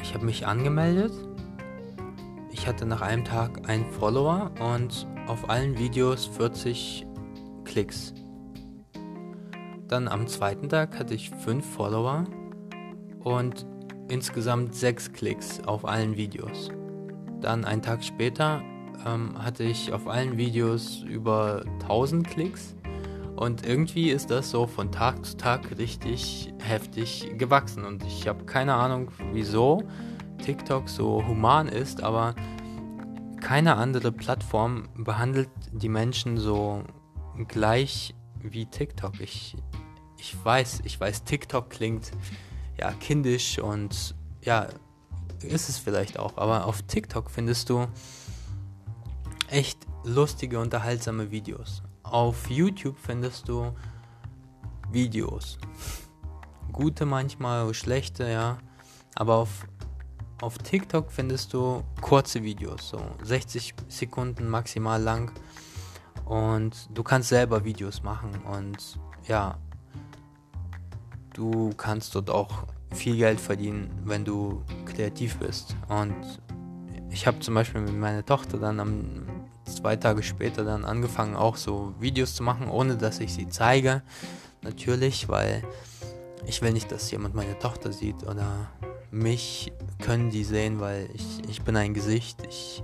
ich 0.00 0.14
hab 0.14 0.22
mich 0.22 0.46
angemeldet. 0.46 1.12
Ich 2.58 2.66
hatte 2.66 2.86
nach 2.86 3.02
einem 3.02 3.24
Tag 3.24 3.68
einen 3.68 3.86
Follower 3.86 4.50
und 4.58 5.06
auf 5.28 5.48
allen 5.48 5.78
Videos 5.78 6.26
40 6.26 7.06
Klicks. 7.64 8.12
Dann 9.86 10.08
am 10.08 10.26
zweiten 10.26 10.68
Tag 10.68 10.98
hatte 10.98 11.14
ich 11.14 11.30
5 11.30 11.64
Follower 11.64 12.24
und 13.20 13.64
insgesamt 14.08 14.74
6 14.74 15.12
Klicks 15.12 15.60
auf 15.66 15.84
allen 15.84 16.16
Videos. 16.16 16.70
Dann 17.40 17.64
einen 17.64 17.80
Tag 17.80 18.02
später 18.02 18.60
ähm, 19.06 19.40
hatte 19.40 19.62
ich 19.62 19.92
auf 19.92 20.08
allen 20.08 20.36
Videos 20.36 21.04
über 21.08 21.62
1000 21.82 22.26
Klicks. 22.26 22.74
Und 23.36 23.64
irgendwie 23.64 24.10
ist 24.10 24.32
das 24.32 24.50
so 24.50 24.66
von 24.66 24.90
Tag 24.90 25.24
zu 25.24 25.36
Tag 25.36 25.78
richtig 25.78 26.52
heftig 26.58 27.30
gewachsen. 27.38 27.84
Und 27.84 28.04
ich 28.04 28.26
habe 28.26 28.44
keine 28.46 28.74
Ahnung, 28.74 29.12
wieso 29.32 29.84
TikTok 30.38 30.88
so 30.88 31.24
human 31.26 31.68
ist, 31.68 32.02
aber 32.02 32.34
keine 33.40 33.76
andere 33.76 34.12
Plattform 34.12 34.88
behandelt 34.96 35.50
die 35.72 35.88
Menschen 35.88 36.38
so 36.38 36.82
gleich 37.46 38.14
wie 38.42 38.66
TikTok. 38.66 39.20
Ich, 39.20 39.56
ich 40.18 40.36
weiß, 40.44 40.82
ich 40.84 40.98
weiß, 40.98 41.24
TikTok 41.24 41.70
klingt 41.70 42.10
ja 42.78 42.92
kindisch 42.92 43.58
und 43.58 44.14
ja, 44.42 44.68
ist 45.42 45.68
es 45.68 45.78
vielleicht 45.78 46.18
auch, 46.18 46.36
aber 46.36 46.66
auf 46.66 46.82
TikTok 46.82 47.30
findest 47.30 47.70
du 47.70 47.86
echt 49.48 49.78
lustige, 50.04 50.58
unterhaltsame 50.58 51.30
Videos. 51.30 51.82
Auf 52.02 52.50
YouTube 52.50 52.98
findest 52.98 53.48
du 53.48 53.72
Videos. 54.90 55.58
Gute 56.72 57.06
manchmal, 57.06 57.72
schlechte, 57.74 58.28
ja. 58.28 58.58
Aber 59.14 59.36
auf, 59.36 59.66
auf 60.40 60.58
TikTok 60.58 61.10
findest 61.10 61.52
du 61.52 61.82
kurze 62.00 62.42
Videos, 62.42 62.90
so 62.90 63.00
60 63.22 63.74
Sekunden 63.88 64.48
maximal 64.48 65.00
lang. 65.02 65.32
Und 66.24 66.88
du 66.92 67.02
kannst 67.02 67.30
selber 67.30 67.64
Videos 67.64 68.02
machen 68.02 68.30
und 68.44 68.98
ja, 69.26 69.58
du 71.32 71.70
kannst 71.76 72.14
dort 72.14 72.30
auch 72.30 72.66
viel 72.92 73.16
Geld 73.16 73.40
verdienen, 73.40 73.90
wenn 74.04 74.24
du 74.24 74.62
kreativ 74.84 75.38
bist. 75.38 75.74
Und 75.88 76.40
ich 77.10 77.26
habe 77.26 77.40
zum 77.40 77.54
Beispiel 77.54 77.80
mit 77.80 77.96
meiner 77.96 78.24
Tochter 78.24 78.58
dann 78.58 78.80
am 78.80 79.26
zwei 79.64 79.96
Tage 79.96 80.22
später 80.22 80.64
dann 80.64 80.84
angefangen, 80.84 81.36
auch 81.36 81.56
so 81.56 81.94
Videos 81.98 82.34
zu 82.34 82.42
machen, 82.42 82.68
ohne 82.68 82.96
dass 82.96 83.20
ich 83.20 83.32
sie 83.32 83.48
zeige. 83.48 84.02
Natürlich, 84.62 85.28
weil 85.28 85.62
ich 86.46 86.62
will 86.62 86.72
nicht, 86.72 86.90
dass 86.92 87.10
jemand 87.10 87.34
meine 87.34 87.58
Tochter 87.58 87.92
sieht 87.92 88.22
oder 88.24 88.68
mich 89.10 89.72
können 90.02 90.30
die 90.30 90.44
sehen, 90.44 90.80
weil 90.80 91.08
ich, 91.14 91.48
ich 91.48 91.62
bin 91.62 91.76
ein 91.76 91.94
Gesicht. 91.94 92.38
Ich, 92.48 92.82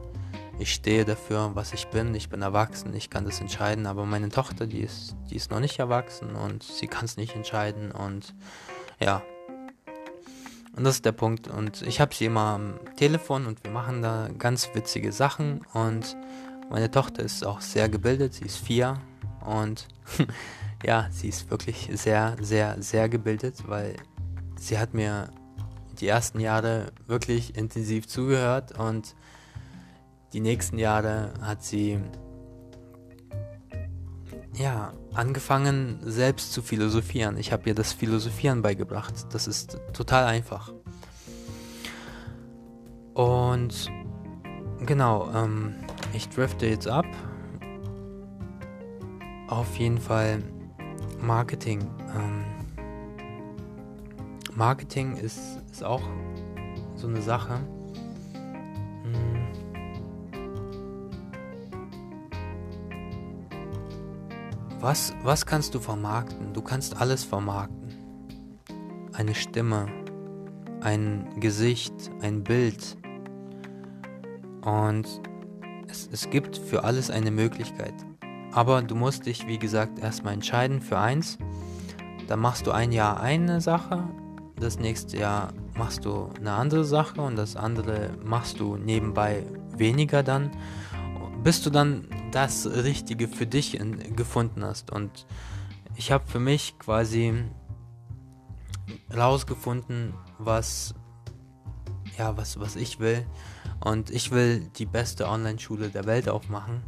ich 0.58 0.72
stehe 0.72 1.04
dafür, 1.04 1.50
was 1.54 1.72
ich 1.72 1.86
bin. 1.88 2.14
Ich 2.14 2.28
bin 2.28 2.42
erwachsen, 2.42 2.94
ich 2.94 3.10
kann 3.10 3.24
das 3.24 3.40
entscheiden. 3.40 3.86
Aber 3.86 4.06
meine 4.06 4.28
Tochter, 4.28 4.66
die 4.66 4.80
ist, 4.80 5.16
die 5.30 5.36
ist 5.36 5.50
noch 5.50 5.60
nicht 5.60 5.78
erwachsen 5.78 6.34
und 6.34 6.62
sie 6.62 6.86
kann 6.86 7.04
es 7.04 7.16
nicht 7.16 7.34
entscheiden. 7.34 7.92
Und 7.92 8.34
ja, 9.00 9.22
und 10.76 10.84
das 10.84 10.96
ist 10.96 11.04
der 11.04 11.12
Punkt. 11.12 11.48
Und 11.48 11.82
ich 11.82 12.00
habe 12.00 12.14
sie 12.14 12.26
immer 12.26 12.54
am 12.54 12.80
Telefon 12.96 13.46
und 13.46 13.62
wir 13.64 13.70
machen 13.70 14.02
da 14.02 14.28
ganz 14.38 14.70
witzige 14.74 15.12
Sachen. 15.12 15.60
Und 15.72 16.16
meine 16.70 16.90
Tochter 16.90 17.22
ist 17.22 17.46
auch 17.46 17.60
sehr 17.60 17.88
gebildet. 17.88 18.34
Sie 18.34 18.44
ist 18.44 18.58
vier. 18.58 18.98
Und 19.44 19.86
ja, 20.84 21.06
sie 21.10 21.28
ist 21.28 21.50
wirklich 21.50 21.90
sehr, 21.94 22.36
sehr, 22.40 22.82
sehr 22.82 23.08
gebildet, 23.08 23.68
weil 23.68 23.94
sie 24.58 24.78
hat 24.78 24.94
mir 24.94 25.30
die 26.00 26.08
ersten 26.08 26.40
Jahre 26.40 26.92
wirklich 27.06 27.56
intensiv 27.56 28.06
zugehört 28.06 28.78
und 28.78 29.14
die 30.32 30.40
nächsten 30.40 30.78
Jahre 30.78 31.32
hat 31.40 31.62
sie 31.62 32.00
ja, 34.56 34.92
angefangen 35.14 35.98
selbst 36.02 36.52
zu 36.52 36.62
philosophieren. 36.62 37.36
Ich 37.38 37.52
habe 37.52 37.68
ihr 37.68 37.74
das 37.74 37.92
Philosophieren 37.92 38.62
beigebracht. 38.62 39.14
Das 39.32 39.46
ist 39.46 39.78
total 39.92 40.24
einfach. 40.26 40.72
Und 43.14 43.90
genau, 44.84 45.30
ähm, 45.32 45.74
ich 46.12 46.28
drifte 46.28 46.66
jetzt 46.66 46.88
ab. 46.88 47.06
Auf 49.48 49.76
jeden 49.76 49.98
Fall 49.98 50.42
Marketing. 51.20 51.80
Ähm, 52.14 52.44
Marketing 54.54 55.16
ist, 55.16 55.62
ist 55.74 55.82
auch 55.82 56.02
so 56.94 57.08
eine 57.08 57.20
Sache. 57.20 57.58
Was, 64.78 65.12
was 65.24 65.46
kannst 65.46 65.74
du 65.74 65.80
vermarkten? 65.80 66.52
Du 66.52 66.62
kannst 66.62 67.00
alles 67.00 67.24
vermarkten. 67.24 67.92
Eine 69.14 69.34
Stimme, 69.34 69.86
ein 70.80 71.28
Gesicht, 71.40 71.92
ein 72.20 72.44
Bild. 72.44 72.96
Und 74.64 75.22
es, 75.88 76.08
es 76.12 76.30
gibt 76.30 76.56
für 76.56 76.84
alles 76.84 77.10
eine 77.10 77.32
Möglichkeit. 77.32 77.94
Aber 78.52 78.80
du 78.82 78.94
musst 78.94 79.26
dich, 79.26 79.48
wie 79.48 79.58
gesagt, 79.58 79.98
erstmal 79.98 80.34
entscheiden 80.34 80.80
für 80.80 80.98
eins. 81.00 81.36
Dann 82.28 82.38
machst 82.38 82.64
du 82.68 82.70
ein 82.70 82.92
Jahr 82.92 83.20
eine 83.20 83.60
Sache, 83.60 84.04
das 84.56 84.78
nächste 84.78 85.16
Jahr 85.16 85.48
machst 85.76 86.04
du 86.04 86.30
eine 86.38 86.52
andere 86.52 86.84
Sache 86.84 87.20
und 87.20 87.36
das 87.36 87.56
andere 87.56 88.10
machst 88.22 88.60
du 88.60 88.76
nebenbei 88.76 89.44
weniger 89.76 90.22
dann. 90.22 90.50
Bis 91.42 91.62
du 91.62 91.70
dann 91.70 92.08
das 92.30 92.66
Richtige 92.66 93.28
für 93.28 93.46
dich 93.46 93.78
in, 93.78 94.16
gefunden 94.16 94.64
hast. 94.64 94.90
Und 94.90 95.26
ich 95.96 96.10
habe 96.10 96.26
für 96.26 96.40
mich 96.40 96.78
quasi 96.78 97.44
rausgefunden, 99.14 100.14
was 100.38 100.94
ja, 102.18 102.36
was, 102.36 102.58
was 102.60 102.76
ich 102.76 103.00
will. 103.00 103.26
Und 103.80 104.10
ich 104.10 104.30
will 104.30 104.70
die 104.76 104.86
beste 104.86 105.28
Online-Schule 105.28 105.88
der 105.88 106.06
Welt 106.06 106.28
aufmachen. 106.28 106.82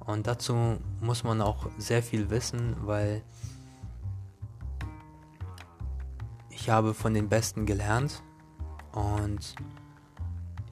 Und 0.00 0.26
dazu 0.26 0.78
muss 1.00 1.24
man 1.24 1.40
auch 1.40 1.66
sehr 1.78 2.02
viel 2.02 2.30
wissen, 2.30 2.76
weil 2.82 3.22
ich 6.50 6.70
habe 6.70 6.94
von 6.94 7.14
den 7.14 7.28
Besten 7.28 7.66
gelernt 7.66 8.22
und 8.96 9.54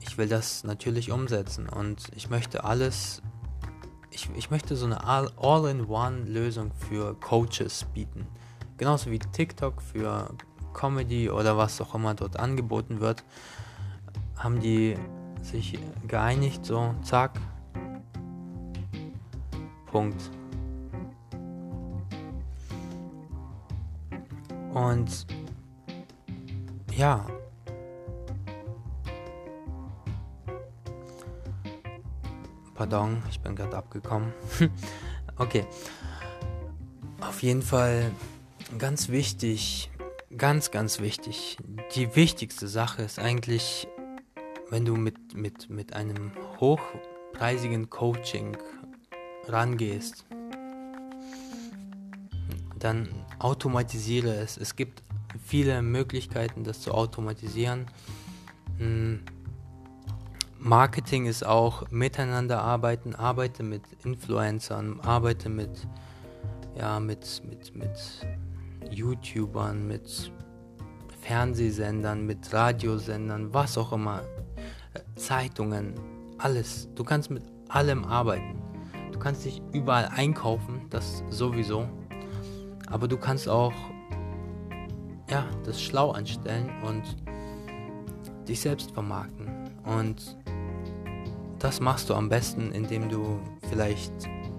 ich 0.01 0.17
will 0.17 0.27
das 0.27 0.63
natürlich 0.63 1.11
umsetzen 1.11 1.69
und 1.69 2.09
ich 2.15 2.29
möchte 2.29 2.63
alles 2.63 3.21
ich, 4.15 4.29
ich 4.35 4.49
möchte 4.49 4.75
so 4.75 4.85
eine 4.85 5.03
All-in-One-Lösung 5.03 6.71
für 6.73 7.15
Coaches 7.19 7.85
bieten. 7.93 8.25
Genauso 8.77 9.11
wie 9.11 9.19
TikTok 9.19 9.81
für 9.81 10.29
Comedy 10.73 11.29
oder 11.29 11.57
was 11.57 11.81
auch 11.81 11.93
immer 11.95 12.13
dort 12.13 12.39
angeboten 12.39 13.01
wird, 13.01 13.23
haben 14.37 14.59
die 14.61 14.97
sich 15.41 15.77
geeinigt, 16.07 16.65
so, 16.65 16.95
zack, 17.03 17.39
Punkt. 19.91 20.29
Und 24.73 25.27
ja, 26.95 27.25
Pardon, 32.75 33.23
ich 33.29 33.39
bin 33.39 33.55
gerade 33.55 33.77
abgekommen. 33.77 34.33
okay. 35.37 35.65
Auf 37.21 37.41
jeden 37.41 37.61
Fall 37.61 38.11
ganz 38.77 39.07
wichtig, 39.07 39.89
ganz, 40.37 40.71
ganz 40.71 40.99
wichtig. 40.99 41.57
Die 41.95 42.15
wichtigste 42.17 42.67
Sache 42.67 43.03
ist 43.03 43.17
eigentlich, 43.17 43.87
wenn 44.69 44.83
du 44.83 44.95
mit, 44.95 45.33
mit, 45.33 45.69
mit 45.69 45.93
einem 45.93 46.31
hochpreisigen 46.59 47.89
Coaching 47.89 48.57
rangehst, 49.47 50.25
dann 52.77 53.07
automatisiere 53.39 54.35
es. 54.35 54.57
Es 54.57 54.75
gibt 54.75 55.01
viele 55.45 55.81
Möglichkeiten, 55.81 56.65
das 56.65 56.81
zu 56.81 56.93
automatisieren. 56.93 57.85
Marketing 60.65 61.27
ist 61.27 61.45
auch 61.45 61.91
miteinander 61.91 62.63
arbeiten, 62.63 63.13
arbeite 63.13 63.61
mit 63.61 63.83
Influencern, 64.03 64.99
arbeite 65.01 65.47
mit, 65.47 65.87
ja, 66.75 66.99
mit, 66.99 67.43
mit, 67.47 67.75
mit 67.75 67.91
YouTubern, 68.89 69.85
mit 69.85 70.31
Fernsehsendern, 71.21 72.25
mit 72.25 72.51
Radiosendern, 72.51 73.53
was 73.53 73.77
auch 73.77 73.91
immer, 73.91 74.23
Zeitungen, 75.15 75.93
alles. 76.39 76.89
Du 76.95 77.03
kannst 77.03 77.29
mit 77.29 77.43
allem 77.69 78.03
arbeiten. 78.03 78.59
Du 79.11 79.19
kannst 79.19 79.45
dich 79.45 79.61
überall 79.71 80.09
einkaufen, 80.15 80.87
das 80.89 81.23
sowieso. 81.29 81.87
Aber 82.89 83.07
du 83.07 83.17
kannst 83.17 83.47
auch 83.47 83.73
ja, 85.29 85.45
das 85.63 85.79
schlau 85.79 86.09
anstellen 86.09 86.71
und 86.81 87.03
dich 88.47 88.61
selbst 88.61 88.89
vermarkten. 88.89 89.47
Und 89.83 90.35
das 91.65 91.79
machst 91.79 92.11
du 92.11 92.13
am 92.13 92.29
besten, 92.29 92.71
indem 92.73 93.09
du 93.09 93.39
vielleicht 93.69 94.13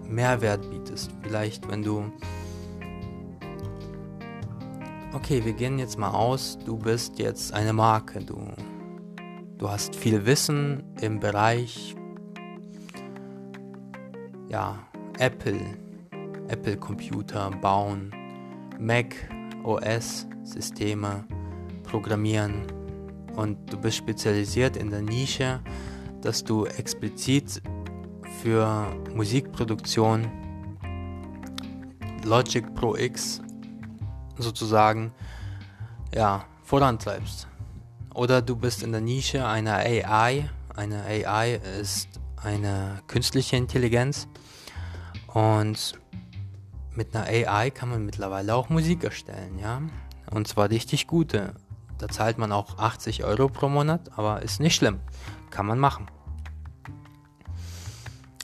Mehrwert 0.08 0.68
bietest. 0.68 1.12
Vielleicht, 1.22 1.68
wenn 1.70 1.80
du... 1.84 2.10
Okay, 5.12 5.44
wir 5.44 5.52
gehen 5.52 5.78
jetzt 5.78 5.96
mal 6.00 6.10
aus, 6.10 6.58
du 6.66 6.76
bist 6.76 7.20
jetzt 7.20 7.54
eine 7.54 7.72
Marke, 7.72 8.24
du, 8.24 8.48
du 9.56 9.70
hast 9.70 9.94
viel 9.94 10.26
Wissen 10.26 10.82
im 11.00 11.20
Bereich, 11.20 11.94
ja, 14.48 14.76
Apple, 15.20 15.60
Apple 16.48 16.76
Computer 16.76 17.52
bauen, 17.52 18.12
Mac 18.80 19.14
OS 19.62 20.26
Systeme 20.42 21.24
programmieren. 21.84 22.66
Und 23.36 23.72
du 23.72 23.78
bist 23.78 23.98
spezialisiert 23.98 24.76
in 24.76 24.90
der 24.90 25.02
Nische, 25.02 25.60
dass 26.26 26.42
du 26.42 26.66
explizit 26.66 27.62
für 28.42 28.92
Musikproduktion 29.14 30.28
Logic 32.24 32.74
Pro 32.74 32.96
X 32.96 33.40
sozusagen 34.36 35.12
ja, 36.12 36.44
vorantreibst. 36.64 37.46
Oder 38.12 38.42
du 38.42 38.56
bist 38.56 38.82
in 38.82 38.90
der 38.90 39.00
Nische 39.00 39.46
einer 39.46 39.76
AI. 39.76 40.50
Eine 40.74 41.04
AI 41.04 41.60
ist 41.80 42.08
eine 42.42 43.02
künstliche 43.06 43.54
Intelligenz 43.54 44.26
und 45.28 45.94
mit 46.92 47.14
einer 47.14 47.26
AI 47.26 47.70
kann 47.70 47.88
man 47.88 48.04
mittlerweile 48.04 48.56
auch 48.56 48.68
Musik 48.68 49.04
erstellen, 49.04 49.60
ja. 49.60 49.80
Und 50.32 50.48
zwar 50.48 50.70
richtig 50.70 51.06
gute. 51.06 51.54
Da 51.98 52.08
zahlt 52.08 52.36
man 52.36 52.50
auch 52.50 52.78
80 52.78 53.22
Euro 53.22 53.48
pro 53.48 53.68
Monat, 53.68 54.18
aber 54.18 54.42
ist 54.42 54.58
nicht 54.58 54.74
schlimm. 54.74 54.98
Kann 55.50 55.66
man 55.66 55.78
machen. 55.78 56.08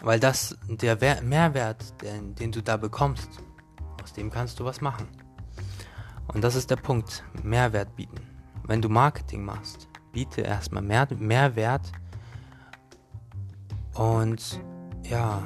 Weil 0.03 0.21
das, 0.21 0.57
der 0.69 0.97
Mehrwert, 1.23 2.03
den, 2.03 2.35
den 2.35 2.53
du 2.53 2.63
da 2.63 2.77
bekommst, 2.77 3.29
aus 4.03 4.13
dem 4.13 4.31
kannst 4.31 4.59
du 4.61 4.65
was 4.65 4.81
machen. 4.81 5.07
Und 6.29 6.43
das 6.43 6.55
ist 6.55 6.71
der 6.71 6.77
Punkt, 6.77 7.25
Mehrwert 7.43 7.95
bieten. 7.97 8.21
Wenn 8.67 8.83
du 8.83 8.89
Marketing 8.89 9.45
machst, 9.45 9.89
biete 10.13 10.43
erstmal 10.43 10.83
mehr, 10.83 11.09
Mehrwert 11.19 11.93
und 13.95 14.61
ja, 15.05 15.43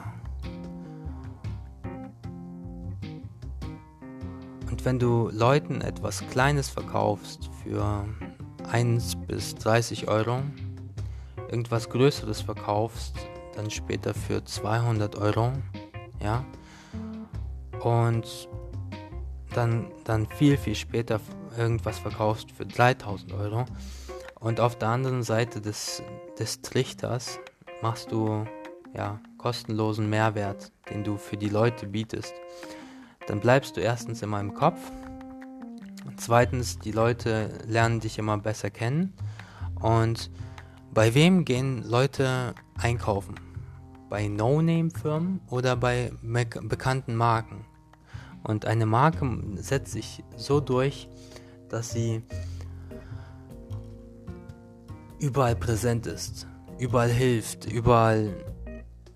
Und 4.71 4.85
wenn 4.85 4.99
du 4.99 5.31
Leuten 5.33 5.81
etwas 5.81 6.27
Kleines 6.29 6.69
verkaufst 6.69 7.49
für 7.63 8.05
1 8.71 9.17
bis 9.27 9.55
30 9.55 10.09
Euro, 10.09 10.43
irgendwas 11.49 11.89
Größeres 11.89 12.43
verkaufst, 12.43 13.17
dann 13.57 13.71
später 13.71 14.15
für 14.15 14.45
200 14.45 15.17
Euro, 15.17 15.53
ja, 16.23 16.45
und 17.81 18.49
dann, 19.55 19.91
dann 20.05 20.27
viel, 20.27 20.57
viel 20.57 20.75
später 20.75 21.21
irgendwas 21.57 21.99
verkaufst 21.99 22.53
für 22.53 22.67
3000 22.67 23.33
Euro 23.33 23.65
und 24.41 24.61
auf 24.61 24.77
der 24.77 24.89
anderen 24.89 25.23
Seite 25.23 25.61
des, 25.61 26.03
des 26.39 26.61
Trichters 26.61 27.39
machst 27.83 28.13
du 28.13 28.45
ja 28.95 29.21
kostenlosen 29.39 30.09
Mehrwert, 30.11 30.73
den 30.91 31.05
du 31.05 31.17
für 31.17 31.37
die 31.37 31.49
Leute 31.49 31.87
bietest 31.87 32.35
dann 33.27 33.41
bleibst 33.41 33.77
du 33.77 33.81
erstens 33.81 34.23
immer 34.23 34.41
im 34.41 34.55
Kopf. 34.55 34.79
Zweitens, 36.17 36.79
die 36.79 36.93
Leute 36.93 37.51
lernen 37.67 38.01
dich 38.01 38.19
immer 38.19 38.39
besser 38.39 38.71
kennen. 38.71 39.13
Und 39.81 40.31
bei 40.95 41.15
wem 41.15 41.45
gehen 41.45 41.83
Leute 41.83 42.55
einkaufen? 42.79 43.35
Bei 44.09 44.29
No-Name-Firmen 44.29 45.41
oder 45.51 45.77
bei 45.77 46.13
bekannten 46.23 47.17
Marken? 47.17 47.65
Und 48.43 48.65
eine 48.65 48.87
Marke 48.87 49.29
setzt 49.57 49.93
sich 49.93 50.23
so 50.37 50.61
durch, 50.61 51.09
dass 51.69 51.91
sie 51.91 52.23
überall 55.19 55.57
präsent 55.57 56.07
ist, 56.07 56.47
überall 56.79 57.11
hilft, 57.11 57.71
überall 57.71 58.33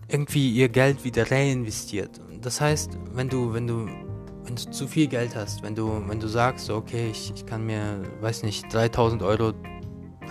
irgendwie 0.09 0.51
ihr 0.53 0.69
Geld 0.69 1.05
wieder 1.05 1.31
reinvestiert. 1.31 2.21
Das 2.41 2.61
heißt, 2.61 2.99
wenn 3.13 3.29
du, 3.29 3.53
wenn 3.53 3.67
du, 3.67 3.87
wenn 4.45 4.57
du 4.57 4.71
zu 4.71 4.89
viel 4.89 5.07
Geld 5.07 5.37
hast, 5.37 5.63
wenn 5.63 5.75
du, 5.75 6.03
wenn 6.09 6.19
du 6.19 6.27
sagst, 6.27 6.69
okay, 6.71 7.11
ich, 7.11 7.33
ich 7.35 7.47
kann 7.47 7.65
mir, 7.65 8.03
weiß 8.21 8.43
nicht, 8.43 8.73
3000 8.73 9.23
Euro 9.23 9.53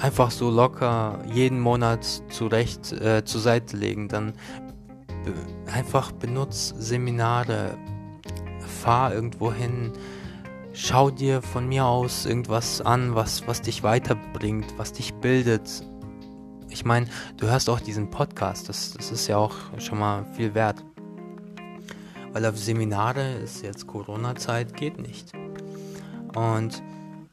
einfach 0.02 0.32
so 0.32 0.50
locker 0.50 1.20
jeden 1.32 1.60
Monat 1.60 2.06
zurecht 2.30 2.92
äh, 2.94 3.24
zur 3.26 3.42
Seite 3.42 3.78
legen, 3.78 4.08
dann 4.08 4.34
be 5.24 5.34
einfach 5.72 6.12
benutz 6.12 6.74
Seminare, 6.78 7.78
fahr 8.82 9.14
irgendwo 9.14 9.52
hin, 9.52 9.92
schau 10.74 11.12
dir 11.12 11.42
von 11.42 11.68
mir 11.68 11.86
aus 11.86 12.26
irgendwas 12.26 12.82
an, 12.82 13.16
was, 13.16 13.48
was 13.48 13.62
dich 13.62 13.84
weiterbringt, 13.84 14.78
was 14.78 14.94
dich 14.94 15.14
bildet, 15.16 15.84
ich 16.72 16.86
meine, 16.86 17.08
du 17.38 17.48
hörst 17.48 17.70
auch 17.70 17.80
diesen 17.80 18.10
Podcast, 18.10 18.70
das, 18.70 18.94
das 18.94 19.12
ist 19.12 19.28
ja 19.28 19.38
auch 19.38 19.56
schon 19.80 20.00
mal 20.00 20.26
viel 20.34 20.54
wert. 20.54 20.84
Weil 22.32 22.46
auf 22.46 22.58
Seminare 22.58 23.34
ist 23.34 23.64
jetzt 23.64 23.88
Corona-Zeit, 23.88 24.76
geht 24.76 25.00
nicht. 25.00 25.32
Und 26.36 26.84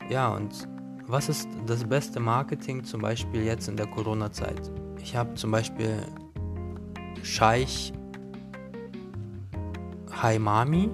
ja, 0.08 0.28
und 0.28 0.66
was 1.06 1.28
ist 1.28 1.48
das 1.66 1.84
beste 1.84 2.20
Marketing 2.20 2.84
zum 2.84 3.00
Beispiel 3.00 3.44
jetzt 3.44 3.68
in 3.68 3.76
der 3.76 3.86
Corona-Zeit? 3.86 4.70
Ich 5.00 5.14
habe 5.14 5.34
zum 5.34 5.50
Beispiel 5.50 5.98
Scheich 7.22 7.92
Haimami. 10.22 10.90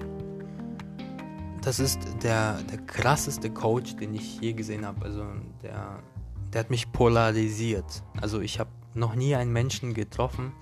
Das 1.61 1.79
ist 1.79 1.99
der, 2.21 2.59
der 2.63 2.79
krasseste 2.79 3.49
Coach, 3.49 3.95
den 3.95 4.13
ich 4.15 4.39
je 4.41 4.53
gesehen 4.53 4.85
habe. 4.85 5.05
Also 5.05 5.23
der 5.61 6.03
der 6.53 6.59
hat 6.59 6.69
mich 6.69 6.91
polarisiert. 6.91 8.03
Also 8.21 8.39
ich 8.39 8.59
habe 8.59 8.69
noch 8.93 9.15
nie 9.15 9.35
einen 9.35 9.51
Menschen 9.51 9.93
getroffen, 9.93 10.53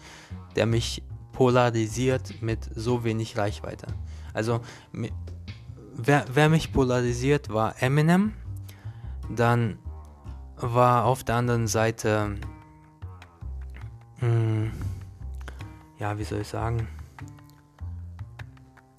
der 0.55 0.65
mich 0.65 1.03
polarisiert 1.33 2.41
mit 2.41 2.59
so 2.75 3.03
wenig 3.03 3.37
Reichweite. 3.37 3.87
Also 4.33 4.61
wer, 5.93 6.25
wer 6.33 6.49
mich 6.49 6.71
polarisiert 6.71 7.49
war 7.49 7.81
Eminem, 7.81 8.33
dann 9.35 9.79
war 10.57 11.05
auf 11.05 11.23
der 11.23 11.35
anderen 11.35 11.67
Seite, 11.67 12.35
mh, 14.19 14.27
hm, 14.27 14.71
ja, 15.97 16.17
wie 16.17 16.23
soll 16.23 16.41
ich 16.41 16.47
sagen, 16.47 16.87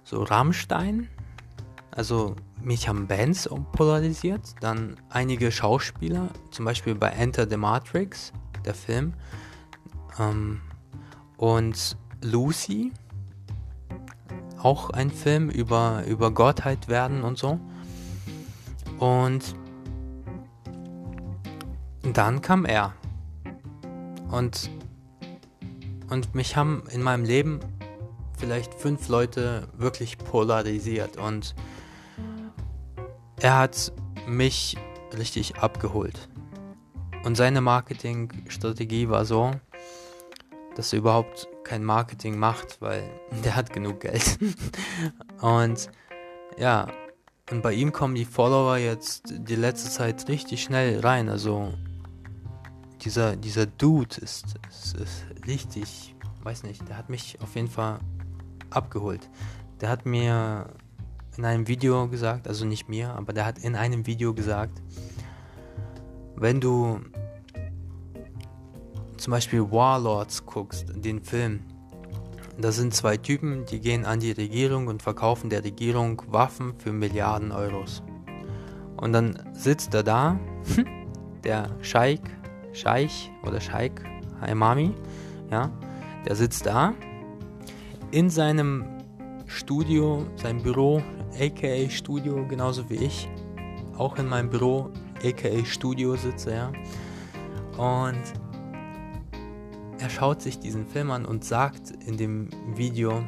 so 0.05 0.23
Rammstein, 0.23 1.09
also 1.91 2.37
mich 2.63 2.89
haben 2.89 3.07
Bands 3.07 3.49
polarisiert, 3.73 4.55
dann 4.61 4.97
einige 5.09 5.51
Schauspieler, 5.51 6.29
zum 6.51 6.65
Beispiel 6.65 6.95
bei 6.95 7.09
Enter 7.09 7.49
the 7.49 7.57
Matrix, 7.57 8.33
der 8.65 8.75
Film, 8.75 9.15
ähm, 10.19 10.61
und 11.37 11.97
Lucy, 12.23 12.93
auch 14.63 14.91
ein 14.91 15.11
Film 15.11 15.51
über, 15.51 16.05
über 16.07 16.31
Gottheit 16.31 16.89
werden 16.89 17.25
und 17.25 17.37
so. 17.37 17.59
Und 18.99 19.57
dann 22.03 22.43
kam 22.43 22.65
er. 22.65 22.95
Und, 24.31 24.71
und 26.11 26.35
mich 26.35 26.57
haben 26.57 26.85
in 26.91 27.03
meinem 27.03 27.25
Leben 27.25 27.61
vielleicht 28.39 28.75
fünf 28.75 29.09
Leute 29.09 29.69
wirklich 29.77 30.19
polarisiert 30.19 31.17
und 31.17 31.55
er 33.41 33.59
hat 33.59 33.93
mich 34.27 34.77
richtig 35.17 35.57
abgeholt. 35.57 36.29
Und 37.25 37.37
seine 37.37 37.61
Marketingstrategie 37.61 39.09
war 39.09 39.25
so, 39.25 39.53
dass 40.75 40.93
er 40.93 41.01
überhaupt 41.01 41.49
kein 41.63 41.85
Marketing 41.85 42.37
macht, 42.39 42.81
weil 42.81 43.09
der 43.45 43.55
hat 43.55 43.73
genug 43.73 44.01
Geld. 44.01 44.39
und 45.41 45.91
ja, 46.59 46.89
und 47.51 47.63
bei 47.63 47.73
ihm 47.75 47.93
kommen 47.93 48.15
die 48.15 48.25
Follower 48.25 48.77
jetzt 48.77 49.25
die 49.31 49.57
letzte 49.57 49.91
Zeit 49.91 50.29
richtig 50.29 50.63
schnell 50.63 51.01
rein. 51.01 51.29
Also 51.29 51.73
dieser, 53.05 53.37
dieser 53.37 53.67
Dude 53.67 54.17
ist, 54.21 54.55
ist, 54.71 54.95
ist 54.95 55.25
richtig, 55.47 56.15
weiß 56.43 56.63
nicht, 56.63 56.89
der 56.89 56.97
hat 56.97 57.11
mich 57.11 57.39
auf 57.41 57.55
jeden 57.55 57.69
Fall 57.69 57.99
abgeholt. 58.71 59.29
Der 59.81 59.89
hat 59.89 60.07
mir 60.07 60.67
in 61.37 61.45
einem 61.45 61.67
Video 61.67 62.09
gesagt, 62.09 62.47
also 62.47 62.65
nicht 62.65 62.89
mir, 62.89 63.15
aber 63.15 63.33
der 63.33 63.47
hat 63.47 63.59
in 63.59 63.75
einem 63.75 64.07
Video 64.07 64.35
gesagt, 64.35 64.83
wenn 66.37 66.61
du 66.61 67.01
zum 69.17 69.31
Beispiel 69.31 69.71
Warlords 69.71 70.45
guckst, 70.47 70.87
den 70.95 71.23
Film, 71.23 71.61
da 72.59 72.71
sind 72.71 72.95
zwei 72.95 73.17
Typen, 73.17 73.65
die 73.67 73.81
gehen 73.81 74.05
an 74.05 74.21
die 74.21 74.33
Regierung 74.33 74.89
und 74.89 75.03
verkaufen 75.03 75.49
der 75.49 75.65
Regierung 75.65 76.23
Waffen 76.29 76.75
für 76.79 76.93
Milliarden 76.93 77.51
Euros. 77.51 78.03
Und 78.97 79.13
dann 79.13 79.39
sitzt 79.53 79.95
er 79.95 80.03
da, 80.03 80.39
der 81.45 81.71
Scheich, 81.83 82.21
Scheich 82.73 83.31
oder 83.47 83.61
Scheich 83.61 83.93
Haimami, 84.41 84.95
ja, 85.51 85.71
der 86.27 86.35
sitzt 86.35 86.67
da 86.67 86.95
in 88.11 88.29
seinem 88.31 88.85
Studio, 89.47 90.27
sein 90.37 90.63
Büro, 90.63 91.03
aka 91.39 91.89
Studio, 91.89 92.47
genauso 92.47 92.89
wie 92.91 92.97
ich, 92.97 93.29
auch 93.97 94.19
in 94.19 94.29
meinem 94.29 94.51
Büro, 94.51 94.91
aka 95.25 95.65
Studio 95.65 96.17
sitze, 96.17 96.55
ja. 96.55 96.73
Und 97.77 98.23
er 99.99 100.11
schaut 100.11 100.43
sich 100.43 100.59
diesen 100.59 100.87
Film 100.87 101.11
an 101.11 101.25
und 101.25 101.45
sagt 101.45 101.93
in 102.07 102.17
dem 102.17 102.49
Video, 102.75 103.25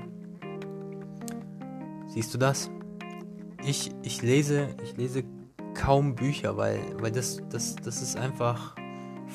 siehst 2.09 2.35
du 2.35 2.39
das? 2.39 2.71
Ich, 3.65 3.91
ich 4.03 4.23
lese, 4.23 4.69
ich 4.83 4.97
lese 4.97 5.25
kaum 5.75 6.15
Bücher, 6.15 6.57
weil, 6.57 6.81
weil 7.01 7.13
das, 7.13 7.43
das, 7.49 7.77
das 7.77 8.03
ist 8.03 8.17
einfach 8.17 8.75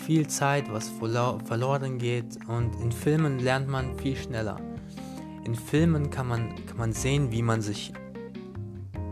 viel 0.06 0.28
Zeit, 0.28 0.72
was 0.72 0.90
verloren 0.90 1.98
geht 1.98 2.38
und 2.48 2.76
in 2.82 2.92
Filmen 2.92 3.40
lernt 3.40 3.68
man 3.68 3.98
viel 3.98 4.16
schneller. 4.16 4.60
In 5.46 5.56
Filmen 5.56 6.10
kann 6.10 6.28
man, 6.28 6.56
kann 6.66 6.78
man 6.78 6.94
sehen, 6.94 7.32
wie 7.32 7.42
man 7.42 7.62
sich 7.62 7.94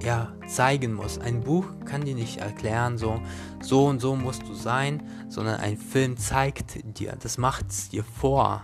ja, 0.02 0.34
zeigen 0.48 0.94
muss. 0.94 1.20
Ein 1.20 1.42
Buch 1.42 1.66
kann 1.86 2.06
dir 2.06 2.16
nicht 2.16 2.38
erklären, 2.38 2.98
so, 2.98 3.20
so 3.62 3.86
und 3.88 4.00
so 4.00 4.16
musst 4.16 4.44
du 4.48 4.54
sein, 4.54 5.04
sondern 5.30 5.60
ein 5.60 5.78
Film 5.78 6.18
zeigt 6.18 6.80
dir, 6.98 7.18
das 7.20 7.38
macht 7.38 7.70
es 7.70 7.90
dir 7.90 8.04
vor. 8.04 8.64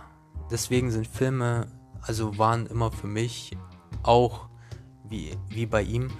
Deswegen 0.50 0.90
sind 0.90 1.06
Filme, 1.06 1.66
also 2.02 2.38
waren 2.38 2.66
immer 2.66 2.90
für 2.92 3.06
mich 3.06 3.56
auch 4.02 4.48
wie, 5.08 5.36
wie 5.48 5.66
bei 5.66 5.82
ihm, 5.82 6.10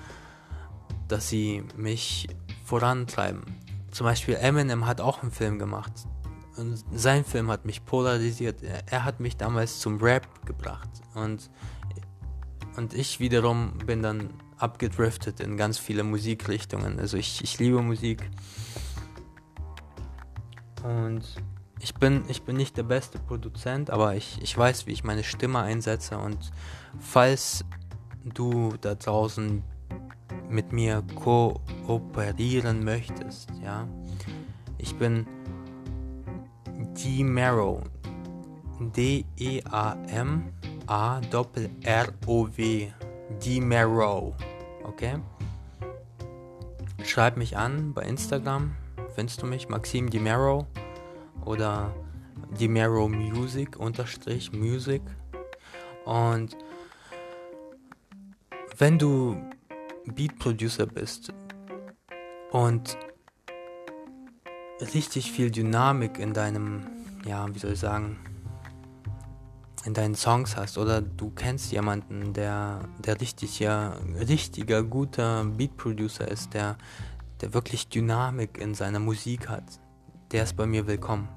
dass 1.08 1.28
sie 1.28 1.62
mich 1.76 2.28
vorantreiben. 2.64 3.63
Zum 3.94 4.06
Beispiel 4.06 4.34
Eminem 4.34 4.86
hat 4.86 5.00
auch 5.00 5.22
einen 5.22 5.30
Film 5.30 5.60
gemacht. 5.60 5.92
Und 6.56 6.84
sein 6.92 7.24
Film 7.24 7.48
hat 7.48 7.64
mich 7.64 7.84
polarisiert. 7.84 8.60
Er, 8.60 9.04
hat 9.04 9.20
mich 9.20 9.36
damals 9.36 9.78
zum 9.78 10.02
Rap 10.02 10.26
gebracht. 10.44 10.88
Und, 11.14 11.48
und 12.76 12.92
ich 12.92 13.20
wiederum 13.20 13.78
bin 13.86 14.02
dann 14.02 14.30
abgedriftet 14.58 15.38
in 15.38 15.56
ganz 15.56 15.78
viele 15.78 16.02
Musikrichtungen. 16.02 16.98
Also 16.98 17.16
ich, 17.16 17.44
ich 17.44 17.60
liebe 17.60 17.80
Musik. 17.82 18.28
Und 20.82 21.22
ich 21.78 21.94
bin, 21.94 22.24
ich 22.26 22.42
bin 22.42 22.56
nicht 22.56 22.76
der 22.76 22.82
beste 22.82 23.20
Produzent, 23.20 23.90
aber 23.90 24.16
ich, 24.16 24.42
ich 24.42 24.58
weiß, 24.58 24.88
wie 24.88 24.92
ich 24.92 25.04
meine 25.04 25.22
Stimme 25.22 25.60
einsetze. 25.60 26.18
Und 26.18 26.50
falls 26.98 27.64
du 28.24 28.74
da 28.80 28.96
draußen 28.96 29.62
mit 30.48 30.72
mir 30.72 31.02
kooperieren 31.14 32.84
möchtest, 32.84 33.50
ja, 33.62 33.86
ich 34.78 34.94
bin 34.96 35.26
D 36.94 37.24
Marrow. 37.24 37.82
D-E-A-M-A-R-O-W. 38.80 39.62
D 43.44 43.60
Marrow. 43.60 44.34
Okay? 44.84 45.16
Schreib 47.04 47.36
mich 47.36 47.56
an 47.56 47.92
bei 47.94 48.02
Instagram. 48.02 48.72
Findest 49.14 49.42
du 49.42 49.46
mich? 49.46 49.68
Maxim 49.68 50.10
Dimero 50.10 50.66
oder 51.44 51.94
Dimero 52.58 53.08
Music 53.08 53.76
unterstrich 53.76 54.52
Music. 54.52 55.02
Und 56.04 56.56
wenn 58.76 58.98
du 58.98 59.36
Beat 60.06 60.38
Producer 60.38 60.86
bist. 60.86 61.32
Und 62.50 62.96
richtig 64.94 65.32
viel 65.32 65.50
Dynamik 65.50 66.18
in 66.18 66.32
deinem, 66.32 66.86
ja, 67.24 67.52
wie 67.54 67.58
soll 67.58 67.72
ich 67.72 67.80
sagen, 67.80 68.18
in 69.84 69.94
deinen 69.94 70.14
Songs 70.14 70.56
hast. 70.56 70.78
Oder 70.78 71.00
du 71.00 71.30
kennst 71.30 71.72
jemanden, 71.72 72.32
der, 72.32 72.80
der 72.98 73.20
richtig, 73.20 73.58
ja, 73.58 73.96
richtiger, 74.28 74.82
guter 74.82 75.44
Beat-Producer 75.44 76.26
ist, 76.28 76.54
der, 76.54 76.76
der 77.40 77.54
wirklich 77.54 77.88
Dynamik 77.88 78.58
in 78.58 78.74
seiner 78.74 78.98
Musik 78.98 79.48
hat, 79.48 79.80
der 80.32 80.44
ist 80.44 80.56
bei 80.56 80.66
mir 80.66 80.86
willkommen. 80.86 81.28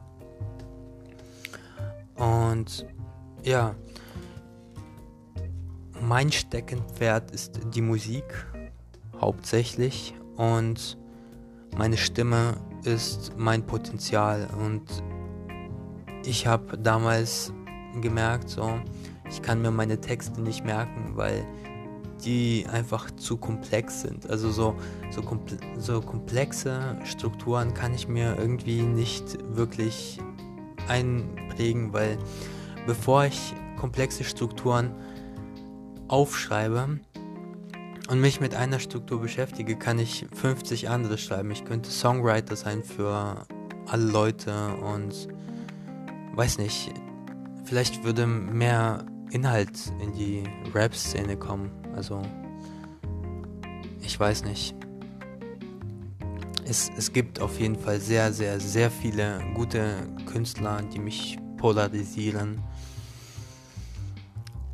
Und 2.15 2.85
ja, 3.43 3.75
mein 6.01 6.31
Steckenpferd 6.31 7.31
ist 7.31 7.59
die 7.73 7.81
Musik 7.81 8.23
hauptsächlich 9.19 10.13
und 10.35 10.97
meine 11.77 11.97
Stimme 11.97 12.57
ist 12.83 13.33
mein 13.37 13.65
Potenzial 13.65 14.47
und 14.59 14.83
ich 16.25 16.47
habe 16.47 16.77
damals 16.77 17.53
gemerkt, 18.01 18.49
so, 18.49 18.79
ich 19.29 19.41
kann 19.41 19.61
mir 19.61 19.71
meine 19.71 19.99
Texte 19.99 20.41
nicht 20.41 20.65
merken, 20.65 21.11
weil 21.15 21.45
die 22.25 22.65
einfach 22.71 23.11
zu 23.11 23.37
komplex 23.37 24.01
sind. 24.01 24.29
Also 24.29 24.49
so, 24.49 24.75
so, 25.11 25.21
komple 25.21 25.57
so 25.77 26.01
komplexe 26.01 26.97
Strukturen 27.03 27.73
kann 27.73 27.93
ich 27.93 28.07
mir 28.07 28.35
irgendwie 28.37 28.81
nicht 28.81 29.37
wirklich 29.55 30.19
einprägen, 30.87 31.93
weil 31.93 32.17
bevor 32.85 33.25
ich 33.25 33.53
komplexe 33.79 34.23
Strukturen 34.23 34.95
aufschreibe 36.07 36.99
und 38.07 38.21
mich 38.21 38.39
mit 38.39 38.55
einer 38.55 38.79
Struktur 38.79 39.19
beschäftige, 39.19 39.75
kann 39.75 39.99
ich 39.99 40.25
50 40.33 40.89
andere 40.89 41.17
schreiben. 41.17 41.51
Ich 41.51 41.65
könnte 41.65 41.91
Songwriter 41.91 42.55
sein 42.55 42.83
für 42.83 43.45
alle 43.85 44.05
Leute 44.11 44.75
und 44.75 45.27
weiß 46.33 46.57
nicht, 46.59 46.93
vielleicht 47.65 48.03
würde 48.03 48.25
mehr 48.25 49.05
Inhalt 49.31 49.91
in 50.01 50.13
die 50.13 50.43
Rap-Szene 50.73 51.35
kommen. 51.37 51.71
Also, 51.95 52.21
ich 54.01 54.17
weiß 54.17 54.45
nicht. 54.45 54.73
Es, 56.65 56.89
es 56.97 57.11
gibt 57.11 57.41
auf 57.41 57.59
jeden 57.59 57.77
Fall 57.77 57.99
sehr, 57.99 58.31
sehr, 58.33 58.59
sehr 58.59 58.91
viele 58.91 59.41
gute 59.53 60.07
Künstler, 60.25 60.81
die 60.81 60.99
mich 60.99 61.37
polarisieren. 61.57 62.61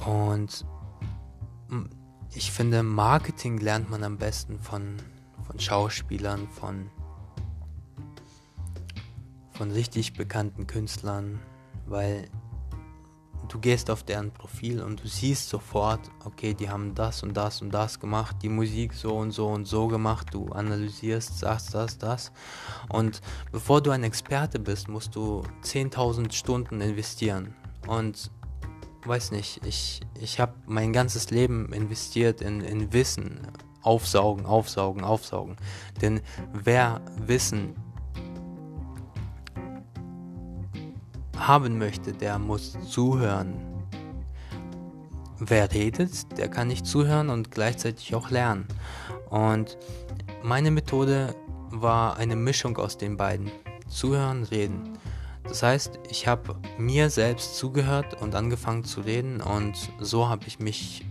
Und 0.05 0.65
ich 2.35 2.51
finde, 2.51 2.83
Marketing 2.83 3.57
lernt 3.59 3.89
man 3.89 4.03
am 4.03 4.17
besten 4.17 4.59
von, 4.59 4.97
von 5.45 5.59
Schauspielern, 5.59 6.47
von, 6.47 6.89
von 9.51 9.71
richtig 9.71 10.13
bekannten 10.13 10.65
Künstlern, 10.65 11.39
weil 11.85 12.27
du 13.49 13.59
gehst 13.59 13.91
auf 13.91 14.03
deren 14.03 14.31
Profil 14.31 14.81
und 14.81 15.03
du 15.03 15.07
siehst 15.07 15.49
sofort, 15.49 15.99
okay, 16.25 16.53
die 16.53 16.69
haben 16.69 16.95
das 16.95 17.21
und 17.21 17.35
das 17.35 17.61
und 17.61 17.71
das 17.71 17.99
gemacht, 17.99 18.37
die 18.41 18.49
Musik 18.49 18.93
so 18.93 19.15
und 19.15 19.31
so 19.31 19.47
und 19.47 19.65
so 19.65 19.87
gemacht, 19.87 20.27
du 20.31 20.47
analysierst, 20.47 21.37
sagst 21.37 21.73
das, 21.75 21.97
das. 21.97 22.31
Und 22.89 23.21
bevor 23.51 23.81
du 23.81 23.91
ein 23.91 24.03
Experte 24.03 24.59
bist, 24.59 24.87
musst 24.87 25.15
du 25.15 25.43
10.000 25.63 26.31
Stunden 26.31 26.81
investieren. 26.81 27.53
Und 27.87 28.31
weiß 29.05 29.31
nicht, 29.31 29.65
ich, 29.65 30.01
ich 30.19 30.39
habe 30.39 30.53
mein 30.65 30.93
ganzes 30.93 31.29
Leben 31.29 31.71
investiert 31.73 32.41
in, 32.41 32.61
in 32.61 32.93
Wissen. 32.93 33.47
Aufsaugen, 33.81 34.45
aufsaugen, 34.45 35.03
aufsaugen. 35.03 35.57
Denn 36.01 36.21
wer 36.53 37.01
Wissen 37.17 37.75
haben 41.37 41.77
möchte, 41.77 42.13
der 42.13 42.39
muss 42.39 42.77
zuhören. 42.89 43.55
Wer 45.39 45.71
redet, 45.73 46.37
der 46.37 46.47
kann 46.47 46.69
nicht 46.69 46.85
zuhören 46.85 47.29
und 47.29 47.51
gleichzeitig 47.51 48.15
auch 48.15 48.29
lernen. 48.29 48.67
Und 49.29 49.77
meine 50.43 50.71
Methode 50.71 51.35
war 51.69 52.15
eine 52.17 52.37
Mischung 52.37 52.77
aus 52.77 52.97
den 52.97 53.17
beiden. 53.17 53.51
Zuhören, 53.89 54.43
reden. 54.43 54.97
Das 55.47 55.61
heißt, 55.61 55.99
ich 56.09 56.27
habe 56.27 56.55
mir 56.77 57.09
selbst 57.09 57.57
zugehört 57.57 58.21
und 58.21 58.35
angefangen 58.35 58.83
zu 58.83 59.01
reden 59.01 59.41
und 59.41 59.91
so 59.99 60.29
habe 60.29 60.47
ich 60.47 60.59
mich 60.59 61.05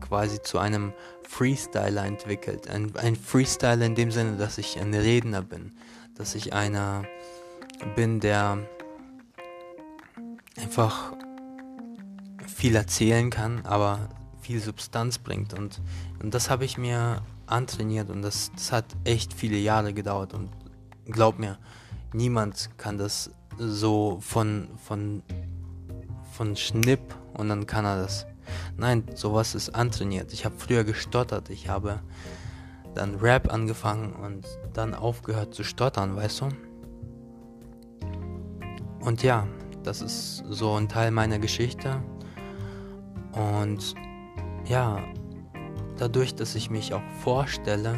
quasi 0.00 0.40
zu 0.42 0.58
einem 0.58 0.92
Freestyler 1.28 2.04
entwickelt. 2.04 2.68
Ein, 2.68 2.94
ein 2.96 3.16
Freestyler 3.16 3.84
in 3.84 3.94
dem 3.94 4.10
Sinne, 4.10 4.36
dass 4.36 4.58
ich 4.58 4.78
ein 4.78 4.94
Redner 4.94 5.42
bin, 5.42 5.72
dass 6.14 6.34
ich 6.34 6.52
einer 6.52 7.04
bin, 7.94 8.20
der 8.20 8.58
einfach 10.56 11.12
viel 12.46 12.74
erzählen 12.74 13.30
kann, 13.30 13.64
aber 13.64 14.08
viel 14.40 14.60
Substanz 14.60 15.18
bringt. 15.18 15.54
Und, 15.54 15.80
und 16.22 16.34
das 16.34 16.50
habe 16.50 16.64
ich 16.64 16.78
mir 16.78 17.22
antrainiert 17.46 18.10
und 18.10 18.22
das, 18.22 18.50
das 18.54 18.72
hat 18.72 18.84
echt 19.04 19.32
viele 19.32 19.58
Jahre 19.58 19.92
gedauert. 19.92 20.34
Und 20.34 20.50
glaub 21.06 21.38
mir, 21.38 21.58
niemand 22.12 22.70
kann 22.78 22.98
das 22.98 23.30
so 23.58 24.18
von, 24.20 24.68
von, 24.76 25.22
von 26.32 26.56
Schnipp 26.56 27.00
und 27.34 27.48
dann 27.48 27.66
kann 27.66 27.84
er 27.84 28.02
das. 28.02 28.26
Nein, 28.76 29.04
sowas 29.14 29.54
ist 29.54 29.74
antrainiert. 29.74 30.32
Ich 30.32 30.44
habe 30.44 30.54
früher 30.56 30.84
gestottert. 30.84 31.50
Ich 31.50 31.68
habe 31.68 32.00
dann 32.94 33.16
Rap 33.16 33.52
angefangen 33.52 34.12
und 34.12 34.46
dann 34.72 34.94
aufgehört 34.94 35.54
zu 35.54 35.64
stottern, 35.64 36.16
weißt 36.16 36.40
du? 36.40 36.48
Und 39.00 39.22
ja, 39.22 39.46
das 39.82 40.02
ist 40.02 40.44
so 40.48 40.74
ein 40.74 40.88
Teil 40.88 41.10
meiner 41.10 41.38
Geschichte. 41.38 42.02
Und 43.32 43.94
ja, 44.66 45.02
dadurch, 45.96 46.34
dass 46.34 46.54
ich 46.54 46.70
mich 46.70 46.92
auch 46.92 47.02
vorstelle, 47.22 47.96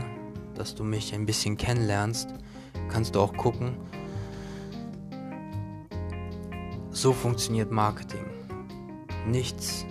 dass 0.55 0.75
du 0.75 0.85
mich 0.85 1.15
ein 1.15 1.27
bisschen 1.27 1.57
kennenlernst, 1.57 2.29
kannst 2.89 3.15
du 3.15 3.21
auch 3.21 3.33
gucken, 3.35 3.77
so 6.91 7.13
funktioniert 7.13 7.71
Marketing. 7.71 8.25
Nichts, 9.27 9.87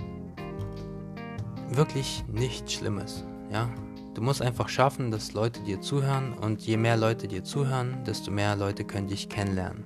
wirklich 1.70 2.24
nichts 2.28 2.74
Schlimmes, 2.74 3.24
ja. 3.52 3.70
Du 4.16 4.22
musst 4.22 4.42
einfach 4.42 4.68
schaffen, 4.68 5.12
dass 5.12 5.34
Leute 5.34 5.62
dir 5.62 5.80
zuhören 5.82 6.34
und 6.34 6.62
je 6.62 6.78
mehr 6.78 6.98
Leute 6.98 7.28
dir 7.28 7.44
zuhören, 7.44 8.04
desto 8.06 8.32
mehr 8.32 8.56
Leute 8.56 8.84
können 8.84 9.08
dich 9.08 9.30
kennenlernen. 9.30 9.86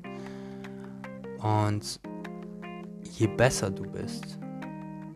Und 1.40 2.00
je 3.02 3.28
besser 3.28 3.70
du 3.70 3.84
bist 3.84 4.40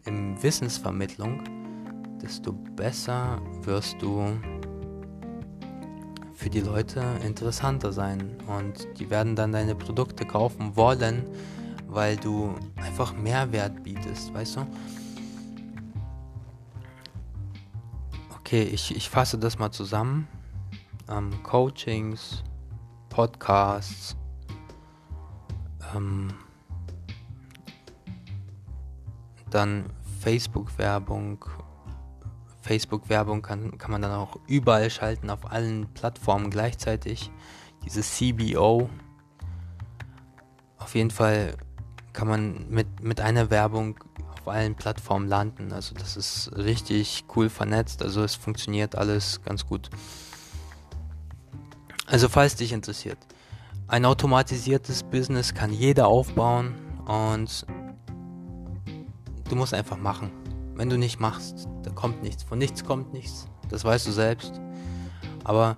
im 0.06 0.42
Wissensvermittlung, 0.44 1.42
desto 2.22 2.52
besser 2.52 3.42
wirst 3.64 4.02
du 4.02 4.38
für 6.34 6.50
die 6.50 6.62
Leute 6.62 7.04
interessanter 7.26 7.92
sein 7.92 8.38
und 8.48 8.88
die 9.00 9.10
werden 9.10 9.36
dann 9.36 9.52
deine 9.52 9.74
Produkte 9.74 10.26
kaufen 10.26 10.76
wollen, 10.76 11.26
weil 11.88 12.18
du 12.18 12.56
einfach 12.76 13.14
Mehrwert 13.14 13.84
bietest, 13.84 14.34
weißt 14.34 14.58
du? 14.58 14.68
Okay, 18.40 18.64
ich, 18.64 18.96
ich 18.96 19.10
fasse 19.10 19.38
das 19.38 19.58
mal 19.60 19.72
zusammen. 19.72 20.28
Ähm, 21.10 21.32
Coachings, 21.44 22.44
Podcasts, 23.10 24.16
ähm, 25.96 26.30
dann 29.50 29.86
Facebook-Werbung. 30.22 31.46
Facebook-Werbung 32.62 33.42
kann, 33.42 33.78
kann 33.78 33.92
man 33.92 34.02
dann 34.02 34.12
auch 34.12 34.38
überall 34.48 34.90
schalten, 34.90 35.30
auf 35.30 35.50
allen 35.50 35.88
Plattformen 35.94 36.50
gleichzeitig. 36.50 37.32
Diese 37.86 38.02
CBO. 38.02 38.90
Auf 40.78 40.96
jeden 40.96 41.12
Fall 41.12 41.56
kann 42.18 42.28
man 42.28 42.68
mit, 42.72 43.04
mit 43.04 43.22
einer 43.22 43.52
Werbung 43.52 44.00
auf 44.32 44.48
allen 44.48 44.74
Plattformen 44.74 45.28
landen. 45.28 45.72
Also 45.72 45.94
das 45.94 46.18
ist 46.18 46.50
richtig 46.58 47.26
cool 47.36 47.48
vernetzt. 47.48 48.02
Also 48.02 48.24
es 48.24 48.34
funktioniert 48.34 48.96
alles 48.96 49.44
ganz 49.44 49.68
gut. 49.68 49.92
Also 52.08 52.28
falls 52.28 52.56
dich 52.56 52.74
interessiert. 52.74 53.20
Ein 53.88 54.04
automatisiertes 54.04 55.04
Business 55.04 55.54
kann 55.54 55.72
jeder 55.72 56.08
aufbauen 56.08 56.74
und 57.06 57.68
du 59.48 59.56
musst 59.56 59.76
einfach 59.76 59.98
machen. 59.98 60.32
Wenn 60.74 60.90
du 60.90 60.98
nicht 60.98 61.20
machst, 61.20 61.68
da 61.84 61.92
kommt 61.92 62.24
nichts. 62.24 62.42
Von 62.42 62.58
nichts 62.58 62.84
kommt 62.84 63.14
nichts. 63.14 63.46
Das 63.70 63.86
weißt 63.86 64.08
du 64.08 64.12
selbst. 64.12 64.60
Aber 65.44 65.78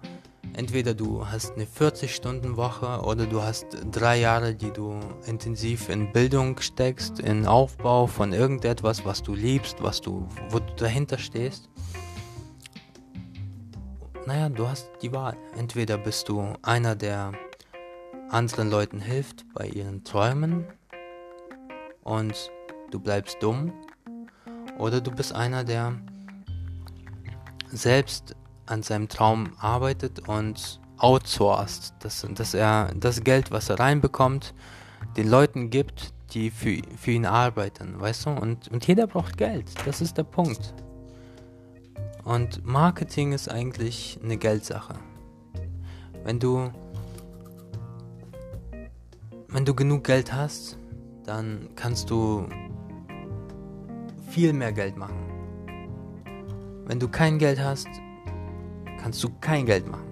Entweder 0.54 0.94
du 0.94 1.26
hast 1.26 1.54
eine 1.54 1.66
40-Stunden-Woche 1.66 3.02
oder 3.04 3.26
du 3.26 3.42
hast 3.42 3.68
drei 3.92 4.20
Jahre, 4.20 4.56
die 4.56 4.72
du 4.72 5.00
intensiv 5.26 5.90
in 5.90 6.12
Bildung 6.12 6.60
steckst, 6.60 7.20
in 7.20 7.46
Aufbau 7.46 8.08
von 8.08 8.34
irgendetwas, 8.34 9.06
was 9.06 9.24
du 9.24 9.34
liebst, 9.34 9.82
was 9.82 10.02
du, 10.02 10.28
wo 10.50 10.60
du 10.60 10.74
dahinter 10.76 11.18
stehst. 11.18 11.70
Naja, 14.26 14.50
du 14.50 14.68
hast 14.68 14.90
die 15.02 15.12
Wahl. 15.12 15.38
Entweder 15.58 15.98
bist 15.98 16.30
du 16.30 16.54
einer, 16.62 16.96
der 16.96 17.32
anderen 18.30 18.70
Leuten 18.70 19.00
hilft 19.00 19.46
bei 19.54 19.68
ihren 19.68 20.04
Träumen 20.04 20.66
und 22.04 22.52
du 22.92 23.00
bleibst 23.00 23.42
dumm, 23.42 23.74
oder 24.78 25.02
du 25.02 25.12
bist 25.12 25.34
einer, 25.34 25.64
der 25.64 26.00
selbst 27.72 28.36
an 28.70 28.84
seinem 28.84 29.10
Traum 29.10 29.54
arbeitet 29.60 30.28
und 30.28 30.80
outsourced, 30.98 31.94
dass, 32.00 32.28
dass 32.34 32.54
er 32.54 32.92
das 32.96 33.24
Geld, 33.24 33.52
was 33.52 33.70
er 33.70 33.80
reinbekommt, 33.80 34.54
den 35.18 35.30
Leuten 35.30 35.70
gibt, 35.70 36.14
die 36.34 36.52
für, 36.52 36.82
für 36.98 37.12
ihn 37.12 37.26
arbeiten, 37.26 38.00
weißt 38.00 38.28
du? 38.28 38.30
Und, 38.32 38.68
und 38.68 38.86
jeder 38.86 39.08
braucht 39.08 39.38
Geld, 39.38 39.72
das 39.86 40.02
ist 40.02 40.18
der 40.18 40.24
Punkt. 40.24 40.74
Und 42.24 42.66
Marketing 42.66 43.32
ist 43.32 43.50
eigentlich 43.50 44.20
eine 44.24 44.38
Geldsache. 44.38 44.96
Wenn 46.24 46.40
du 46.40 46.72
wenn 49.52 49.66
du 49.66 49.74
genug 49.74 50.04
Geld 50.04 50.32
hast, 50.32 50.78
dann 51.26 51.70
kannst 51.76 52.12
du 52.12 52.48
viel 54.30 54.54
mehr 54.54 54.72
Geld 54.72 54.96
machen. 54.96 55.26
Wenn 56.86 57.00
du 57.00 57.08
kein 57.08 57.40
Geld 57.40 57.60
hast, 57.60 57.88
kannst 59.02 59.24
du 59.24 59.30
kein 59.42 59.66
Geld 59.66 59.88
machen. 59.88 60.08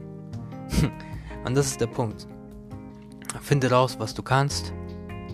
und 1.46 1.56
das 1.56 1.68
ist 1.68 1.82
der 1.82 1.88
Punkt. 1.88 2.28
Finde 3.42 3.70
raus, 3.70 3.98
was 4.00 4.14
du 4.14 4.24
kannst 4.24 4.74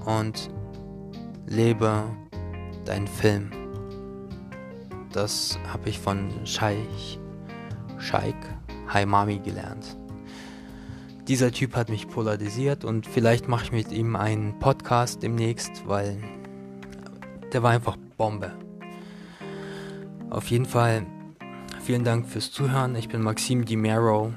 und 0.06 0.50
lebe 1.48 2.04
deinen 2.86 3.08
Film. 3.08 3.52
Das 5.12 5.58
habe 5.72 5.90
ich 5.90 6.00
von 6.00 6.30
Scheich, 6.46 7.20
Scheik 7.98 8.36
Haimami 8.92 9.40
gelernt. 9.40 9.98
Dieser 11.28 11.52
Typ 11.52 11.76
hat 11.76 11.90
mich 11.90 12.08
polarisiert 12.08 12.84
und 12.84 13.08
vielleicht 13.08 13.48
mache 13.48 13.66
ich 13.66 13.72
mit 13.72 13.92
ihm 13.92 14.16
einen 14.16 14.60
Podcast 14.60 15.24
demnächst, 15.24 15.88
weil 15.88 16.18
der 17.54 17.64
war 17.64 17.72
einfach 17.72 17.96
Bombe. 18.18 18.52
Auf 20.30 20.48
jeden 20.48 20.66
Fall 20.66 21.06
Vielen 21.86 22.06
Dank 22.06 22.30
fürs 22.30 22.50
Zuhören. 22.50 22.96
Ich 22.96 23.10
bin 23.10 23.22
Maxim 23.22 23.66
Di 23.66 23.76
Mero. 23.76 24.34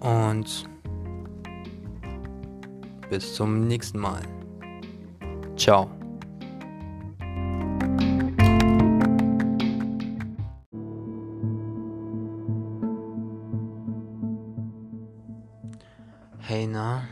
Und 0.00 0.68
bis 3.08 3.34
zum 3.34 3.66
nächsten 3.66 3.98
Mal. 3.98 4.20
Ciao. 5.56 5.90
Hey 16.40 16.66
na, 16.66 17.08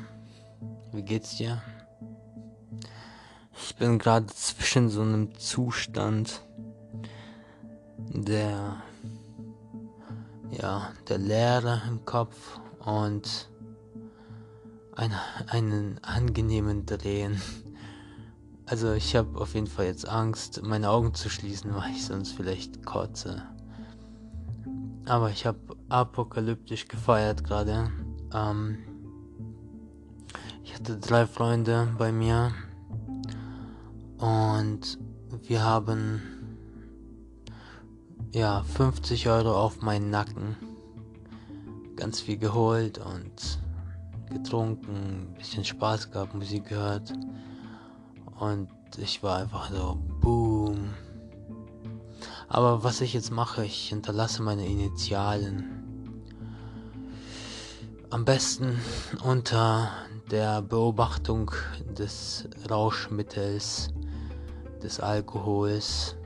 wie 0.93 1.03
geht's 1.03 1.39
dir? 1.39 1.63
Ich 3.55 3.75
bin 3.77 3.99
gerade 3.99 4.27
zwischen 4.27 4.91
so 4.91 5.01
einem 5.01 5.35
Zustand 5.39 6.43
der, 8.25 8.83
ja, 10.51 10.91
der 11.09 11.19
Leere 11.19 11.83
im 11.89 12.05
Kopf 12.05 12.61
und 12.85 13.49
ein, 14.97 15.13
einen 15.47 15.99
angenehmen 16.03 16.87
Drehen. 16.87 17.41
Also 18.67 18.93
ich 18.93 19.17
habe 19.17 19.41
auf 19.41 19.55
jeden 19.55 19.67
Fall 19.67 19.87
jetzt 19.87 20.09
Angst, 20.09 20.63
meine 20.63 20.91
Augen 20.91 21.15
zu 21.15 21.29
schließen, 21.29 21.75
weil 21.75 21.91
ich 21.91 22.05
sonst 22.05 22.33
vielleicht 22.33 22.85
kotze. 22.85 23.43
Aber 25.07 25.31
ich 25.31 25.45
habe 25.47 25.59
apokalyptisch 25.89 26.87
gefeiert 26.87 27.43
gerade. 27.43 27.91
Ähm, 28.33 28.79
ich 30.63 30.75
hatte 30.75 30.99
drei 30.99 31.27
Freunde 31.27 31.89
bei 31.99 32.13
mir 32.13 32.53
und 34.19 34.99
wir 35.43 35.65
haben 35.65 36.40
ja 38.33 38.63
50 38.63 39.29
Euro 39.29 39.57
auf 39.57 39.83
meinen 39.83 40.11
Nacken 40.11 40.57
ganz 41.97 42.21
viel 42.21 42.39
geholt 42.39 42.99
und 42.99 43.59
getrunken, 44.31 45.35
bisschen 45.37 45.65
Spaß 45.65 46.11
gehabt, 46.11 46.35
Musik 46.35 46.69
gehört 46.69 47.13
und 48.39 48.69
ich 48.97 49.23
war 49.23 49.39
einfach 49.39 49.71
so 49.71 49.99
boom. 50.21 50.91
Aber 52.49 52.83
was 52.85 53.01
ich 53.01 53.15
jetzt 53.15 53.31
mache, 53.31 53.65
ich 53.65 53.89
hinterlasse 53.89 54.43
meine 54.43 54.67
Initialen. 54.67 55.77
Am 58.11 58.25
besten 58.25 58.81
unter 59.23 59.91
der 60.31 60.63
Beobachtung 60.63 61.53
des 61.97 62.49
Rauschmittels, 62.69 63.91
des 64.83 65.01
Alkohols, 65.01 66.17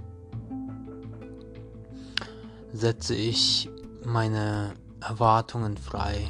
setze 2.75 3.15
ich 3.15 3.71
meine 4.05 4.75
Erwartungen 5.01 5.77
frei 5.77 6.29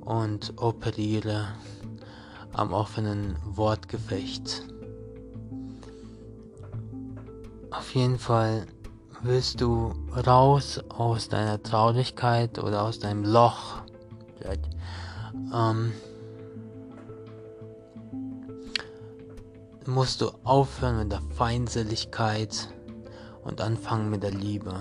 und 0.00 0.54
operiere 0.56 1.48
am 2.54 2.72
offenen 2.72 3.36
Wortgefecht. 3.44 4.62
Auf 7.70 7.94
jeden 7.94 8.18
Fall 8.18 8.66
willst 9.22 9.60
du 9.60 9.92
raus 10.26 10.80
aus 10.88 11.28
deiner 11.28 11.62
Traurigkeit 11.62 12.58
oder 12.58 12.82
aus 12.82 12.98
deinem 12.98 13.24
Loch. 13.24 13.82
Ähm, 15.54 15.92
musst 19.86 20.22
du 20.22 20.30
aufhören 20.44 20.98
mit 20.98 21.12
der 21.12 21.20
Feindseligkeit 21.36 22.68
und 23.42 23.60
anfangen 23.60 24.10
mit 24.10 24.22
der 24.22 24.30
Liebe. 24.30 24.74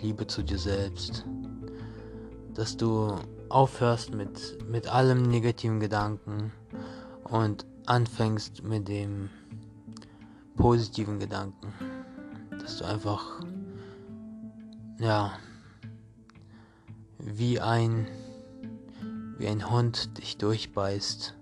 Liebe 0.00 0.26
zu 0.26 0.42
dir 0.42 0.58
selbst. 0.58 1.24
Dass 2.54 2.76
du 2.76 3.16
aufhörst 3.48 4.14
mit, 4.14 4.58
mit 4.68 4.88
allem 4.88 5.22
negativen 5.22 5.80
Gedanken 5.80 6.52
und 7.24 7.66
anfängst 7.86 8.62
mit 8.62 8.88
dem 8.88 9.30
positiven 10.56 11.18
Gedanken. 11.18 11.72
Dass 12.60 12.78
du 12.78 12.84
einfach, 12.84 13.40
ja, 14.98 15.32
wie 17.18 17.60
ein, 17.60 18.08
wie 19.38 19.48
ein 19.48 19.70
Hund 19.70 20.18
dich 20.18 20.36
durchbeißt 20.38 21.34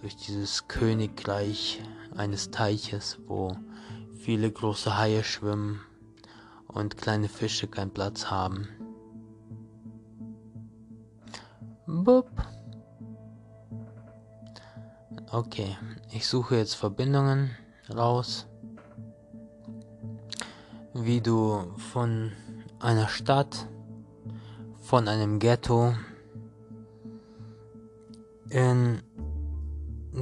durch 0.00 0.16
dieses 0.16 0.68
Königreich 0.68 1.82
eines 2.14 2.50
Teiches, 2.50 3.18
wo 3.26 3.56
viele 4.26 4.50
große 4.50 4.98
Haie 4.98 5.22
schwimmen 5.22 5.82
und 6.66 6.96
kleine 6.96 7.28
Fische 7.28 7.68
keinen 7.68 7.92
Platz 7.92 8.28
haben. 8.28 8.66
Bup. 11.86 12.28
Okay, 15.30 15.76
ich 16.12 16.26
suche 16.26 16.56
jetzt 16.56 16.74
Verbindungen 16.74 17.56
raus, 17.88 18.48
wie 20.92 21.20
du 21.20 21.72
von 21.92 22.32
einer 22.80 23.06
Stadt, 23.06 23.68
von 24.82 25.06
einem 25.06 25.38
Ghetto 25.38 25.94
in 28.50 29.04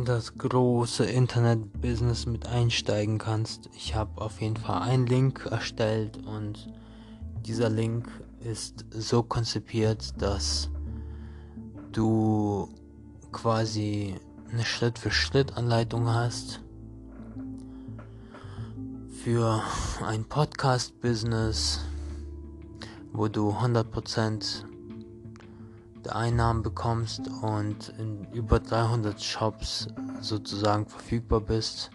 das 0.02 0.36
große 0.36 1.04
Internet-Business 1.04 2.26
mit 2.26 2.48
einsteigen 2.48 3.18
kannst. 3.18 3.70
Ich 3.76 3.94
habe 3.94 4.20
auf 4.20 4.40
jeden 4.40 4.56
Fall 4.56 4.82
einen 4.82 5.06
Link 5.06 5.46
erstellt 5.48 6.18
und 6.26 6.72
dieser 7.46 7.70
Link 7.70 8.08
ist 8.40 8.84
so 8.90 9.22
konzipiert, 9.22 10.20
dass 10.20 10.68
du 11.92 12.68
quasi 13.30 14.16
eine 14.52 14.64
Schritt-für-Schritt-Anleitung 14.64 16.08
hast 16.08 16.60
für 19.22 19.62
ein 20.04 20.24
Podcast-Business, 20.24 21.80
wo 23.12 23.28
du 23.28 23.50
100% 23.50 24.64
der 24.64 24.73
Einnahmen 26.10 26.62
bekommst 26.62 27.22
und 27.42 27.90
in 27.98 28.24
über 28.32 28.60
300 28.60 29.22
Shops 29.22 29.88
sozusagen 30.20 30.86
verfügbar 30.86 31.40
bist. 31.40 31.90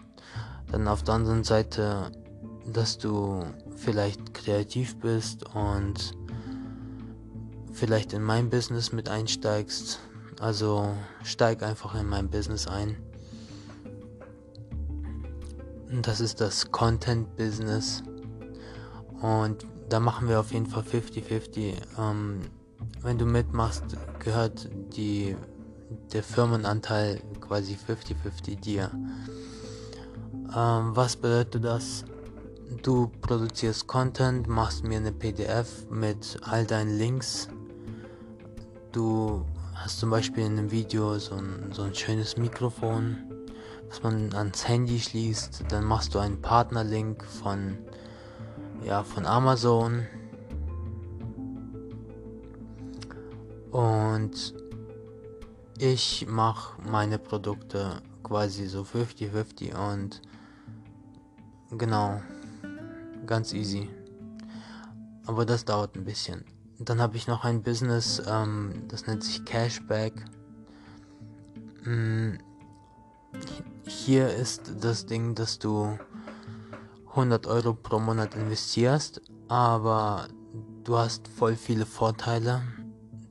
Dann 0.70 0.88
auf 0.88 1.02
der 1.02 1.14
anderen 1.14 1.44
Seite, 1.44 2.10
dass 2.66 2.98
du 2.98 3.44
vielleicht 3.76 4.34
kreativ 4.34 4.98
bist 4.98 5.44
und 5.54 6.16
vielleicht 7.72 8.12
in 8.12 8.22
mein 8.22 8.50
Business 8.50 8.92
mit 8.92 9.08
einsteigst. 9.08 10.00
Also 10.40 10.94
steig 11.22 11.62
einfach 11.62 11.94
in 11.94 12.06
mein 12.06 12.30
Business 12.30 12.66
ein. 12.66 12.96
Das 16.02 16.20
ist 16.20 16.40
das 16.40 16.70
Content 16.70 17.36
Business. 17.36 18.02
Und 19.20 19.66
da 19.88 19.98
machen 20.00 20.28
wir 20.28 20.40
auf 20.40 20.52
jeden 20.52 20.66
Fall 20.66 20.84
50-50. 20.84 21.74
Ähm, 21.98 22.42
wenn 23.02 23.18
du 23.18 23.24
mitmachst, 23.24 23.84
gehört 24.18 24.68
die, 24.96 25.36
der 26.12 26.22
Firmenanteil 26.22 27.20
quasi 27.40 27.74
50-50 27.74 28.60
dir. 28.60 28.90
Ähm, 30.56 30.96
was 30.96 31.16
bedeutet 31.16 31.64
das? 31.64 32.04
Du 32.82 33.10
produzierst 33.20 33.86
Content, 33.86 34.48
machst 34.48 34.84
mir 34.84 34.98
eine 34.98 35.12
PDF 35.12 35.90
mit 35.90 36.38
all 36.42 36.64
deinen 36.66 36.96
Links 36.96 37.48
Du 38.92 39.44
hast 39.76 40.00
zum 40.00 40.10
Beispiel 40.10 40.44
in 40.44 40.58
einem 40.58 40.72
Video 40.72 41.16
so 41.20 41.36
ein, 41.36 41.70
so 41.72 41.82
ein 41.82 41.94
schönes 41.94 42.36
Mikrofon, 42.36 43.18
was 43.88 44.02
man 44.02 44.34
ans 44.34 44.66
Handy 44.66 44.98
schließt. 44.98 45.64
Dann 45.68 45.84
machst 45.84 46.14
du 46.14 46.18
einen 46.18 46.42
Partnerlink 46.42 47.24
von, 47.24 47.78
ja, 48.84 49.04
von 49.04 49.26
Amazon. 49.26 50.06
Und 53.70 54.54
ich 55.78 56.26
mache 56.28 56.80
meine 56.82 57.18
Produkte 57.18 58.02
quasi 58.22 58.66
so 58.66 58.82
50-50 58.82 59.74
und 59.74 60.20
genau, 61.70 62.20
ganz 63.26 63.52
easy. 63.52 63.88
Aber 65.26 65.44
das 65.44 65.64
dauert 65.64 65.96
ein 65.96 66.04
bisschen. 66.04 66.44
Dann 66.78 67.00
habe 67.00 67.16
ich 67.16 67.26
noch 67.26 67.44
ein 67.44 67.62
Business, 67.62 68.22
ähm, 68.26 68.84
das 68.88 69.06
nennt 69.06 69.22
sich 69.22 69.44
Cashback. 69.44 70.14
Hm, 71.84 72.38
hier 73.86 74.28
ist 74.28 74.72
das 74.80 75.06
Ding, 75.06 75.34
dass 75.34 75.58
du 75.58 75.98
100 77.10 77.46
Euro 77.46 77.74
pro 77.74 77.98
Monat 77.98 78.34
investierst, 78.34 79.20
aber 79.48 80.28
du 80.84 80.96
hast 80.96 81.28
voll 81.28 81.56
viele 81.56 81.86
Vorteile. 81.86 82.62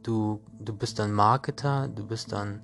Du, 0.04 0.42
du 0.60 0.74
bist 0.74 1.00
ein 1.00 1.12
Marketer, 1.12 1.88
du 1.88 2.06
bist 2.06 2.32
dann 2.32 2.62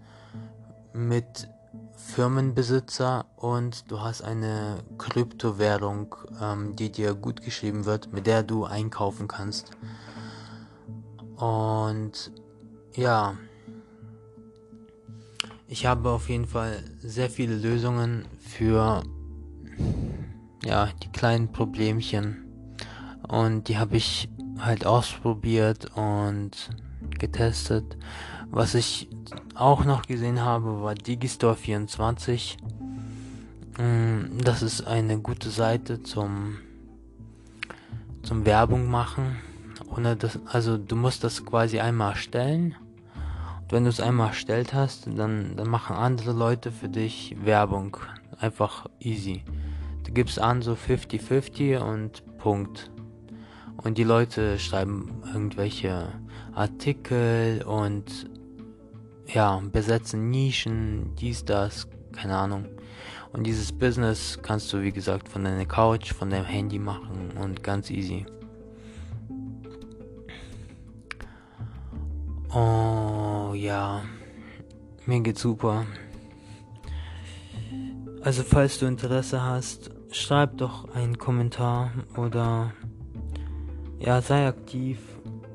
mit 0.94 1.50
Firmenbesitzer 1.96 3.26
und 3.36 3.90
du 3.92 4.02
hast 4.02 4.22
eine 4.22 4.78
Kryptowährung, 4.98 6.16
ähm, 6.42 6.76
die 6.76 6.92
dir 6.92 7.14
gut 7.14 7.42
geschrieben 7.42 7.86
wird, 7.86 8.14
mit 8.14 8.28
der 8.28 8.44
du 8.44 8.66
einkaufen 8.66 9.28
kannst. 9.28 9.72
Und 11.36 12.32
ja, 12.94 13.36
ich 15.68 15.86
habe 15.86 16.10
auf 16.10 16.30
jeden 16.30 16.46
Fall 16.46 16.84
sehr 17.00 17.30
viele 17.30 17.56
Lösungen 17.56 18.26
für 18.40 19.04
ja, 20.64 20.90
die 21.04 21.12
kleinen 21.12 21.52
Problemchen. 21.52 22.46
Und 23.28 23.68
die 23.68 23.78
habe 23.78 23.98
ich 23.98 24.30
halt 24.60 24.86
ausprobiert 24.86 25.92
und 25.96 26.70
getestet. 27.20 27.98
Was 28.52 28.74
ich 28.74 29.10
auch 29.54 29.86
noch 29.86 30.04
gesehen 30.04 30.42
habe, 30.42 30.82
war 30.82 30.96
Digistore 30.96 31.56
24. 31.56 32.58
Mm, 33.78 34.38
das 34.44 34.62
ist 34.62 34.88
eine 34.88 35.20
gute 35.20 35.50
Seite 35.50 36.04
zum, 36.04 36.58
zum 38.24 38.46
Werbung 38.46 38.90
machen. 38.90 39.38
Ohne 39.96 40.16
das, 40.16 40.40
also 40.46 40.78
du 40.78 40.96
musst 40.96 41.24
das 41.24 41.46
quasi 41.46 41.80
einmal 41.80 42.12
erstellen. 42.12 42.76
Und 43.62 43.72
wenn 43.72 43.84
du 43.84 43.90
es 43.90 44.00
einmal 44.00 44.28
erstellt 44.28 44.74
hast, 44.74 45.08
dann, 45.08 45.56
dann 45.56 45.70
machen 45.70 45.96
andere 45.96 46.32
Leute 46.32 46.72
für 46.72 46.90
dich 46.90 47.36
Werbung. 47.44 47.98
Einfach 48.40 48.88
easy. 49.00 49.44
Du 50.06 50.12
gibst 50.12 50.40
an 50.40 50.62
so 50.62 50.74
50-50 50.74 51.80
und 51.80 52.38
Punkt. 52.38 52.92
Und 53.78 53.98
die 53.98 54.04
Leute 54.04 54.60
schreiben 54.60 55.22
irgendwelche 55.26 56.08
Artikel 56.56 57.64
und 57.64 58.30
ja, 59.28 59.62
besetzen 59.72 60.30
Nischen, 60.30 61.14
dies, 61.16 61.44
das, 61.44 61.88
keine 62.14 62.36
Ahnung. 62.38 62.66
Und 63.34 63.44
dieses 63.44 63.74
Business 63.74 64.40
kannst 64.42 64.72
du, 64.72 64.82
wie 64.82 64.94
gesagt, 64.94 65.28
von 65.28 65.44
deiner 65.44 65.66
Couch, 65.66 66.14
von 66.14 66.30
deinem 66.30 66.46
Handy 66.46 66.80
machen 66.80 67.32
und 67.42 67.62
ganz 67.62 67.90
easy. 67.90 68.26
Oh 72.54 73.52
ja, 73.54 74.04
mir 75.06 75.20
geht's 75.20 75.42
super. 75.42 75.86
Also 78.22 78.44
falls 78.44 78.80
du 78.80 78.86
Interesse 78.86 79.44
hast, 79.44 79.92
schreib 80.12 80.58
doch 80.58 80.88
einen 80.96 81.18
Kommentar 81.18 81.92
oder 82.16 82.72
ja, 84.00 84.22
sei 84.22 84.48
aktiv, 84.48 85.00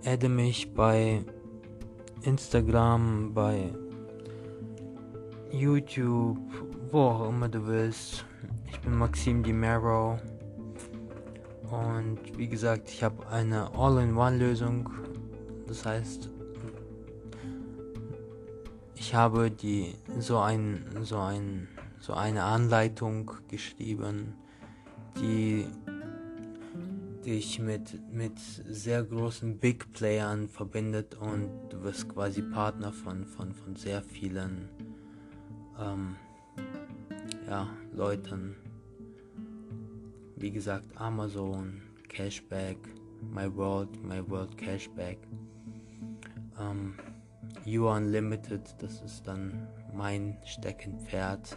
adde 0.05 0.29
mich 0.29 0.73
bei 0.73 1.25
Instagram, 2.23 3.33
bei 3.35 3.73
YouTube, 5.53 6.39
wo 6.91 6.99
auch 6.99 7.29
immer 7.29 7.49
du 7.49 7.67
willst. 7.67 8.25
Ich 8.67 8.81
bin 8.81 8.97
Maxim 8.97 9.43
Di 9.43 9.53
und 11.71 12.19
wie 12.37 12.49
gesagt, 12.49 12.89
ich 12.91 13.03
habe 13.03 13.27
eine 13.29 13.73
All-in-One-Lösung. 13.75 14.89
Das 15.67 15.87
heißt, 15.87 16.31
ich 18.97 19.15
habe 19.15 19.51
die 19.51 19.95
so 20.19 20.39
ein 20.39 20.85
so 21.03 21.19
ein 21.19 21.69
so 22.01 22.15
eine 22.15 22.43
Anleitung 22.43 23.31
geschrieben, 23.49 24.35
die 25.21 25.67
dich 27.25 27.59
mit 27.59 28.13
mit 28.13 28.39
sehr 28.39 29.03
großen 29.03 29.59
Big 29.59 29.93
Playern 29.93 30.49
verbindet 30.49 31.15
und 31.15 31.51
du 31.69 31.83
wirst 31.83 32.09
quasi 32.09 32.43
Partner 32.43 32.93
von 32.93 33.27
von 33.27 33.53
von 33.53 33.77
sehr 33.77 34.03
vielen 34.03 34.69
ähm, 35.79 36.17
ja 37.49 37.69
Leuten. 37.93 38.57
Wie 40.37 40.51
gesagt, 40.51 40.87
Amazon, 40.97 41.83
Cashback, 42.09 42.79
My 43.35 43.55
World, 43.55 44.03
My 44.03 44.23
World 44.31 44.57
Cashback. 44.57 45.19
Ähm, 46.59 46.95
You 47.65 47.89
Unlimited, 47.89 48.63
das 48.79 49.03
ist 49.03 49.27
dann 49.27 49.69
mein 49.95 50.39
Steckenpferd. 50.45 51.57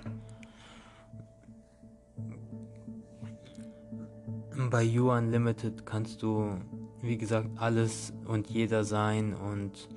Bei 4.69 4.83
You 4.83 5.11
Unlimited 5.11 5.85
kannst 5.85 6.21
du, 6.21 6.57
wie 7.01 7.17
gesagt, 7.17 7.49
alles 7.57 8.13
und 8.25 8.49
jeder 8.49 8.83
sein 8.83 9.33
und 9.33 9.89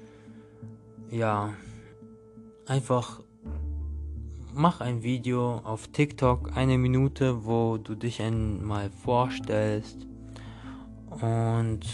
ja, 1.10 1.52
einfach 2.66 3.20
mach 4.54 4.80
ein 4.80 5.02
Video 5.02 5.58
auf 5.58 5.88
TikTok, 5.88 6.56
eine 6.56 6.78
Minute, 6.78 7.44
wo 7.44 7.76
du 7.76 7.94
dich 7.94 8.22
einmal 8.22 8.90
vorstellst 8.90 10.06
und 11.20 11.86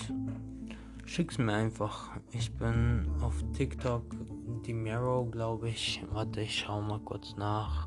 Schick's 1.13 1.37
mir 1.37 1.53
einfach. 1.53 2.09
Ich 2.31 2.51
bin 2.55 3.07
auf 3.21 3.35
TikTok 3.53 4.03
die 4.65 4.73
Mero, 4.73 5.27
glaube 5.27 5.69
ich. 5.69 6.03
Warte, 6.11 6.41
ich 6.41 6.61
schau 6.61 6.81
mal 6.81 7.01
kurz 7.01 7.37
nach. 7.37 7.87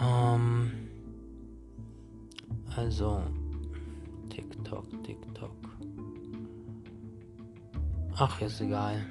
Ähm, 0.00 0.59
also 2.76 3.22
TikTok, 4.28 4.84
TikTok. 5.04 5.50
Ach, 8.16 8.40
ist 8.40 8.60
egal. 8.60 9.04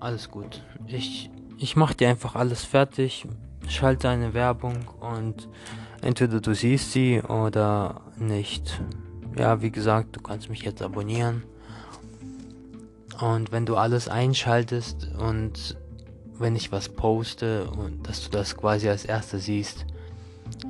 Alles 0.00 0.30
gut. 0.30 0.62
Ich 0.86 1.30
ich 1.58 1.74
mach 1.74 1.94
dir 1.94 2.08
einfach 2.08 2.34
alles 2.34 2.64
fertig, 2.64 3.26
schalte 3.66 4.08
eine 4.08 4.34
Werbung 4.34 4.76
und 5.00 5.48
entweder 6.02 6.40
du 6.40 6.54
siehst 6.54 6.92
sie 6.92 7.22
oder 7.22 8.02
nicht 8.18 8.80
ja, 9.38 9.60
wie 9.60 9.70
gesagt, 9.70 10.16
du 10.16 10.20
kannst 10.20 10.48
mich 10.48 10.62
jetzt 10.62 10.82
abonnieren. 10.82 11.42
Und 13.20 13.52
wenn 13.52 13.66
du 13.66 13.76
alles 13.76 14.08
einschaltest 14.08 15.08
und 15.18 15.76
wenn 16.38 16.56
ich 16.56 16.72
was 16.72 16.88
poste 16.88 17.70
und 17.70 18.06
dass 18.08 18.24
du 18.24 18.30
das 18.30 18.56
quasi 18.56 18.88
als 18.88 19.04
erster 19.04 19.38
siehst, 19.38 19.86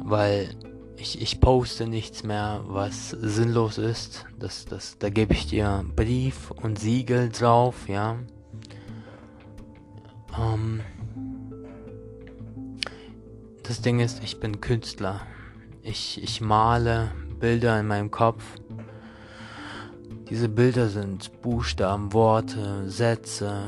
weil 0.05 0.49
ich, 0.97 1.21
ich 1.21 1.41
poste 1.41 1.87
nichts 1.87 2.23
mehr, 2.23 2.63
was 2.67 3.11
sinnlos 3.11 3.79
ist. 3.79 4.27
Das, 4.39 4.65
das, 4.65 4.99
da 4.99 5.11
gebe 5.11 5.35
ich 5.35 5.47
dir 5.47 5.85
Brief 5.95 6.51
und 6.51 6.79
Siegel 6.79 7.29
drauf, 7.29 7.89
ja. 7.89 8.19
Ähm, 10.39 10.81
das 13.63 13.81
Ding 13.83 14.01
ist, 14.01 14.23
ich 14.23 14.41
bin 14.41 14.61
Künstler. 14.61 15.21
Ich, 15.83 16.23
ich 16.23 16.41
male 16.41 17.13
Bilder 17.39 17.79
in 17.79 17.87
meinem 17.87 18.11
Kopf. 18.11 18.45
Diese 20.29 20.49
Bilder 20.49 20.89
sind 20.89 21.41
Buchstaben, 21.43 22.13
Worte, 22.13 22.89
Sätze 22.91 23.63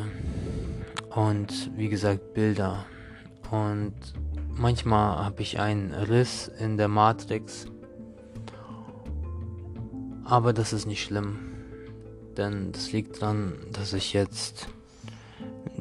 und 1.10 1.70
wie 1.76 1.88
gesagt 1.88 2.34
Bilder. 2.34 2.84
Und 3.50 3.94
manchmal 4.58 5.24
habe 5.24 5.42
ich 5.42 5.58
einen 5.60 5.92
Riss 5.92 6.48
in 6.48 6.76
der 6.76 6.88
Matrix. 6.88 7.66
Aber 10.24 10.52
das 10.52 10.72
ist 10.72 10.86
nicht 10.86 11.02
schlimm. 11.02 11.38
Denn 12.36 12.72
das 12.72 12.92
liegt 12.92 13.22
daran, 13.22 13.54
dass 13.72 13.92
ich 13.92 14.12
jetzt 14.12 14.68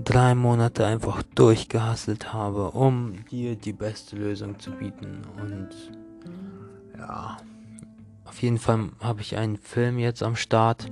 drei 0.03 0.35
Monate 0.35 0.85
einfach 0.85 1.21
durchgehasselt 1.35 2.33
habe, 2.33 2.71
um 2.71 3.25
dir 3.29 3.55
die 3.55 3.73
beste 3.73 4.15
Lösung 4.15 4.59
zu 4.59 4.71
bieten. 4.71 5.21
Und 5.37 5.69
ja. 6.97 7.37
Auf 8.25 8.41
jeden 8.41 8.57
Fall 8.57 8.89
habe 8.99 9.21
ich 9.21 9.37
einen 9.37 9.57
Film 9.57 9.97
jetzt 9.99 10.21
am 10.23 10.35
Start. 10.35 10.91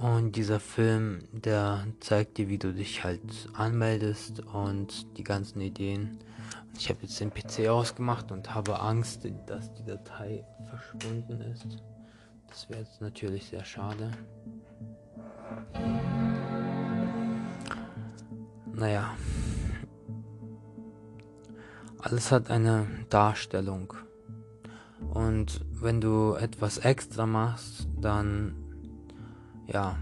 Und 0.00 0.36
dieser 0.36 0.60
Film, 0.60 1.24
der 1.32 1.84
zeigt 1.98 2.38
dir, 2.38 2.48
wie 2.48 2.58
du 2.58 2.72
dich 2.72 3.02
halt 3.02 3.20
anmeldest 3.54 4.40
und 4.40 5.18
die 5.18 5.24
ganzen 5.24 5.60
Ideen. 5.60 6.18
Ich 6.76 6.88
habe 6.88 7.00
jetzt 7.02 7.18
den 7.18 7.32
PC 7.32 7.68
ausgemacht 7.68 8.30
und 8.30 8.54
habe 8.54 8.80
Angst, 8.80 9.28
dass 9.46 9.74
die 9.74 9.84
Datei 9.84 10.44
verschwunden 10.68 11.40
ist. 11.40 11.82
Das 12.46 12.70
wäre 12.70 12.80
jetzt 12.82 13.00
natürlich 13.00 13.46
sehr 13.46 13.64
schade. 13.64 14.12
Naja. 18.72 19.16
Alles 21.98 22.30
hat 22.30 22.50
eine 22.52 22.86
Darstellung. 23.10 23.94
Und 25.12 25.64
wenn 25.72 26.00
du 26.00 26.34
etwas 26.34 26.78
extra 26.78 27.26
machst, 27.26 27.88
dann 28.00 28.67
ja, 29.68 29.96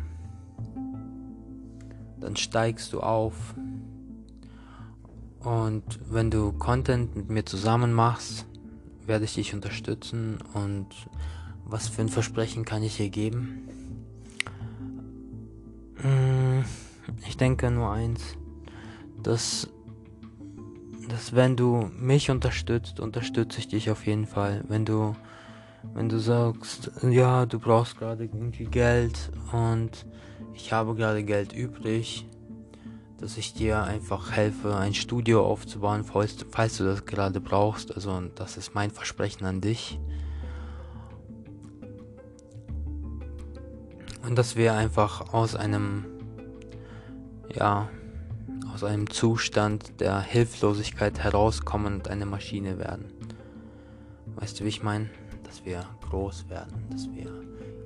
dann 2.18 2.36
steigst 2.36 2.94
du 2.94 3.01
auf. 3.01 3.34
Und 5.40 5.84
wenn 6.10 6.30
du 6.30 6.52
Content 6.52 7.14
mit 7.14 7.28
mir 7.28 7.44
zusammen 7.44 7.93
machst, 7.93 8.47
werde 9.05 9.26
ich 9.26 9.34
dich 9.34 9.52
unterstützen. 9.52 10.38
Und 10.55 10.88
was 11.64 11.88
für 11.88 12.01
ein 12.01 12.09
Versprechen 12.09 12.64
kann 12.64 12.82
ich 12.82 12.97
hier 12.97 13.10
geben? 13.10 13.68
Hm, 15.97 16.64
ich 17.26 17.36
denke 17.36 17.70
nur 17.70 17.93
eins 17.93 18.36
dass, 19.26 19.68
dass 21.09 21.34
wenn 21.34 21.56
du 21.56 21.90
mich 21.98 22.30
unterstützt, 22.30 23.01
unterstütze 23.01 23.59
ich 23.59 23.68
dich 23.68 23.90
auf 23.90 24.06
jeden 24.06 24.26
Fall. 24.26 24.64
Wenn 24.68 24.84
du, 24.84 25.16
wenn 25.94 26.08
du 26.08 26.18
sagst, 26.18 26.90
ja, 27.02 27.46
du 27.46 27.58
brauchst 27.58 27.98
gerade 27.98 28.24
irgendwie 28.24 28.64
Geld 28.64 29.30
und 29.52 30.06
ich 30.54 30.72
habe 30.72 30.94
gerade 30.94 31.24
Geld 31.24 31.52
übrig, 31.52 32.26
dass 33.18 33.36
ich 33.38 33.54
dir 33.54 33.82
einfach 33.82 34.32
helfe, 34.32 34.76
ein 34.76 34.94
Studio 34.94 35.44
aufzubauen, 35.44 36.04
falls, 36.04 36.36
falls 36.50 36.76
du 36.76 36.84
das 36.84 37.06
gerade 37.06 37.40
brauchst. 37.40 37.94
Also 37.94 38.20
das 38.34 38.56
ist 38.56 38.74
mein 38.74 38.90
Versprechen 38.90 39.46
an 39.46 39.60
dich. 39.60 39.98
Und 44.22 44.36
dass 44.36 44.56
wir 44.56 44.74
einfach 44.74 45.32
aus 45.32 45.54
einem, 45.54 46.04
ja, 47.54 47.88
aus 48.74 48.84
einem 48.84 49.08
Zustand 49.08 50.00
der 50.00 50.20
Hilflosigkeit 50.20 51.20
herauskommen 51.20 51.94
und 51.94 52.08
eine 52.08 52.26
Maschine 52.26 52.78
werden. 52.78 53.12
Weißt 54.34 54.60
du, 54.60 54.64
wie 54.64 54.68
ich 54.68 54.82
meine? 54.82 55.08
Dass 55.56 55.64
wir 55.64 55.86
groß 56.10 56.50
werden, 56.50 56.84
dass 56.90 57.08
wir 57.14 57.32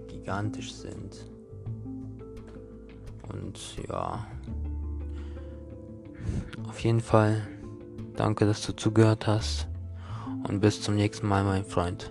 gigantisch 0.08 0.72
sind. 0.72 1.24
Und 3.32 3.76
ja, 3.88 4.26
auf 6.68 6.80
jeden 6.80 6.98
Fall 6.98 7.46
danke, 8.16 8.44
dass 8.44 8.66
du 8.66 8.72
zugehört 8.72 9.28
hast. 9.28 9.68
Und 10.48 10.58
bis 10.58 10.82
zum 10.82 10.96
nächsten 10.96 11.28
Mal, 11.28 11.44
mein 11.44 11.64
Freund. 11.64 12.10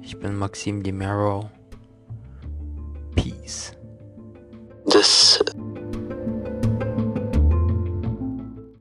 Ich 0.00 0.18
bin 0.18 0.34
Maxim 0.34 0.82
Di 0.82 0.90
Mero. 0.90 1.48
Peace. 3.14 3.76